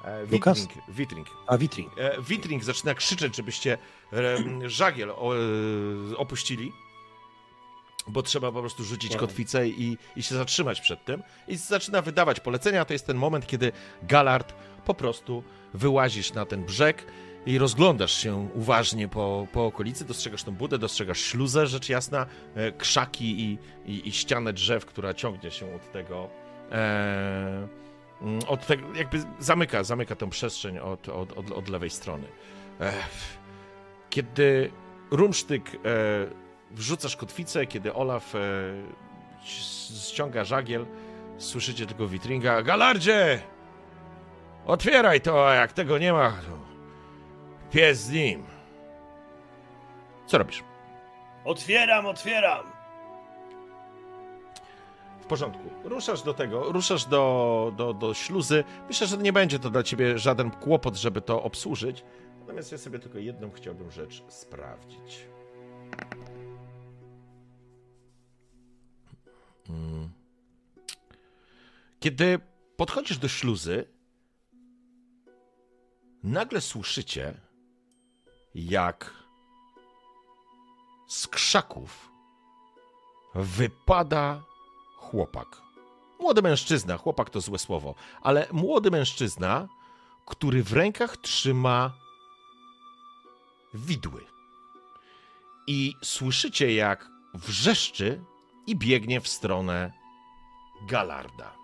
[0.03, 0.25] E?
[0.25, 1.27] Witring, Witring.
[1.47, 1.97] A Witring.
[1.97, 3.77] E, Witring zaczyna krzyczeć, żebyście
[4.13, 5.11] e, żagiel
[6.17, 6.73] opuścili,
[8.07, 11.23] bo trzeba po prostu rzucić kotwicę i, i się zatrzymać przed tym.
[11.47, 12.85] I zaczyna wydawać polecenia.
[12.85, 13.71] To jest ten moment, kiedy
[14.03, 14.53] Galard
[14.85, 15.43] po prostu
[15.73, 17.05] wyłazisz na ten brzeg
[17.47, 22.25] i rozglądasz się uważnie po, po okolicy, dostrzegasz tą budę, dostrzegasz śluzę, rzecz jasna,
[22.55, 26.29] e, krzaki i, i, i ścianę drzew, która ciągnie się od tego,
[26.71, 27.67] e,
[28.21, 32.27] mm, od tego, jakby zamyka, zamyka tę przestrzeń od, od, od, od lewej strony.
[32.79, 33.37] Ech.
[34.09, 34.71] Kiedy
[35.11, 35.77] Rumsztyk e,
[36.71, 38.39] wrzucasz kotwicę, kiedy Olaf e,
[40.07, 40.85] ściąga żagiel,
[41.37, 43.41] słyszycie tylko Witringa, Galardzie!
[44.65, 46.66] Otwieraj to, a jak tego nie ma, to
[47.71, 48.43] pies z nim.
[50.27, 50.63] Co robisz?
[51.45, 52.65] Otwieram, otwieram.
[55.21, 55.63] W porządku.
[55.83, 58.63] Ruszasz do tego, ruszasz do, do, do śluzy.
[58.87, 62.03] Myślę, że nie będzie to dla ciebie żaden kłopot, żeby to obsłużyć.
[62.39, 65.27] Natomiast ja sobie tylko jedną chciałbym rzecz sprawdzić.
[69.69, 70.09] Mm.
[71.99, 72.39] Kiedy
[72.77, 73.85] podchodzisz do śluzy,
[76.23, 77.33] nagle słyszycie,
[78.57, 79.13] jak
[81.07, 82.11] z krzaków
[83.35, 84.41] wypada
[84.97, 85.61] chłopak.
[86.19, 89.67] Młody mężczyzna, chłopak to złe słowo, ale młody mężczyzna,
[90.25, 91.91] który w rękach trzyma
[93.73, 94.25] widły.
[95.67, 98.23] I słyszycie, jak wrzeszczy
[98.67, 99.93] i biegnie w stronę
[100.87, 101.56] Galarda.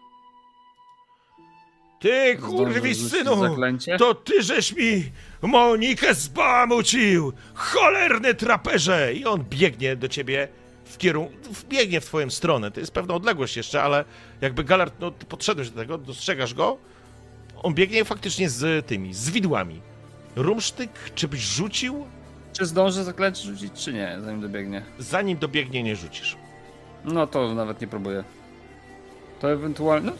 [2.04, 3.58] Ty, Zdążył kurwi rzucić synu!
[4.00, 5.04] To ty żeś mi
[5.42, 7.34] Monikę zbamucił!
[7.54, 9.14] Cholerny traperze!
[9.14, 10.48] I on biegnie do ciebie
[10.86, 11.34] w kierunku,
[11.70, 12.72] biegnie w twoją stronę.
[12.72, 14.06] To jest pewna odległość jeszcze, ale
[14.42, 16.78] jakby Galard, no podszedłeś do tego, dostrzegasz go,
[17.64, 19.82] on biegnie faktycznie z tymi, z widłami.
[20.36, 22.06] Rumsztyk, czy byś rzucił?
[22.54, 24.84] Czy zdąży zaklęcie rzucić, czy nie, zanim dobiegnie?
[25.00, 26.38] Zanim dobiegnie, nie rzucisz.
[27.06, 28.24] No to nawet nie próbuję.
[29.40, 30.12] To ewentualnie.
[30.12, 30.14] No.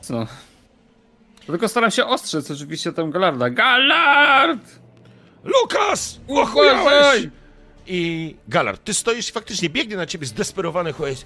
[0.00, 0.26] Co?
[1.46, 3.50] Tylko staram się ostrzec oczywiście tam Galarda.
[3.50, 4.60] Galard!
[5.44, 6.20] Lukas!
[6.26, 7.30] Uważaj!
[7.86, 11.24] I Galard, ty stoisz i faktycznie biegnie na ciebie zdesperowany chłopiec.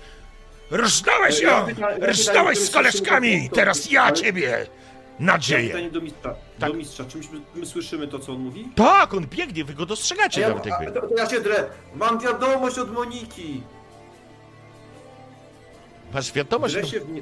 [0.72, 1.66] Rżnąłeś ją!
[2.02, 3.50] Rżnąłeś z koleżkami!
[3.52, 4.66] Teraz ja ciebie!
[5.20, 5.68] Nadzieję!
[5.68, 6.34] pytanie do mistrza.
[6.58, 6.70] Tak.
[6.70, 7.04] Do mistrza.
[7.04, 7.24] Czy my,
[7.54, 8.68] my słyszymy to, co on mówi?
[8.76, 10.92] Tak, on biegnie, wy go A dostrzegacie ja, nawet jakby.
[10.92, 11.64] to, to ja się drę.
[11.94, 13.62] Mam wiadomość od Moniki.
[16.14, 16.74] Masz wiadomość?
[16.74, 17.20] Drę się w nie...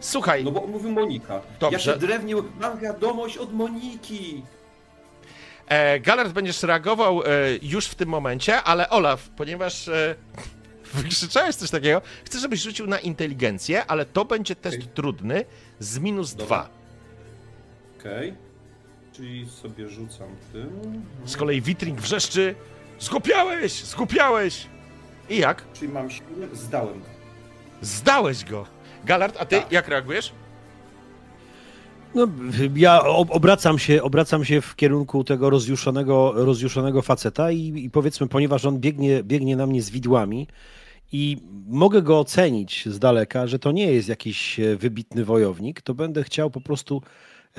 [0.00, 1.40] słuchaj, No bo mówi Monika.
[1.60, 1.72] Dobrze.
[1.78, 2.34] Ja się drewnie.
[2.60, 4.42] Mam wiadomość od Moniki.
[5.68, 7.26] e, Galard będziesz reagował e,
[7.62, 10.14] już w tym momencie, ale Olaf, ponieważ e,
[10.94, 14.88] wykrzyczałeś coś takiego, chcę, żebyś rzucił na inteligencję, ale to będzie test Okej.
[14.94, 15.44] trudny
[15.78, 16.46] z minus Dobra.
[16.46, 16.68] dwa.
[18.00, 18.34] Okej.
[19.12, 21.02] Czyli sobie rzucam tym.
[21.24, 22.54] Z kolei Witring wrzeszczy,
[23.00, 24.66] zgupiałeś, zgupiałeś!
[25.28, 25.72] I jak?
[25.72, 26.28] Czyli mam siłę.
[26.52, 27.06] Zdałem go.
[27.82, 28.66] Zdałeś go!
[29.04, 29.72] Galard, a ty Tak.
[29.72, 30.32] jak reagujesz?
[32.14, 32.26] No,
[32.76, 38.28] ja ob- obracam się, obracam się w kierunku tego rozjuszonego, rozjuszonego faceta i, i powiedzmy,
[38.28, 40.46] ponieważ on biegnie, biegnie na mnie z widłami
[41.12, 41.36] i
[41.68, 46.24] mogę go ocenić z daleka, że to nie jest jakiś e, wybitny wojownik, to będę
[46.24, 47.02] chciał po prostu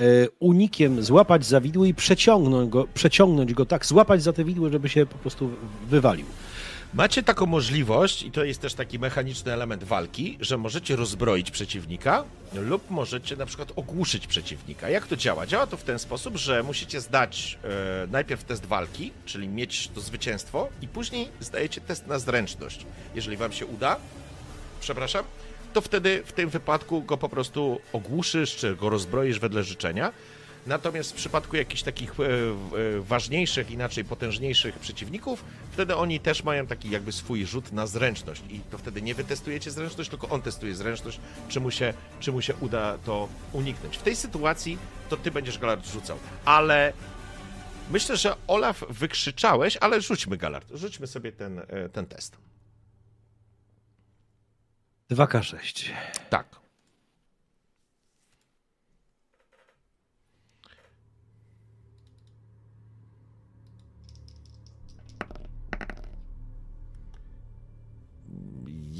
[0.00, 0.02] e,
[0.40, 4.88] unikiem złapać za widły i przeciągnąć go, przeciągnąć go tak, złapać za te widły, żeby
[4.88, 5.50] się po prostu
[5.88, 6.26] wywalił.
[6.94, 12.24] Macie taką możliwość, i to jest też taki mechaniczny element walki, że możecie rozbroić przeciwnika
[12.54, 14.88] lub możecie na przykład ogłuszyć przeciwnika.
[14.88, 15.46] Jak to działa?
[15.46, 17.68] Działa to w ten sposób, że musicie zdać e,
[18.06, 22.86] najpierw test walki, czyli mieć to zwycięstwo, i później zdajecie test na zręczność.
[23.14, 23.96] Jeżeli wam się uda,
[24.80, 25.24] przepraszam,
[25.72, 30.12] to wtedy w tym wypadku go po prostu ogłuszysz, czy go rozbroisz wedle życzenia.
[30.66, 36.66] Natomiast w przypadku jakichś takich e, e, ważniejszych, inaczej potężniejszych przeciwników, wtedy oni też mają
[36.66, 40.42] taki jakby swój rzut na zręczność i to wtedy nie wy testujecie zręczność, tylko on
[40.42, 43.96] testuje zręczność, czy mu się, czy mu się uda to uniknąć.
[43.96, 44.78] W tej sytuacji
[45.08, 46.92] to ty będziesz Galard rzucał, ale
[47.90, 52.36] myślę, że Olaf wykrzyczałeś, ale rzućmy Galard, rzućmy sobie ten, e, ten test.
[55.10, 55.90] 2K6.
[56.30, 56.61] Tak.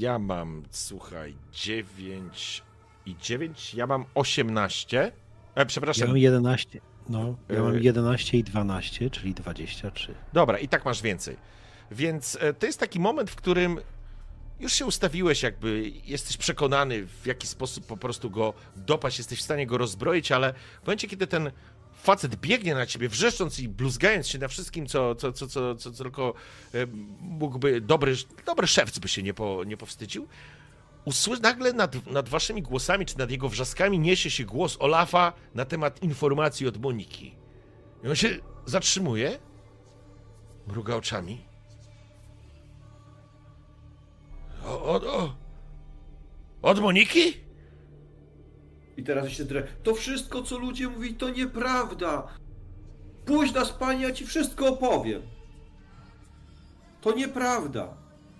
[0.02, 2.62] Ja mam, słuchaj, 9
[3.06, 5.02] i 9, ja mam 18.
[5.04, 5.12] E,
[5.56, 6.80] Ja przepraszam, mam 11.
[7.08, 10.14] No, ja mam Y- 11 i 12, czyli 23.
[10.32, 11.36] Dobra, i tak masz więcej.
[11.90, 13.78] Więc e, to jest taki moment, w którym
[14.60, 19.42] już się ustawiłeś, jakby jesteś przekonany, w jaki sposób po prostu go dopaść, jesteś w
[19.42, 21.50] stanie go rozbroić, ale w momencie, kiedy ten
[22.02, 25.92] facet biegnie na ciebie, wrzeszcząc i bluzgając się na wszystkim, co, co, co, co, co,
[25.92, 26.34] co tylko
[26.74, 26.86] e,
[27.20, 28.14] mógłby, dobry,
[28.46, 30.28] dobry szewc by się nie, po, nie powstydził,
[31.04, 31.40] usły...
[31.40, 36.02] nagle nad, nad waszymi głosami, czy nad jego wrzaskami niesie się głos Olafa na temat
[36.02, 37.34] informacji od Moniki.
[38.04, 38.28] I on się
[38.66, 39.38] zatrzymuje,
[40.66, 41.44] mruga oczami.
[44.64, 45.34] O, od, o,
[46.62, 47.41] od Moniki?
[49.02, 49.62] I teraz się drę.
[49.82, 52.28] To wszystko, co ludzie mówili, to nieprawda.
[53.24, 55.22] Pójdź na spanie, ja ci wszystko opowiem.
[57.00, 57.94] To nieprawda.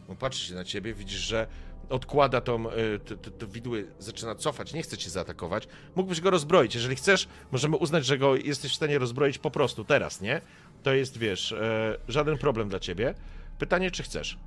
[0.08, 1.46] On patrzy się na ciebie, widzisz, że
[1.88, 5.68] odkłada tą, y, te, te, te widły, zaczyna cofać, nie chce cię zaatakować.
[5.96, 6.74] Mógłbyś go rozbroić.
[6.74, 10.40] Jeżeli chcesz, możemy uznać, że go jesteś w stanie rozbroić po prostu teraz, nie?
[10.82, 13.14] To jest, wiesz, e, żaden problem dla ciebie.
[13.58, 14.38] Pytanie, czy chcesz?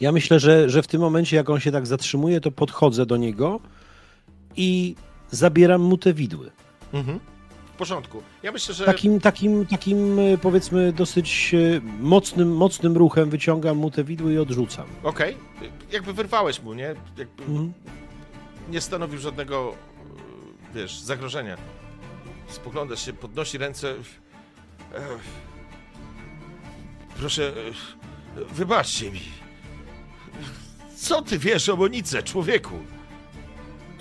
[0.00, 3.16] Ja myślę, że, że w tym momencie, jak on się tak zatrzymuje, to podchodzę do
[3.16, 3.60] niego
[4.56, 4.94] i
[5.30, 6.50] zabieram mu te widły.
[6.92, 7.20] Mhm.
[7.74, 8.22] W porządku.
[8.42, 8.84] Ja myślę, że...
[8.84, 14.38] Takim, takim, takim e, powiedzmy dosyć e, mocnym, mocnym ruchem wyciągam mu te widły i
[14.38, 14.86] odrzucam.
[15.02, 15.36] Okej.
[15.92, 16.94] Jakby wyrwałeś mu, nie?
[17.18, 17.72] Jakby Mhm.
[18.70, 19.74] nie stanowił żadnego,
[20.74, 21.56] e, wiesz, zagrożenia.
[22.48, 23.94] Spoglądasz się, podnosi ręce.
[27.16, 27.52] Proszę,
[28.50, 29.20] wybaczcie mi.
[30.96, 32.74] Co ty wiesz o Monice, człowieku?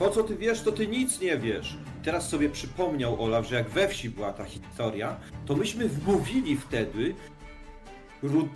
[0.02, 1.78] To, co ty wiesz, to ty nic nie wiesz.
[2.04, 7.16] Teraz sobie przypomniał Olaf, że jak we wsi była ta historia, to myśmy wmówili wtedy
[8.24, 8.50] Ru...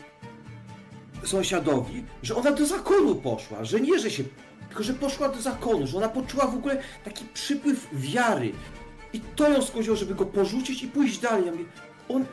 [1.23, 4.23] sąsiadowi, że ona do zakonu poszła, że nie, że się
[4.67, 8.51] Tylko, że poszła do zakonu, że ona poczuła w ogóle taki przypływ wiary.
[9.13, 11.45] I to ją skłoniło, żeby go porzucić i pójść dalej.
[11.45, 11.65] Ja mówię,
[12.09, 12.25] on,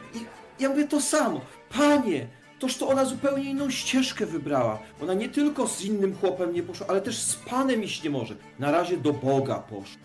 [0.61, 1.41] ja mówię to samo.
[1.71, 2.29] Panie,
[2.63, 4.79] toż to ona zupełnie inną ścieżkę wybrała.
[5.03, 8.35] Ona nie tylko z innym chłopem nie poszła, ale też z Panem iść nie może.
[8.59, 10.03] Na razie do Boga poszła.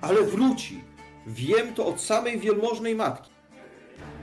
[0.00, 0.84] Ale wróci.
[1.26, 3.30] Wiem to od samej wielmożnej matki.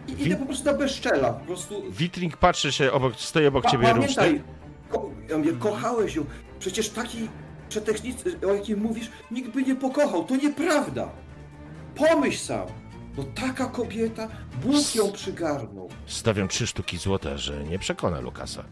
[0.07, 1.33] I idę po prostu na bezczela.
[1.33, 4.15] Po prostu Witring patrzy się obok, stoi obok ciebie Pa- ruszny.
[4.15, 4.41] Pamiętaj,
[4.89, 6.25] ko- ja mówię, kochałeś ją.
[6.59, 7.29] Przecież taki
[7.69, 10.23] przetechnicy, o jakim mówisz, nikt by nie pokochał.
[10.23, 11.09] To nieprawda.
[11.95, 12.67] Pomyśl sam.
[13.17, 14.27] No taka kobieta,
[14.63, 15.89] Bóg ją przygarnął.
[16.05, 18.63] Stawiam trzy sztuki złota, że nie przekona Lukasa.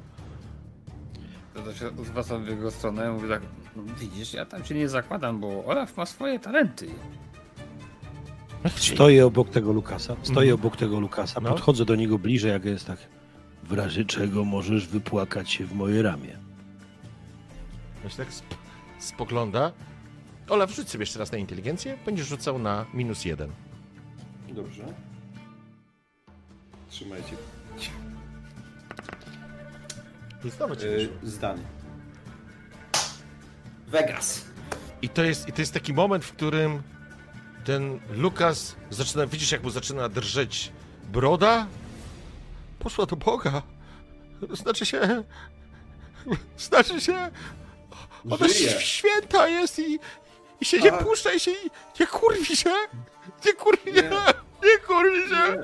[1.54, 3.42] To, się zwracam w jego stronę i mówię tak,
[3.76, 6.88] no, widzisz, ja tam się nie zakładam, bo Olaf ma swoje talenty.
[8.76, 10.54] Stoję obok tego Lukasa, stoję Mhm.
[10.54, 11.50] obok tego Lukasa, No.
[11.50, 12.98] podchodzę do niego bliżej, jak jest tak.
[13.64, 16.38] W razie czego możesz wypłakać się w moje ramię.
[18.04, 18.56] On się tak sp-
[19.00, 19.72] spogląda.
[20.50, 21.98] Ola, wrzuć sobie jeszcze raz na inteligencję.
[22.06, 23.50] Będziesz rzucał na minus jeden.
[24.52, 24.84] Dobrze.
[26.90, 27.36] Trzymajcie.
[30.46, 31.64] Znowu ci Yy, zdanie.
[33.88, 34.46] Vegas.
[35.02, 36.82] I to jest, I to jest taki moment, w którym
[37.66, 40.72] ten Lukas zaczyna, widzisz jak mu zaczyna drżeć
[41.12, 41.68] broda?
[42.80, 43.62] Poszła do Boga.
[44.54, 45.24] Znaczy się...
[46.58, 47.32] Znaczy się...
[48.32, 48.82] Ona Żyje.
[48.82, 50.00] święta jest i,
[50.62, 51.04] i się nie Tak.
[51.04, 51.52] puszcza i się...
[52.00, 52.70] Nie kurwi się!
[53.46, 54.04] Nie kurwi się!
[54.04, 54.10] Nie.
[54.70, 55.64] Nie kurwi się!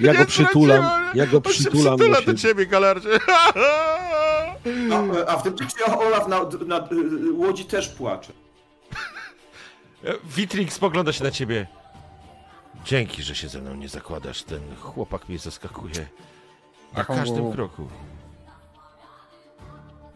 [0.00, 3.18] Ja go przytulam, ja go On przytulam przytula do ciebie, galarze.
[4.92, 6.88] A, a w tym czasie Olaf na, na
[7.36, 8.32] łodzi też płacze.
[10.24, 11.66] Witrik spogląda się na ciebie.
[12.84, 14.42] Dzięki, że się ze mną nie zakładasz.
[14.42, 16.06] Ten chłopak mnie zaskakuje
[16.96, 17.88] na każdym kroku.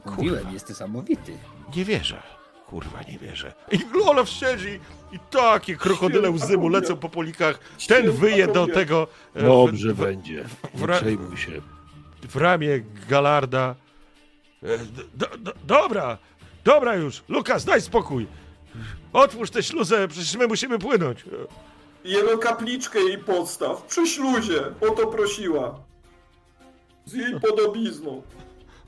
[0.04, 1.38] Mówiłem, jest niesamowity.
[1.76, 2.22] Nie wierzę.
[2.70, 3.52] Kurwa, nie wierzę.
[3.72, 4.80] I Olaf siedzi
[5.12, 7.58] i takie krokodyle łzy mu lecą po polikach.
[7.88, 10.44] Ten wyje do tego e, Dobrze w, w, będzie.
[10.74, 11.52] w Nie ra- przejmuj się.
[12.22, 13.74] w ramię Galarda.
[14.62, 14.78] E,
[15.14, 16.18] Do, do, dobra,
[16.64, 17.22] dobra już.
[17.28, 18.26] Lukas, daj spokój.
[19.12, 21.24] Otwórz tę śluzę, przecież my musimy płynąć.
[22.04, 25.78] Jego kapliczkę jej podstaw, przy śluzie, o to prosiła.
[27.04, 28.22] Z jej podobizną.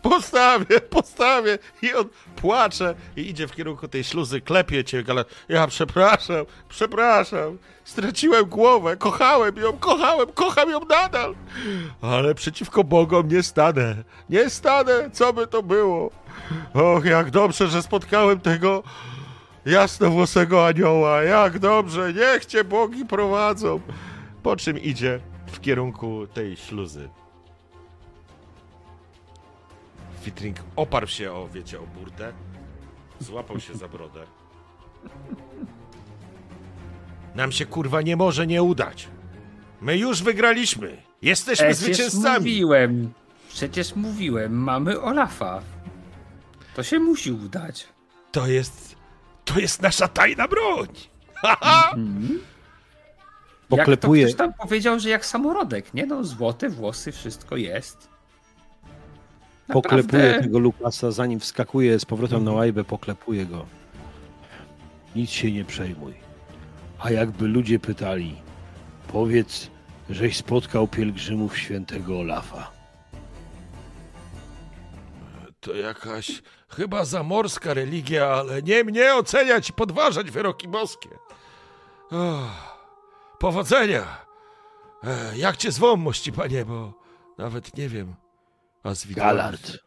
[0.02, 1.58] Postawię, postawię.
[1.82, 2.04] I on
[2.36, 7.58] płacze i idzie w kierunku tej śluzy, klepie cię, ale ja przepraszam, przepraszam.
[7.84, 11.34] Straciłem głowę, kochałem ją, kochałem, kocham ją nadal.
[12.02, 13.96] Ale przeciwko Bogom nie stanę.
[14.30, 16.10] Nie stanę, co by to było.
[16.74, 18.82] Och, jak dobrze, że spotkałem tego
[19.66, 21.22] jasnowłosego anioła.
[21.22, 23.80] Jak dobrze, niech cię bogi prowadzą.
[24.42, 27.08] Po czym idzie w kierunku tej śluzy.
[30.20, 32.32] Fitring oparł się o, wiecie, o burtę,
[33.20, 34.26] złapał się za brodę.
[37.34, 39.08] Nam się kurwa nie może nie udać.
[39.80, 41.02] My już wygraliśmy.
[41.22, 42.38] Jesteśmy Przecież zwycięzcami.
[42.38, 43.12] mówiłem,
[43.48, 45.62] przecież mówiłem, mamy Olafa.
[46.74, 47.88] To się musi udać.
[48.32, 48.96] To jest.
[49.44, 50.88] To jest nasza tajna broń.
[51.34, 51.90] Haha!
[51.94, 52.40] Mhm.
[53.68, 58.09] Poklepuję, Jak to ktoś tam powiedział, że jak samorodek, nie no, złote włosy, wszystko jest.
[59.72, 63.66] Poklepuję tego Lukasa, zanim wskakuje z powrotem na łajbę, poklepuję go.
[65.16, 66.14] Nic się nie przejmuj.
[66.98, 68.36] A jakby ludzie pytali,
[69.12, 69.70] powiedz,
[70.10, 72.70] żeś spotkał pielgrzymów świętego Olafa.
[75.60, 81.08] To jakaś chyba zamorska religia, ale nie mnie oceniać i podważać wyroki boskie.
[82.10, 82.50] Oh,
[83.38, 84.26] powodzenia.
[85.04, 86.92] E, jak cię zwą, mości panie, bo
[87.38, 88.14] nawet nie wiem.
[88.82, 89.78] A z widłami- Galard.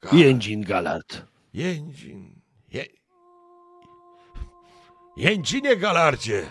[0.00, 0.18] Galard.
[0.18, 1.22] Jędzin Galard.
[1.52, 2.40] Jędzin.
[2.68, 2.84] Je...
[5.16, 6.50] Jędzinie Galardzie.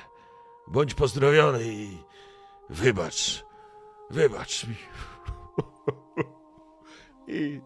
[0.67, 1.97] Bądź pozdrowiony i
[2.69, 3.43] wybacz.
[4.09, 4.75] Wybacz mi.
[7.37, 7.61] I...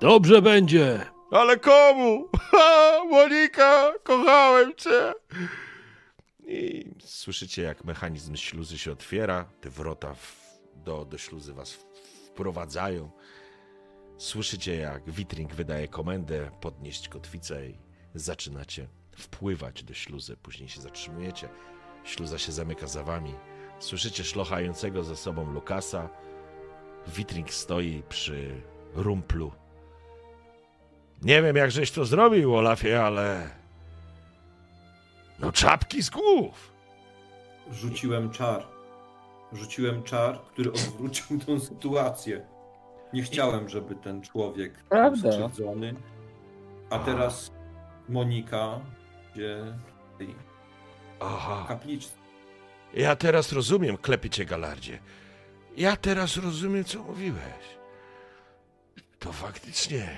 [0.00, 1.06] Dobrze będzie.
[1.30, 2.28] Ale komu?
[2.50, 5.12] Ha, Monika, kochałem cię.
[6.46, 10.36] I słyszycie, jak mechanizm śluzy się otwiera, te wrota w,
[10.74, 11.72] do, do śluzy was
[12.40, 13.10] wprowadzają.
[14.18, 17.78] Słyszycie, jak Witring wydaje komendę podnieść kotwicę i
[18.14, 20.36] zaczynacie wpływać do śluzy.
[20.36, 21.48] Później się zatrzymujecie.
[22.04, 23.34] Śluza się zamyka za wami.
[23.78, 26.08] Słyszycie szlochającego za sobą Lukasa.
[27.06, 28.62] Witring stoi przy
[28.94, 29.52] rumplu.
[31.22, 33.50] Nie wiem, jak żeś to zrobił, Olafie, ale...
[35.38, 36.72] No czapki z głów.
[37.72, 38.79] Rzuciłem czar.
[39.52, 42.46] Rzuciłem czar, który odwrócił tę sytuację.
[43.12, 45.32] Nie chciałem, żeby ten człowiek był Prawda.
[45.32, 45.94] skrzywdzony.
[46.90, 47.52] A teraz
[48.08, 48.80] Monika,
[49.34, 49.74] gdzie
[50.18, 50.34] tej
[51.20, 51.64] Aha.
[51.68, 52.12] kapliczce.
[52.94, 54.98] Ja teraz rozumiem, klepie cię galardzie.
[55.76, 57.78] Ja teraz rozumiem, co mówiłeś.
[59.18, 60.08] To faktycznie.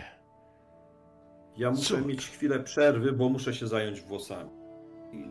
[1.56, 2.06] Ja muszę Cud.
[2.06, 4.50] mieć chwilę przerwy, bo muszę się zająć włosami.
[5.12, 5.24] I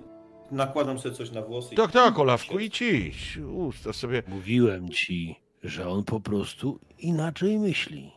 [0.52, 1.74] nakładam sobie coś na włosy.
[1.74, 3.38] i- Tak, tak, Olafku, idź, idź.
[3.38, 4.24] Ustaw sobie.
[4.28, 8.12] Mówiłem ci, że on po prostu inaczej myśli.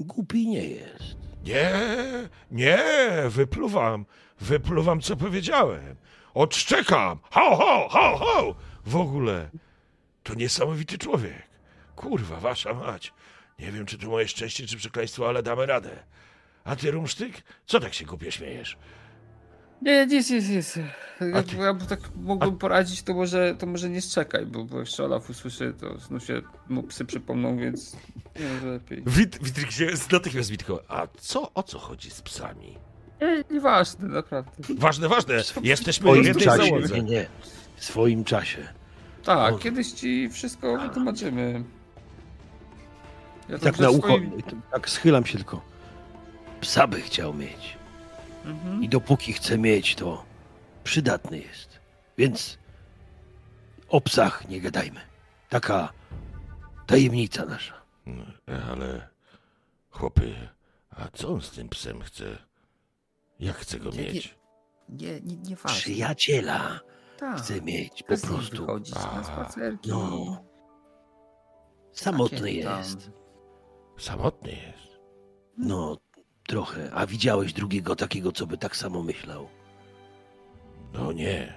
[0.00, 1.16] Głupi nie jest.
[1.44, 1.70] Nie,
[2.50, 2.78] nie,
[3.28, 4.04] wypluwam.
[4.40, 5.96] Wypluwam, co powiedziałem.
[6.34, 7.18] Odszczekam.
[7.30, 8.54] Ho, ho, ho, ho.
[8.86, 9.50] W ogóle.
[10.22, 11.48] To niesamowity człowiek.
[11.96, 13.12] Kurwa, wasza mać.
[13.58, 15.90] Nie wiem, czy to moje szczęście, czy przekleństwo, ale damy radę.
[16.64, 17.42] A ty, Rumsztyk?
[17.66, 18.76] Co tak się głupio śmiejesz?
[19.82, 20.78] Nie, nic, nic, nic.
[21.20, 25.04] A Jak ja tak mógłbym poradzić, to może, to może nie czekaj, bo, bo jeszcze
[25.04, 27.96] Olaf usłyszy, to znów się mu psy przypomną, więc
[28.40, 29.02] nie, może lepiej.
[29.06, 30.82] Wit, Witryk się natychmiast Witko.
[30.88, 32.76] A co, o co chodzi z psami?
[33.20, 34.50] Nie, nieważne, naprawdę.
[34.78, 35.34] Ważne, ważne.
[35.62, 36.64] Jesteśmy W jednej czasie.
[36.66, 36.94] załodze.
[36.94, 37.26] Nie, nie.
[37.76, 38.68] W swoim czasie.
[39.24, 39.62] Tak, Może.
[39.64, 41.64] kiedyś ci wszystko wytłumaczymy.
[43.48, 44.42] Ja Tak na ucho, swoim-
[44.72, 45.60] tak schylam się tylko.
[46.60, 47.77] Psa by chciał mieć.
[48.48, 48.82] Mhm.
[48.84, 50.24] I dopóki chce mieć, to
[50.84, 51.80] przydatny jest.
[52.18, 52.58] Więc
[53.88, 55.00] o psach nie gadajmy.
[55.48, 55.92] Taka
[56.86, 57.74] tajemnica nasza.
[58.06, 58.24] No,
[58.70, 59.08] ale
[59.90, 60.34] chłopy,
[60.90, 62.24] a co on z tym psem chce?
[63.40, 64.38] Jak chce go Nie, nie, mieć?
[64.88, 65.78] Nie, nie, nie ważne.
[65.80, 66.80] Przyjaciela
[67.18, 68.36] Tak, chce mieć po prostu.
[68.60, 69.90] wychodzić A, na spacerki.
[69.90, 70.44] no.
[71.92, 72.78] Samotny Takie tam.
[72.78, 73.10] jest.
[73.98, 74.98] Samotny jest.
[75.56, 75.96] No,
[76.48, 76.90] trochę.
[76.94, 79.48] A widziałeś drugiego takiego, co by tak samo myślał?
[80.92, 81.56] No nie.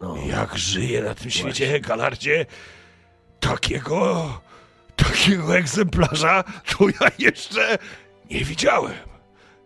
[0.00, 2.46] No, Jak żyje na tym świecie, Galardzie,
[3.40, 4.30] takiego,
[4.96, 7.78] takiego egzemplarza to ja jeszcze
[8.30, 8.94] nie widziałem.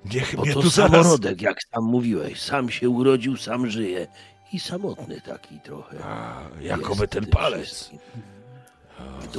[0.05, 0.91] Niech bo mnie to tu zaraz...
[0.93, 2.41] samorodek, jak sam mówiłeś.
[2.43, 4.07] Sam się urodził, sam żyje.
[4.53, 6.05] I samotny taki trochę.
[6.05, 7.91] A, jakoby ten palec.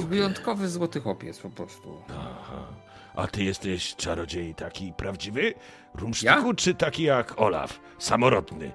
[0.10, 2.02] wyjątkowy złoty chłopiec po prostu.
[2.10, 2.68] Aha.
[3.16, 5.54] A ty jesteś czarodziej taki prawdziwy?
[5.96, 8.72] Rumsztyku, czy taki jak Olaf, samorodny?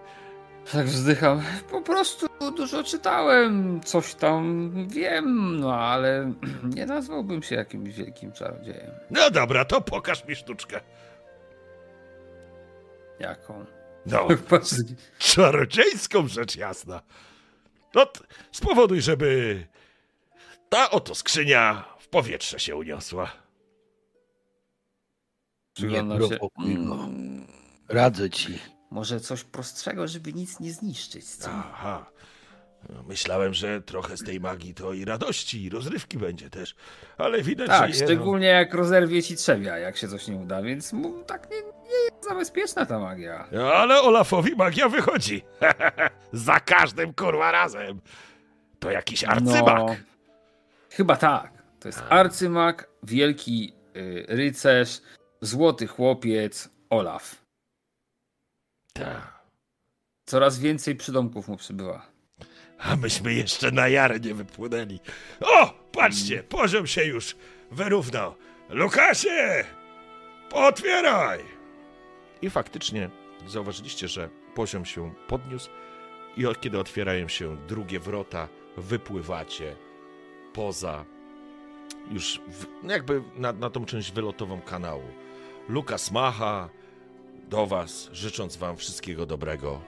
[0.72, 1.42] Tak wzdycham.
[1.70, 2.26] Po prostu
[2.56, 6.32] dużo czytałem, coś tam wiem, no ale
[6.76, 8.90] nie nazwałbym się jakimś wielkim czarodziejem.
[9.10, 10.80] No dobra, to pokaż mi sztuczkę.
[13.20, 13.64] Jaką?
[14.06, 14.28] No,
[15.18, 17.02] czarodziejską rzecz jasna.
[17.94, 18.06] No,
[18.52, 19.66] spowoduj, żeby
[20.68, 23.47] ta oto skrzynia w powietrze się uniosła.
[25.82, 26.28] Nie przyglądam się.
[26.28, 26.94] prowokuj go.
[26.94, 27.46] Mm,
[27.88, 28.58] Radzę ci.
[28.90, 31.50] Może coś prostszego, żeby nic nie zniszczyć, co?
[31.50, 32.10] Aha.
[32.88, 36.74] No, Myślałem, że trochę z tej magii to i radości, i rozrywki będzie też.
[37.18, 40.62] Ale widać, Tak, że nie, szczególnie jak rozerwie ci trzewia, jak się coś nie uda,
[40.62, 43.48] więc mu- tak nie, nie jest za bezpieczna ta magia.
[43.52, 45.42] No, ale Olafowi magia wychodzi.
[46.32, 48.00] Za każdym kurwa razem.
[48.78, 49.66] To jakiś arcymak.
[49.78, 49.96] No,
[50.90, 51.52] chyba tak.
[51.80, 55.00] To jest arcymak, wielki y, rycerz,
[55.40, 57.44] złoty chłopiec, Olaf.
[58.92, 59.38] Tak.
[60.26, 62.06] Coraz więcej przydomków mu przybywa.
[62.78, 65.00] A myśmy jeszcze na jarę nie wypłynęli.
[65.40, 67.36] O, patrzcie, poziom się już
[67.70, 68.34] wyrównał.
[68.68, 69.64] Lukasie,
[70.52, 71.40] otwieraj!
[72.42, 73.10] I faktycznie
[73.46, 75.70] zauważyliście, że poziom się podniósł
[76.36, 79.76] i od kiedy otwierają się drugie wrota, wypływacie
[80.52, 81.04] poza
[82.10, 85.27] już w, jakby na, na tą część wylotową kanału.
[85.68, 86.68] Lukas macha
[87.50, 89.80] do was, życząc wam wszystkiego dobrego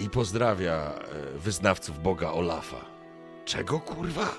[0.00, 0.74] i pozdrawia
[1.34, 2.84] e, wyznawców Boga Olafa.
[3.44, 4.34] Czego kurwa?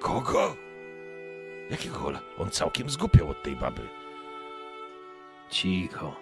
[0.00, 0.56] Kogo?
[1.70, 2.20] Jakiego Ola?
[2.38, 3.88] On całkiem zgupiał od tej baby.
[5.50, 6.16] Cicho.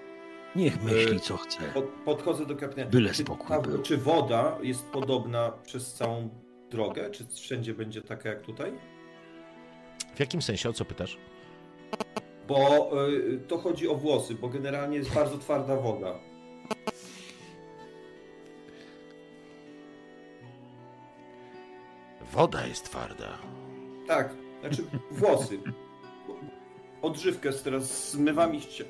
[0.56, 1.60] Niech myśli, co chce.
[1.74, 2.90] Pod, podchodzę do kapitana.
[2.90, 3.82] Byle czy, spokój ta- był.
[3.82, 6.28] czy woda jest podobna przez całą
[6.70, 7.10] drogę?
[7.10, 8.72] Czy wszędzie będzie taka jak tutaj?
[10.18, 10.68] W jakim sensie?
[10.68, 11.18] O co pytasz?
[12.48, 16.14] Bo y, to chodzi o włosy, bo generalnie jest bardzo twarda woda.
[22.32, 23.38] Woda jest twarda.
[24.06, 24.30] Tak,
[24.60, 25.58] znaczy włosy.
[27.02, 28.84] Odżywkę teraz zmywam i ści-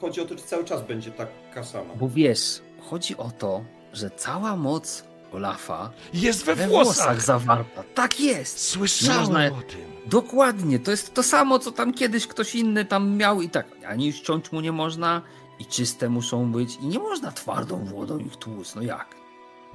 [0.00, 1.94] Chodzi o to, czy cały czas będzie taka sama.
[1.94, 6.94] Bo wiesz, chodzi o to, że cała moc Olafa Jest we, we włosach!
[6.94, 7.82] włosach zawarta.
[7.94, 8.58] Tak jest!
[8.68, 9.95] Słyszałem Można- o tym.
[10.06, 13.66] Dokładnie, to jest to samo, co tam kiedyś ktoś inny tam miał i tak.
[13.88, 15.22] Ani ściąć mu nie można,
[15.58, 18.74] i czyste muszą być, i nie można twardą wodą ich tłuc.
[18.74, 19.06] No jak?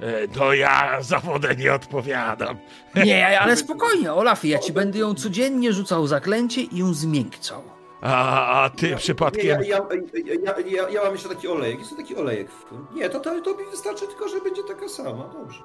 [0.00, 0.04] E,
[0.38, 2.56] No ja za wodę nie odpowiadam.
[3.04, 7.62] Nie, ale spokojnie, Olaf, ja ci będę ją codziennie rzucał zaklęcie i ją zmiękczał.
[8.00, 9.60] A, a ty Ja- przypadkiem...
[9.60, 9.78] Nie, ja,
[10.34, 11.78] ja, ja, ja, ja mam jeszcze taki olejek.
[11.78, 12.48] Jest to taki olejek.
[12.94, 15.24] Nie, to, to, to mi wystarczy tylko, że będzie taka sama.
[15.32, 15.62] Dobrze.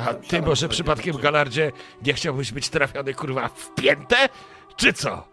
[0.00, 1.72] A ty może przypadkiem, Galardzie,
[2.06, 4.16] nie chciałbyś być trafiony, kurwa, w piętę?
[4.76, 5.28] Czy co?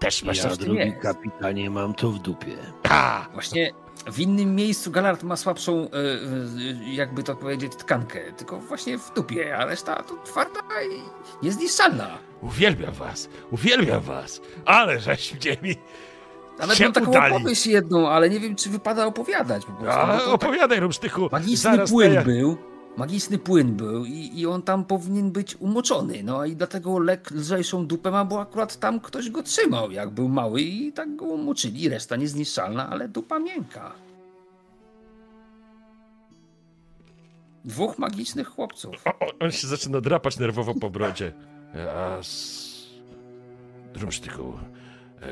[0.00, 0.98] Też masz Ja, tym drogi jest.
[1.02, 2.56] kapitanie, mam to w dupie.
[2.88, 3.70] A, Właśnie
[4.12, 8.32] w innym miejscu Galard ma słabszą, e, e, jakby to powiedzieć, tkankę.
[8.32, 11.02] Tylko właśnie w dupie, a reszta to twarda i
[11.44, 12.18] niezniszczalna.
[12.40, 15.74] uwielbiam was, uwielbiam was, ale żeście mi
[16.58, 17.34] Nawet się mam taką udali.
[17.34, 20.00] opowieść jedną, ale nie wiem, czy wypada opowiadać po prostu.
[20.00, 21.28] A, to tak opowiadaj, Rumsztychu.
[21.32, 22.56] magiczny Zaraz płyn daję- był.
[22.96, 26.22] Magiczny płyn był i, i on tam powinien być umoczony.
[26.24, 30.28] No i dlatego lek lżejszą dupę ma, bo akurat tam ktoś go trzymał, jak był
[30.28, 31.88] mały i tak go umoczyli.
[31.88, 33.92] Reszta niezniszczalna, ale dupa miękka.
[37.64, 38.94] Dwóch magicznych chłopców.
[39.20, 41.32] O, on się zaczyna drapać nerwowo po brodzie.
[41.96, 42.68] A s...
[43.94, 44.52] Drumsztyku,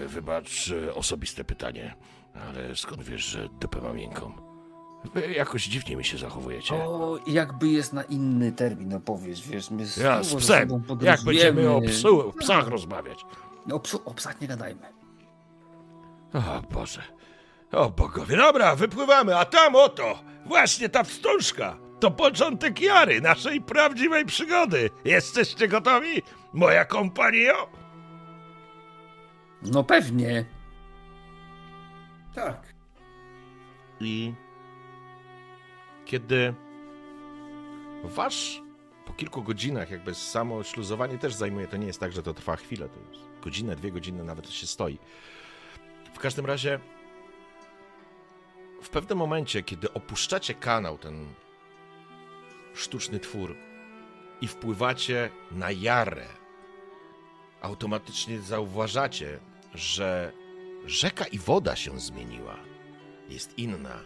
[0.07, 1.95] wybacz e, osobiste pytanie,
[2.49, 4.33] ale skąd wiesz, że dupę mam miękką?
[5.15, 6.75] Wy jakoś dziwnie mi się zachowujecie.
[6.75, 10.85] O, jakby jest na inny termin opowiesz, wiesz, my Ja z długo ze psem.
[11.01, 13.25] Jak będziemy o, psu, o psach rozmawiać?
[13.73, 14.83] O, psu, o psach nie gadajmy.
[16.35, 17.03] O Boże.
[17.73, 18.37] O bogowie.
[18.37, 21.77] Dobra, wypływamy, a tam oto, właśnie ta wstążka.
[22.01, 24.91] To początek jary, naszej prawdziwej przygody.
[25.05, 27.69] Jesteście gotowi, moja kompanio?
[29.63, 30.45] No pewnie.
[32.35, 32.75] Tak.
[34.01, 34.35] I
[36.05, 36.55] kiedy
[38.05, 38.63] wasz
[39.07, 42.57] po kilku godzinach jakby samo śluzowanie też zajmuje, to nie jest tak, że to trwa
[42.57, 44.99] chwilę, to jest godzinę, dwie godziny nawet się stoi.
[46.15, 46.81] W każdym razie
[48.83, 51.27] w pewnym momencie, kiedy opuszczacie kanał, ten
[52.75, 53.57] sztuczny twór
[54.41, 56.27] i wpływacie na jarę,
[57.67, 59.39] automatycznie zauważacie,
[59.75, 60.33] że
[60.85, 62.57] rzeka i woda się zmieniła.
[63.29, 63.99] Jest inna.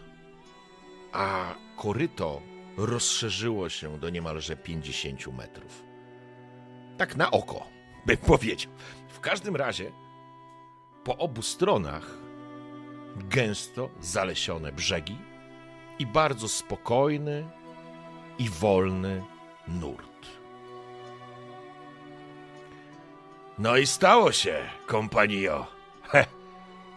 [1.12, 2.42] A koryto
[2.76, 5.84] rozszerzyło się do niemalże 50 metrów.
[6.96, 7.66] Tak na oko,
[8.06, 8.72] bym powiedział.
[9.08, 9.92] W każdym razie,
[11.04, 12.06] po obu stronach
[13.16, 15.18] gęsto zalesione brzegi
[15.98, 17.50] i bardzo spokojny
[18.38, 19.24] i wolny
[19.68, 20.09] nurt.
[23.60, 25.66] No i stało się, kompanio.
[26.02, 26.26] Heh.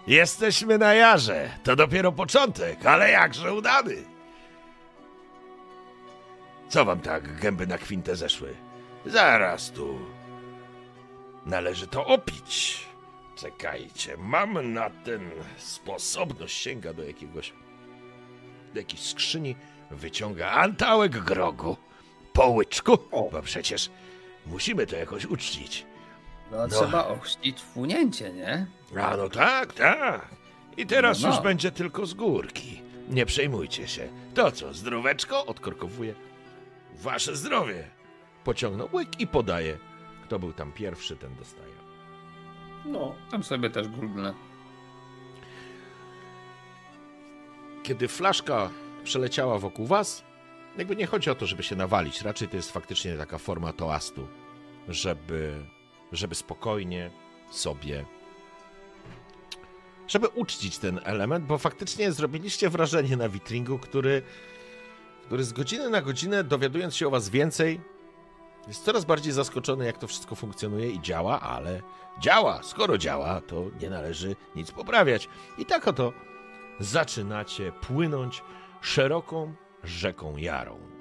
[0.07, 1.49] Jesteśmy na jarze.
[1.63, 3.95] To dopiero początek, ale jakże udany.
[6.69, 8.55] Co wam tak gęby na kwintę zeszły?
[9.05, 9.99] Zaraz tu.
[11.45, 12.79] Należy to opić.
[13.35, 16.61] Czekajcie, mam na ten sposobność.
[16.61, 17.53] Sięga do jakiegoś.
[18.73, 19.55] do jakiejś skrzyni,
[19.91, 21.77] wyciąga antałek grogu.
[22.33, 23.29] Po łyczku, O.
[23.31, 23.89] bo przecież
[24.45, 25.85] musimy to jakoś uczcić.
[26.53, 28.65] No, trzeba ochrzcić wpłynięcie, nie?
[29.01, 30.27] A no tak, tak.
[30.77, 31.35] I teraz No, no.
[31.35, 32.81] już będzie tylko z górki.
[33.09, 34.07] Nie przejmujcie się.
[34.33, 35.45] To co, zdróweczko?
[35.45, 36.13] Odkorkowuje.
[36.95, 37.87] Wasze zdrowie.
[38.43, 39.77] Pociągnął łyk i podaje.
[40.23, 41.73] Kto był tam pierwszy, ten dostaje.
[42.85, 43.15] No.
[43.31, 44.33] Tam sobie też googlę.
[47.83, 48.69] Kiedy flaszka
[49.03, 50.23] przeleciała wokół was,
[50.77, 52.21] jakby nie chodzi o to, żeby się nawalić.
[52.21, 54.27] Raczej to jest faktycznie taka forma toastu,
[54.89, 55.65] żeby,
[56.13, 57.11] żeby spokojnie
[57.51, 58.05] sobie
[60.07, 64.21] żeby uczcić ten element, bo faktycznie zrobiliście wrażenie na witringu, który,
[65.25, 67.81] który z godziny na godzinę, dowiadując się o was więcej,
[68.67, 71.81] jest coraz bardziej zaskoczony, jak to wszystko funkcjonuje i działa, ale
[72.21, 72.63] działa.
[72.63, 75.29] Skoro działa, to nie należy nic poprawiać.
[75.57, 76.13] I tak oto
[76.79, 78.43] zaczynacie płynąć
[78.81, 80.92] szeroką rzeką Jarą.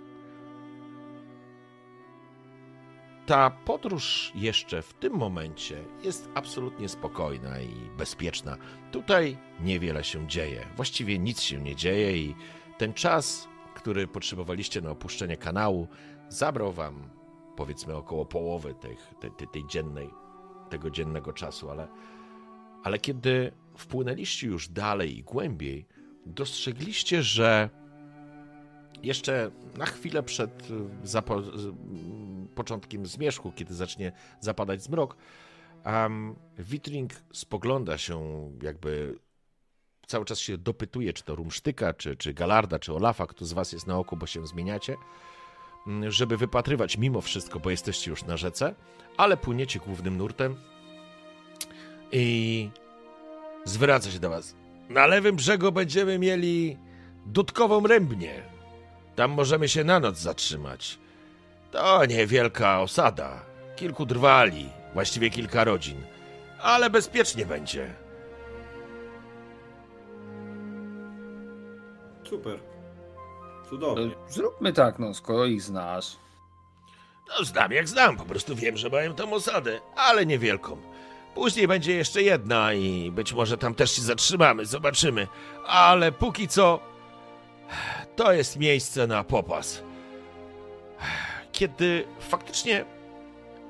[3.26, 8.56] Ta podróż jeszcze w tym momencie jest absolutnie spokojna i bezpieczna.
[8.92, 10.66] Tutaj niewiele się dzieje.
[10.76, 12.34] Właściwie nic się nie dzieje i
[12.78, 15.88] ten czas, który potrzebowaliście na opuszczenie kanału,
[16.28, 17.10] zabrał wam
[17.56, 20.10] powiedzmy około połowy tych, tej, tej, tej dziennej,
[20.70, 21.88] tego dziennego czasu, ale,
[22.82, 25.86] ale kiedy wpłynęliście już dalej i głębiej,
[26.26, 27.70] dostrzegliście, że
[29.02, 35.16] jeszcze na chwilę przed y, m, początkiem zmierzchu, kiedy zacznie zapadać zmrok,
[35.86, 39.18] um, Witring spogląda się jakby
[40.06, 43.72] cały czas się dopytuje, czy to Rumsztyka, czy, czy Galarda, czy Olafa, kto z was
[43.72, 44.96] jest na oku, bo się zmieniacie,
[45.86, 48.74] m, żeby wypatrywać mimo wszystko, bo jesteście już na rzece,
[49.16, 50.56] ale płyniecie głównym nurtem
[52.12, 52.70] i
[53.64, 54.54] zwraca się do was.
[54.88, 56.78] Na lewym brzegu będziemy mieli
[57.26, 58.51] dudkową rębnię.
[59.16, 60.98] Tam możemy się na noc zatrzymać.
[61.70, 63.42] To niewielka osada.
[63.76, 64.68] Kilku drwali.
[64.94, 66.02] Właściwie kilka rodzin.
[66.60, 67.94] Ale bezpiecznie będzie.
[72.24, 72.58] Super.
[73.68, 74.10] Cudownie.
[74.28, 76.16] zróbmy tak, no, skoro ich znasz.
[77.28, 80.76] No, znam jak znam, po prostu wiem, że mają tam osadę, ale niewielką.
[81.34, 85.28] Później będzie jeszcze jedna i być może tam też się zatrzymamy, zobaczymy.
[85.66, 86.80] Ale póki co,
[88.16, 89.82] to jest miejsce na popas.
[91.52, 92.84] Kiedy faktycznie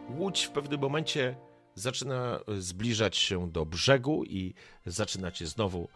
[0.08, 1.36] łódź w pewnym momencie
[1.74, 4.54] zaczyna zbliżać się do brzegu i
[4.86, 5.88] zaczynacie znowu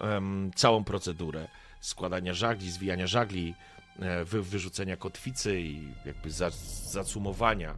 [0.00, 1.48] em, całą procedurę
[1.80, 3.54] składania żagli, zwijania żagli,
[3.98, 6.50] e, wy, wyrzucenia kotwicy i jakby za,
[6.90, 7.74] zacumowania.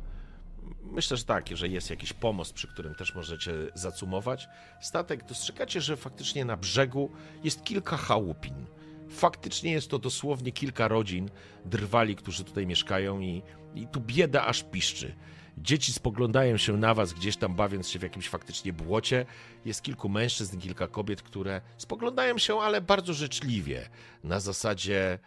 [0.82, 4.48] Myślę, że tak, że jest jakiś pomost, przy którym też możecie zacumować.
[4.80, 7.10] Statek, dostrzegacie, że faktycznie na brzegu
[7.44, 8.66] jest kilka chałupin.
[9.08, 11.30] Faktycznie jest to dosłownie kilka rodzin
[11.64, 13.42] drwali, którzy tutaj mieszkają i,
[13.74, 15.14] i tu bieda aż piszczy.
[15.58, 19.26] Dzieci spoglądają się na was, gdzieś tam bawiąc się w jakimś faktycznie błocie.
[19.64, 23.88] Jest kilku mężczyzn, kilka kobiet, które spoglądają się, ale bardzo życzliwie.
[24.24, 25.18] Na zasadzie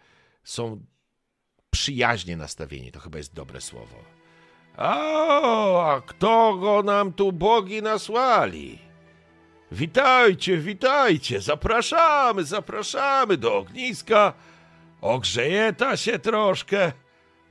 [0.44, 0.84] są
[1.70, 3.96] przyjaźnie nastawieni, to chyba jest dobre słowo.
[4.76, 8.87] A, a kto go nam tu bogi nasłali?
[9.72, 14.32] Witajcie, witajcie, zapraszamy, zapraszamy do ogniska.
[15.00, 16.92] Ogrzeje ta się troszkę,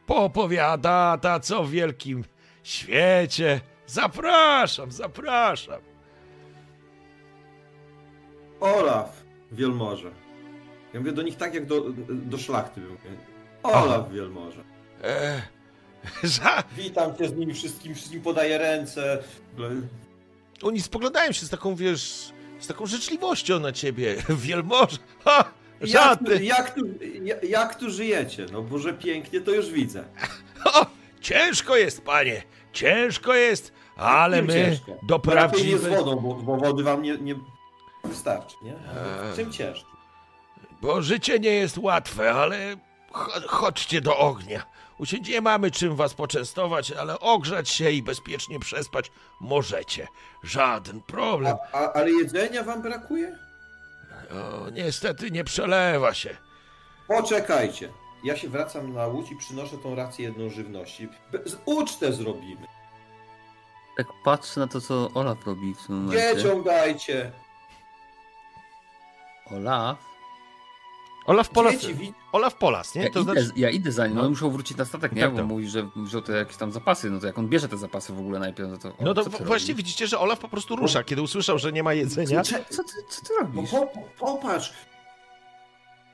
[0.05, 2.23] poopowiada ta co w wielkim
[2.63, 3.61] świecie.
[3.85, 5.81] Zapraszam, zapraszam.
[8.59, 10.11] Olaf, wielmoże.
[10.93, 12.81] Ja mówię do nich tak jak do, do szlachty.
[13.63, 14.63] Olaf, wielmoże.
[15.03, 15.41] E,
[16.23, 19.23] za, Witam cię z nimi wszystkim, wszystkim podaję ręce.
[20.63, 24.15] Oni spoglądają się z taką, wiesz, z taką życzliwością na ciebie.
[24.29, 25.43] Wielmoże, ha,
[25.81, 26.37] Jak, żadny.
[26.37, 26.81] tu- jak, tu,
[27.23, 28.45] jak, jak tu żyjecie?
[28.51, 30.03] No Boże, pięknie, to już widzę.
[30.73, 30.85] O,
[31.21, 34.91] ciężko jest, panie, ciężko jest, ale Czym my ciężko?
[35.03, 35.33] do Lepiej
[35.67, 35.97] nie z prawdziwej...
[35.97, 37.35] wodą, bo, bo wody wam nie, nie
[38.03, 38.71] wystarczy, nie?
[38.71, 39.35] Eee.
[39.35, 39.87] Czym ciężko?
[40.81, 42.75] Bo życie nie jest łatwe, ale
[43.11, 44.65] cho- chodźcie do ognia.
[44.99, 49.11] Usiądzie, nie mamy czym was poczęstować, ale ogrzać się i bezpiecznie przespać
[49.41, 50.07] możecie.
[50.43, 51.55] Żaden problem.
[51.73, 53.37] A, a, ale jedzenia wam brakuje?
[54.31, 56.37] O, niestety nie przelewa się.
[57.07, 57.89] Poczekajcie.
[58.23, 61.09] Ja się wracam na łódź i przynoszę tą rację jedną żywności.
[61.31, 62.67] Be- z- Ucztę zrobimy.
[63.97, 66.35] Tak patrzę na to, co Olaf robi w tym momencie.
[66.35, 67.31] Nie ciągajcie.
[69.51, 69.97] Olaf?
[71.27, 73.03] Olaf Polas, Dzieci, Olaf Polas nie?
[73.03, 73.51] Ja, To idę, znaczy...
[73.55, 74.21] ja idę za nim, No.
[74.21, 74.25] no.
[74.27, 75.21] on musiał wrócić na statek, nie?
[75.21, 75.45] Tak, Bo tak.
[75.47, 78.19] mówi, że wziął te jakieś tam zapasy, no to jak on bierze te zapasy w
[78.19, 78.93] ogóle najpierw, no to...
[78.99, 79.85] No to co ty właśnie robisz?
[79.85, 81.03] widzicie, że Olaf po prostu rusza.
[81.03, 83.71] Kiedy usłyszał, że nie ma jedzenia, Cze- Co ty, co ty No robisz?
[83.71, 84.73] po, po, popatrz.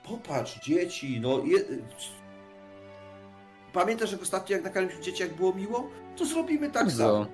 [0.08, 1.40] Popatrz, dzieci, no.
[1.46, 1.60] Je...
[3.74, 5.90] Pamiętasz, jak ostatnio, jak nakarmiliśmy dzieci, jak było miło?
[6.18, 7.26] To zrobimy tak samo.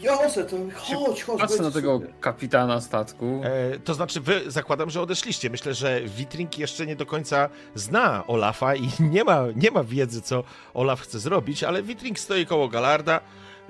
[0.00, 1.40] Jose, to chodź, chodź.
[1.40, 2.14] Patrzę na tego super.
[2.20, 3.40] kapitana statku.
[3.44, 5.50] E, to znaczy, wy zakładam, że odeszliście.
[5.50, 10.22] Myślę, że Witring jeszcze nie do końca zna Olafa i nie ma, nie ma wiedzy,
[10.22, 10.44] co
[10.74, 13.20] Olaf chce zrobić, ale Witring stoi koło Galarda.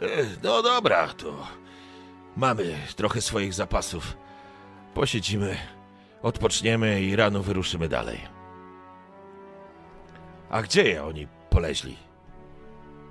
[0.00, 0.06] E,
[0.42, 1.46] no dobra, to
[2.36, 4.16] mamy trochę swoich zapasów.
[4.94, 5.56] Posiedzimy,
[6.22, 8.20] odpoczniemy i rano wyruszymy dalej.
[10.50, 11.96] A gdzie je oni poleźli?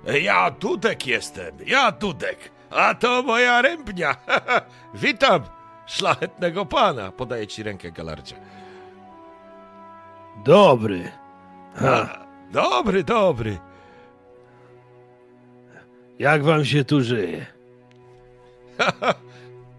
[0.06, 4.16] E, Ja Dudek jestem, ja Dudek, a to moja rębnia.
[4.94, 5.42] Witam,
[5.86, 7.12] szlachetnego pana.
[7.12, 8.36] Podaję ci rękę, Galardzie.
[10.44, 11.12] Dobry.
[11.74, 13.58] Ha, dobry, dobry.
[16.18, 17.46] jak wam się tu żyje?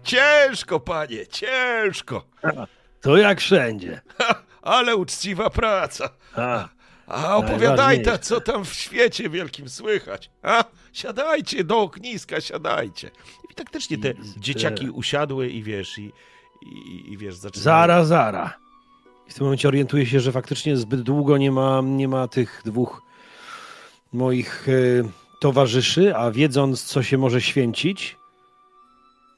[0.02, 2.24] Ciężko, panie, ciężko.
[3.00, 4.00] To jak wszędzie.
[4.62, 6.08] Ale uczciwa praca.
[7.06, 10.30] A opowiadaj ta, co tam w świecie wielkim słychać.
[10.42, 13.10] A, siadajcie do ogniska, siadajcie.
[13.50, 16.12] I faktycznie te I z- dzieciaki usiadły i wiesz, i,
[16.62, 17.64] i, i wiesz, zaczynają...
[17.64, 18.58] zara, zara.
[19.28, 23.02] W tym momencie orientuję się, że faktycznie zbyt długo nie ma, nie ma tych dwóch
[24.12, 24.72] moich e,
[25.40, 28.16] towarzyszy, a wiedząc, co się może święcić,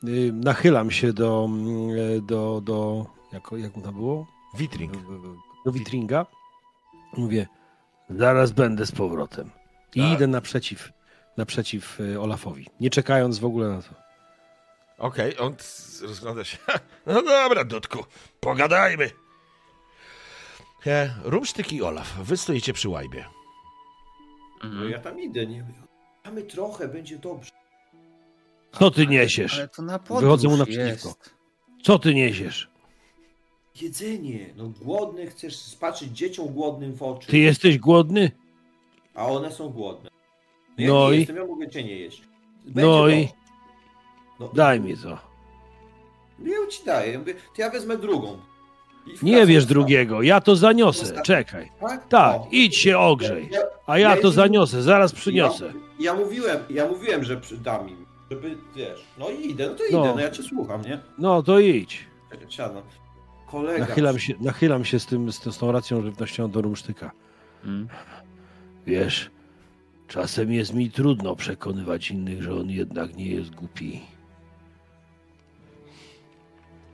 [0.04, 4.26] y, nachylam się do, mm, e, do, do jak, jak to było?
[4.58, 4.92] Witring.
[5.64, 6.26] Do Witringa.
[7.16, 7.46] Mówię,
[8.10, 9.50] zaraz będę z powrotem.
[9.94, 10.12] I Tak.
[10.12, 10.92] idę naprzeciw,
[11.36, 13.89] naprzeciw e, Olafowi, nie czekając w ogóle na to.
[14.99, 15.65] Okej, on t-
[16.02, 16.59] rozgląda się.
[17.07, 18.05] No dobra, Dudku,
[18.41, 19.10] pogadajmy.
[20.86, 23.25] E, Rumsztyk i Olaf, wy stoicie przy łajbie.
[24.62, 24.91] No Mhm.
[24.91, 25.65] ja tam idę, nie?
[26.25, 27.50] Mamy trochę, będzie dobrze.
[28.78, 29.55] Co ty niesiesz?
[29.59, 31.15] Ale to na podróż Wychodzę mu naprzeciwko.
[31.83, 32.70] Co ty niesiesz?
[33.81, 38.31] Jedzenie, no głodny chcesz spaczyć dzieciom głodnym w oczy, Ty jesteś głodny?
[39.15, 40.10] a one są głodne.
[40.78, 42.23] No, ja No i- jestem, ja mogę cię nie jeść.
[42.65, 43.28] Będzie No i.
[44.40, 45.18] No, Daj mi to.
[46.44, 47.12] Ja ją ci daję.
[47.12, 48.39] Ja mówię, to ja wezmę drugą.
[49.23, 51.23] Nie wiesz drugiego, ja to zaniosę.
[51.23, 51.70] Czekaj.
[51.81, 52.08] Tak?
[52.08, 52.49] Tak, O.
[52.50, 53.49] idź się ogrzej.
[53.52, 55.66] Ja, A ja ja to zaniosę, zaraz przyniosę.
[55.99, 59.82] Ja, ja mówiłem, ja mówiłem, że dam im, żeby, wiesz, no i idę, no to
[59.92, 59.99] No.
[60.05, 60.99] idę, no ja cię słucham, nie?
[61.18, 62.07] No to idź.
[62.49, 62.82] Siadam.
[63.47, 63.78] Kolega.
[63.78, 67.10] Nachylam się, nachylam się z, tym, z, tą racją żywnościową do rumsztyka.
[67.65, 67.89] Mm.
[68.86, 69.31] Wiesz,
[70.10, 74.00] czasem jest mi trudno przekonywać innych, że on jednak nie jest głupi.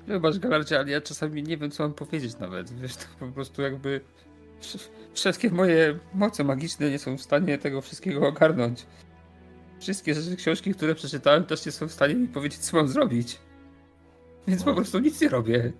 [0.06, 2.80] Wybacz, Galarcie, ale ja czasami nie wiem, co mam powiedzieć nawet.
[2.80, 4.00] Wiesz, to po prostu jakby...
[4.60, 8.86] wsz- Wszystkie moje moce magiczne nie są w stanie tego wszystkiego ogarnąć.
[9.80, 13.38] Wszystkie rzeczy, książki, które przeczytałem, też nie są w stanie mi powiedzieć, co mam zrobić.
[14.48, 15.72] Więc po prostu nic nie robię.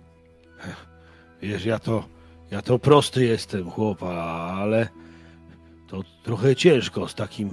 [1.41, 2.07] Wiesz, ja to,
[2.51, 4.13] ja to prosty jestem, chłopa,
[4.61, 4.87] ale
[5.87, 7.51] to trochę ciężko z takim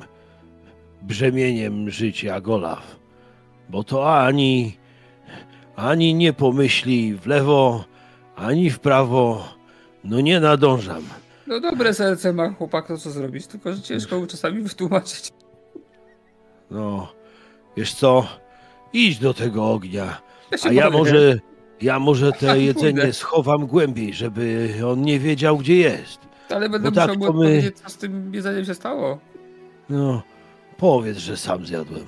[1.03, 2.97] brzemieniem życia jak Olaf.
[3.69, 4.77] Bo to ani,
[5.77, 7.85] ani nie pomyśli w lewo,
[8.37, 9.49] ani w prawo.
[10.05, 11.03] No nie nadążam.
[11.47, 15.29] No dobre serce ma chłopak, to co zrobić, tylko że ciężko mu czasami wytłumaczyć.
[16.71, 17.13] No,
[17.77, 18.27] wiesz co?
[18.93, 20.21] Idź do tego ognia.
[20.53, 21.39] Ja A ja może,
[21.81, 26.24] ja może te jedzenie schowam głębiej, żeby on nie wiedział, gdzie jest.
[26.51, 29.19] Ale będę bo tak musiał mu to my- odpowiedzieć, co z tym jedzeniem się stało.
[29.89, 30.23] No,
[30.77, 32.05] powiedz, że sam zjadłem.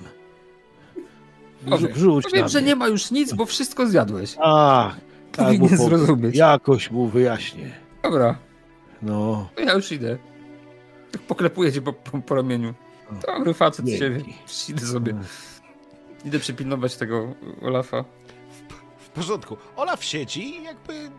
[1.71, 1.93] Powiem.
[1.93, 4.37] Wrzuć Powiem, że nie ma już nic, bo wszystko zjadłeś.
[4.41, 4.91] A,
[5.33, 6.37] tak, Powinien bo po- zrozumieć.
[6.37, 7.71] Jakoś mu wyjaśnię.
[8.03, 8.39] Dobra,
[9.03, 10.19] No, to ja już idę.
[11.13, 12.75] Tak poklepuję cię po, po, po ramieniu.
[13.27, 14.21] Dobry facet z siebie.
[14.69, 15.15] Idę sobie.
[16.25, 18.05] Idę przypilnować tego Olafa.
[18.99, 19.57] W porządku.
[19.77, 21.11] Olaf siedzi i jakby...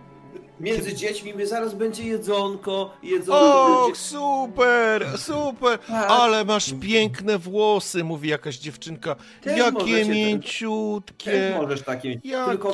[0.59, 3.85] Między dziećmi my zaraz będzie jedzonko, jedzonko.
[3.87, 6.09] Och, super, super, Tak.
[6.11, 9.15] ale masz piękne włosy, mówi jakaś dziewczynka.
[9.41, 11.53] Też Jakie mięciutkie.
[11.61, 12.25] możesz takie mieć.
[12.25, 12.73] Jakie Tylko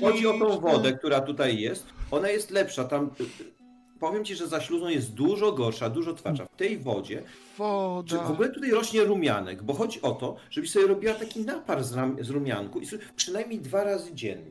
[0.00, 1.86] chodzi o tą wodę, która tutaj jest.
[2.10, 2.84] Ona jest lepsza.
[2.84, 3.26] Tam y, y,
[4.00, 6.44] powiem ci, że za śluzą jest dużo gorsza, dużo twardsza.
[6.44, 7.22] W tej wodzie
[7.56, 8.22] Czy Woda.
[8.22, 11.92] w ogóle tutaj rośnie rumianek, bo chodzi o to, żebyś sobie robiła taki napar z,
[11.94, 14.50] ram, z rumianku i przynajmniej dwa razy dziennie.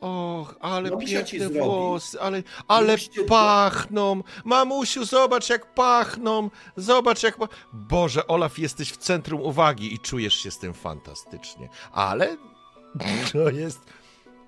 [0.00, 1.70] Och, ale No, Misia ci piękne zrobi.
[1.70, 4.22] włosy, ale, ale Musicie- pachną.
[4.44, 6.50] Mamusiu, zobacz jak pachną.
[6.76, 7.36] Zobacz jak...
[7.36, 7.48] Pa...
[7.72, 11.68] Boże, Olaf, jesteś w centrum uwagi i czujesz się z tym fantastycznie.
[11.92, 12.36] Ale
[13.32, 13.80] to jest...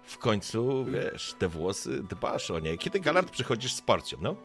[0.02, 2.78] W końcu, wiesz, te włosy, dbasz o nie.
[2.78, 4.36] Kiedy Galard przychodzisz z porcją, no?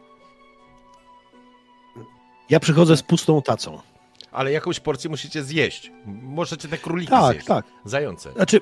[2.49, 3.81] Ja przychodzę z pustą tacą.
[4.35, 5.91] Ale jakąś porcję musicie zjeść.
[6.05, 7.47] Możecie te króliki Tak, zjeść.
[7.47, 7.65] tak.
[7.85, 8.31] Zające.
[8.33, 8.59] Znaczy,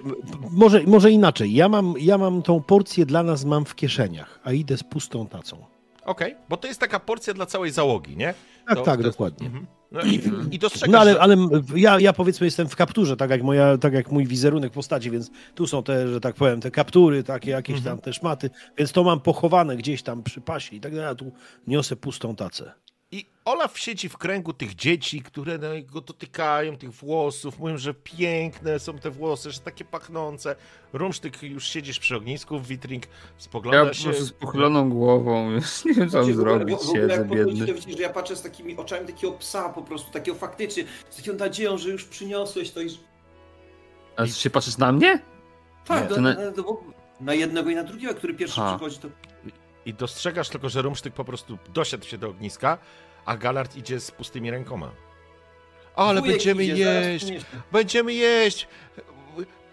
[0.52, 1.54] może, może inaczej.
[1.54, 5.28] Ja mam, ja mam tą porcję dla nas mam w kieszeniach, a idę z pustą
[5.28, 5.66] tacą.
[6.06, 8.34] Okej, bo to jest taka porcja dla całej załogi, nie?
[8.68, 9.48] Tak, To- tak, to jest- dokładnie.
[9.48, 9.68] Mhm.
[9.92, 10.22] No i,
[10.52, 11.36] i dostrzegasz, No ale, ale
[11.76, 15.32] ja, ja powiedzmy jestem w kapturze, tak jak, moja, tak jak mój wizerunek postaci, więc
[15.56, 17.96] tu są te, że tak powiem, te kaptury, takie jakieś Mhm.
[17.98, 21.16] tam te szmaty, więc to mam pochowane gdzieś tam przy pasie i tak dalej, a
[21.16, 21.32] tu
[21.68, 22.72] niosę pustą tacę.
[23.14, 27.94] I Olaf siedzi w kręgu tych dzieci, które no, go dotykają, tych włosów, mówią, że
[27.94, 30.56] piękne są te włosy, że takie pachnące.
[30.94, 34.04] Rumsztyk już siedzisz przy ognisku, Witring Ja po spogląda się...
[34.04, 37.02] prostu z pochyloną głową, już nie wiem co mam Znaczy, w ogóle- zrobić, w ogóle
[37.02, 37.68] siedzę jak biedny.
[37.68, 41.24] to widzisz, że ja patrzę z takimi oczami takiego psa po prostu, takiego faktycznie, z
[41.24, 42.90] taką nadzieją, że już przyniosłeś to i...
[44.16, 45.20] A czy się patrzysz na mnie?
[45.86, 46.36] Tak, na,
[47.20, 48.76] na jednego i na drugiego, który pierwszy Ha.
[48.76, 49.08] przychodzi, to...
[49.86, 52.78] I dostrzegasz tylko, że Rumsztyk po prostu dosiadł się do ogniska,
[53.26, 54.92] a Galard idzie z pustymi rękoma.
[55.96, 56.76] Ale Wujek będziemy idzie,
[57.12, 57.26] jeść,
[57.72, 58.68] będziemy jeść.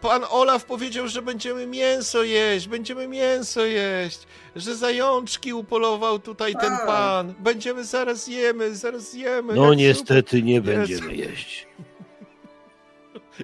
[0.01, 6.71] Pan Olaf powiedział, że będziemy mięso jeść, będziemy mięso jeść, że zajączki upolował tutaj ten
[6.71, 6.87] Tak.
[6.87, 7.35] pan.
[7.39, 9.55] Będziemy zaraz jemy, zaraz jemy.
[9.55, 10.65] No niestety nie Jezu.
[10.67, 11.67] będziemy jeść.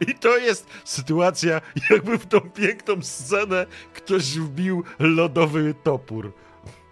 [0.08, 6.32] I to jest sytuacja, jakby w tą piękną scenę ktoś wbił lodowy topór.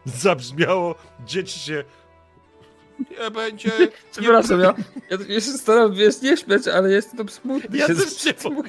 [0.04, 0.94] Zabrzmiało,
[1.26, 1.84] dzieci się.
[3.20, 3.70] Nie będzie.
[4.12, 4.74] Przepraszam, ja,
[5.10, 7.78] ja, ja się staram, wiesz, nie śmiać, ale jestem smutny.
[7.78, 8.68] Ja też nie mogę.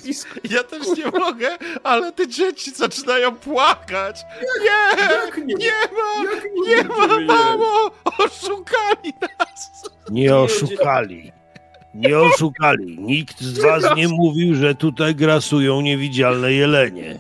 [0.50, 4.22] Ja też nie mogę, ale te dzieci zaczynają płakać.
[4.64, 5.04] Nie!
[5.04, 5.56] Jak nie?
[5.56, 6.32] Nie ma!
[6.34, 7.92] Jak Nie ma, będziemy mamo!
[8.18, 9.72] Oszukali nas!
[10.10, 11.32] Nie oszukali.
[11.94, 12.98] Nie oszukali.
[13.00, 17.20] Nikt z was nie mówił, że tutaj grasują niewidzialne jelenie.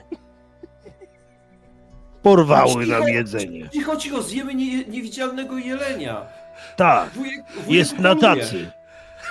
[2.25, 3.69] Porwały nam jedzenie.
[3.69, 6.21] Cicho, cicho, zjemy nie, niewidzialnego jelenia.
[6.77, 8.41] Tak, Wujek, wujek jest na poluje.
[8.43, 8.71] tacy.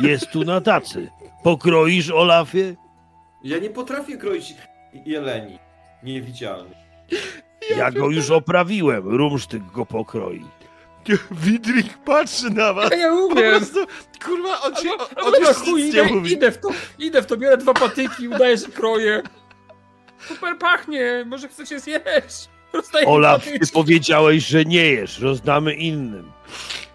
[0.00, 1.10] Jest tu na tacy.
[1.42, 2.74] Pokroisz, Olafie?
[3.44, 4.54] Ja nie potrafię kroić
[5.06, 5.58] jeleni
[6.02, 6.76] niewidzialnych.
[7.76, 9.08] Ja go już oprawiłem.
[9.16, 10.44] Rumsztyk go pokroi.
[11.30, 12.90] Widrik patrzy na was.
[12.98, 13.56] Ja Po umiem.
[13.58, 13.86] prostu,
[14.24, 16.32] kurwa, on ci, on, chuj, nic nie idę, mówi.
[16.32, 19.22] idę w to, idę w to, biorę dwa patyki, udaję, że kroję.
[20.28, 22.48] Super pachnie, może chcecie zjeść?
[22.74, 26.32] Rozdaję Olaf, ty powiedziałeś, że nie jesz, rozdamy innym.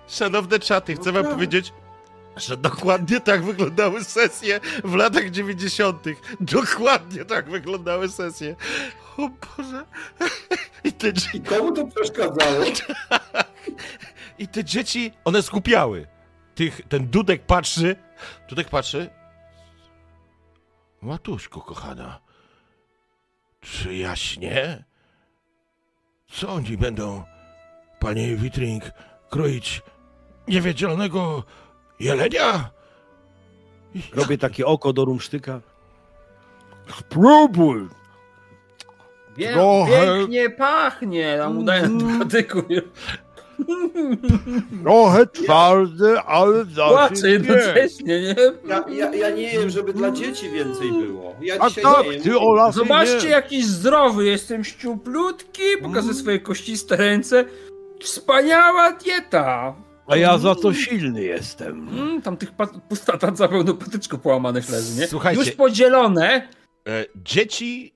[0.08, 1.35] Szanowne czaty, chcę wam Naprawdę.
[1.35, 1.74] powiedzieć,
[2.38, 6.03] że dokładnie tak wyglądały sesje w latach 90.
[6.40, 8.56] Dokładnie tak wyglądały sesje.
[9.17, 9.85] O Boże.
[10.83, 12.66] I te, I dzie- komu to przeszkadzało?
[14.40, 16.08] I te dzieci, one skupiały.
[16.56, 17.95] Tych, ten Dudek patrzy,
[18.49, 19.09] Dudek patrzy.
[21.01, 22.19] Matuszko, kochana,
[23.61, 24.83] czy jaśnie?
[26.32, 27.24] Co oni będą,
[27.99, 28.83] panie Witring,
[29.30, 29.82] kroić
[30.48, 31.43] niewiedzialnego
[31.99, 32.69] jelenia?
[34.14, 35.61] Robię takie oko do rumsztyka.
[36.99, 37.88] Spróbuj!
[39.38, 41.90] Pię- trochę- Pięknie pachnie, tam udaję.
[44.84, 46.66] Trochę twarde, ale
[47.24, 47.30] nie.
[47.30, 48.36] jednocześnie, nie?
[48.68, 51.36] Ja, ja, ja nie jem, żeby dla dzieci więcej było.
[51.42, 52.22] Ja A dzisiaj tak, nie jem.
[52.22, 53.30] ty Olaf Zobaczcie, nie.
[53.30, 57.46] jakiś zdrowy, jestem ściuplutki, pokazuję swoje kościste ręce.
[58.02, 59.76] Wspaniała dieta.
[60.08, 61.90] A ja za to silny jestem.
[61.90, 65.08] Mm, tam tych pat- pusta taca pełno patyczków połamanych leży, nie?
[65.08, 65.42] Słuchajcie.
[65.42, 66.48] Już podzielone.
[66.88, 67.94] E, dzieci,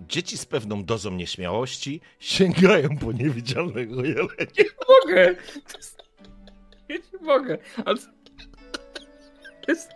[0.00, 4.64] dzieci z pewną dozą nieśmiałości sięgają po niewidzialnego jelenia.
[4.88, 5.34] Mogę.
[5.72, 6.02] To jest...
[6.88, 7.58] Ja nie mogę.
[7.84, 7.96] Ale...
[9.68, 9.90] Jest...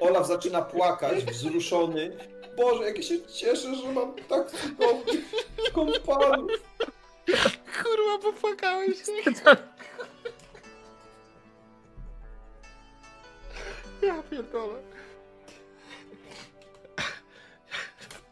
[0.00, 2.16] Olaf zaczyna płakać, wzruszony.
[2.56, 5.24] Boże, jak ja się cieszę, że mam tak cudownych
[5.72, 6.50] kompanów.
[7.82, 9.12] Kurwa, popłakałeś się.
[14.06, 14.82] Ja pierdolę.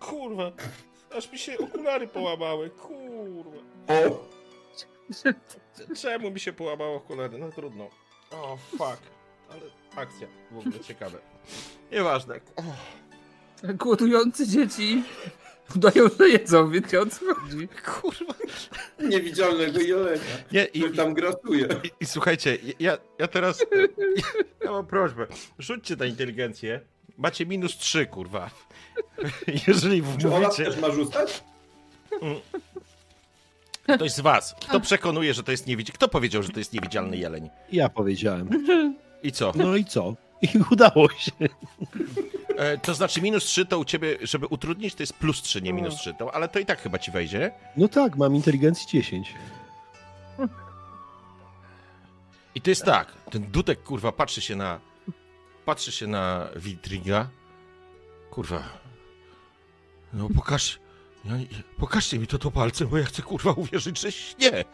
[0.00, 0.52] Kurwa,
[1.16, 3.58] aż mi się okulary połamały, kurwa.
[3.88, 4.24] O,
[6.02, 7.38] Czemu mi się połamało okulary?
[7.38, 7.90] No trudno.
[8.30, 8.98] O, fuck.
[9.50, 9.60] Ale
[9.96, 11.18] akcja, w ogóle ciekawe.
[11.92, 12.40] Nieważne.
[13.74, 15.02] Głodujące dzieci
[15.76, 17.68] udają, że jedzą, wiecie o co chodzi.
[17.84, 18.34] Kurwa.
[19.08, 21.68] niewidzialnego jelenia, Nie, i, który tam grasuje.
[21.84, 23.66] i, i słuchajcie, ja, ja teraz,
[24.64, 25.26] ja mam prośbę.
[25.58, 26.80] Rzućcie na inteligencję.
[27.16, 28.50] Macie minus 3, kurwa.
[29.66, 30.64] Jeżeli Czy Olaf wmówicie...
[30.64, 31.44] też ma rzucać?
[33.96, 35.94] Ktoś z was, kto przekonuje, że to jest niewidzialny...
[35.96, 37.50] Kto powiedział, że to jest niewidzialny jeleń?
[37.72, 38.48] Ja powiedziałem.
[39.22, 39.52] I co?
[39.56, 40.14] No i co?
[40.42, 41.32] I udało się.
[42.56, 45.72] E, to znaczy minus 3 to u ciebie, żeby utrudnić, to jest plus 3, nie
[45.72, 46.14] minus 3.
[46.14, 47.50] To, ale to i tak chyba ci wejdzie.
[47.76, 49.34] No tak, mam inteligencji 10.
[52.54, 54.80] I to jest tak, ten Dudek, kurwa, patrzy się na...
[55.64, 57.28] Patrzy się na Witringa.
[58.30, 58.62] Kurwa.
[60.12, 60.78] No pokaż...
[61.24, 61.32] Ja,
[61.78, 64.08] pokażcie mi to to palcem, bo ja chcę, kurwa, uwierzyć, że
[64.38, 64.64] nie.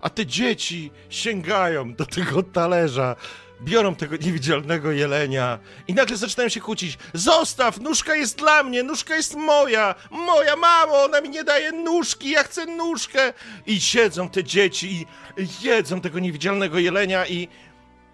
[0.00, 3.16] A te dzieci sięgają do tego talerza,
[3.64, 5.58] biorą tego niewidzialnego jelenia
[5.88, 6.98] i nagle zaczynają się kłócić.
[7.14, 12.30] Zostaw, nóżka jest dla mnie, nóżka jest moja, moja mamo, ona mi nie daje nóżki,
[12.30, 13.32] ja chcę nóżkę.
[13.66, 15.06] I siedzą te dzieci
[15.36, 17.48] i jedzą tego niewidzialnego jelenia i,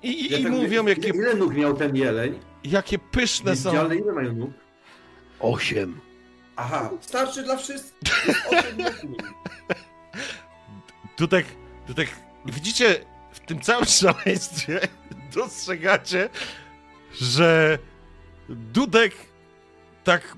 [0.02, 2.39] i, i, Ja i tak mówią, mówię, jakie, Ile nóg miał ten jeleń?
[2.65, 3.73] jakie pyszne są.
[3.73, 4.50] Niewidzialne ile mają nóg?
[5.41, 6.00] 8.
[6.57, 8.12] Aha, starczy dla wszystkich.
[8.50, 9.23] Osiem nóg.
[11.16, 11.44] Tutaj,
[11.86, 12.07] tutaj,
[12.47, 13.00] widzicie,
[13.47, 14.81] w tym całym szaleństwie
[15.36, 16.28] dostrzegacie,
[17.20, 17.78] że
[18.49, 19.15] Dudek
[20.05, 20.36] tak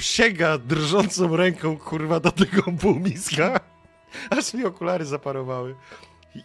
[0.00, 3.60] sięga drżącą ręką, kurwa, do tego półmiska,
[4.38, 5.76] aż mi okulary zaparowały.
[6.34, 6.42] I,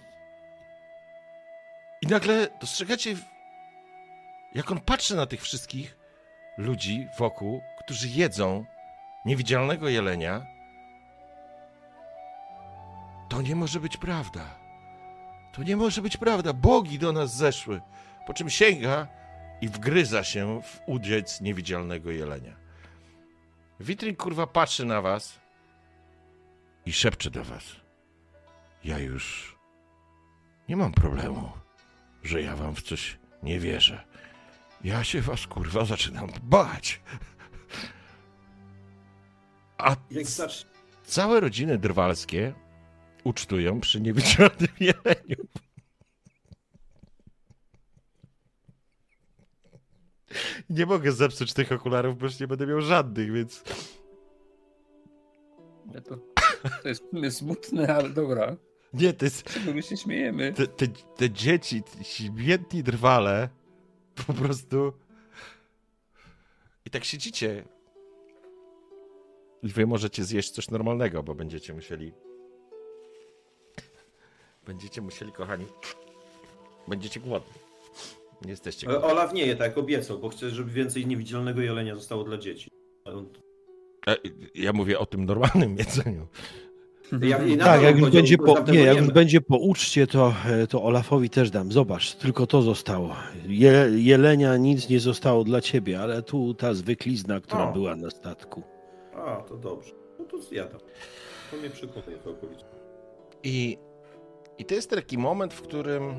[2.02, 3.16] I nagle dostrzegacie,
[4.56, 5.98] jak on patrzy na tych wszystkich
[6.58, 8.66] ludzi wokół, którzy jedzą
[9.26, 10.46] niewidzialnego jelenia,
[13.30, 14.57] to nie może być prawda.
[15.58, 16.54] To nie może być prawda.
[16.54, 17.82] Bogi do nas zeszły.
[18.28, 19.08] Po czym sięga
[19.62, 22.56] i wgryza się w udziec niewidzialnego jelenia.
[23.80, 25.40] Witrin kurwa patrzy na was
[26.86, 27.64] i szepcze do was.
[28.84, 29.56] Ja już
[30.70, 31.52] nie mam problemu,
[32.24, 34.04] że ja wam w coś nie wierzę.
[34.84, 37.02] Ja się was kurwa zaczynam bać.
[39.78, 39.96] A
[41.06, 42.54] całe rodziny drwalskie
[43.28, 45.48] ucztują przy niewidzialnym jeleniu.
[50.70, 53.64] Nie mogę zepsuć tych okularów, bo już nie będę miał żadnych, więc
[55.94, 56.18] Ja to,
[56.84, 57.04] to jest
[57.38, 58.56] smutne, ale dobra.
[58.94, 60.54] nie, to jest, Czego my się śmiejemy?
[60.54, 63.50] te, te, te dzieci, ci biedni drwale,
[64.28, 64.94] po prostu
[66.86, 67.64] i tak siedzicie,
[69.64, 72.14] I wy możecie zjeść coś normalnego, bo będziecie musieli.
[74.68, 75.66] Będziecie musieli, kochani.
[76.88, 77.54] Będziecie głodni.
[78.46, 79.04] Nie jesteście głodni.
[79.04, 82.70] Olaf nie je tak jak obiecał, bo chce, żeby więcej niewidzialnego jelenia zostało dla dzieci.
[84.08, 84.16] E,
[84.56, 86.28] Ja mówię o tym normalnym jedzeniu.
[87.22, 90.84] Ja, Tak, jak już, będzie po, nie, jak już będzie po uczcie, to, e, to
[90.84, 91.72] Olafowi też dam.
[91.72, 93.16] Zobacz, tylko to zostało.
[93.48, 97.74] Je, jelenia nic nie zostało dla ciebie, ale tu ta zwyklizna, która O.
[97.74, 98.64] była na statku.
[99.16, 99.92] A, to dobrze.
[100.20, 100.80] No to zjadam.
[101.52, 102.66] To mnie przekonuje całkowicie.
[103.44, 103.78] I,
[104.58, 106.16] I to jest taki moment, w którym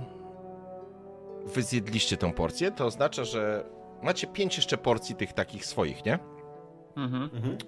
[1.46, 2.70] wy zjedliście tą porcję.
[2.70, 3.64] To oznacza, że
[4.02, 6.18] macie pięć jeszcze porcji tych takich swoich, nie?
[6.96, 7.22] Mhm.
[7.34, 7.58] Mhm.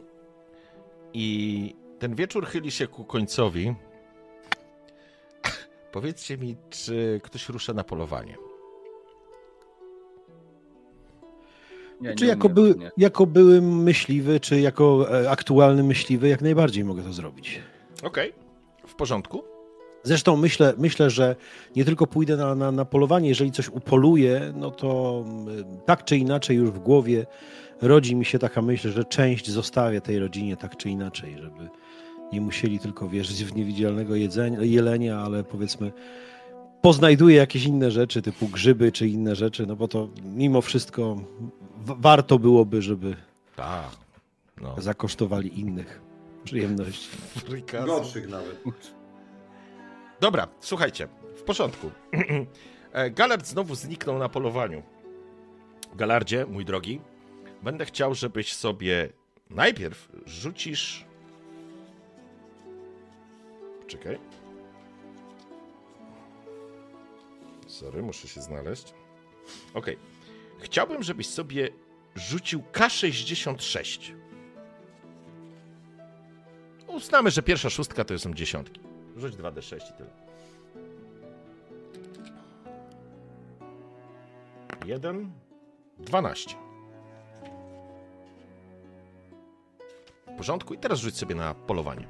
[1.13, 3.75] I ten wieczór chyli się ku końcowi.
[5.93, 8.37] Powiedzcie mi, czy ktoś rusza na polowanie?
[12.01, 16.43] Nie, Czy nie jako, umiem, by, jako były myśliwy, czy jako e, aktualny myśliwy, jak
[16.43, 17.61] najbardziej mogę to zrobić.
[18.03, 18.33] Okej,
[18.87, 19.50] w porządku.
[20.03, 21.37] Zresztą myślę, myślę, że
[21.77, 26.17] nie tylko pójdę na, na, na polowanie, jeżeli coś upoluję, no to mm, tak czy
[26.17, 27.27] inaczej już w głowie
[27.83, 31.69] rodzi mi się taka myśl, że część zostawię tej rodzinie tak czy inaczej, żeby
[32.33, 35.93] nie musieli tylko wierzyć w niewidzialnego jedzenia, jelenia, ale powiedzmy
[36.83, 41.15] poznajduję jakieś inne rzeczy, typu grzyby czy inne rzeczy, no bo to mimo wszystko
[41.87, 43.17] w- warto byłoby, żeby
[43.57, 43.91] Tak.
[44.63, 44.75] No.
[44.79, 46.01] zakosztowali innych
[46.45, 47.09] przyjemności.
[47.87, 48.63] Gorszych nawet.
[50.21, 51.91] Dobra, słuchajcie, w porządku.
[52.93, 54.83] E, Galard znowu zniknął na polowaniu.
[55.95, 57.01] Galardzie, mój drogi,
[57.63, 59.09] będę chciał, żebyś sobie
[59.51, 61.05] najpierw rzucisz.
[63.87, 64.19] Czekaj.
[67.67, 68.95] Sorry, muszę się znaleźć.
[69.75, 69.97] Okej.
[70.59, 71.69] Chciałbym, żebyś sobie
[72.15, 74.13] rzucił K66.
[76.87, 78.90] Uznamy, że pierwsza szóstka to są dziesiątki.
[79.21, 80.11] Rzuć 2d6 i tyle.
[84.87, 85.33] 1,
[85.99, 86.55] 12.
[90.27, 90.75] W porządku.
[90.75, 92.07] I teraz rzuć sobie na polowanie.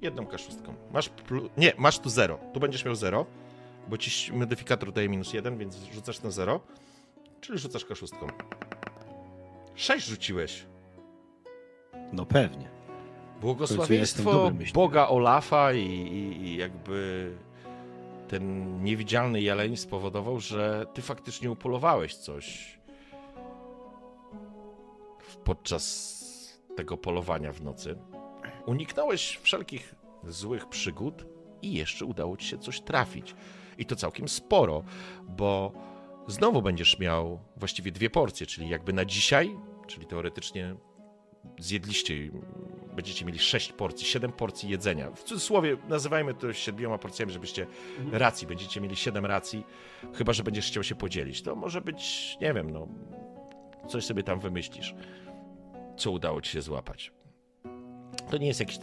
[0.00, 0.74] Jedną kaszustką.
[0.92, 1.50] Masz plu...
[1.56, 2.38] Nie, masz tu 0.
[2.52, 3.26] Tu będziesz miał 0,
[3.88, 6.60] bo ci modyfikator daje minus 1, więc rzucasz na 0.
[7.40, 8.26] Czyli rzucasz kaszustką.
[9.74, 10.66] 6 rzuciłeś.
[12.12, 12.81] No pewnie.
[13.42, 14.52] Błogosławieństwo.
[14.74, 17.30] Boga Olafa i, i, i jakby
[18.28, 22.78] ten niewidzialny jeleń spowodował, że ty faktycznie upolowałeś coś
[25.44, 26.22] podczas
[26.76, 27.98] tego polowania w nocy.
[28.66, 29.94] Uniknąłeś wszelkich
[30.28, 31.24] złych przygód
[31.62, 33.34] i jeszcze udało ci się coś trafić.
[33.78, 34.82] I to całkiem sporo,
[35.28, 35.72] bo
[36.26, 39.56] znowu będziesz miał właściwie dwie porcje, czyli jakby na dzisiaj,
[39.86, 40.76] czyli teoretycznie
[41.58, 42.14] zjedliście,
[42.92, 45.10] będziecie mieli sześć porcji, siedem porcji jedzenia.
[45.10, 47.66] W cudzysłowie nazywajmy to siedmioma porcjami, żebyście
[48.12, 49.64] racji, będziecie mieli siedem racji,
[50.14, 51.42] chyba, że będziesz chciał się podzielić.
[51.42, 52.88] To może być, nie wiem, no,
[53.88, 54.94] coś sobie tam wymyślisz,
[55.96, 57.12] co udało ci się złapać.
[58.30, 58.78] To nie jest jakiś,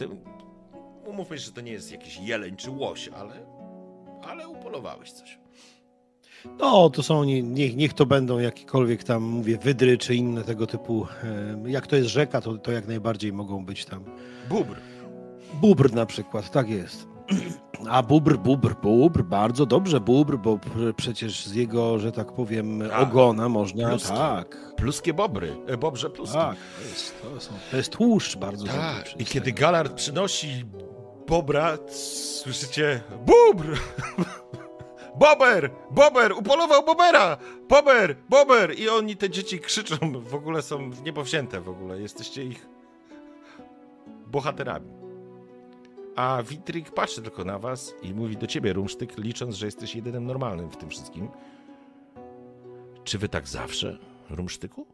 [1.06, 3.46] umówmy się, że to nie jest jakiś jeleń czy łoś, ale,
[4.22, 5.38] ale upolowałeś coś.
[6.58, 10.66] No, to są, nie- niech, niech to będą jakiekolwiek tam, mówię, wydry czy inne tego
[10.66, 11.06] typu.
[11.66, 14.04] Jak to jest rzeka, to, to jak najbardziej mogą być tam.
[14.48, 14.76] Bubr.
[15.60, 17.08] Bubr na przykład, tak jest.
[17.90, 22.82] A bubr, bubr, bubr, bardzo dobrze bubr, bo pr- przecież z jego, że tak powiem,
[22.90, 23.02] Tak.
[23.02, 24.08] ogona można, Pluski.
[24.12, 26.34] tak, Pluskie bobry, e, bobrze pluski.
[26.36, 28.80] tak, to jest, to, są, to jest tłuszcz bardzo dobry.
[28.80, 29.52] Tak, i przecież kiedy.
[29.52, 30.64] Galard przynosi
[31.28, 31.78] bobra,
[32.42, 33.78] słyszycie bubr!
[35.20, 35.70] Bober!
[35.90, 36.32] Bober!
[36.32, 37.36] Upolował bobera!
[37.68, 38.16] Bober!
[38.28, 38.78] Bober!
[38.78, 42.00] I oni, te dzieci krzyczą, w ogóle są w niebo wzięte w ogóle.
[42.00, 42.66] Jesteście ich
[44.26, 44.90] bohaterami.
[46.16, 50.26] A Witrik patrzy tylko na was i mówi do ciebie, Rumsztyk, licząc, że jesteś jedynym
[50.26, 51.28] normalnym w tym wszystkim.
[53.04, 53.98] Czy wy tak zawsze,
[54.30, 54.86] Rumsztyku?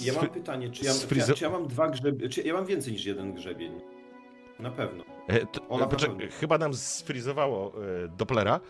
[0.00, 0.92] Ja mam pytanie, czy ja,
[1.34, 3.80] czy ja mam dwa grzebienie, czy ja mam więcej niż jeden grzebień?
[4.58, 5.04] Na pewno.
[5.28, 6.28] E, to, Ola, e, pewnie.
[6.28, 7.72] chyba nam sfrizowało
[8.04, 8.60] e, Dopplera.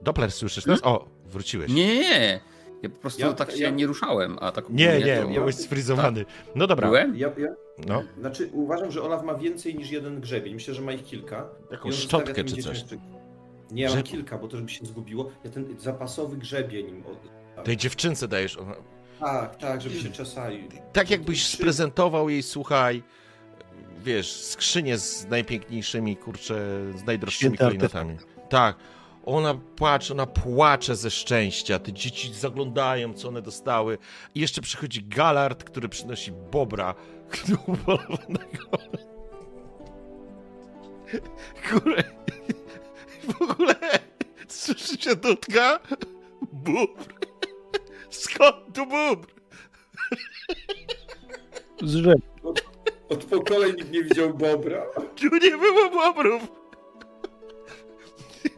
[0.00, 0.80] Doppler, słyszysz nas?
[0.82, 1.72] O, wróciłeś.
[1.72, 2.40] Nie, nie, nie.
[2.82, 5.28] Ja po prostu Ja- tak się ja- nie ruszałem, a tak nie, ogólnie nie, to...
[5.28, 6.24] byłeś sfrizowany.
[6.54, 7.16] No dobra, Byłem?
[7.16, 7.48] Ja, ja,
[7.86, 10.54] no, znaczy uważam, że Olaf ma więcej niż jeden grzebień.
[10.54, 11.48] Myślę, że ma ich kilka.
[11.70, 12.80] Jakąś I on zostawia szczotkę tym czy dzieciom coś.
[12.82, 12.96] jeszcze-
[13.70, 15.30] Nie, ja mam Żeby- kilka, bo to żeby się zgubiło.
[15.44, 17.02] Ja ten zapasowy grzebień.
[17.56, 18.56] od- tej dziewczynce dajesz.
[18.56, 18.76] ona-
[19.20, 20.68] Tak, tak, żeby się czasali.
[20.92, 23.02] Tak jakbyś Trzy- sprezentował jej, słuchaj,
[24.02, 26.54] wiesz, skrzynię z najpiękniejszymi, kurczę,
[26.96, 28.16] z najdroższymi klejnotami.
[28.48, 28.76] Tak.
[29.24, 31.78] Ona płacze, ona płacze ze szczęścia.
[31.78, 33.98] Te dzieci zaglądają, co one dostały.
[34.34, 36.94] I jeszcze przychodzi Galard, który przynosi bobra,
[37.66, 38.78] upolowanego.
[41.70, 42.04] Kurde,
[43.24, 43.74] w ogóle
[44.48, 45.80] słyszycie Dudka?
[46.52, 47.14] Bóbr.
[48.10, 49.28] Skąd tu bóbr?
[51.82, 52.18] Z rzek.
[53.12, 54.86] Od pokoleń nikt nie widział Bobra.
[55.16, 56.42] Tu nie było bobrów.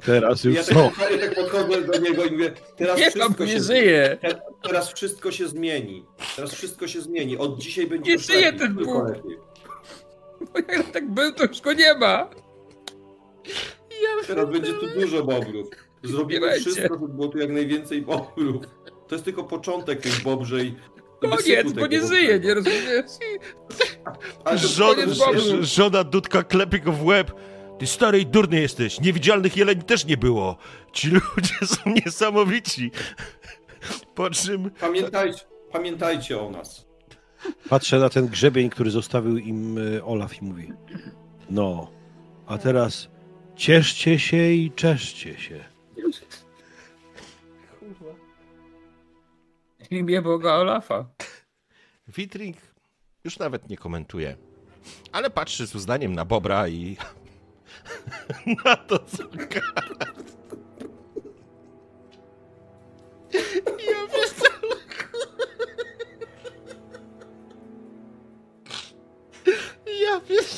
[0.07, 0.91] Teraz już Ja są.
[0.99, 4.18] tak, ja tak podchodzę do niego i mówię, teraz Nie, wszystko nie się żyje.
[4.20, 6.05] Te- Teraz wszystko się zmieni.
[6.36, 7.39] Teraz wszystko się zmieni.
[7.39, 8.86] Od dzisiaj będzie Nie żyje lepiej, ten Bóg.
[10.52, 12.31] Bo jak tak był, to już go nie ma.
[14.26, 15.66] Teraz będzie tu dużo bobrów.
[16.02, 18.62] Zrobimy wszystko, żeby było tu jak najwięcej bobrów.
[19.08, 20.74] To jest tylko początek tej bobrzej.
[21.20, 23.10] Koniec, bo nie żyje, nie rozumiesz?
[24.44, 25.02] Ale to Żona,
[25.60, 27.33] żona Dudka klepie go w łeb.
[27.78, 29.01] Ty stary i durny jesteś.
[29.01, 30.57] Niewidzialnych jeleni też nie było.
[30.93, 32.91] Ci ludzie są niesamowici.
[34.15, 35.41] Po czym Pamiętajcie,
[35.73, 36.86] pamiętajcie o nas.
[37.68, 40.73] Patrzę na ten grzebień, który zostawił im e, Olaf i mówi:
[41.51, 41.91] No,
[42.47, 43.09] a teraz
[43.57, 45.65] cieszcie się i czeszcie się.
[49.94, 51.06] Imię Boga Olafa.
[52.08, 52.56] Witring
[53.24, 54.36] już nawet nie komentuje.
[55.12, 56.97] Ale patrzy z uznaniem na Bobra i
[58.64, 60.06] na to, co gada.
[63.32, 64.74] Ja pierdolę.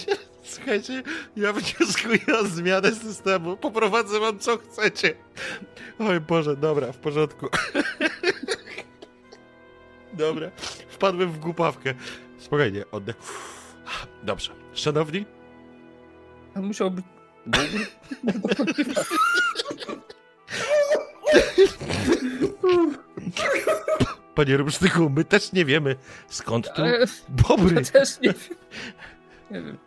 [0.09, 0.17] Ja.
[0.45, 1.03] Słuchajcie,
[1.37, 3.57] ja wnioskuję o zmianę systemu.
[3.57, 5.15] Poprowadzę wam co chcecie.
[5.99, 7.49] Oj Boże, dobra, w porządku.
[10.17, 10.51] Dobra,
[10.89, 11.95] wpadłem w głupawkę.
[12.39, 13.17] Spokojnie, oddech.
[14.23, 14.53] Dobrze.
[14.75, 15.25] Szanowni,
[16.57, 17.05] On musiał być...
[24.35, 25.97] panie Rubsztyku, my też nie wiemy
[26.29, 26.83] skąd tu
[27.29, 27.75] bobry.
[27.75, 28.57] ja też nie wiem.
[29.51, 29.79] Nie wiem.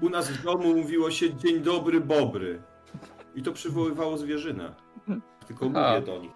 [0.00, 2.62] U nas w domu mówiło się dzień dobry bobry.
[3.34, 4.74] I to przywoływało zwierzynę.
[5.46, 6.00] Tylko mówię A.
[6.00, 6.32] do nich.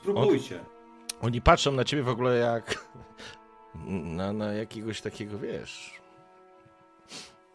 [0.00, 0.64] Spróbujcie.
[1.24, 2.86] Oni patrzą na ciebie w ogóle jak
[4.18, 6.00] na, na jakiegoś takiego, wiesz,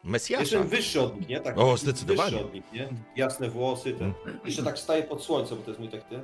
[0.03, 0.41] mesjasza.
[0.41, 1.39] Jestem wyższy od nich, nie?
[1.39, 2.31] Tak, O, zdecydowanie.
[2.31, 2.89] Wyższy od nich, nie?
[3.15, 4.13] Jasne włosy, ten.
[4.45, 6.21] Jeszcze tak staje pod słońcem, bo to jest mój tak ten.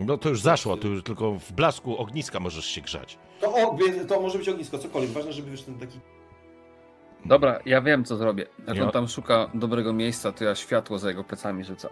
[0.00, 3.18] No to już zaszło, to już tylko w blasku ogniska możesz się grzać.
[3.40, 3.78] To, o,
[4.08, 5.10] to może być ognisko, cokolwiek.
[5.10, 6.00] Ważne, żeby wiesz ten taki.
[7.24, 8.46] Dobra, ja wiem co zrobię.
[8.66, 11.90] Jak Ja- on tam szuka dobrego miejsca, to ja światło za jego plecami rzucam.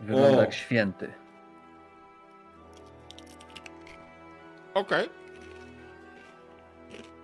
[0.00, 0.40] Wygląda O.
[0.40, 1.12] jak święty.
[4.74, 5.08] Okej.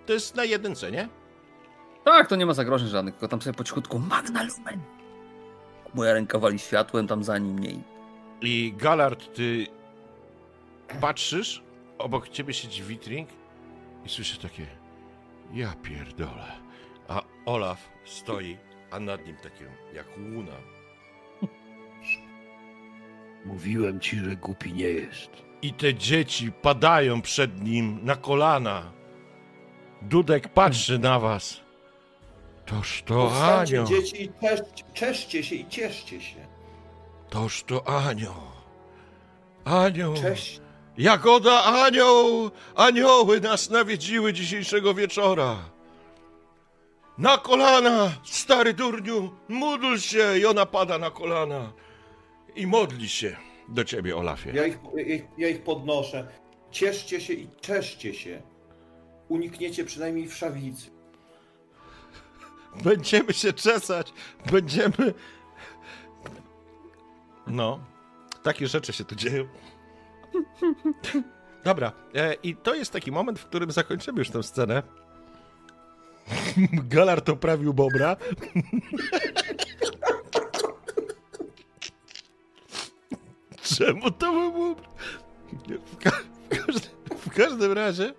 [0.07, 1.09] To jest na jedynce, nie?
[2.05, 4.81] Tak, to nie ma zagrożeń żadnych, tylko tam sobie po cichutku Magna Lumen.
[5.95, 7.83] Moja ręka wali światłem tam za nim mniej.
[8.41, 9.67] I Galard, ty
[11.01, 11.63] patrzysz,
[11.99, 13.29] obok ciebie siedzi Witring
[14.05, 14.67] i słyszysz takie
[15.53, 16.53] ja pierdolę.
[17.09, 18.59] A Olaf stoi,
[18.91, 20.57] a nad nim takie jak łuna.
[23.45, 25.31] Mówiłem ci, że głupi nie jest.
[25.63, 28.93] I te dzieci padają przed nim na kolana.
[30.03, 31.61] Dudek patrzy na was.
[32.67, 33.87] Toż to Powstańcie, Anioł.
[33.87, 34.61] dzieci, i czesz,
[34.95, 36.47] czeszcie się i cieszcie się.
[37.31, 38.35] Toż to Anioł.
[39.65, 40.15] Anioł.
[40.15, 40.61] Cześć.
[40.99, 42.51] Jagoda anioł!
[42.75, 45.57] Anioły nas nawiedziły dzisiejszego wieczora.
[47.19, 50.39] Na kolana, stary durniu, módl się!
[50.39, 51.73] I ona pada na kolana
[52.57, 53.37] i modli się
[53.69, 54.53] do ciebie, Olafie.
[54.53, 56.29] Ja ich, ja, ich, ja ich podnoszę.
[56.71, 58.43] Cieszcie się i czeszcie się.
[59.29, 60.91] Unikniecie przynajmniej wszawicy.
[62.85, 64.13] Będziemy się czesać,
[64.53, 65.15] będziemy...
[67.47, 67.81] No,
[68.43, 69.49] takie rzeczy się tu dzieją.
[71.65, 74.83] Dobra, e, i to jest taki moment, w którym zakończymy już tę scenę.
[76.95, 78.17] Galard oprawił Bobra.
[83.79, 84.83] Czemu to był Bobr?
[85.87, 88.15] W, ka- w, każdym, w każdym razie...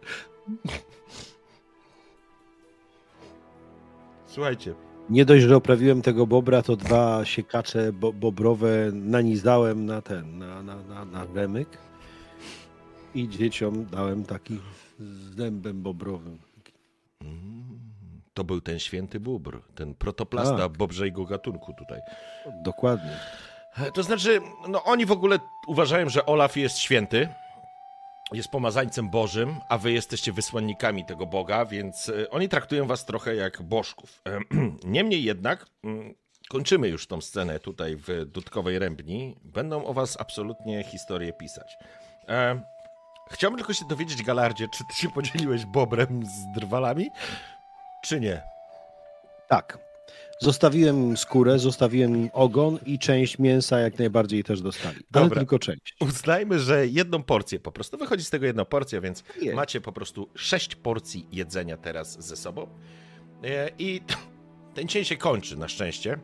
[4.28, 4.74] Słuchajcie,
[5.10, 10.64] Nie dość, że oprawiłem tego bobra, to dwa siekacze bo bobrowe nanizałem na ten, na,
[10.64, 11.70] na, na, na remyk.
[13.16, 14.60] I dzieciom dałem taki
[15.00, 16.40] z dębem bobrowym.
[18.34, 20.78] To był ten święty bóbr, ten protoplasta Tak.
[20.78, 22.00] bobrzego gatunku tutaj.
[22.64, 23.18] Dokładnie.
[23.94, 27.30] To znaczy, no oni w ogóle uważają, że Olaf jest święty,
[28.32, 33.36] jest pomazańcem Bożym, a wy jesteście wysłannikami tego Boga, więc e, oni traktują was trochę
[33.36, 34.24] jak bożków.
[34.84, 36.14] Niemniej jednak, mm,
[36.50, 39.36] kończymy już tą scenę tutaj w Dudkowej Rębni.
[39.44, 41.78] Będą o was absolutnie historię pisać.
[42.28, 42.62] E,
[43.32, 47.10] chciałbym tylko się dowiedzieć, Galardzie, czy ty się podzieliłeś bobrem z drwalami,
[48.04, 48.42] czy nie?
[49.48, 49.89] Tak.
[50.42, 54.96] Zostawiłem im skórę, zostawiłem im ogon i część mięsa jak najbardziej też dostali.
[55.14, 55.40] Ale Dobra.
[55.40, 55.96] tylko część.
[56.00, 57.98] Uznajmy, że jedną porcję po prostu.
[57.98, 62.68] Wychodzi z tego jedna porcja, więc macie po prostu sześć porcji jedzenia teraz ze sobą.
[63.44, 64.02] E, I
[64.76, 66.20] ten dzień się kończy na szczęście.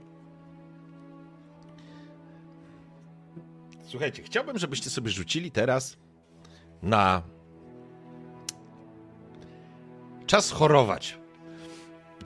[3.83, 5.97] Słuchajcie, chciałbym, żebyście sobie rzucili teraz
[6.81, 7.21] na
[10.25, 11.17] czas chorować.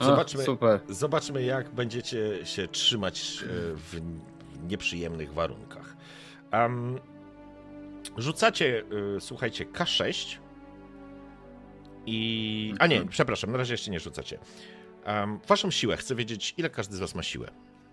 [0.00, 0.80] Zobaczmy, super.
[0.88, 4.00] Zobaczmy, jak będziecie się trzymać e, w
[4.68, 5.96] nieprzyjemnych warunkach.
[6.50, 6.98] Em,
[8.16, 8.82] rzucacie,
[9.16, 10.38] e, słuchajcie, K6
[12.06, 12.74] i...
[12.78, 14.38] A nie, przepraszam, na razie jeszcze nie rzucacie.
[15.04, 17.50] Em, waszą siłę, chcę wiedzieć, ile każdy z was ma siłę.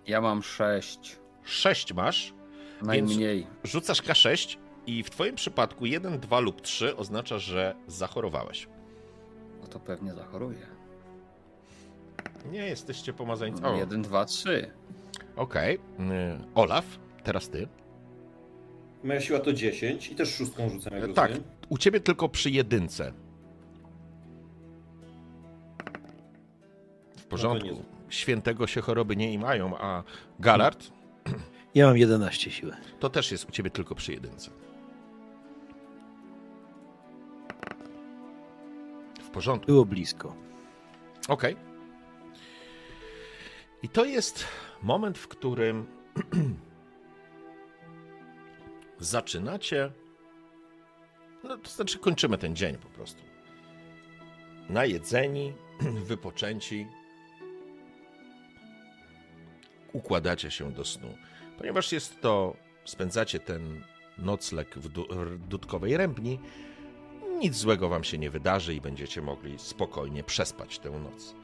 [0.07, 1.19] Ja mam sześć.
[1.43, 2.33] 6 masz,
[2.81, 3.47] Najmniej.
[3.63, 8.67] rzucasz K6 i w twoim przypadku 1, 2 lub 3 oznacza, że zachorowałeś.
[9.61, 10.76] No to pewnie zachoruję.
[12.51, 13.75] Nie jesteście pomazańcami.
[13.75, 14.71] O, Jeden, dwa, trzy.
[15.35, 15.75] Okej.
[15.75, 15.79] Y,
[16.55, 16.85] Olaf,
[17.23, 17.67] teraz ty.
[19.03, 21.51] Moja siła to 10 i też szóstką rzucam, jak Tak, rozumiem.
[21.69, 23.13] u ciebie tylko przy jedynce.
[27.17, 27.67] W porządku.
[27.67, 27.75] nie.
[28.09, 30.03] Świętego się choroby nie imają, a
[30.39, 30.87] Galard
[31.75, 32.71] Ja mam 11 siły.
[32.99, 34.51] to też jest u ciebie tylko przy jedynce.
[39.23, 39.65] W porządku.
[39.67, 40.33] Było blisko.
[41.27, 41.55] Okej.
[43.87, 44.45] I to jest
[44.83, 45.85] moment, w którym
[48.99, 49.91] zaczynacie.
[51.43, 53.21] No, to znaczy, kończymy ten dzień po prostu.
[54.69, 55.53] Najedzeni,
[56.09, 56.87] wypoczęci.
[59.93, 61.17] Układacie się do snu.
[61.57, 62.55] Ponieważ jest to.
[62.85, 63.83] Spędzacie ten
[64.17, 64.87] nocleg w
[65.37, 66.39] w Dudkowej Rębni,
[67.39, 71.35] nic złego wam się nie wydarzy i będziecie mogli spokojnie przespać tę noc.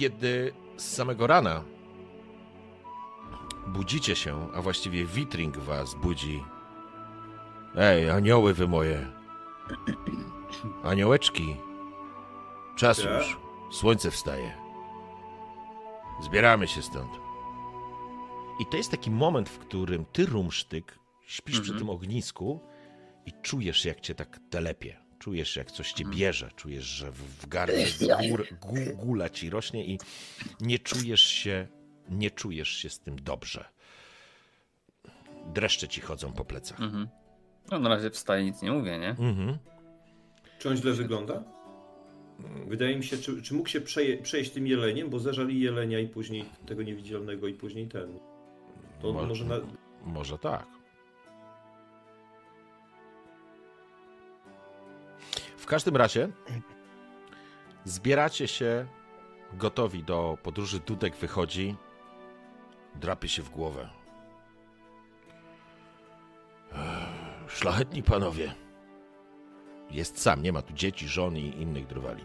[0.00, 1.64] Kiedy z samego rana
[3.66, 6.44] budzicie się, a właściwie Witring was budzi.
[7.76, 9.06] Ej, anioły wy moje.
[10.84, 11.56] Aniołeczki.
[12.76, 13.06] Czas Tak?
[13.12, 13.38] już.
[13.72, 14.54] Słońce wstaje.
[16.22, 17.10] Zbieramy się stąd.
[18.60, 21.78] I to jest taki moment, w którym ty, Rumsztyk, śpisz przy Mhm.
[21.78, 22.60] tym ognisku
[23.26, 24.99] i czujesz, jak cię tak telepie.
[25.20, 26.50] Czujesz, jak coś cię bierze.
[26.56, 27.84] Czujesz, że w w gardle
[28.28, 29.98] gór, gu, gula ci rośnie i
[30.60, 31.66] nie czujesz się,
[32.08, 33.64] nie czujesz się z tym dobrze.
[35.54, 36.80] Dreszcze ci chodzą po plecach.
[36.80, 37.08] Mhm.
[37.70, 39.08] No na razie wstaję, nic nie mówię, nie?
[39.10, 39.58] Mhm.
[40.58, 41.42] Czy on źle wygląda?
[42.66, 46.08] Wydaje mi się, czy, czy mógł się przeje, przejść tym jeleniem, bo zażali jelenia i
[46.08, 48.18] później tego niewidzialnego i później ten.
[49.00, 49.56] To Mo- może na...
[50.04, 50.66] Może tak.
[55.70, 56.28] Każdym razie
[57.84, 58.86] zbieracie się
[59.52, 60.80] gotowi do podróży.
[60.86, 61.76] Dudek wychodzi,
[62.94, 63.90] drapie się w głowę.
[67.48, 68.54] Szlachetni panowie.
[69.90, 72.24] Jest sam, nie ma tu dzieci, żon i innych drwali.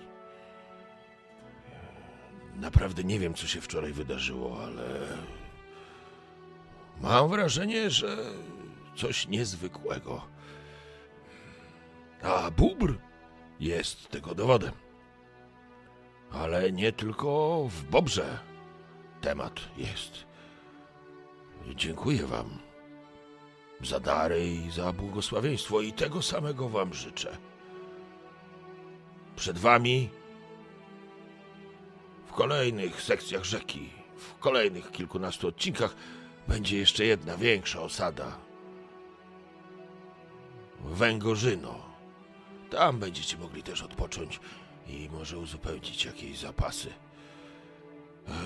[2.55, 5.07] Naprawdę nie wiem, co się wczoraj wydarzyło, ale
[7.01, 8.17] Mam wrażenie, że
[8.95, 10.27] coś niezwykłego.
[12.23, 12.93] A bubr
[13.59, 14.71] jest tego dowodem.
[16.31, 18.39] Ale nie tylko w bobrze
[19.21, 20.25] temat jest.
[21.75, 22.59] Dziękuję wam
[23.81, 27.37] za dary i za błogosławieństwo i tego samego wam życzę.
[29.35, 30.09] Przed wami
[32.25, 35.95] w kolejnych sekcjach rzeki, w kolejnych kilkunastu odcinkach
[36.47, 38.37] będzie jeszcze jedna większa osada.
[40.79, 41.94] Węgorzyno.
[42.69, 44.39] Tam będziecie mogli też odpocząć
[44.87, 46.89] i może uzupełnić jakieś zapasy.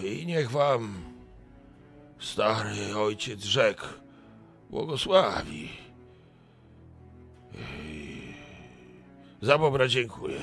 [0.03, 1.03] I niech wam
[2.19, 3.99] stary ojciec rzek
[4.69, 5.69] błogosławi.
[9.41, 10.39] Za bobra dziękuję.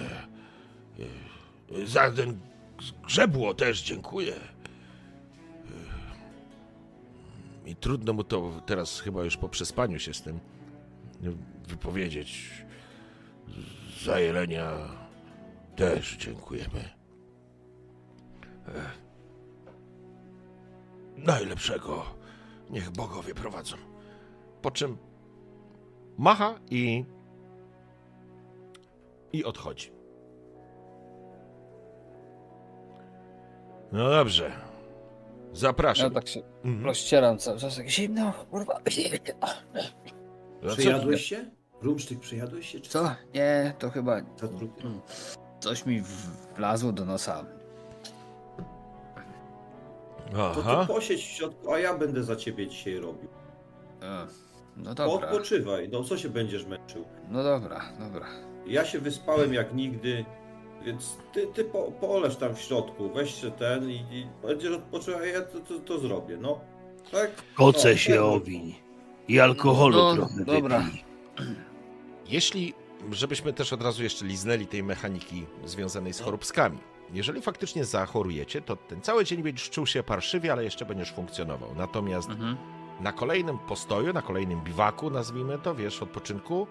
[1.85, 2.41] Za ten
[3.07, 4.35] grzebło też dziękuję.
[7.67, 10.41] I trudno mu to teraz chyba już po przespaniu się z tym
[11.69, 12.51] wypowiedzieć.
[14.05, 14.71] Za jelenia
[15.77, 16.91] też dziękujemy.
[18.69, 18.99] Ech.
[21.17, 22.03] Najlepszego.
[22.71, 23.77] Niech bogowie prowadzą.
[24.63, 24.97] Po czym
[26.19, 27.05] macha i
[29.33, 29.93] i odchodzi.
[33.93, 34.53] No dobrze.
[35.53, 36.05] Zapraszam.
[36.05, 36.85] Ja tak się Mhm.
[36.85, 38.81] rozcieram cały czas, jak zimno, kurwa.
[40.77, 41.51] Przejadłeś się?
[41.87, 42.81] Rumsztyk, przejadłeś się?
[42.81, 43.11] Czy Co?
[43.35, 44.83] Nie, to chyba Zatrupie.
[45.61, 46.03] coś mi
[46.57, 47.45] wlazło do nosa.
[50.33, 50.85] To ty Aha.
[50.89, 53.29] posiedź w środku, a ja będę za ciebie dzisiaj robił.
[54.03, 54.27] E,
[54.77, 57.05] No dobra, Odpoczywaj, no co się będziesz męczył?
[57.31, 58.27] no dobra, dobra.
[58.67, 60.25] Ja się wyspałem jak nigdy,
[60.85, 65.21] więc ty, ty po, poleż tam w środku, weź się ten i, i będziesz odpoczywał,
[65.21, 66.61] a ja to, to, to zrobię, no.
[67.13, 67.31] Tak?
[67.55, 68.33] Koce No, się pewno.
[68.33, 68.75] owiń.
[69.29, 70.79] I alkoholu No, trochę dobra.
[70.81, 71.05] wypij.
[72.29, 72.75] Jeśli,
[73.11, 76.79] żebyśmy też od razu jeszcze liznęli tej mechaniki związanej z choróbskami.
[77.13, 81.75] Jeżeli faktycznie zachorujecie, to ten cały dzień będziesz czuł się parszywie, ale jeszcze będziesz funkcjonował.
[81.75, 82.57] Natomiast Mhm.
[83.01, 86.67] na kolejnym postoju, na kolejnym biwaku, nazwijmy to, wiesz, odpoczynku,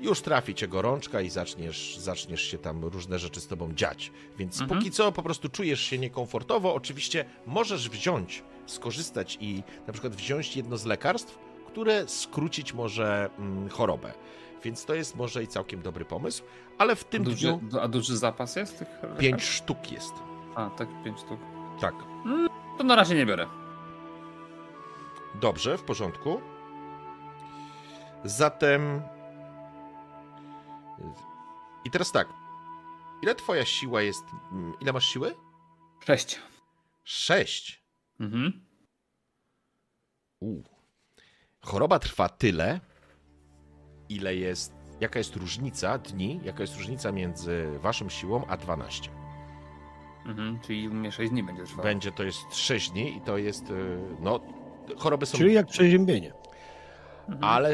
[0.00, 4.12] już trafi cię gorączka i zaczniesz, zaczniesz się tam różne rzeczy z tobą dziać.
[4.38, 4.78] Więc Mhm.
[4.80, 6.74] póki co po prostu czujesz się niekomfortowo.
[6.74, 13.68] Oczywiście możesz wziąć, skorzystać i na przykład wziąć jedno z lekarstw, które skrócić może mm,
[13.68, 14.12] chorobę.
[14.62, 16.42] Więc to jest może i całkiem dobry pomysł,
[16.78, 19.52] ale w tym Duży, dniu a duży zapas jest tych pięć lekarstw?
[19.54, 20.12] sztuk jest.
[20.54, 21.40] A, tak, pięć sztuk.
[21.80, 21.94] Tak.
[22.78, 23.46] To na razie nie biorę.
[25.34, 26.40] Dobrze, w porządku.
[28.24, 29.02] Zatem.
[31.84, 32.28] I teraz tak.
[33.22, 34.24] Ile twoja siła jest.
[34.52, 35.34] mm, Ile masz siły?
[36.06, 36.40] Sześć.
[37.04, 37.82] Sześć.
[38.20, 38.64] Mhm.
[40.40, 40.62] U.
[41.62, 42.80] Choroba trwa tyle,
[44.08, 44.72] ile jest.
[45.00, 46.40] Jaka jest różnica dni?
[46.44, 49.10] Jaka jest różnica między waszą siłą a 12?
[50.26, 50.60] Mhm.
[50.60, 51.82] Czyli u mnie sześć dni będzie trwało.
[51.82, 53.70] Będzie to jest 6 dni i to jest.
[53.70, 54.40] y, No,
[54.98, 55.38] choroby są.
[55.38, 56.32] Czyli jak przeziębienie.
[57.28, 57.44] Mhm.
[57.44, 57.70] ale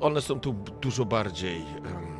[0.00, 2.16] one są tu dużo bardziej em,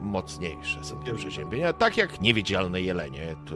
[0.00, 1.72] mocniejsze są te przeziębienia.
[1.72, 3.36] Tak jak niewidzialne jelenie.
[3.46, 3.54] To,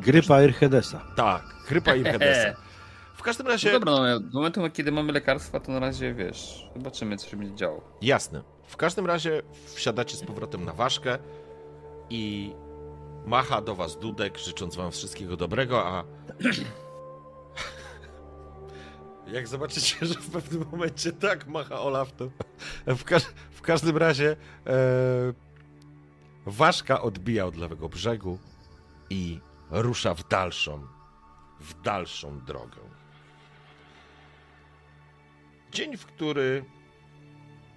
[0.00, 1.04] Grypa Irchedesa.
[1.16, 2.48] tak, grypa i hedesa.
[3.20, 6.70] W każdym No razie, dobra, no, do momentu, kiedy mamy lekarstwa, to na razie, wiesz,
[6.76, 7.82] zobaczymy, co się będzie działo.
[8.02, 8.42] jasne.
[8.66, 9.42] W każdym razie
[9.74, 11.18] wsiadacie z powrotem na ważkę
[12.10, 12.52] i
[13.26, 16.04] macha do was Dudek, życząc wam wszystkiego dobrego, a
[19.34, 22.30] jak zobaczycie, że w pewnym momencie tak macha Olaf, to
[22.86, 23.16] w, ka
[23.50, 24.72] w każdym razie e,
[26.46, 28.38] ważka odbija od lewego brzegu
[29.10, 29.40] i
[29.70, 30.86] rusza w dalszą,
[31.60, 32.89] w dalszą drogę.
[35.72, 36.64] Dzień, w który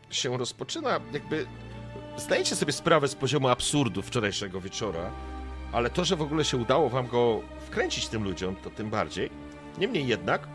[0.09, 1.45] się rozpoczyna, jakby
[2.17, 5.11] zdajecie sobie sprawę z poziomu absurdu wczorajszego wieczora,
[5.71, 9.29] ale to, że w ogóle się udało wam go wkręcić tym ludziom, to tym bardziej.
[9.77, 10.47] Niemniej jednak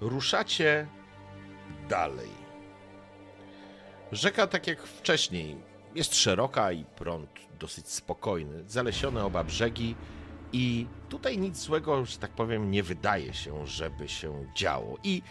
[0.00, 0.86] ruszacie
[1.88, 2.30] dalej.
[4.12, 5.56] Rzeka, tak jak wcześniej,
[5.94, 9.94] jest szeroka i prąd dosyć spokojny, zalesione oba brzegi
[10.52, 14.96] i tutaj nic złego, że tak powiem, nie wydaje się, żeby się działo.
[15.04, 15.22] I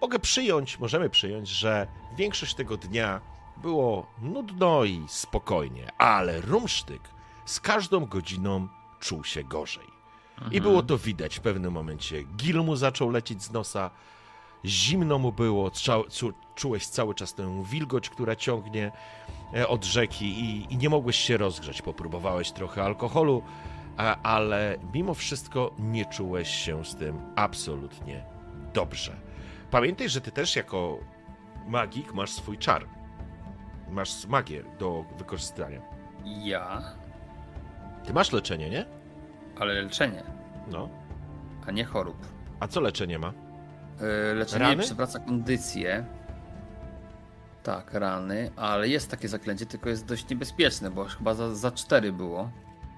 [0.00, 1.86] mogę przyjąć, możemy przyjąć, że
[2.16, 3.20] większość tego dnia
[3.56, 7.02] było nudno i spokojnie, ale Rumsztyk
[7.44, 8.68] z każdą godziną
[9.00, 9.94] czuł się gorzej.
[10.50, 12.24] I było to widać w pewnym momencie.
[12.24, 13.90] Gil mu zaczął lecieć z nosa,
[14.64, 15.70] zimno mu było,
[16.54, 18.92] czułeś cały czas tę wilgoć, która ciągnie
[19.54, 21.82] e, od rzeki i, i nie mogłeś się rozgrzać.
[21.82, 23.42] Popróbowałeś trochę alkoholu,
[24.22, 28.24] ale mimo wszystko nie czułeś się z tym absolutnie
[28.74, 29.12] dobrze.
[29.70, 30.98] Pamiętaj, że ty też jako
[31.66, 32.86] magik masz swój czar.
[33.90, 35.80] Masz magię do wykorzystania.
[36.24, 36.82] Ja,
[38.04, 38.86] Ty masz leczenie, nie?
[39.60, 40.22] ale leczenie,
[40.70, 40.88] No.
[41.66, 42.16] a nie chorób.
[42.60, 43.32] A co leczenie ma?
[44.28, 44.82] Yy, leczenie Rany?
[44.82, 46.04] przywraca kondycję.
[47.62, 52.12] Tak, rany, ale jest takie zaklęcie, tylko jest dość niebezpieczne, bo chyba za, za cztery
[52.12, 52.50] było.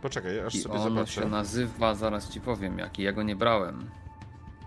[0.07, 1.13] Poczekaj, aż I sobie ono zobaczę.
[1.13, 3.91] się nazywa, zaraz ci powiem jaki, ja go nie brałem.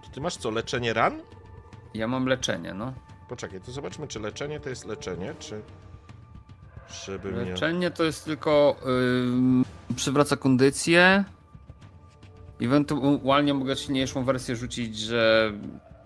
[0.04, 1.22] To Ty masz co, leczenie ran?
[1.94, 2.94] Ja mam leczenie, no.
[3.30, 5.62] Poczekaj, to zobaczmy, czy leczenie to jest leczenie, czy...
[7.06, 7.32] Żeby.
[7.32, 8.76] Leczenie to jest tylko
[9.90, 11.24] yy, przywraca kondycję.
[12.62, 15.54] Ewentualnie mogę silniejszą wersję rzucić, że,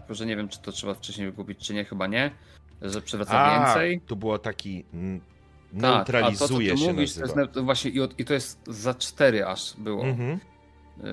[0.10, 2.32] że nie wiem, czy to trzeba wcześniej wykupić, czy nie, chyba nie.
[2.82, 4.02] Że przywraca A, więcej.
[4.02, 4.86] tu było taki...
[5.74, 8.26] mm, Tak, a Neutralizuje to, co ty się mówisz, to jest, właśnie i, od, i
[8.26, 10.04] to jest za cztery aż było.
[10.06, 10.40] Mhm.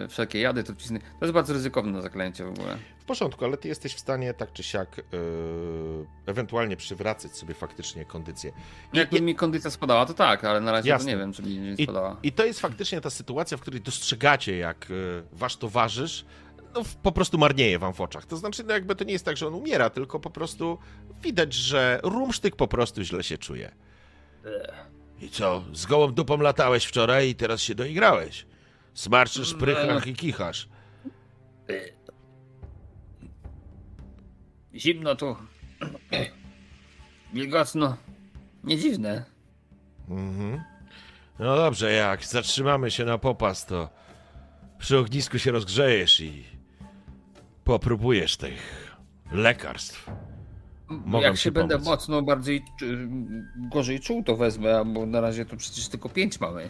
[0.04, 0.98] Y, Wszelkie jady, trucizny.
[1.00, 2.76] To jest bardzo ryzykowne zaklęcie w ogóle.
[2.98, 8.04] W porządku, ale ty jesteś w stanie tak czy siak yy, ewentualnie przywracać sobie faktycznie
[8.04, 8.52] kondycję.
[8.92, 11.04] I, Jakby i, mi kondycja spadała, to tak, ale na razie Jasne.
[11.04, 12.16] to nie wiem, czy mi nie I- spadała.
[12.22, 16.24] I to jest faktycznie ta sytuacja, w której dostrzegacie, jak yy, wasz towarzysz
[16.74, 18.26] no, po prostu marnieje wam w oczach.
[18.26, 20.78] To znaczy, no, jakby to nie jest tak, że on umiera, tylko po prostu
[21.22, 23.72] widać, że rumsztyk po prostu źle się czuje.
[25.20, 28.46] I co, z gołą dupą latałeś wczoraj i teraz się doigrałeś.
[28.94, 30.68] Smarczysz, prychach i kichasz.
[34.74, 35.36] Zimno tu.
[37.32, 37.96] Wilgotno.
[38.64, 39.24] Nie dziwne.
[40.08, 40.62] Mhm.
[41.38, 43.90] No dobrze, jak zatrzymamy się na popas, to
[44.78, 46.44] przy ognisku się rozgrzejesz i
[47.64, 48.96] popróbujesz tych
[49.32, 50.10] lekarstw.
[50.90, 51.88] Mogą Jak się będę pomóc.
[51.88, 52.64] mocno bardziej
[53.56, 56.68] gorzej czuł, to wezmę, bo na razie to przecież tylko pięć mamy.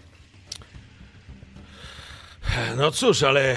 [2.77, 3.57] No cóż, ale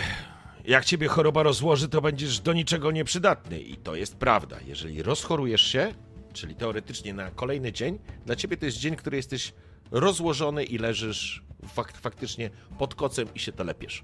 [0.66, 3.59] jak ciebie choroba rozłoży, to będziesz do niczego nieprzydatny.
[3.59, 4.58] I to jest prawda.
[4.66, 5.93] Jeżeli rozchorujesz się,
[6.33, 9.53] czyli teoretycznie na kolejny dzień, dla ciebie to jest dzień, który jesteś
[9.92, 14.03] rozłożony i leżysz fak faktycznie pod kocem i się telepiesz.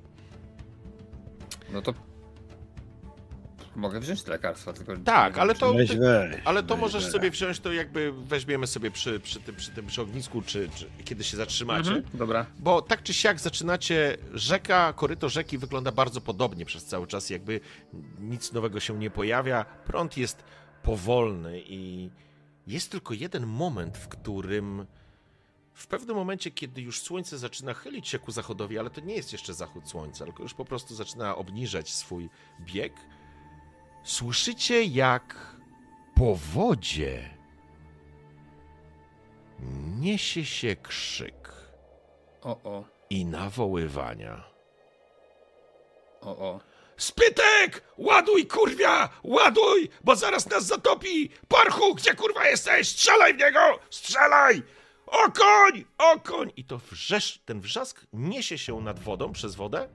[1.73, 1.93] No to
[3.75, 4.97] mogę wziąć te lekarstwa, tylko...
[4.97, 6.41] Tak, ale to, Weź, weź.
[6.45, 7.11] ale to weź, możesz weź.
[7.11, 10.89] sobie wziąć, to jakby weźmiemy sobie przy, przy, tym, przy tym przy ognisku, czy, czy
[11.05, 11.91] kiedy się zatrzymacie.
[11.91, 12.45] Mhm, dobra.
[12.59, 17.59] Bo tak czy siak zaczynacie, rzeka, koryto rzeki wygląda bardzo podobnie przez cały czas, jakby
[18.19, 19.65] nic nowego się nie pojawia.
[19.85, 20.43] Prąd jest
[20.83, 22.09] powolny i
[22.67, 24.85] jest tylko jeden moment, w którym
[25.73, 29.31] w pewnym momencie, kiedy już słońce zaczyna chylić się ku zachodowi, ale to nie jest
[29.31, 32.29] jeszcze zachód słońca, tylko już po prostu zaczyna obniżać swój
[32.61, 32.93] bieg,
[34.03, 35.55] słyszycie jak
[36.15, 37.29] po wodzie
[39.99, 41.49] niesie się krzyk
[42.41, 44.43] O, o, i nawoływania.
[46.21, 46.59] o, o.
[46.97, 47.83] Spytek!
[47.97, 49.09] Ładuj, kurwia!
[49.23, 49.89] Ładuj!
[50.03, 51.29] Bo zaraz nas zatopi!
[51.47, 52.87] Parchu, gdzie kurwa jesteś?
[52.89, 53.59] Strzelaj w niego!
[53.89, 54.63] Strzelaj!
[55.05, 55.85] O koń!
[55.97, 56.51] O koń!
[56.57, 59.89] I to wrzesz, ten wrzask niesie się nad wodą, przez wodę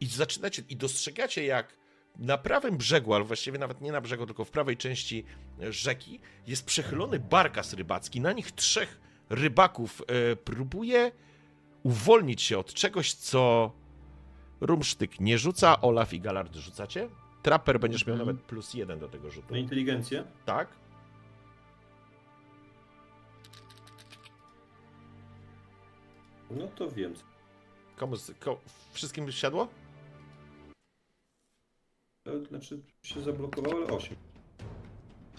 [0.00, 1.76] i zaczynacie, i dostrzegacie jak
[2.18, 5.24] na prawym brzegu, ale właściwie nawet nie na brzegu, tylko w prawej części
[5.60, 8.20] rzeki jest przechylony barkas rybacki.
[8.20, 10.02] Na nich trzech rybaków
[10.32, 11.12] e, próbuje
[11.82, 13.72] uwolnić się od czegoś, co
[14.60, 17.08] Rumsztyk nie rzuca, Olaf i Galard rzucacie.
[17.42, 18.26] Trapper będziesz miał Mhm.
[18.36, 19.52] nawet plus jeden do tego rzutu.
[19.52, 20.24] Na inteligencję?
[20.44, 20.68] Tak?
[26.50, 27.14] No to wiem.
[27.96, 28.60] Komu, z- ko,
[28.92, 29.68] wszystkim siadło?
[32.48, 34.16] Znaczy się zablokowało, ale 8.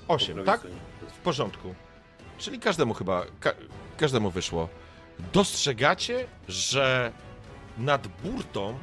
[0.08, 0.62] Osiem, tak?
[1.08, 1.76] W porządku.
[2.38, 3.54] Czyli każdemu chyba, ka
[3.98, 4.70] każdemu wyszło.
[5.34, 7.12] Dostrzegacie, że
[7.78, 8.78] nad burtą,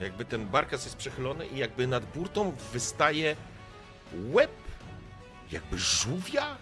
[0.00, 3.36] jakby ten barkas jest przechylony i jakby nad burtą wystaje
[4.32, 4.50] łeb
[5.52, 6.56] jakby żółwia?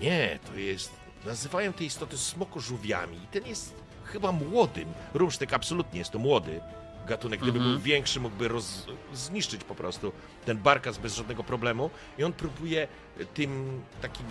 [0.00, 0.92] Nie, to jest,
[1.26, 4.88] nazywają te istoty smokożółwiami i ten jest chyba młodym.
[5.14, 6.60] Rumsztyk absolutnie jest to młody
[7.08, 7.40] gatunek.
[7.40, 7.74] Gdyby Mhm.
[7.76, 10.12] był większy, mógłby roz, zniszczyć po prostu
[10.44, 12.88] ten barkas bez żadnego problemu i on próbuje
[13.34, 14.26] tym takim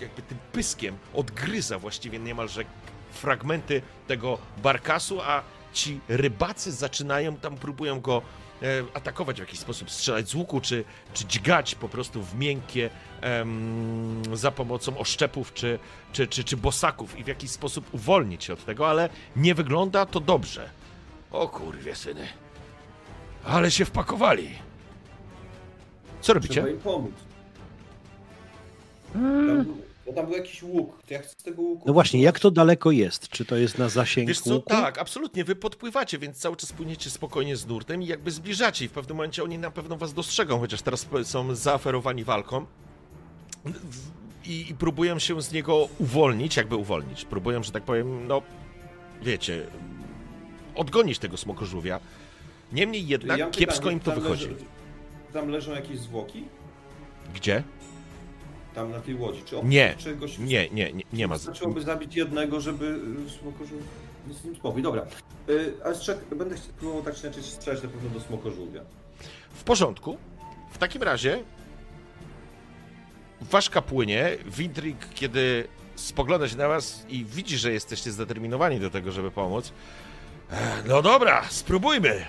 [0.00, 2.64] jakby tym pyskiem odgryza właściwie niemalże
[3.12, 5.42] fragmenty tego barkasu, a
[5.72, 8.22] ci rybacy zaczynają tam, próbują go
[8.62, 10.84] e, atakować w jakiś sposób, strzelać z łuku, czy,
[11.14, 15.78] czy dźgać po prostu w miękkie em, za pomocą oszczepów, czy,
[16.12, 20.06] czy, czy, czy bosaków i w jakiś sposób uwolnić się od tego, ale nie wygląda
[20.06, 20.70] to dobrze.
[21.32, 22.26] O kurwie syny.
[23.44, 24.48] Ale się wpakowali.
[26.20, 26.54] Co robicie?
[26.54, 27.12] Trzeba im pomóc.
[29.12, 31.02] Tam, był- bo tam był jakiś łuk.
[31.06, 31.84] To ja chcę z tego łuku.
[31.86, 33.28] No właśnie, jak to daleko jest?
[33.28, 34.68] Czy to jest na zasięg Wiesz co, łuku?
[34.68, 38.88] tak, absolutnie, wy podpływacie, więc cały czas płyniecie spokojnie z nurtem i jakby zbliżacie i
[38.88, 42.66] w pewnym momencie oni na pewno was dostrzegą, chociaż teraz są zaaferowani walką
[43.64, 44.10] W-
[44.48, 47.24] i, i próbują się z niego uwolnić, jakby uwolnić.
[47.24, 48.42] Próbują, że tak powiem, no
[49.22, 49.66] wiecie,
[50.74, 52.00] odgonić tego smokożółwia.
[52.72, 54.44] Niemniej jednak Ja kiepsko im to wychodzi.
[54.48, 54.64] Leży,
[55.32, 56.44] tam leżą jakieś zwłoki?
[57.34, 57.62] Gdzie?
[58.74, 59.42] Tam na tej łodzi.
[59.44, 60.38] Czy Nie, czegoś...
[60.38, 61.36] Nie, nie, nie, nie ma.
[61.36, 63.74] z- Wystarczyłoby zabić jednego, żeby y, smokorzu...
[64.30, 64.82] z nim spokój.
[64.82, 65.06] Dobra.
[65.48, 66.18] Y, ale strzek...
[66.36, 68.80] będę próbował tak czy inaczej strzelać na pewno do smokożółwia.
[69.54, 70.16] W porządku.
[70.72, 71.42] W takim razie
[73.40, 74.36] ważka płynie.
[74.46, 79.72] Windrik, kiedy spogląda się na was i widzi, że jesteście zdeterminowani do tego, żeby pomóc.
[80.52, 82.24] "E, No dobra, spróbujmy.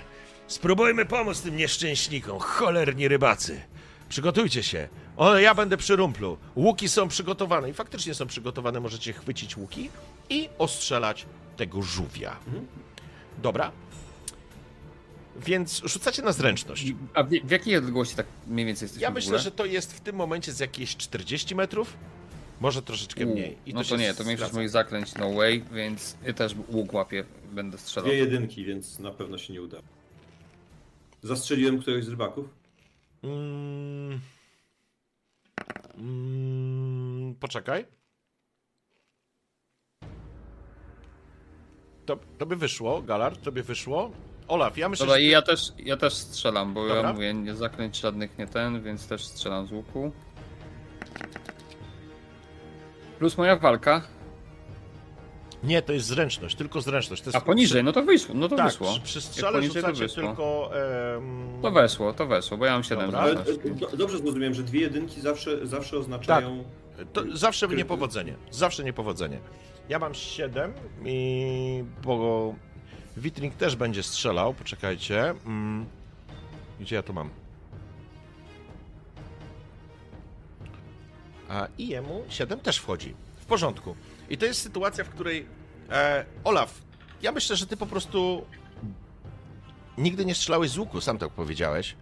[0.47, 2.39] Spróbujmy pomóc tym nieszczęśnikom.
[2.39, 3.61] Cholerni rybacy.
[4.09, 4.89] Przygotujcie się.
[5.17, 6.37] O, ja będę przy rumplu.
[6.55, 8.79] Łuki są przygotowane i faktycznie są przygotowane.
[8.79, 9.89] Możecie chwycić łuki
[10.29, 11.25] i ostrzelać
[11.57, 12.35] tego żółwia.
[13.41, 13.71] Dobra.
[15.35, 16.85] Więc rzucacie na zręczność.
[17.13, 19.93] A w, w jakiej odległości tak mniej więcej jesteśmy Ja w myślę, że to jest
[19.93, 21.93] w tym momencie z jakieś 40 metrów.
[22.61, 23.57] Może troszeczkę mniej.
[23.65, 24.53] I no się to nie, to zgadza.
[24.53, 28.09] moich zaklęć no way, więc ja też łuk łapię, będę strzelał.
[28.09, 29.77] Dwie jedynki, więc na pewno się nie uda.
[31.21, 32.49] Zastrzeliłem któregoś z rybaków?
[33.23, 34.19] Mm.
[35.97, 37.85] Mm, poczekaj.
[42.05, 44.11] To, to by wyszło, Galard, to by wyszło.
[44.47, 45.23] Olaf, ja myślę, Dobra, że...
[45.23, 45.31] i Ty...
[45.31, 47.01] ja też, ja też strzelam, bo Dobra.
[47.01, 50.11] ja mówię, nie zaklęć żadnych nie ten, więc też strzelam z łuku.
[53.23, 54.01] Plus moja walka.
[55.63, 57.21] Nie, to jest zręczność, tylko zręczność.
[57.21, 58.87] To jest A poniżej, no to wyszło, no to tak, wyszło.
[58.91, 60.23] przy, przy strzale poniżej, to rzucacie wyszło.
[60.23, 60.71] tylko...
[61.15, 63.19] em, To weszło, to weszło, bo ja mam 7 Dobra.
[63.19, 66.63] Ale do, dobrze zrozumiałem, że dwie jedynki zawsze, zawsze oznaczają...
[67.13, 68.35] To zawsze niepowodzenie.
[68.51, 69.39] Zawsze niepowodzenie.
[69.89, 70.73] Ja mam 7
[71.05, 72.55] i bo
[73.17, 74.53] Witring też będzie strzelał.
[74.53, 75.33] Poczekajcie.
[75.45, 75.85] Mm.
[76.79, 77.29] Gdzie ja to mam?
[81.77, 83.15] I jemu 7 też wchodzi.
[83.37, 83.95] W porządku.
[84.29, 85.45] I to jest sytuacja, w której
[85.91, 86.81] e, Olaf,
[87.21, 88.45] ja myślę, że ty po prostu
[89.97, 91.95] nigdy nie strzelałeś z łuku, sam tak powiedziałeś.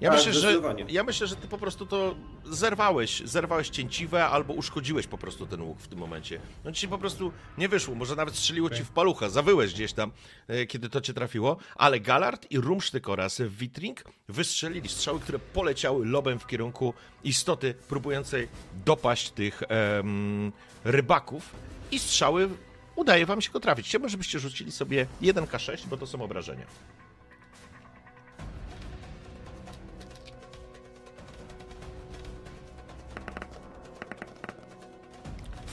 [0.00, 4.54] Ja Tak, myślę, że ja myślę, że ty po prostu to zerwałeś, zerwałeś cięciwe albo
[4.54, 6.40] uszkodziłeś po prostu ten łuk w tym momencie.
[6.64, 10.12] No ci po prostu nie wyszło, może nawet strzeliło ci w palucha, zawyłeś gdzieś tam,
[10.48, 16.06] e, kiedy to cię trafiło, ale Galard i Rumsztyk oraz Witring wystrzelili strzały, które poleciały
[16.06, 16.94] lobem w kierunku
[17.24, 18.48] istoty próbującej
[18.84, 20.52] dopaść tych em,
[20.84, 21.50] rybaków
[21.90, 22.48] i strzały
[22.96, 23.86] udaje wam się go trafić.
[23.86, 26.66] Chciałbym, żebyście rzucili sobie 1k6, bo to są obrażenia.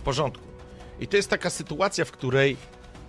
[0.04, 0.44] Porządku.
[1.00, 2.58] I to jest taka sytuacja, w której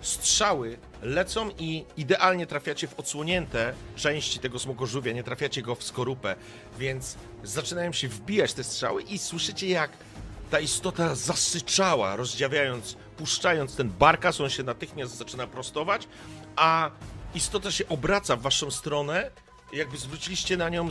[0.01, 6.35] strzały lecą i idealnie trafiacie w odsłonięte części tego smogożółwia, nie trafiacie go w skorupę,
[6.79, 9.91] więc zaczynają się wbijać te strzały i słyszycie jak
[10.51, 16.07] ta istota zasyczała, rozdziawiając, puszczając ten barkas, on się natychmiast zaczyna prostować,
[16.55, 16.91] a
[17.35, 19.31] istota się obraca w waszą stronę,
[19.73, 20.89] jakby zwróciliście na nią,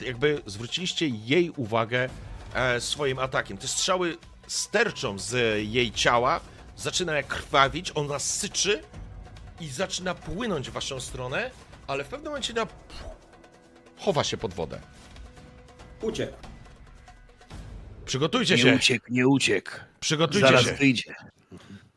[0.00, 2.08] jakby zwróciliście jej uwagę
[2.54, 3.58] e, swoim atakiem.
[3.58, 5.32] Te strzały sterczą z
[5.66, 6.40] jej ciała,
[6.76, 8.82] zaczyna krwawić, ona syczy
[9.60, 11.50] i zaczyna płynąć w waszą stronę,
[11.86, 12.66] ale w pewnym momencie na...
[13.98, 14.80] chowa się pod wodę.
[16.02, 16.32] Uciekł.
[18.04, 19.70] Przygotujcie Nie się, uciekł, nie uciekł.
[20.00, 20.72] przygotujcie Zaraz się.
[20.72, 21.14] wyjdzie.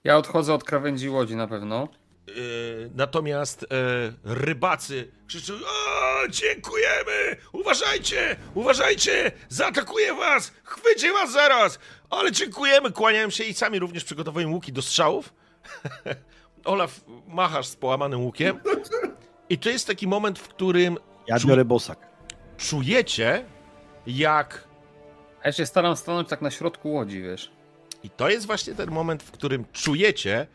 [0.04, 1.88] Ja odchodzę od krawędzi łodzi na pewno.
[2.36, 3.66] Yy, natomiast e,
[4.24, 7.36] rybacy krzyczą: o, dziękujemy!
[7.52, 8.36] Uważajcie!
[8.54, 9.32] Uważajcie!
[9.50, 10.52] Zaatakuje was!
[10.64, 11.80] Chwycie was zaraz!
[12.10, 12.92] Ale dziękujemy!
[12.92, 15.34] Kłaniają się i sami również przygotowują łuki do strzałów.
[16.66, 18.60] Olaf, machasz z połamanym łukiem.
[19.50, 22.00] I to jest taki moment, w którym Ja biorę bosak.
[22.58, 23.46] czujecie,
[24.08, 24.68] jak
[25.44, 27.52] A ja się staram stanąć tak na środku łodzi, wiesz.
[28.04, 30.48] I to jest właśnie ten moment, w którym czujecie,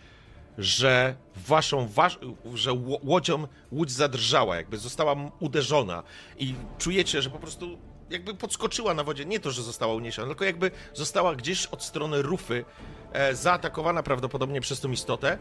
[0.58, 2.18] że waszą, wasz,
[2.54, 6.02] że ło- łodzią łódź zadrżała, jakby została uderzona
[6.38, 7.78] i czujecie, że po prostu
[8.10, 9.24] jakby podskoczyła na wodzie.
[9.24, 12.64] Nie to, że została uniesiona, tylko jakby została gdzieś od strony rufy
[13.12, 15.38] e, zaatakowana prawdopodobnie przez tą istotę.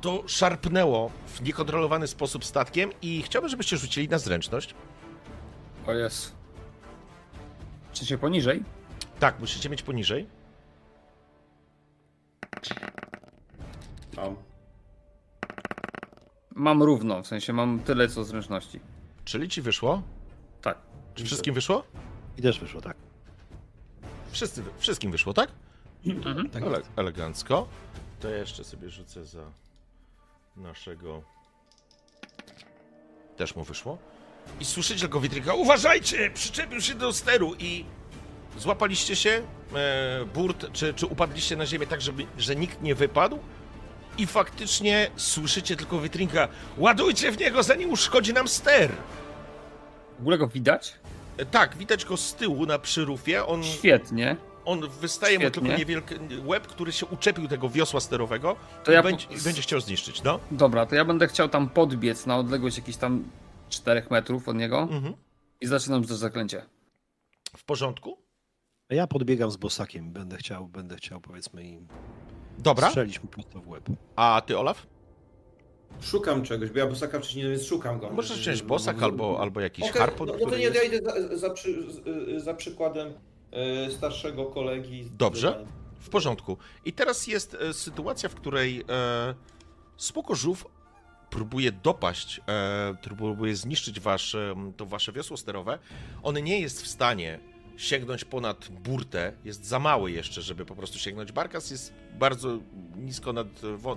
[0.00, 4.74] To szarpnęło w niekontrolowany sposób statkiem i chciałbym, żebyście rzucili na zręczność.
[5.86, 6.32] O jest.
[7.92, 8.62] Czy się poniżej?
[9.20, 10.26] Tak, musicie mieć poniżej.
[14.16, 14.36] Tam.
[16.56, 18.80] Mam równo, w sensie mam tyle co zręczności.
[19.24, 20.02] Czyli ci wyszło?
[20.62, 20.78] Tak.
[21.14, 21.84] Czy wszystkim wyszło?
[22.38, 22.96] I też wyszło tak.
[24.30, 25.50] Wszyscy, wszystkim wyszło, tak?
[26.52, 27.68] tak Ele elegancko.
[28.20, 29.50] To ja jeszcze sobie rzucę za
[30.56, 31.22] naszego.
[33.36, 33.98] Też mu wyszło.
[34.60, 35.54] I słyszycie tylko Witryka.
[35.54, 36.30] Uważajcie!
[36.30, 37.84] Przyczepił się do steru i
[38.58, 39.42] złapaliście się,
[39.74, 43.38] e, burt, czy, czy upadliście na ziemię tak, żeby, że nikt nie wypadł.
[44.18, 46.48] I faktycznie słyszycie tylko Witrinka.
[46.78, 48.92] Ładujcie w niego, zanim uszkodzi nam ster!
[50.18, 50.94] W ogóle go widać?
[51.36, 53.46] E, tak, widać go z tyłu na przyrufie.
[53.46, 54.36] On Świetnie.
[54.64, 55.62] On wystaje mu Świetnie.
[55.62, 56.14] tylko niewielki
[56.44, 60.40] łeb, który się uczepił tego wiosła sterowego To ja będzie, po- będzie chciał zniszczyć, no.
[60.50, 63.24] Dobra, to ja będę chciał tam podbiec na odległość jakichś tam
[63.68, 65.14] 4 metrów od niego Mhm.
[65.60, 66.62] i zaczynam to zaklęcie.
[67.56, 68.18] W porządku?
[68.90, 70.12] A ja podbiegam z bosakiem.
[70.12, 71.88] Będę chciał, będę chciał powiedzmy im
[72.58, 72.88] Dobra.
[72.88, 73.84] strzelić mu prosto w łeb.
[74.16, 74.86] A ty, Olaf?
[76.00, 78.10] Szukam czegoś, bo ja bosaka wcześniej nie więc szukam go.
[78.10, 80.76] Możesz wziąć bosak albo, albo jakiś Okej, harpun, no, no to nie, jest...
[80.76, 83.12] ja idę za, za, przy, z- za przykładem
[83.52, 85.08] e, starszego kolegi.
[85.18, 85.66] Dobrze.
[86.00, 86.56] W porządku.
[86.84, 89.34] I teraz jest e, sytuacja, w której e,
[89.96, 90.66] Spokożów
[91.30, 94.36] próbuje dopaść, e, próbuje zniszczyć wasz,
[94.76, 95.78] to wasze wiosło sterowe.
[96.22, 97.40] On nie jest w stanie
[97.76, 101.32] sięgnąć ponad burtę, jest za mały jeszcze, żeby po prostu sięgnąć.
[101.32, 102.58] Barkas jest bardzo
[102.96, 103.46] nisko nad,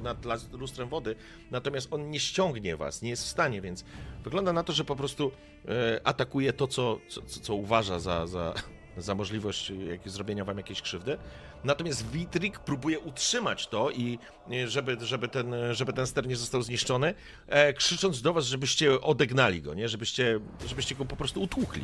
[0.02, 1.16] nad lustrem wody,
[1.52, 3.86] natomiast on nie ściągnie was, nie jest w stanie, więc
[4.24, 5.32] wygląda na to, że po prostu
[5.68, 8.54] e, atakuje to, co, co, co, uważa za, za,
[8.98, 9.72] za możliwość
[10.06, 11.18] zrobienia wam jakiejś krzywdy.
[11.64, 14.20] Natomiast Witrik próbuje utrzymać to i
[14.52, 17.14] e, żeby, żeby, ten, żeby ten ster nie został zniszczony,
[17.48, 19.90] e, krzycząc do was, żebyście odegnali go, nie?
[19.90, 21.84] Żebyście, żebyście go po prostu utłukli.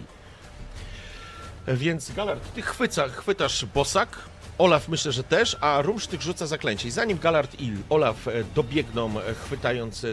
[1.68, 4.10] Więc Galard, ty chwyca, chwytasz bosak,
[4.58, 6.88] Olaf myślę, że też, a Rumsztyk rzuca zaklęcie.
[6.88, 10.08] I zanim Galard i Olaf e, dobiegną, e, chwytając, e,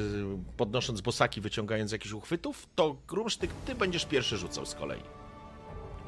[0.57, 5.03] podnosząc bosaki, wyciągając jakichś uchwytów, to Rumsztyk, ty będziesz pierwszy rzucał z kolei.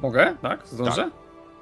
[0.01, 0.35] Mogę?
[0.41, 0.67] Tak?
[0.67, 1.11] Zdążę?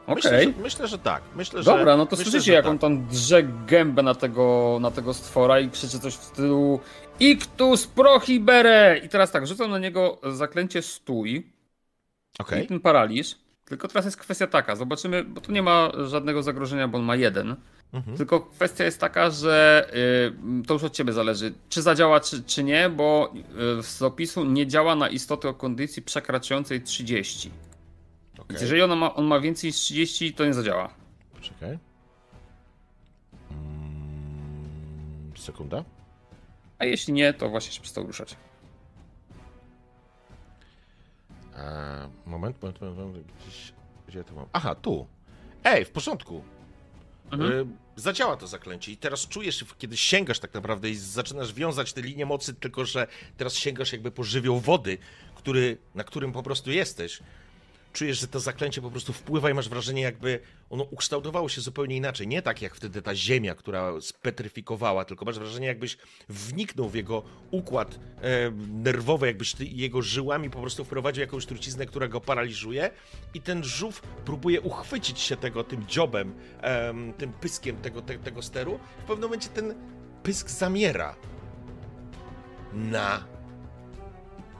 [0.07, 0.15] Okej.
[0.15, 1.23] Myślę, że, myślę, że tak.
[1.35, 2.71] Myślę, że, Dobra, no to myślę, słyszycie, jak tak.
[2.71, 6.79] on tam drze gębę na tego, na tego stwora i krzyczy coś w stylu
[7.19, 8.97] Ictus prohibere!
[8.97, 11.51] I teraz tak, rzucam na niego zaklęcie stój
[12.39, 12.63] Okej.
[12.63, 13.42] i ten paraliż.
[13.73, 17.15] Tylko teraz jest kwestia taka, zobaczymy, bo tu nie ma żadnego zagrożenia, bo on ma
[17.15, 17.55] jeden.
[17.93, 18.17] Mhm.
[18.17, 19.87] Tylko kwestia jest taka, że
[20.63, 23.33] y, to już od ciebie zależy, czy zadziała, czy, czy nie, bo
[23.79, 27.51] y, z opisu nie działa na istoty o kondycji przekraczającej 30.
[28.33, 28.45] Okej.
[28.49, 30.93] Więc jeżeli ona ma, on ma więcej niż 30, to nie zadziała.
[31.41, 31.77] Czekaj.
[33.51, 35.83] Mm, sekunda.
[36.79, 38.35] A jeśli nie, to właśnie się przestał ruszać.
[41.57, 43.27] E, moment, moment, moment.
[43.41, 43.73] Gdzieś,
[44.07, 44.45] gdzie ja to mam?
[44.53, 45.07] Aha, tu.
[45.63, 46.43] Ej, w porządku.
[47.31, 47.69] Mhm.
[47.69, 52.01] E, zadziała to zaklęcie i teraz czujesz, kiedy sięgasz tak naprawdę i zaczynasz wiązać te
[52.01, 53.07] linie mocy, tylko że
[53.37, 54.97] teraz sięgasz jakby po żywioł wody,
[55.35, 57.19] który, na którym po prostu jesteś.
[57.93, 60.39] Czujesz, że to zaklęcie po prostu wpływa i masz wrażenie, jakby
[60.69, 62.27] ono ukształtowało się zupełnie inaczej.
[62.27, 65.97] Nie tak jak wtedy ta ziemia, która spetryfikowała, tylko masz wrażenie, jakbyś
[66.29, 71.85] wniknął w jego układ e, nerwowy, jakbyś ty jego żyłami po prostu wprowadził jakąś truciznę,
[71.85, 72.91] która go paraliżuje
[73.33, 78.41] i ten żółw próbuje uchwycić się tego tym dziobem, em, tym pyskiem tego, te, tego
[78.41, 78.79] steru.
[78.99, 79.75] W pewnym momencie ten
[80.23, 81.15] pysk zamiera
[82.73, 83.23] na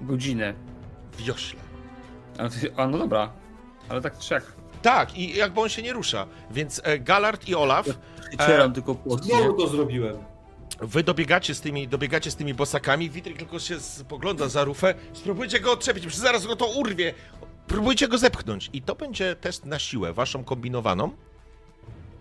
[0.02, 0.54] Godzinę.
[1.18, 1.73] wiośle.
[2.38, 3.32] Ale to- A no dobra,
[3.90, 4.44] ale tak jak.
[4.82, 6.28] Tak, i jakby on się nie rusza.
[6.52, 7.88] Więc e, Galard i Olaf,
[8.38, 9.36] Przecieram tylko płotnie.
[9.36, 10.18] Znowu to zrobiłem.
[10.82, 15.60] wy dobiegacie z tymi, dobiegacie z tymi bosakami, Witryk tylko się spogląda za rufę, spróbujcie
[15.60, 17.14] go odczepić, przecież zaraz go to urwie.
[17.68, 18.70] Próbujcie go zepchnąć.
[18.74, 21.12] I to będzie test na siłę, waszą kombinowaną.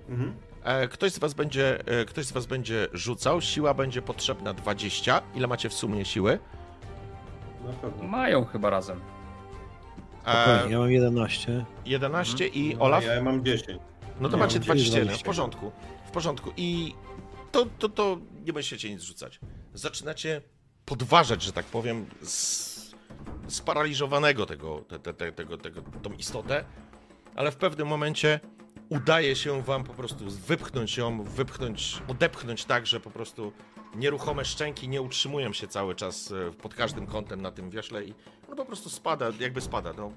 [0.08, 0.34] Mhm.
[0.65, 5.23] E, Ktoś z was będzie, e, ktoś z was będzie rzucał, siła będzie potrzebna 20.
[5.34, 6.39] Ile macie w sumie siły?
[7.66, 8.05] Na pewno.
[8.05, 9.00] Mają chyba razem.
[10.26, 11.65] E, Spokojnie, ja mam 11.
[11.86, 13.05] 11 i No, Olaf?
[13.05, 13.78] Ja mam 10.
[14.20, 15.25] No to Ja macie mam 21, w 20.
[15.26, 15.73] porządku.
[16.07, 16.52] W porządku.
[16.57, 16.94] I
[17.52, 19.41] to, to, to nie będziecie nic rzucać.
[19.75, 20.42] Zaczynacie
[20.84, 22.94] podważać, że tak powiem, z,
[23.49, 26.65] sparaliżowanego tego, te, te, te, tego, tego, tą istotę,
[27.34, 28.41] ale w pewnym momencie
[28.89, 33.52] udaje się wam po prostu wypchnąć ją, wypchnąć, odepchnąć tak, że po prostu
[33.94, 38.15] nieruchome szczęki nie utrzymują się cały czas e, pod każdym kątem na tym wiośle i
[38.52, 39.92] on po prostu spada, jakby spada.
[39.92, 40.12] No,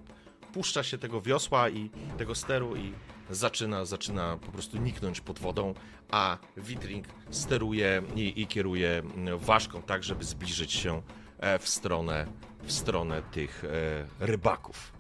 [0.54, 2.94] puszcza się tego wiosła i tego steru i
[3.30, 5.74] zaczyna, zaczyna po prostu niknąć pod wodą,
[6.12, 11.02] a Witring steruje i, i kieruje mm, ważką tak, żeby zbliżyć się
[11.40, 12.28] e, w stronę,
[12.64, 14.92] w stronę tych e, rybaków.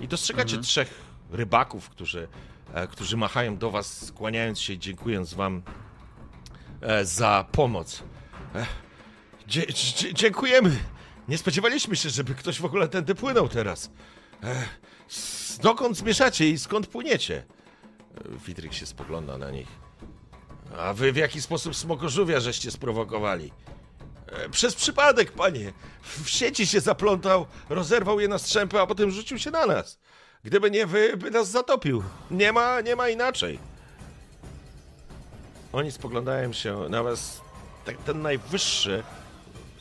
[0.00, 2.28] I dostrzegacie trzech rybaków, którzy,
[2.74, 5.62] e, którzy machają do was, skłaniając się i dziękując wam
[7.02, 8.02] za pomoc.
[9.46, 9.66] Dzie,
[10.14, 10.78] dziękujemy!
[11.28, 13.90] Nie spodziewaliśmy się, żeby ktoś w ogóle tędy płynął teraz.
[14.44, 14.62] E,
[15.10, 17.44] s- dokąd zmierzacie i skąd płyniecie?
[18.46, 19.68] Witryk się spogląda na nich.
[20.78, 23.52] A wy w jaki sposób smokożówia żeście sprowokowali?
[24.50, 25.72] Przez przypadek, panie.
[26.02, 29.98] W sieci się zaplątał, rozerwał je na strzępy, a potem rzucił się na nas.
[30.44, 32.02] Gdyby nie wy, by nas zatopił.
[32.30, 33.58] Nie ma, nie ma inaczej.
[35.72, 37.40] Oni spoglądają się na was.
[37.84, 39.02] Tak, ten najwyższy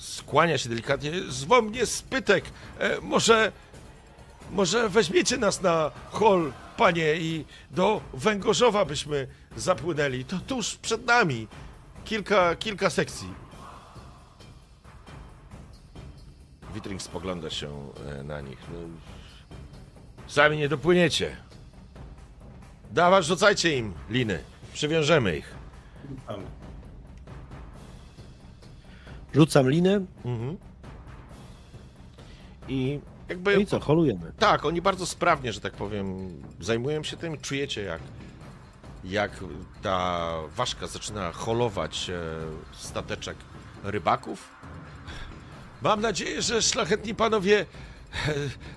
[0.01, 1.11] skłania się delikatnie.
[1.29, 2.45] Zwą mnie spytek.
[2.79, 3.51] E, może,
[4.51, 10.25] może weźmiecie nas na hol, panie, i do Węgorzowa byśmy zapłynęli.
[10.25, 11.47] To tuż przed nami.
[12.05, 13.33] Kilka, kilka sekcji.
[16.73, 17.89] Witring spogląda się
[18.19, 18.59] e, na nich.
[18.73, 18.79] No,
[20.27, 21.37] sami nie dopłyniecie.
[22.91, 24.43] Dawać, rzucajcie im liny.
[24.73, 25.53] Przywiążemy ich.
[26.27, 26.60] Tam.
[29.35, 30.57] Rzucam linę Mhm.
[32.67, 33.61] I no jakby.
[33.61, 34.31] i co, holujemy.
[34.39, 37.37] Tak, oni bardzo sprawnie, że tak powiem, zajmują się tym.
[37.37, 38.01] Czujecie, jak,
[39.03, 39.31] jak
[39.81, 42.19] ta ważka zaczyna holować e,
[42.71, 43.37] stateczek
[43.83, 44.49] rybaków.
[45.81, 47.65] Mam nadzieję, że szlachetni panowie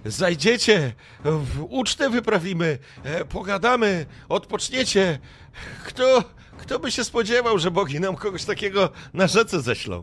[0.05, 0.93] e, zajdziecie,
[1.25, 5.19] w ucztę wyprawimy, e, pogadamy, odpoczniecie.
[5.87, 6.25] Kto,
[6.59, 10.03] kto by się spodziewał, że bogi nam kogoś takiego na rzece ześlą?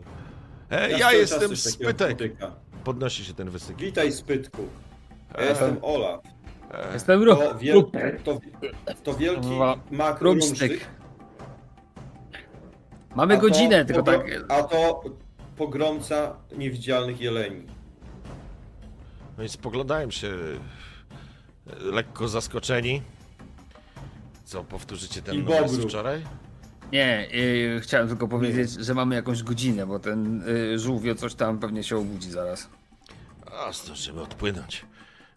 [0.72, 2.18] E, ja czas jestem Spytek.
[2.84, 3.76] Podnosi się ten wysyk.
[3.76, 4.62] Witaj, Spytku.
[5.34, 6.20] Ja E, jestem Olaf.
[6.70, 7.38] E, Jestem ruch.
[7.38, 7.84] To, wiel...
[8.24, 8.38] to,
[9.02, 10.70] to wielki Kurwa, mak rumsztyk.
[10.70, 10.88] rumsztyk.
[13.14, 14.20] Mamy a to godzinę, tylko tak.
[14.48, 15.04] A to
[15.56, 17.66] pogromca niewidzialnych jeleni.
[19.38, 23.02] No i spoglądają się e, lekko zaskoczeni.
[24.44, 26.22] Co, powtórzycie ten I numer z wczoraj?
[26.92, 31.58] Nie, yy, chciałem tylko powiedzieć, że mamy jakąś godzinę, bo ten yy, żółwio coś tam
[31.58, 32.68] pewnie się obudzi zaraz.
[33.66, 34.86] A, zdążymy odpłynąć.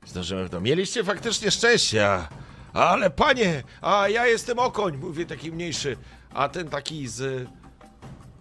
[0.05, 0.61] Zdążymy w to.
[0.61, 2.27] Mieliście faktycznie szczęście, a...
[2.73, 5.97] ale panie, a ja jestem okoń, mówię taki mniejszy,
[6.33, 7.47] a ten taki z...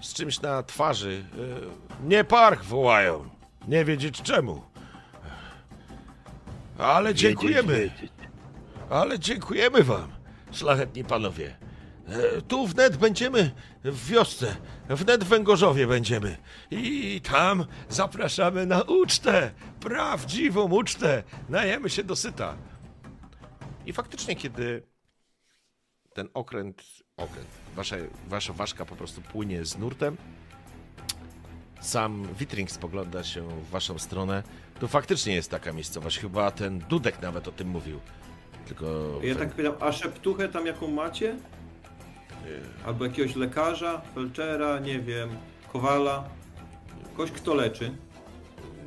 [0.01, 1.25] z czymś na twarzy.
[2.03, 3.29] e, Nie parch wołają.
[3.69, 4.63] Nie wiedzieć czemu.
[6.79, 7.91] Ale dziękujemy.
[8.91, 10.09] Ale dziękujemy wam,
[10.53, 11.57] szlachetni panowie.
[12.09, 13.51] E, Tu wnet będziemy
[13.85, 14.57] w wiosce,
[14.89, 16.37] wnet w Węgorzowie będziemy.
[16.71, 19.51] I tam zapraszamy na ucztę,
[19.81, 21.23] prawdziwą ucztę.
[21.49, 22.57] Najemy się dosyta.
[23.87, 24.83] I faktycznie, kiedy
[26.15, 26.83] ten okręt,
[27.17, 27.97] okręt, wasza,
[28.29, 30.17] wasza ważka po prostu płynie z nurtem,
[31.81, 34.43] sam Witring spogląda się w waszą stronę,
[34.81, 36.19] to faktycznie jest taka miejscowość.
[36.19, 38.01] Chyba ten Dudek nawet o tym mówił.
[38.67, 38.87] Tylko.
[39.23, 41.37] Ja tak pytam, a szeptuchę tam jaką macie?
[42.87, 45.29] Albo jakiegoś lekarza, felczera, nie wiem,
[45.73, 46.25] kowala?
[47.17, 47.91] Kogoś kto leczy?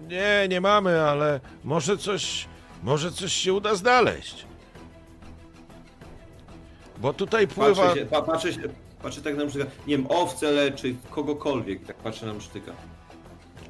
[0.07, 2.47] Nie, nie mamy, ale może coś.
[2.83, 4.45] Może coś się uda znaleźć.
[6.97, 7.83] Bo tutaj pływa.
[7.83, 8.61] Patrzę, się, pa, patrzę, się,
[9.03, 12.71] patrzę tak na msztyka, nie wiem, owce leczy, kogokolwiek, tak patrzę na msztyka.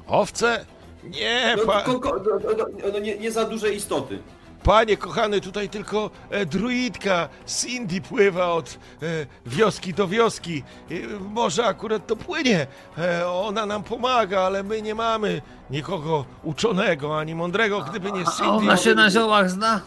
[0.06, 0.66] Owce?
[1.04, 1.82] Nie, No, pa...
[1.82, 2.50] ko, ko, no, no,
[2.82, 4.18] no, no, nie, nie za duże istoty.
[4.62, 9.06] Panie kochany, tutaj tylko e, druidka Cindy pływa od e,
[9.46, 10.62] wioski do wioski.
[10.90, 12.66] E, może akurat to płynie.
[12.98, 18.30] E, ona nam pomaga, ale my nie mamy nikogo uczonego ani mądrego, gdyby nie A
[18.30, 18.50] Cindy.
[18.50, 19.80] ona się na ziołach zna?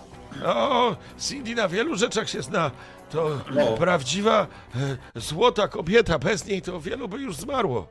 [0.45, 2.71] O, Cindy na wielu rzeczach się zna.
[3.09, 3.65] To No.
[3.77, 4.47] prawdziwa
[5.15, 6.19] e, złota kobieta.
[6.19, 7.87] Bez niej to wielu by już zmarło.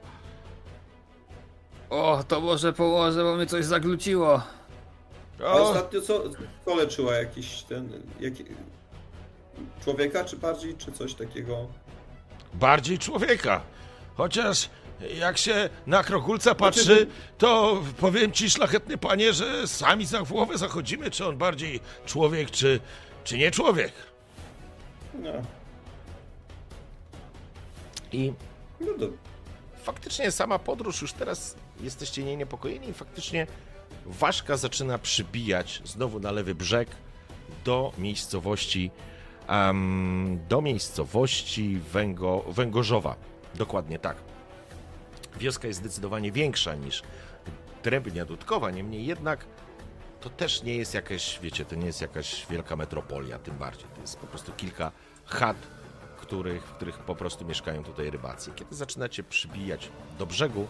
[1.90, 4.42] O, to może położę, bo mnie coś zagluciło.
[5.44, 6.22] A O, ostatnio co,
[6.64, 7.14] co leczyła?
[7.14, 8.02] Jakiś ten...
[8.20, 8.44] Jaki,
[9.84, 11.66] człowieka, czy bardziej, czy coś takiego?
[12.54, 13.60] bardziej człowieka.
[14.14, 14.70] Chociaż
[15.18, 17.06] jak się na krokulca patrzy,
[17.38, 22.80] to powiem ci, szlachetny panie, że sami za głowę zachodzimy, czy on bardziej człowiek, czy,
[23.24, 23.92] czy nie człowiek.
[25.14, 25.32] No,
[28.12, 28.32] I
[28.80, 29.18] no dobra.
[29.82, 33.46] faktycznie sama podróż, już teraz jesteście nie niepokojeni i faktycznie
[34.10, 36.88] ważka zaczyna przybijać znowu na lewy brzeg
[37.64, 38.90] do miejscowości
[39.48, 43.16] em, do miejscowości Węgo, Węgorzowa.
[43.54, 44.16] Dokładnie tak.
[45.38, 47.02] Wioska jest zdecydowanie większa niż
[47.82, 49.46] Drębnia Dudkowa, niemniej jednak
[50.20, 53.86] to też nie jest jakaś, wiecie, to nie jest jakaś wielka metropolia, tym bardziej.
[53.94, 54.92] To jest po prostu kilka
[55.26, 55.56] chat,
[56.16, 58.52] których, w których po prostu mieszkają tutaj rybacy.
[58.56, 60.68] Kiedy zaczynacie przybijać do brzegu,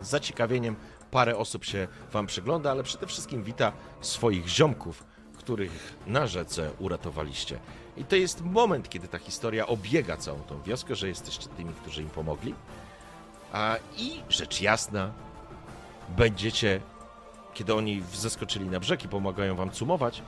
[0.00, 0.76] z zaciekawieniem
[1.10, 5.04] parę osób się wam przygląda, ale przede wszystkim wita swoich ziomków,
[5.38, 7.58] których na rzece uratowaliście.
[7.96, 12.02] I to jest moment, kiedy ta historia obiega całą tą wioskę, że jesteście tymi, którzy
[12.02, 12.54] im pomogli.
[13.52, 15.12] A, I rzecz jasna,
[16.16, 16.80] będziecie,
[17.54, 20.22] kiedy oni zeskoczyli na brzeg i pomagają wam cumować,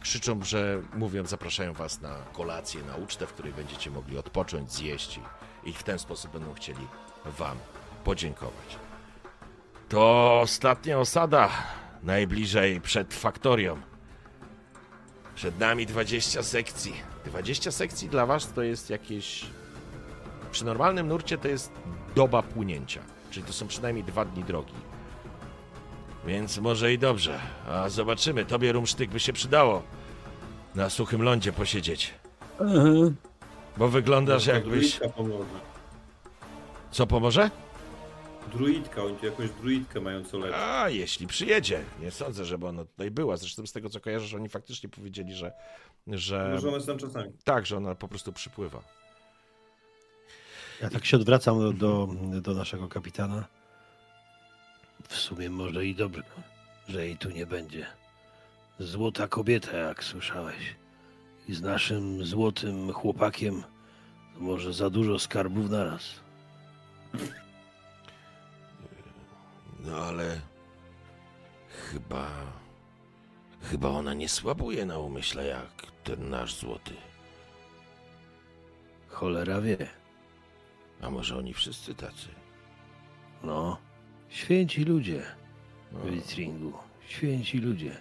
[0.00, 5.20] krzyczą, że mówią, zapraszają was na kolację, na ucztę, w której będziecie mogli odpocząć, zjeść
[5.64, 6.86] i, w ten sposób będą chcieli
[7.24, 7.58] wam
[8.04, 8.76] podziękować.
[9.88, 11.50] To ostatnia osada,
[12.02, 13.80] najbliżej przed faktorią.
[15.34, 16.94] Przed nami 20 sekcji.
[17.24, 19.46] 20 sekcji dla was to jest jakieś...
[20.50, 21.72] Przy normalnym nurcie to jest
[22.14, 23.00] doba płynięcia,
[23.30, 24.74] czyli to są przynajmniej dwa dni drogi.
[26.26, 27.40] Więc może i dobrze.
[27.68, 29.82] A zobaczymy, tobie rumsztyk by się przydało
[30.74, 32.14] na suchym lądzie posiedzieć.
[33.76, 35.00] Bo wyglądasz jakbyś...
[36.90, 37.50] Co pomoże?
[38.52, 40.56] Druidka, oni tu jakąś druidkę mają co leczyć.
[40.60, 41.84] A, jeśli przyjedzie.
[42.00, 43.36] Nie sądzę, żeby ona tutaj była.
[43.36, 45.52] Zresztą z tego, co kojarzysz, oni faktycznie powiedzieli, że...
[46.06, 46.50] że...
[46.52, 47.32] Może one są czasami.
[47.44, 48.82] Tak, że ona po prostu przypływa.
[50.82, 52.08] Ja tak się odwracam do, do,
[52.40, 53.44] do naszego kapitana.
[55.08, 56.22] W sumie może i dobrze,
[56.88, 57.86] że jej tu nie będzie.
[58.78, 60.76] Złota kobieta, jak słyszałeś.
[61.48, 63.62] I z naszym złotym chłopakiem
[64.36, 66.02] może za dużo skarbów naraz.
[69.84, 70.40] No ale...
[71.90, 72.30] Chyba...
[73.62, 76.94] Chyba ona nie słabuje na umyśle jak ten nasz złoty.
[79.08, 79.88] Cholera wie.
[81.02, 82.28] A może oni wszyscy tacy?
[83.42, 83.78] No,
[84.28, 85.22] święci ludzie
[85.92, 86.72] No, w Witringu.
[87.08, 87.96] Święci ludzie.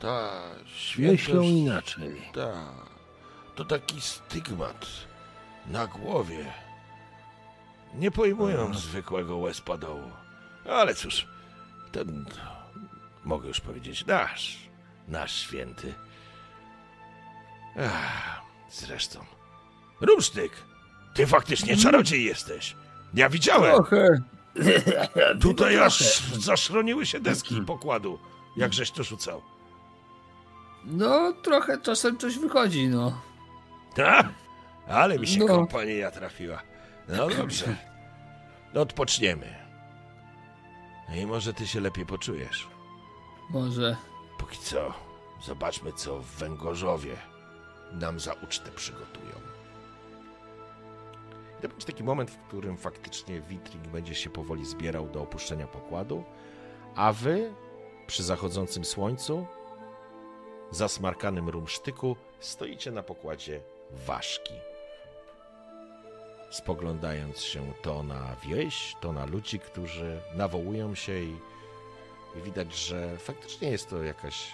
[0.00, 0.40] Ta
[0.76, 1.28] świętość...
[1.28, 2.22] Myślą inaczej.
[2.34, 2.74] Ta,
[3.54, 4.86] to taki stygmat
[5.66, 6.52] na głowie.
[7.94, 10.10] Nie pojmują zwykłego łezpadołu.
[10.70, 11.26] Ale cóż,
[11.92, 12.24] ten,
[13.24, 14.58] mogę już powiedzieć, nasz,
[15.08, 15.94] nasz święty.
[17.86, 18.40] Ach,
[18.70, 19.24] zresztą,
[20.00, 20.52] Rumsztyk,
[21.14, 22.76] ty faktycznie czarodziej jesteś.
[23.14, 23.74] Ja widziałem.
[23.74, 24.08] Trochę.
[25.42, 28.18] Tutaj aż zaszroniły się deski pokładu,
[28.56, 29.42] jak żeś to rzucał.
[30.84, 33.20] No, trochę czasem coś wychodzi, no.
[33.94, 34.26] Tak?
[34.88, 35.46] Ale mi się No.
[35.46, 36.62] kompania trafiła.
[37.08, 37.76] No dobrze.
[38.74, 39.59] Odpoczniemy.
[41.14, 42.68] I może ty się lepiej poczujesz.
[43.50, 43.96] Może.
[44.38, 44.94] Póki co,
[45.42, 47.16] zobaczmy, co Węgorzowie
[47.92, 49.32] nam za ucztę przygotują.
[51.62, 56.24] To będzie taki moment, w którym faktycznie Witrik będzie się powoli zbierał do opuszczenia pokładu,
[56.94, 57.52] a wy
[58.06, 59.46] przy zachodzącym słońcu,
[60.70, 64.54] zasmarkanym rumsztyku, stoicie na pokładzie ważki.
[66.50, 71.36] Spoglądając się to na wieś, to na ludzi, którzy nawołują się i
[72.36, 74.52] i widać, że faktycznie jest to jakaś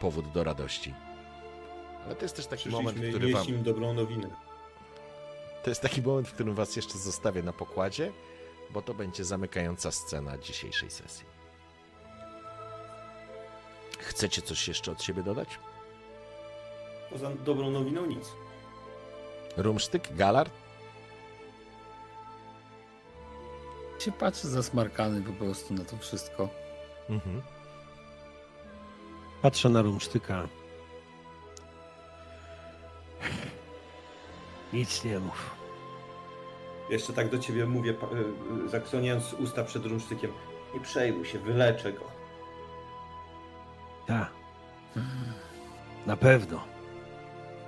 [0.00, 0.94] powód do radości.
[2.04, 4.28] Ale to jest też taki moment, Przyszliśmy który wam, im dobrą nowinę.
[5.64, 8.12] to jest taki moment, w którym was jeszcze zostawię na pokładzie,
[8.70, 11.24] bo to będzie zamykająca scena dzisiejszej sesji.
[13.98, 15.48] Chcecie coś jeszcze od siebie dodać?
[17.10, 18.32] Poza dobrą nowiną nic.
[19.56, 20.50] Rumsztyk, Galar?
[24.04, 26.48] Się patrzy zasmarkany po prostu na to wszystko.
[27.10, 27.42] Mhm.
[29.42, 30.48] Patrzę na rumsztyka.
[34.72, 35.56] Nic nie mów.
[36.90, 40.32] Jeszcze tak do ciebie mówię, y, y, zaksoniając usta przed rumsztykiem.
[40.74, 42.04] Nie przejmuj się, wyleczę go.
[44.06, 44.30] Tak.
[46.06, 46.64] Na pewno.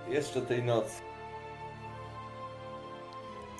[0.08, 1.02] Jeszcze tej nocy.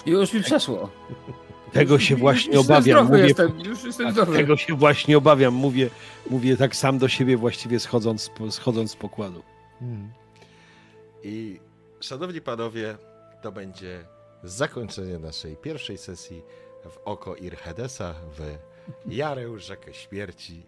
[0.07, 0.89] Już mi przeszło.
[1.75, 3.07] Tego się właśnie już obawiam.
[3.07, 4.37] Mówię, jestem, już jestem zdrowy.
[4.37, 5.55] tego się właśnie obawiam.
[5.55, 5.91] Mówię,
[6.31, 9.43] mówię tak sam do siebie właściwie schodząc, schodząc z pokładu.
[11.23, 11.61] I
[12.01, 12.97] szanowni panowie,
[13.43, 14.05] to będzie
[14.43, 16.43] zakończenie naszej pierwszej sesji
[16.85, 18.57] w oko Irhedesa w
[19.07, 20.63] Jareł, rzekę śmierci